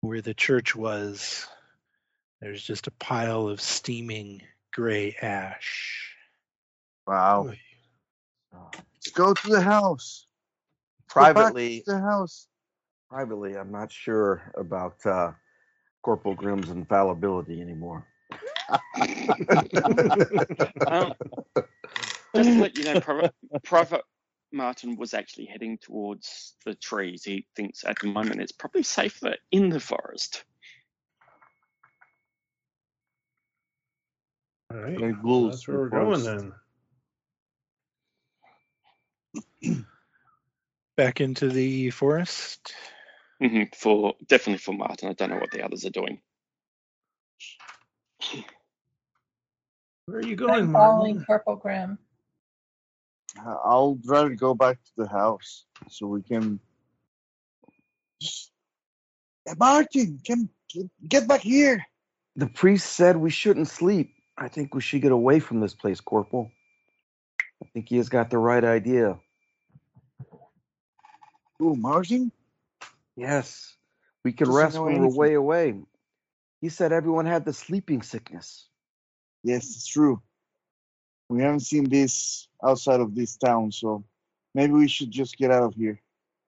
where 0.00 0.20
the 0.20 0.34
church 0.34 0.76
was 0.76 1.46
there's 2.40 2.62
just 2.62 2.86
a 2.86 2.92
pile 2.92 3.48
of 3.48 3.60
steaming 3.60 4.42
gray 4.72 5.16
ash 5.20 6.14
Wow. 7.06 7.52
Let's 8.62 9.10
go 9.14 9.32
to 9.32 9.48
the 9.48 9.62
house. 9.62 10.26
Go 11.14 11.32
back 11.32 11.34
Privately, 11.34 11.80
to 11.86 11.92
the 11.92 12.00
house. 12.00 12.46
privately, 13.08 13.56
I'm 13.56 13.72
not 13.72 13.90
sure 13.90 14.52
about 14.54 15.04
uh, 15.06 15.32
Corporal 16.02 16.34
Grimm's 16.34 16.68
infallibility 16.68 17.60
anymore. 17.62 18.06
Um, 20.86 21.14
just 22.34 22.50
to 22.50 22.60
let 22.60 22.76
you 22.76 22.84
know, 22.84 23.00
Private, 23.00 23.34
Private 23.64 24.02
Martin 24.52 24.96
was 24.96 25.14
actually 25.14 25.46
heading 25.46 25.78
towards 25.78 26.54
the 26.64 26.74
trees. 26.74 27.24
He 27.24 27.46
thinks 27.54 27.84
at 27.84 27.98
the 28.00 28.08
moment 28.08 28.40
it's 28.40 28.52
probably 28.52 28.82
safer 28.82 29.34
in 29.50 29.68
the 29.68 29.80
forest. 29.80 30.44
All 34.72 34.78
right. 34.80 34.98
Like 35.00 35.16
well, 35.22 35.46
that's 35.46 35.66
where 35.68 35.78
we're 35.78 35.88
with 35.90 36.24
going 36.24 36.24
then. 36.24 36.52
Back 40.96 41.20
into 41.20 41.48
the 41.48 41.90
forest. 41.90 42.72
hmm 43.40 43.64
For 43.76 44.14
definitely 44.26 44.58
for 44.58 44.72
Martin. 44.72 45.08
I 45.08 45.12
don't 45.12 45.30
know 45.30 45.38
what 45.38 45.50
the 45.50 45.64
others 45.64 45.84
are 45.84 45.90
doing. 45.90 46.20
Where 50.06 50.18
are 50.18 50.22
you 50.22 50.36
I'm 50.36 50.36
going, 50.36 50.72
following 50.72 51.14
Martin? 51.16 51.24
Corporal 51.26 51.56
Grimm. 51.56 51.98
I'll 53.36 53.98
rather 54.04 54.34
go 54.34 54.54
back 54.54 54.82
to 54.84 54.90
the 54.96 55.08
house 55.08 55.64
so 55.88 56.06
we 56.06 56.22
can. 56.22 56.60
Hey, 58.20 59.54
Martin, 59.58 60.20
come 60.26 60.48
get, 61.08 61.28
back 61.28 61.40
here. 61.40 61.84
The 62.36 62.46
priest 62.46 62.92
said 62.92 63.16
we 63.16 63.30
shouldn't 63.30 63.68
sleep. 63.68 64.14
I 64.36 64.48
think 64.48 64.74
we 64.74 64.80
should 64.80 65.02
get 65.02 65.12
away 65.12 65.40
from 65.40 65.60
this 65.60 65.74
place, 65.74 66.00
Corporal. 66.00 66.50
I 67.62 67.66
think 67.72 67.88
he 67.88 67.96
has 67.96 68.08
got 68.08 68.30
the 68.30 68.38
right 68.38 68.62
idea. 68.62 69.18
Oh, 71.60 71.74
Martin? 71.74 72.30
Yes, 73.16 73.74
we 74.24 74.32
could 74.32 74.46
Doesn't 74.46 74.62
rest 74.62 74.78
when 74.78 75.00
we're 75.00 75.08
way 75.08 75.34
away. 75.34 75.74
He 76.60 76.68
said 76.68 76.92
everyone 76.92 77.26
had 77.26 77.44
the 77.44 77.52
sleeping 77.52 78.02
sickness. 78.02 78.68
Yes, 79.42 79.64
it's 79.64 79.86
true. 79.86 80.22
We 81.28 81.42
haven't 81.42 81.60
seen 81.60 81.88
this 81.88 82.48
outside 82.64 83.00
of 83.00 83.14
this 83.14 83.36
town, 83.36 83.70
so 83.70 84.04
maybe 84.54 84.72
we 84.72 84.88
should 84.88 85.10
just 85.10 85.36
get 85.36 85.50
out 85.50 85.62
of 85.62 85.74
here. 85.74 86.00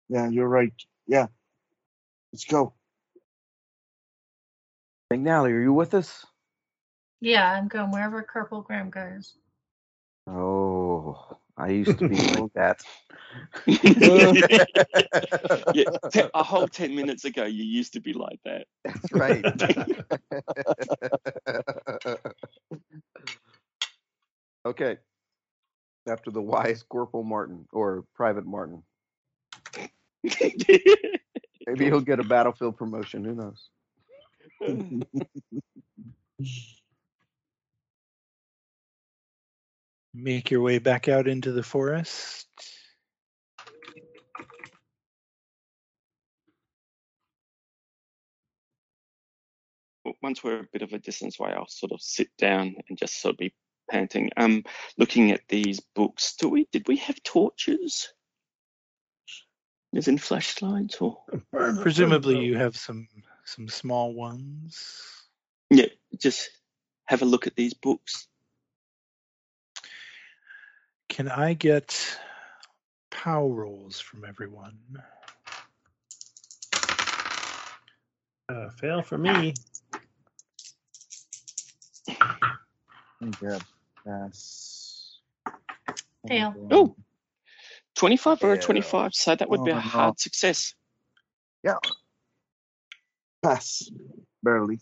Yeah, 0.09 0.29
you're 0.29 0.47
right. 0.47 0.73
Yeah. 1.07 1.27
Let's 2.33 2.45
go. 2.45 2.73
McNally, 5.11 5.51
are 5.51 5.61
you 5.61 5.73
with 5.73 5.93
us? 5.93 6.25
Yeah, 7.21 7.49
I'm 7.49 7.67
going 7.67 7.91
wherever 7.91 8.21
Corporal 8.21 8.61
Grimm 8.61 8.89
goes. 8.89 9.33
Oh, 10.27 11.37
I 11.57 11.69
used 11.69 11.97
to 11.99 12.09
be 12.09 12.15
like 12.17 12.51
that. 12.55 12.81
yeah, 15.73 15.85
te- 16.11 16.29
a 16.33 16.43
whole 16.43 16.67
10 16.67 16.95
minutes 16.95 17.25
ago, 17.25 17.45
you 17.45 17.63
used 17.63 17.93
to 17.93 18.01
be 18.01 18.13
like 18.13 18.39
that. 18.43 18.67
That's 18.83 19.11
right. 19.13 19.45
okay. 24.65 24.97
After 26.07 26.31
the 26.31 26.41
wise 26.41 26.83
Corporal 26.83 27.23
Martin 27.23 27.67
or 27.71 28.05
Private 28.15 28.45
Martin. 28.45 28.83
Maybe 30.23 31.85
he'll 31.85 32.01
get 32.01 32.19
a 32.19 32.23
battlefield 32.23 32.77
promotion. 32.77 33.25
Who 33.25 33.35
knows? 33.35 33.69
Make 40.13 40.49
your 40.49 40.61
way 40.61 40.77
back 40.77 41.09
out 41.09 41.27
into 41.27 41.51
the 41.51 41.63
forest. 41.63 42.47
Once 50.21 50.41
we're 50.43 50.61
a 50.61 50.67
bit 50.71 50.81
of 50.81 50.93
a 50.93 50.99
distance 50.99 51.39
away, 51.39 51.53
I'll 51.55 51.67
sort 51.67 51.91
of 51.91 52.01
sit 52.01 52.29
down 52.37 52.75
and 52.87 52.97
just 52.97 53.21
sort 53.21 53.33
of 53.33 53.37
be 53.37 53.53
panting. 53.89 54.31
Um, 54.37 54.63
looking 54.97 55.31
at 55.31 55.41
these 55.47 55.79
books, 55.79 56.35
do 56.35 56.49
we 56.49 56.67
did 56.71 56.87
we 56.87 56.97
have 56.97 57.21
torches? 57.23 58.11
As 59.95 60.07
in 60.07 60.17
flashlights 60.17 60.99
or 60.99 61.23
Presumably, 61.51 62.39
you 62.45 62.57
have 62.57 62.75
some 62.75 63.07
some 63.45 63.69
small 63.69 64.13
ones. 64.13 64.91
yeah, 65.69 65.85
just 66.19 66.49
have 67.05 67.21
a 67.21 67.25
look 67.25 67.47
at 67.47 67.55
these 67.55 67.73
books. 67.73 68.27
Can 71.07 71.29
I 71.29 71.53
get 71.53 72.17
pow 73.09 73.47
rolls 73.47 73.99
from 73.99 74.25
everyone? 74.25 74.77
Uh, 78.49 78.69
fail 78.69 79.01
for 79.01 79.17
me. 79.17 79.53
Okay. 83.23 83.59
Pass. 84.05 85.19
Fail. 86.27 86.67
Oh. 86.71 86.95
25 87.95 88.43
or 88.43 88.53
a 88.53 88.57
25, 88.59 89.13
so 89.13 89.35
that 89.35 89.49
would 89.49 89.63
be 89.63 89.71
Oh, 89.71 89.75
a 89.77 89.77
no. 89.77 89.81
hard 89.81 90.19
success. 90.19 90.73
Yeah. 91.63 91.77
Pass. 93.41 93.89
Barely. 94.43 94.79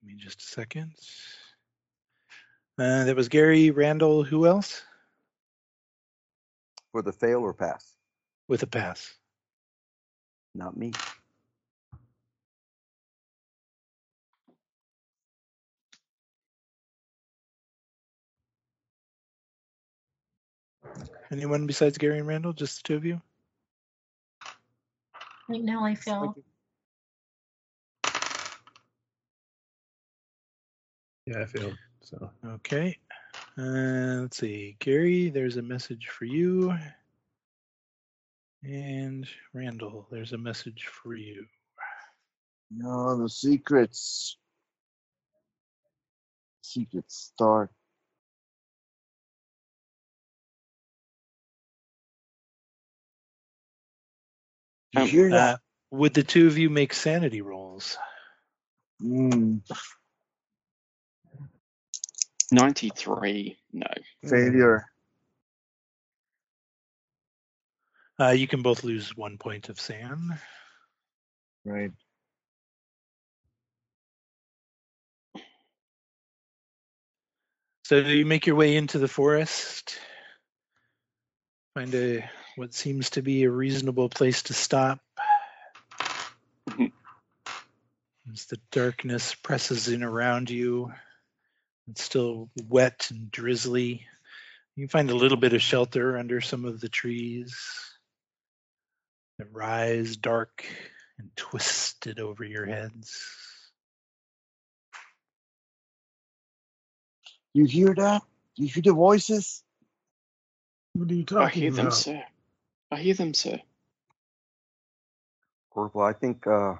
Give 0.00 0.04
me 0.04 0.14
just 0.16 0.40
a 0.40 0.44
second. 0.44 0.92
Uh, 2.78 3.04
that 3.04 3.16
was 3.16 3.28
Gary 3.28 3.70
Randall. 3.70 4.22
Who 4.24 4.46
else? 4.46 4.82
For 6.92 7.02
the 7.02 7.12
fail 7.12 7.40
or 7.40 7.54
pass? 7.54 7.96
With 8.48 8.62
a 8.62 8.66
pass. 8.66 9.14
Not 10.54 10.76
me. 10.76 10.92
Anyone 21.32 21.66
besides 21.66 21.96
Gary 21.96 22.18
and 22.18 22.28
Randall? 22.28 22.52
Just 22.52 22.82
the 22.82 22.88
two 22.88 22.96
of 22.96 23.06
you? 23.06 23.20
Right 25.48 25.62
now 25.62 25.82
I 25.82 25.94
feel 25.94 26.36
Yeah, 31.26 31.40
I 31.40 31.46
failed. 31.46 31.78
So 32.02 32.30
Okay. 32.44 32.98
Uh, 33.56 34.22
let's 34.22 34.36
see. 34.36 34.76
Gary, 34.78 35.30
there's 35.30 35.56
a 35.56 35.62
message 35.62 36.08
for 36.08 36.26
you. 36.26 36.76
And 38.62 39.26
Randall, 39.54 40.06
there's 40.10 40.34
a 40.34 40.38
message 40.38 40.86
for 40.86 41.14
you. 41.14 41.46
No, 42.70 43.16
the 43.16 43.28
secrets. 43.28 44.36
Secret 46.62 47.10
star. 47.10 47.70
Um, 54.96 55.06
hear 55.06 55.30
Uh, 55.32 55.56
would 55.90 56.14
the 56.14 56.22
two 56.22 56.46
of 56.46 56.58
you 56.58 56.70
make 56.70 56.92
sanity 56.92 57.40
rolls? 57.40 57.96
Mm, 59.02 59.60
93, 62.50 63.58
no. 63.72 63.86
failure. 64.28 64.86
Uh, 68.20 68.30
you 68.30 68.46
can 68.46 68.62
both 68.62 68.84
lose 68.84 69.16
one 69.16 69.38
point 69.38 69.68
of 69.68 69.80
SAN. 69.80 70.38
Right. 71.64 71.90
So 77.84 77.98
you 77.98 78.24
make 78.24 78.46
your 78.46 78.56
way 78.56 78.76
into 78.76 78.98
the 78.98 79.08
forest, 79.08 79.98
find 81.74 81.92
a 81.94 82.30
what 82.56 82.74
seems 82.74 83.10
to 83.10 83.22
be 83.22 83.44
a 83.44 83.50
reasonable 83.50 84.08
place 84.08 84.42
to 84.44 84.54
stop. 84.54 85.00
As 88.32 88.46
the 88.46 88.58
darkness 88.70 89.34
presses 89.34 89.88
in 89.88 90.02
around 90.02 90.50
you, 90.50 90.92
it's 91.88 92.02
still 92.02 92.48
wet 92.68 93.08
and 93.10 93.30
drizzly. 93.30 94.06
You 94.76 94.88
find 94.88 95.10
a 95.10 95.14
little 95.14 95.36
bit 95.36 95.52
of 95.52 95.62
shelter 95.62 96.16
under 96.16 96.40
some 96.40 96.64
of 96.64 96.80
the 96.80 96.88
trees 96.88 97.58
that 99.38 99.52
rise 99.52 100.16
dark 100.16 100.64
and 101.18 101.30
twisted 101.36 102.20
over 102.20 102.44
your 102.44 102.64
heads. 102.66 103.22
You 107.52 107.64
hear 107.66 107.94
that? 107.94 108.22
You 108.56 108.68
hear 108.68 108.82
the 108.82 108.92
voices? 108.94 109.62
what 110.94 111.10
are 111.10 111.14
you 111.14 111.22
I 111.22 111.24
talking 111.24 111.62
hear 111.62 111.70
them, 111.70 111.86
about? 111.86 111.96
sir. 111.96 112.22
I 112.92 112.96
hear 113.00 113.14
them, 113.14 113.32
sir. 113.32 113.58
Corporal, 115.70 116.04
I 116.04 116.12
think 116.12 116.46
uh, 116.46 116.74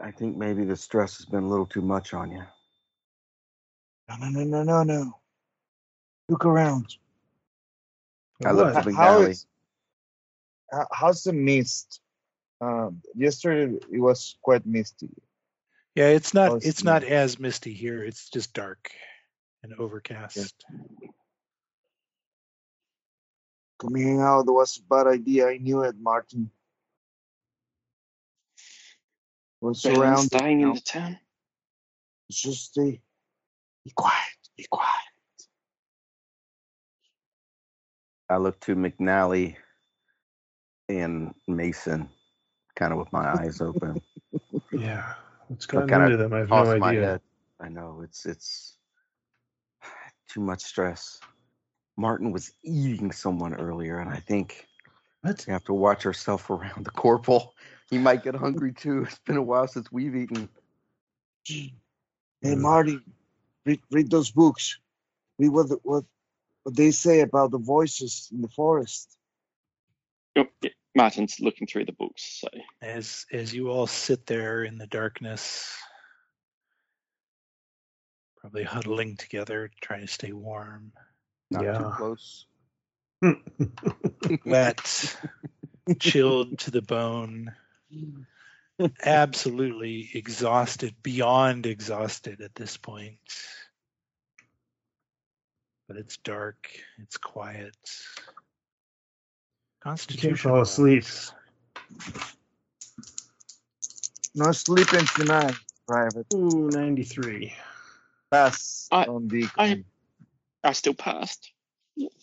I 0.00 0.10
think 0.10 0.36
maybe 0.38 0.64
the 0.64 0.76
stress 0.76 1.18
has 1.18 1.26
been 1.26 1.44
a 1.44 1.48
little 1.48 1.66
too 1.66 1.82
much 1.82 2.14
on 2.14 2.30
you. 2.30 2.42
No, 4.08 4.16
no, 4.16 4.28
no, 4.30 4.44
no, 4.44 4.62
no, 4.62 4.82
no. 4.82 5.18
Look 6.30 6.46
around. 6.46 6.96
I 8.44 8.52
What? 8.52 8.74
looked 8.74 8.86
at 8.88 8.94
How 8.94 9.28
How- 10.72 10.88
How's 10.90 11.22
the 11.22 11.32
mist? 11.34 12.00
Um, 12.62 13.02
yesterday 13.14 13.76
it 13.92 14.00
was 14.00 14.38
quite 14.40 14.64
misty. 14.64 15.10
Yeah, 15.94 16.08
it's 16.08 16.32
not 16.32 16.56
it's 16.56 16.66
it's 16.66 16.84
not 16.84 17.02
not. 17.02 17.10
as 17.12 17.38
misty 17.38 17.74
here. 17.74 18.02
It's 18.02 18.30
just 18.30 18.54
dark 18.54 18.90
and 19.62 19.74
overcast. 19.74 20.64
Coming 23.80 24.20
out 24.20 24.46
was 24.46 24.78
a 24.78 24.82
bad 24.94 25.06
idea. 25.08 25.48
I 25.48 25.58
knew 25.58 25.82
it, 25.82 25.96
Martin. 26.00 26.50
We're 29.60 29.72
Better 29.72 30.04
than 30.06 30.16
surrounded. 30.16 30.22
staying 30.22 30.60
in 30.62 30.72
the 30.74 30.80
town. 30.80 31.18
Just 32.30 32.66
stay. 32.72 33.00
Be 33.84 33.92
quiet. 33.94 34.38
Be 34.56 34.66
quiet. 34.70 34.90
I 38.28 38.38
look 38.38 38.58
to 38.60 38.74
McNally 38.74 39.56
and 40.88 41.34
Mason, 41.46 42.08
kind 42.76 42.92
of 42.92 42.98
with 42.98 43.12
my 43.12 43.28
eyes 43.28 43.60
open. 43.60 44.00
Yeah. 44.72 45.14
What's 45.48 45.66
I 45.66 45.72
gotten 45.72 45.88
kinda 45.88 46.04
into 46.06 46.16
them? 46.16 46.32
I 46.32 46.38
have 46.40 46.48
Toss 46.48 46.66
no 46.68 46.78
my 46.78 46.88
idea. 46.90 47.06
head. 47.06 47.20
I 47.60 47.68
know 47.68 48.00
it's 48.02 48.26
it's 48.26 48.78
too 50.28 50.40
much 50.40 50.62
stress. 50.62 51.20
Martin 51.96 52.32
was 52.32 52.52
eating 52.62 53.12
someone 53.12 53.54
earlier, 53.54 53.98
and 53.98 54.10
I 54.10 54.20
think 54.20 54.66
What? 55.22 55.44
we 55.46 55.52
have 55.52 55.64
to 55.64 55.74
watch 55.74 56.06
ourselves 56.06 56.44
around 56.50 56.84
the 56.84 56.90
corporal. 56.90 57.54
He 57.90 57.98
might 57.98 58.24
get 58.24 58.34
hungry 58.34 58.72
too. 58.72 59.04
It's 59.04 59.18
been 59.20 59.36
a 59.36 59.42
while 59.42 59.68
since 59.68 59.90
we've 59.92 60.14
eaten. 60.16 60.48
Hey. 61.46 61.72
Marty, 62.42 63.00
read, 63.64 63.80
read 63.90 64.10
those 64.10 64.30
books. 64.30 64.78
Read 65.38 65.50
what, 65.50 65.68
what 65.84 66.04
what 66.64 66.74
they 66.74 66.90
say 66.90 67.20
about 67.20 67.52
the 67.52 67.58
voices 67.58 68.28
in 68.32 68.42
the 68.42 68.48
forest. 68.48 69.16
Oh, 70.36 70.46
yeah, 70.62 70.70
Martin's 70.96 71.38
looking 71.38 71.68
through 71.68 71.84
the 71.84 71.92
books, 71.92 72.40
so 72.40 72.48
As 72.82 73.24
as 73.32 73.54
you 73.54 73.68
all 73.70 73.86
sit 73.86 74.26
there 74.26 74.64
in 74.64 74.76
the 74.76 74.88
darkness, 74.88 75.72
probably 78.38 78.64
huddling 78.64 79.16
together, 79.16 79.70
trying 79.80 80.00
to 80.00 80.12
stay 80.12 80.32
warm, 80.32 80.92
Not 81.50 81.60
too 81.60 81.66
Yeah. 81.66 81.92
close. 81.96 82.46
wet, 84.44 85.16
chilled 85.98 86.58
to 86.58 86.70
the 86.70 86.82
bone, 86.82 87.54
absolutely 89.02 90.10
exhausted, 90.12 90.94
beyond 91.02 91.64
exhausted 91.66 92.40
at 92.42 92.54
this 92.54 92.76
point. 92.76 93.18
But 95.88 95.96
it's 95.96 96.16
dark, 96.18 96.70
it's 96.98 97.16
quiet. 97.16 97.74
You 97.86 98.32
Constitution. 99.82 100.30
can't 100.30 100.40
fall 100.40 100.60
asleep. 100.62 101.04
rolls. 101.04 101.32
No 104.34 104.52
sleeping 104.52 105.06
tonight, 105.14 105.54
Private. 105.88 106.26
Ooh, 106.34 106.68
93. 106.70 107.54
Pass 108.30 108.88
I- 108.92 109.04
on 109.04 109.28
the 109.28 109.48
I- 109.56 109.84
I 110.66 110.72
still 110.72 110.94
passed. 110.94 111.52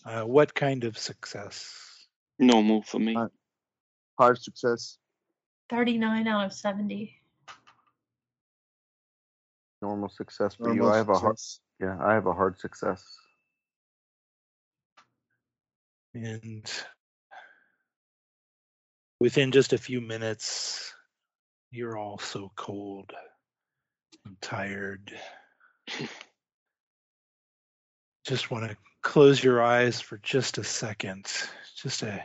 Uh, 0.04 0.22
what 0.22 0.54
kind 0.54 0.84
of 0.84 0.98
success? 0.98 2.06
Normal 2.38 2.82
for 2.82 2.98
me. 2.98 3.16
Uh, 3.16 3.28
hard 4.18 4.38
success. 4.38 4.98
39 5.70 6.28
out 6.28 6.44
of 6.44 6.52
70. 6.52 7.14
Normal 9.80 10.10
success 10.10 10.54
for 10.54 10.64
Normal 10.64 10.86
you. 10.86 10.92
I 10.92 10.96
have 10.98 11.08
a 11.08 11.18
hard. 11.18 11.36
Yeah, 11.80 11.96
I 12.00 12.12
have 12.12 12.26
a 12.26 12.34
hard 12.34 12.58
success. 12.58 13.02
And 16.14 16.70
within 19.20 19.52
just 19.52 19.72
a 19.72 19.78
few 19.78 20.02
minutes, 20.02 20.92
you're 21.70 21.96
all 21.96 22.18
so 22.18 22.52
cold 22.56 23.10
and 24.26 24.40
tired. 24.42 25.12
Just 28.26 28.50
want 28.50 28.70
to 28.70 28.76
close 29.02 29.42
your 29.42 29.62
eyes 29.62 30.00
for 30.00 30.18
just 30.18 30.58
a 30.58 30.64
second, 30.64 31.30
just 31.76 32.02
a 32.02 32.24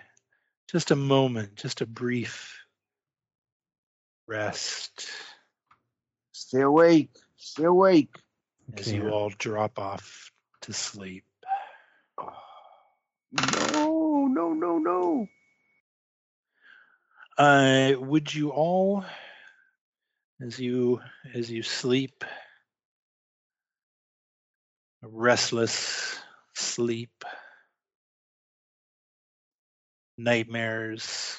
just 0.71 0.91
a 0.91 0.95
moment, 0.95 1.55
just 1.55 1.81
a 1.81 1.85
brief 1.85 2.57
rest 4.27 5.09
Stay 6.49 6.61
awake. 6.61 7.11
Stay 7.37 7.65
awake. 7.65 8.15
as 8.75 8.91
you 8.91 9.09
all 9.09 9.29
drop 9.29 9.77
off 9.77 10.31
to 10.61 10.73
sleep. 10.73 11.25
No, 13.73 14.25
no, 14.25 14.53
no, 14.53 14.79
no. 14.79 15.27
Uh, 17.37 17.93
would 17.99 18.33
you 18.33 18.49
all, 18.49 19.05
as 20.41 20.59
you 20.59 21.01
as 21.35 21.51
you 21.51 21.61
sleep, 21.61 22.23
a 22.23 22.48
restless 25.01 26.19
sleep, 26.55 27.23
nightmares, 30.17 31.37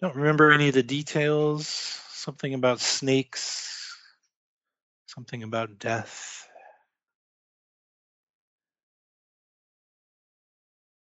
don't 0.00 0.16
remember 0.16 0.52
any 0.52 0.68
of 0.68 0.74
the 0.74 0.82
details. 0.82 1.68
Something 2.12 2.54
about 2.54 2.80
snakes, 2.80 3.96
something 5.06 5.42
about 5.42 5.78
death. 5.78 6.46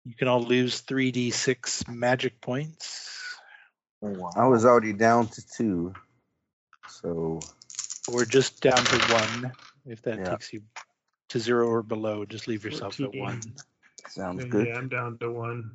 You 0.05 0.14
can 0.14 0.28
all 0.28 0.43
lose 0.43 0.82
3d6 0.82 1.89
magic 1.89 2.40
points. 2.40 3.10
Oh, 4.02 4.10
wow. 4.10 4.31
I 4.36 4.47
was 4.47 4.66
already 4.66 4.93
down 4.93 5.28
to 5.28 5.43
two. 5.56 5.94
So 6.89 7.40
We're 8.10 8.26
just 8.26 8.60
down 8.60 8.85
to 8.85 8.98
one 9.14 9.52
if 9.86 10.02
that 10.02 10.19
Yeah. 10.19 10.31
takes 10.31 10.52
you 10.52 10.62
to 11.31 11.39
zero 11.39 11.69
or 11.69 11.82
below 11.82 12.24
just 12.24 12.48
leave 12.48 12.65
yourself 12.65 13.01
at 13.01 13.15
one 13.15 13.40
sounds 14.09 14.44
Yeah, 14.44 14.51
good. 14.51 14.69
I'm 14.69 14.89
down 14.89 15.19
to 15.19 15.31
one. 15.31 15.70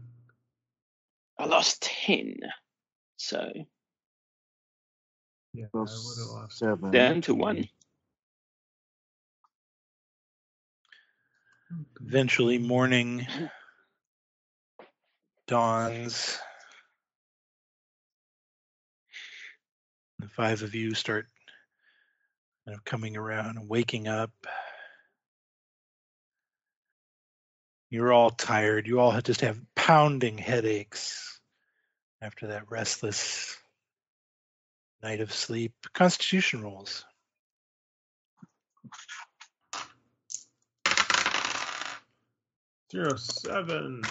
I 1.38 1.45
lost 1.45 1.81
10. 1.81 2.38
So 3.18 3.52
Yeah, 5.53 5.65
I 5.73 5.86
So 5.86 6.02
would 6.06 6.18
have 6.18 6.27
lost. 6.44 6.57
seven. 6.57 6.91
down 6.91 7.22
to 7.22 7.34
one. 7.34 7.68
eventually 12.02 12.57
morning 12.57 13.27
dawns 15.48 16.40
the 20.18 20.27
five 20.27 20.64
of 20.64 20.73
you 20.73 20.95
start 20.95 21.27
kind 22.69 22.77
of 22.77 22.85
coming 22.85 23.17
around 23.17 23.57
and 23.57 23.67
waking 23.67 24.07
up 24.07 24.29
you're 27.89 28.13
all 28.13 28.29
tired 28.29 28.85
you 28.85 28.99
all 28.99 29.19
just 29.21 29.41
have 29.41 29.59
pounding 29.75 30.37
headaches 30.37 31.39
after 32.21 32.45
that 32.47 32.69
restless 32.69 33.57
night 35.01 35.19
of 35.19 35.33
sleep 35.33 35.73
constitution 35.93 36.61
rolls 36.61 37.05
Zero 42.91 43.15
seven. 43.17 44.01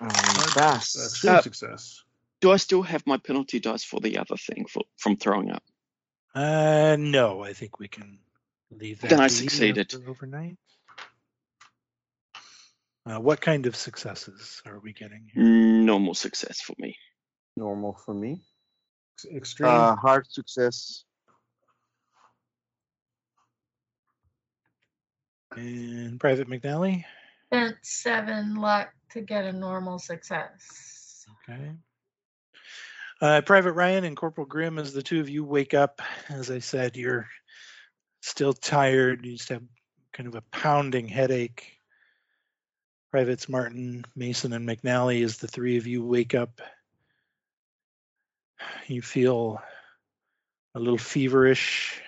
Um, 0.00 0.08
Hard 0.08 0.50
pass. 0.50 0.92
success. 0.92 1.24
Uh, 1.24 1.42
success. 1.42 2.04
Do 2.40 2.52
I 2.52 2.58
still 2.58 2.82
have 2.82 3.04
my 3.08 3.16
penalty 3.16 3.58
dice 3.58 3.82
for 3.82 3.98
the 3.98 4.18
other 4.18 4.36
thing 4.36 4.66
for, 4.70 4.84
from 4.98 5.16
throwing 5.16 5.50
up? 5.50 5.64
Uh, 6.38 6.94
no, 7.00 7.42
I 7.42 7.52
think 7.52 7.80
we 7.80 7.88
can 7.88 8.20
leave 8.70 9.00
that. 9.00 9.10
Then 9.10 9.20
I 9.20 9.26
succeeded. 9.26 9.92
overnight. 10.06 10.56
Uh, 13.04 13.18
what 13.18 13.40
kind 13.40 13.66
of 13.66 13.74
successes 13.74 14.62
are 14.64 14.78
we 14.78 14.92
getting? 14.92 15.28
Here? 15.34 15.42
Normal 15.42 16.14
success 16.14 16.60
for 16.60 16.74
me. 16.78 16.96
Normal 17.56 17.98
for 18.04 18.14
me. 18.14 18.40
Extreme. 19.34 19.68
Uh, 19.68 19.96
hard 19.96 20.30
success. 20.30 21.02
And 25.56 26.20
Private 26.20 26.48
McNally. 26.48 27.04
Spent 27.46 27.76
seven 27.82 28.54
luck 28.54 28.92
to 29.10 29.22
get 29.22 29.44
a 29.44 29.52
normal 29.52 29.98
success. 29.98 31.26
Okay. 31.48 31.72
Uh, 33.20 33.40
Private 33.40 33.72
Ryan 33.72 34.04
and 34.04 34.16
Corporal 34.16 34.46
Grimm, 34.46 34.78
as 34.78 34.92
the 34.92 35.02
two 35.02 35.20
of 35.20 35.28
you 35.28 35.44
wake 35.44 35.74
up, 35.74 36.00
as 36.28 36.50
I 36.50 36.60
said, 36.60 36.96
you're 36.96 37.28
still 38.22 38.52
tired. 38.52 39.26
You 39.26 39.36
just 39.36 39.48
have 39.48 39.62
kind 40.12 40.28
of 40.28 40.36
a 40.36 40.42
pounding 40.52 41.08
headache. 41.08 41.78
Privates 43.10 43.48
Martin, 43.48 44.04
Mason, 44.14 44.52
and 44.52 44.68
McNally, 44.68 45.24
as 45.24 45.38
the 45.38 45.48
three 45.48 45.78
of 45.78 45.86
you 45.86 46.04
wake 46.04 46.34
up, 46.34 46.60
you 48.86 49.02
feel 49.02 49.60
a 50.74 50.78
little 50.78 50.98
feverish, 50.98 52.02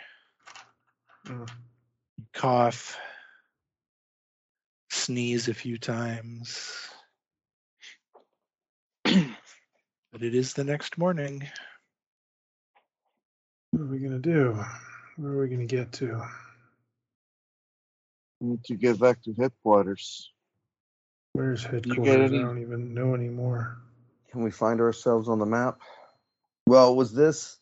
Oh, 1.28 1.47
cough, 2.32 2.99
sneeze 4.91 5.49
a 5.49 5.55
few 5.55 5.78
times. 5.78 6.89
But 10.12 10.23
it 10.23 10.35
is 10.35 10.55
the 10.55 10.65
next 10.65 10.99
morning. 10.99 11.47
What 13.70 13.82
are 13.82 13.87
we 13.87 13.99
gonna 13.99 14.19
do? 14.19 14.59
Where 15.16 15.32
are 15.32 15.41
we 15.43 15.49
gonna 15.49 15.66
get 15.66 15.93
to? 15.95 16.23
We 18.41 18.49
need 18.51 18.65
to 18.65 18.74
get 18.74 18.99
back 18.99 19.23
to 19.23 19.35
headquarters. 19.35 20.32
Where's 21.32 21.62
get 21.62 21.87
headquarters? 21.87 22.32
I 22.32 22.39
don't 22.39 22.61
even 22.61 22.95
know 22.95 23.15
anymore. 23.15 23.78
Can 24.32 24.43
we 24.43 24.51
find 24.51 24.81
ourselves 24.81 25.28
on 25.28 25.39
the 25.39 25.47
map? 25.47 25.78
Well, 26.66 26.97
was 26.97 27.12
this, 27.12 27.59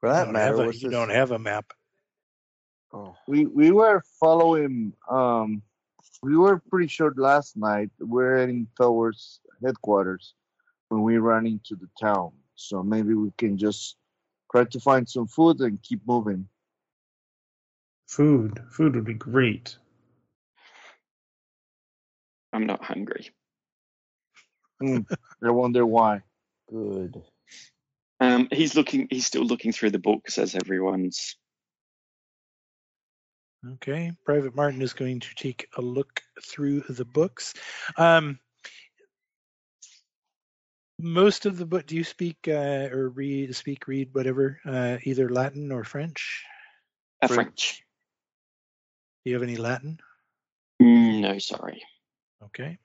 for 0.00 0.08
that 0.08 0.30
matter, 0.30 0.56
have 0.56 0.64
a- 0.64 0.66
was 0.66 0.82
you 0.82 0.88
this? 0.88 0.98
don't 0.98 1.10
have 1.10 1.30
a 1.30 1.38
map. 1.38 1.72
Oh, 2.92 3.16
We 3.28 3.46
we 3.46 3.70
were 3.70 4.02
following. 4.20 4.92
Um, 5.08 5.62
we 6.22 6.36
were 6.36 6.58
pretty 6.70 6.86
sure 6.88 7.12
last 7.16 7.56
night 7.56 7.90
we're 7.98 8.38
heading 8.38 8.68
towards 8.76 9.40
headquarters 9.62 10.34
when 10.94 11.02
we 11.02 11.18
ran 11.18 11.46
into 11.46 11.74
the 11.74 11.88
town. 12.00 12.30
So 12.54 12.82
maybe 12.82 13.14
we 13.14 13.32
can 13.36 13.58
just 13.58 13.96
try 14.50 14.64
to 14.64 14.80
find 14.80 15.08
some 15.08 15.26
food 15.26 15.60
and 15.60 15.82
keep 15.82 16.00
moving. 16.06 16.48
Food. 18.06 18.60
Food 18.70 18.94
would 18.94 19.04
be 19.04 19.14
great. 19.14 19.76
I'm 22.52 22.66
not 22.66 22.84
hungry. 22.84 23.30
Hmm, 24.80 24.98
I 25.44 25.50
wonder 25.50 25.84
why. 25.84 26.22
good. 26.70 27.22
Um, 28.20 28.48
he's 28.52 28.76
looking. 28.76 29.08
He's 29.10 29.26
still 29.26 29.44
looking 29.44 29.72
through 29.72 29.90
the 29.90 29.98
books 29.98 30.38
as 30.38 30.54
everyone's. 30.54 31.36
Okay, 33.74 34.12
Private 34.24 34.54
Martin 34.54 34.82
is 34.82 34.92
going 34.92 35.20
to 35.20 35.34
take 35.34 35.66
a 35.76 35.82
look 35.82 36.22
through 36.42 36.80
the 36.88 37.04
books. 37.04 37.54
Um, 37.96 38.38
most 40.98 41.46
of 41.46 41.58
the 41.58 41.66
book, 41.66 41.86
do 41.86 41.96
you 41.96 42.04
speak 42.04 42.36
uh, 42.48 42.88
or 42.92 43.08
read, 43.08 43.54
speak, 43.54 43.86
read, 43.88 44.10
whatever, 44.12 44.60
uh, 44.64 44.98
either 45.04 45.28
Latin 45.28 45.72
or 45.72 45.84
French? 45.84 46.44
Uh, 47.20 47.28
French. 47.28 47.82
Do 49.24 49.30
you 49.30 49.36
have 49.36 49.42
any 49.42 49.56
Latin? 49.56 49.98
No, 50.80 51.38
sorry. 51.38 51.82
Okay. 52.44 52.78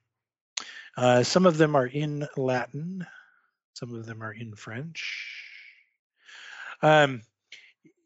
Uh, 0.98 1.24
some 1.24 1.46
of 1.46 1.58
them 1.58 1.76
are 1.76 1.86
in 1.86 2.28
Latin, 2.36 3.06
some 3.74 3.94
of 3.94 4.06
them 4.06 4.22
are 4.22 4.34
in 4.34 4.56
French. 4.56 5.36
Um, 6.82 7.22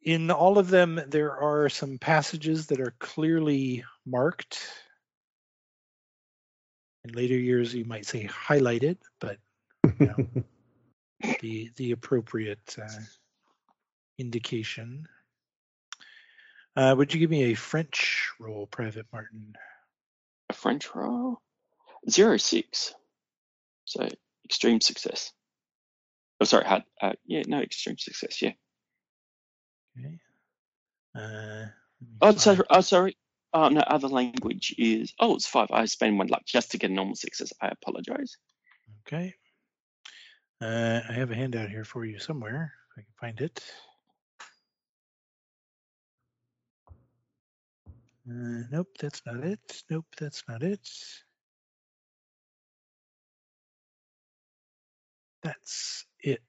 in 0.04 0.32
all 0.32 0.58
of 0.58 0.70
them, 0.70 1.02
there 1.08 1.38
are 1.38 1.70
some 1.70 1.98
passages 1.98 2.68
that 2.68 2.80
are 2.80 2.94
clearly 3.00 3.84
marked. 4.06 4.62
In 7.06 7.14
later 7.14 7.38
years, 7.38 7.74
you 7.74 7.86
might 7.86 8.06
say 8.06 8.28
highlighted, 8.28 8.98
but 9.20 9.38
the 11.42 11.72
the 11.76 11.92
appropriate 11.92 12.76
uh, 12.82 13.00
indication. 14.18 15.08
Uh, 16.76 16.96
would 16.98 17.14
you 17.14 17.20
give 17.20 17.30
me 17.30 17.52
a 17.52 17.54
French 17.54 18.32
roll, 18.40 18.66
Private 18.66 19.06
Martin? 19.14 19.54
A 20.50 20.54
French 20.54 20.94
roll. 20.96 21.40
Zero 22.10 22.38
six. 22.38 22.94
So 23.86 24.08
extreme 24.46 24.82
success. 24.82 25.32
Oh, 26.42 26.46
sorry. 26.46 26.66
Hard, 26.66 26.84
uh, 27.02 27.14
yeah, 27.26 27.44
no 27.48 27.60
extreme 27.62 27.98
success. 27.98 28.42
Yeah. 28.42 28.54
Okay. 29.98 30.20
Uh, 31.16 31.66
Oh, 32.22 32.32
sorry. 32.36 32.60
Oh, 32.70 32.82
sorry. 32.82 33.18
Oh 33.54 33.70
no. 33.70 33.82
Other 33.82 34.08
language 34.08 34.74
is. 34.78 35.14
Oh, 35.20 35.36
it's 35.36 35.46
five. 35.46 35.68
I 35.72 35.86
spend 35.86 36.18
one 36.18 36.28
luck 36.28 36.44
just 36.46 36.72
to 36.72 36.78
get 36.78 36.90
a 36.90 36.94
normal 36.94 37.16
success. 37.16 37.54
I 37.62 37.68
apologize. 37.68 38.38
Okay. 39.08 39.36
Uh, 40.64 41.02
I 41.10 41.12
have 41.12 41.30
a 41.30 41.36
handout 41.36 41.70
here 41.70 41.84
for 41.84 42.06
you 42.06 42.20
somewhere. 42.20 42.72
If 42.96 43.00
I 43.00 43.02
can 43.02 43.14
find 43.20 43.42
it. 43.42 43.62
Uh, 48.30 48.64
nope, 48.72 48.88
that's 48.98 49.22
not 49.26 49.44
it. 49.44 49.84
Nope, 49.90 50.06
that's 50.18 50.42
not 50.48 50.64
it. 50.64 50.90
That's 55.42 56.06
it. 56.22 56.42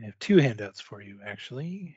I 0.00 0.06
have 0.06 0.18
two 0.18 0.38
handouts 0.38 0.80
for 0.80 1.02
you, 1.02 1.18
actually. 1.26 1.94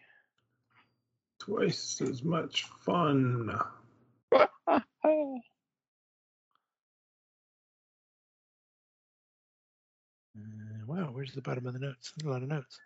Twice 1.40 2.02
as 2.02 2.22
much 2.22 2.66
fun. 2.82 3.58
Uh, 10.42 10.86
wow, 10.88 11.10
where's 11.12 11.34
the 11.34 11.42
bottom 11.42 11.68
of 11.68 11.74
the 11.74 11.80
notes? 11.80 12.12
There's 12.16 12.28
a 12.28 12.34
lot 12.34 12.44
of 12.44 12.50
notes. 12.50 12.80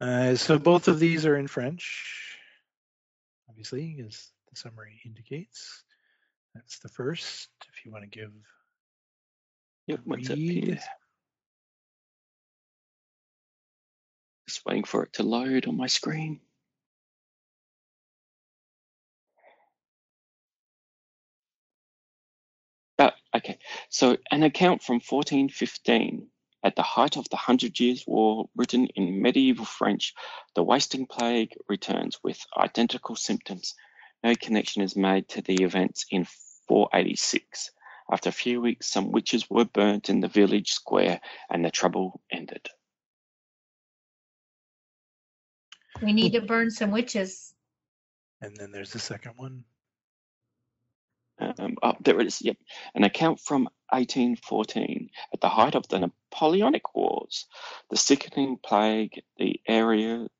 Uh, 0.00 0.36
so 0.36 0.58
both 0.58 0.86
of 0.88 1.00
these 1.00 1.26
are 1.26 1.36
in 1.36 1.48
French, 1.48 2.38
obviously, 3.48 4.02
as 4.06 4.28
the 4.50 4.56
summary 4.56 5.00
indicates. 5.04 5.82
That's 6.54 6.78
the 6.78 6.88
first. 6.88 7.48
If 7.68 7.84
you 7.84 7.90
want 7.92 8.04
to 8.04 8.10
give 8.10 8.32
Yep. 9.88 10.00
Once 10.04 10.28
it 10.28 10.34
read, 10.34 10.62
appears. 10.64 10.82
Just 14.46 14.64
waiting 14.66 14.84
for 14.84 15.02
it 15.04 15.14
to 15.14 15.22
load 15.22 15.66
on 15.66 15.76
my 15.76 15.86
screen. 15.86 16.40
Okay. 23.34 23.58
So, 23.88 24.16
an 24.30 24.42
account 24.42 24.82
from 24.82 24.96
1415. 24.96 26.28
At 26.64 26.74
the 26.74 26.82
height 26.82 27.16
of 27.16 27.28
the 27.30 27.36
Hundred 27.36 27.78
Years' 27.78 28.04
War, 28.04 28.48
written 28.56 28.88
in 28.88 29.22
medieval 29.22 29.64
French, 29.64 30.12
the 30.56 30.62
wasting 30.64 31.06
plague 31.06 31.54
returns 31.68 32.18
with 32.24 32.44
identical 32.56 33.14
symptoms. 33.14 33.76
No 34.24 34.34
connection 34.34 34.82
is 34.82 34.96
made 34.96 35.28
to 35.28 35.42
the 35.42 35.62
events 35.62 36.04
in 36.10 36.26
486. 36.66 37.70
After 38.10 38.30
a 38.30 38.32
few 38.32 38.60
weeks, 38.60 38.88
some 38.88 39.12
witches 39.12 39.48
were 39.48 39.66
burnt 39.66 40.08
in 40.08 40.20
the 40.20 40.28
village 40.28 40.72
square 40.72 41.20
and 41.48 41.64
the 41.64 41.70
trouble 41.70 42.20
ended. 42.32 42.68
We 46.02 46.12
need 46.12 46.32
to 46.32 46.40
burn 46.40 46.70
some 46.70 46.90
witches. 46.90 47.54
and 48.40 48.56
then 48.56 48.70
there's 48.72 48.92
the 48.92 48.98
second 48.98 49.34
one. 49.36 49.64
Um, 51.40 51.76
oh, 51.82 51.94
there 52.00 52.20
it 52.20 52.26
is. 52.26 52.42
Yep. 52.42 52.56
An 52.94 53.04
account 53.04 53.40
from 53.40 53.64
1814. 53.90 55.10
At 55.32 55.40
the 55.40 55.48
height 55.48 55.74
of 55.74 55.86
the 55.88 56.00
Napoleonic 56.00 56.94
Wars, 56.94 57.46
the 57.90 57.96
sickening 57.96 58.58
plague, 58.62 59.22
the 59.36 59.60
areas 59.66 60.30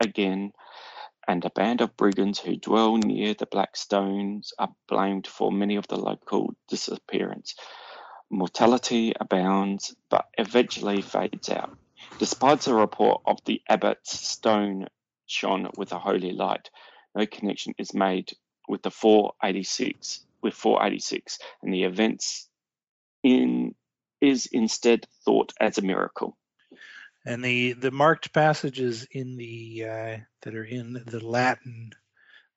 again, 0.00 0.52
and 1.28 1.44
a 1.44 1.50
band 1.50 1.80
of 1.80 1.96
brigands 1.96 2.40
who 2.40 2.56
dwell 2.56 2.96
near 2.96 3.34
the 3.34 3.46
Black 3.46 3.76
Stones 3.76 4.52
are 4.58 4.74
blamed 4.88 5.26
for 5.26 5.52
many 5.52 5.76
of 5.76 5.86
the 5.86 5.96
local 5.96 6.54
disappearance. 6.68 7.54
Mortality 8.28 9.12
abounds, 9.18 9.94
but 10.10 10.26
eventually 10.36 11.02
fades 11.02 11.48
out. 11.48 11.76
Despite 12.18 12.62
the 12.62 12.74
report 12.74 13.22
of 13.26 13.38
the 13.44 13.62
abbot's 13.68 14.18
stone 14.18 14.88
shone 15.26 15.68
with 15.76 15.92
a 15.92 15.98
holy 15.98 16.32
light, 16.32 16.70
no 17.14 17.26
connection 17.26 17.74
is 17.78 17.94
made 17.94 18.32
with 18.68 18.82
the 18.82 18.90
486 18.90 20.24
with 20.42 20.54
486 20.54 21.38
and 21.62 21.72
the 21.72 21.84
events 21.84 22.48
in 23.22 23.74
is 24.20 24.46
instead 24.52 25.06
thought 25.24 25.52
as 25.60 25.78
a 25.78 25.82
miracle 25.82 26.36
And 27.24 27.44
the 27.44 27.74
the 27.74 27.90
marked 27.90 28.32
passages 28.32 29.06
in 29.10 29.36
the 29.36 29.84
uh, 29.84 30.16
that 30.42 30.54
are 30.54 30.64
in 30.64 31.02
the 31.06 31.24
Latin 31.24 31.92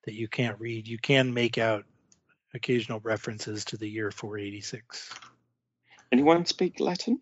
that 0.05 0.13
you 0.13 0.27
can't 0.27 0.59
read, 0.59 0.87
you 0.87 0.99
can 0.99 1.33
make 1.33 1.57
out 1.57 1.83
occasional 2.53 2.99
references 3.01 3.65
to 3.65 3.77
the 3.77 3.89
year 3.89 4.11
486. 4.11 5.11
anyone 6.11 6.45
speak 6.45 6.79
latin 6.79 7.19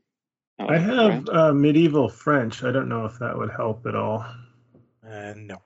I 0.60 0.78
have 0.78 1.28
uh, 1.30 1.54
medieval 1.54 2.08
French. 2.08 2.64
I 2.64 2.72
don't 2.72 2.88
know 2.88 3.06
if 3.06 3.18
that 3.20 3.38
would 3.38 3.50
help 3.52 3.86
at 3.86 3.96
all. 3.96 4.26
Uh, 5.06 5.34
no. 5.36 5.62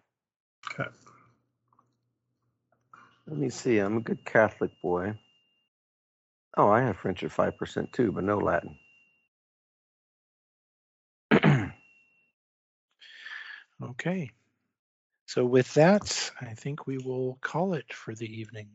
Okay. 0.72 0.90
Let 3.28 3.38
me 3.38 3.50
see. 3.50 3.80
I'm 3.80 3.98
a 3.98 4.02
good 4.02 4.24
Catholic 4.26 4.72
boy. 4.82 5.16
Oh, 6.56 6.70
I 6.70 6.82
have 6.82 6.98
French 6.98 7.24
at 7.24 7.32
5% 7.32 7.92
too, 7.92 8.12
but 8.12 8.24
no 8.24 8.38
Latin. 8.38 8.78
Okay. 13.84 14.32
So 15.28 15.46
with 15.46 15.72
that, 15.76 16.32
I 16.42 16.54
think 16.54 16.88
we 16.88 16.98
will 16.98 17.38
call 17.42 17.74
it 17.76 17.94
for 17.94 18.16
the 18.16 18.26
evening. 18.26 18.70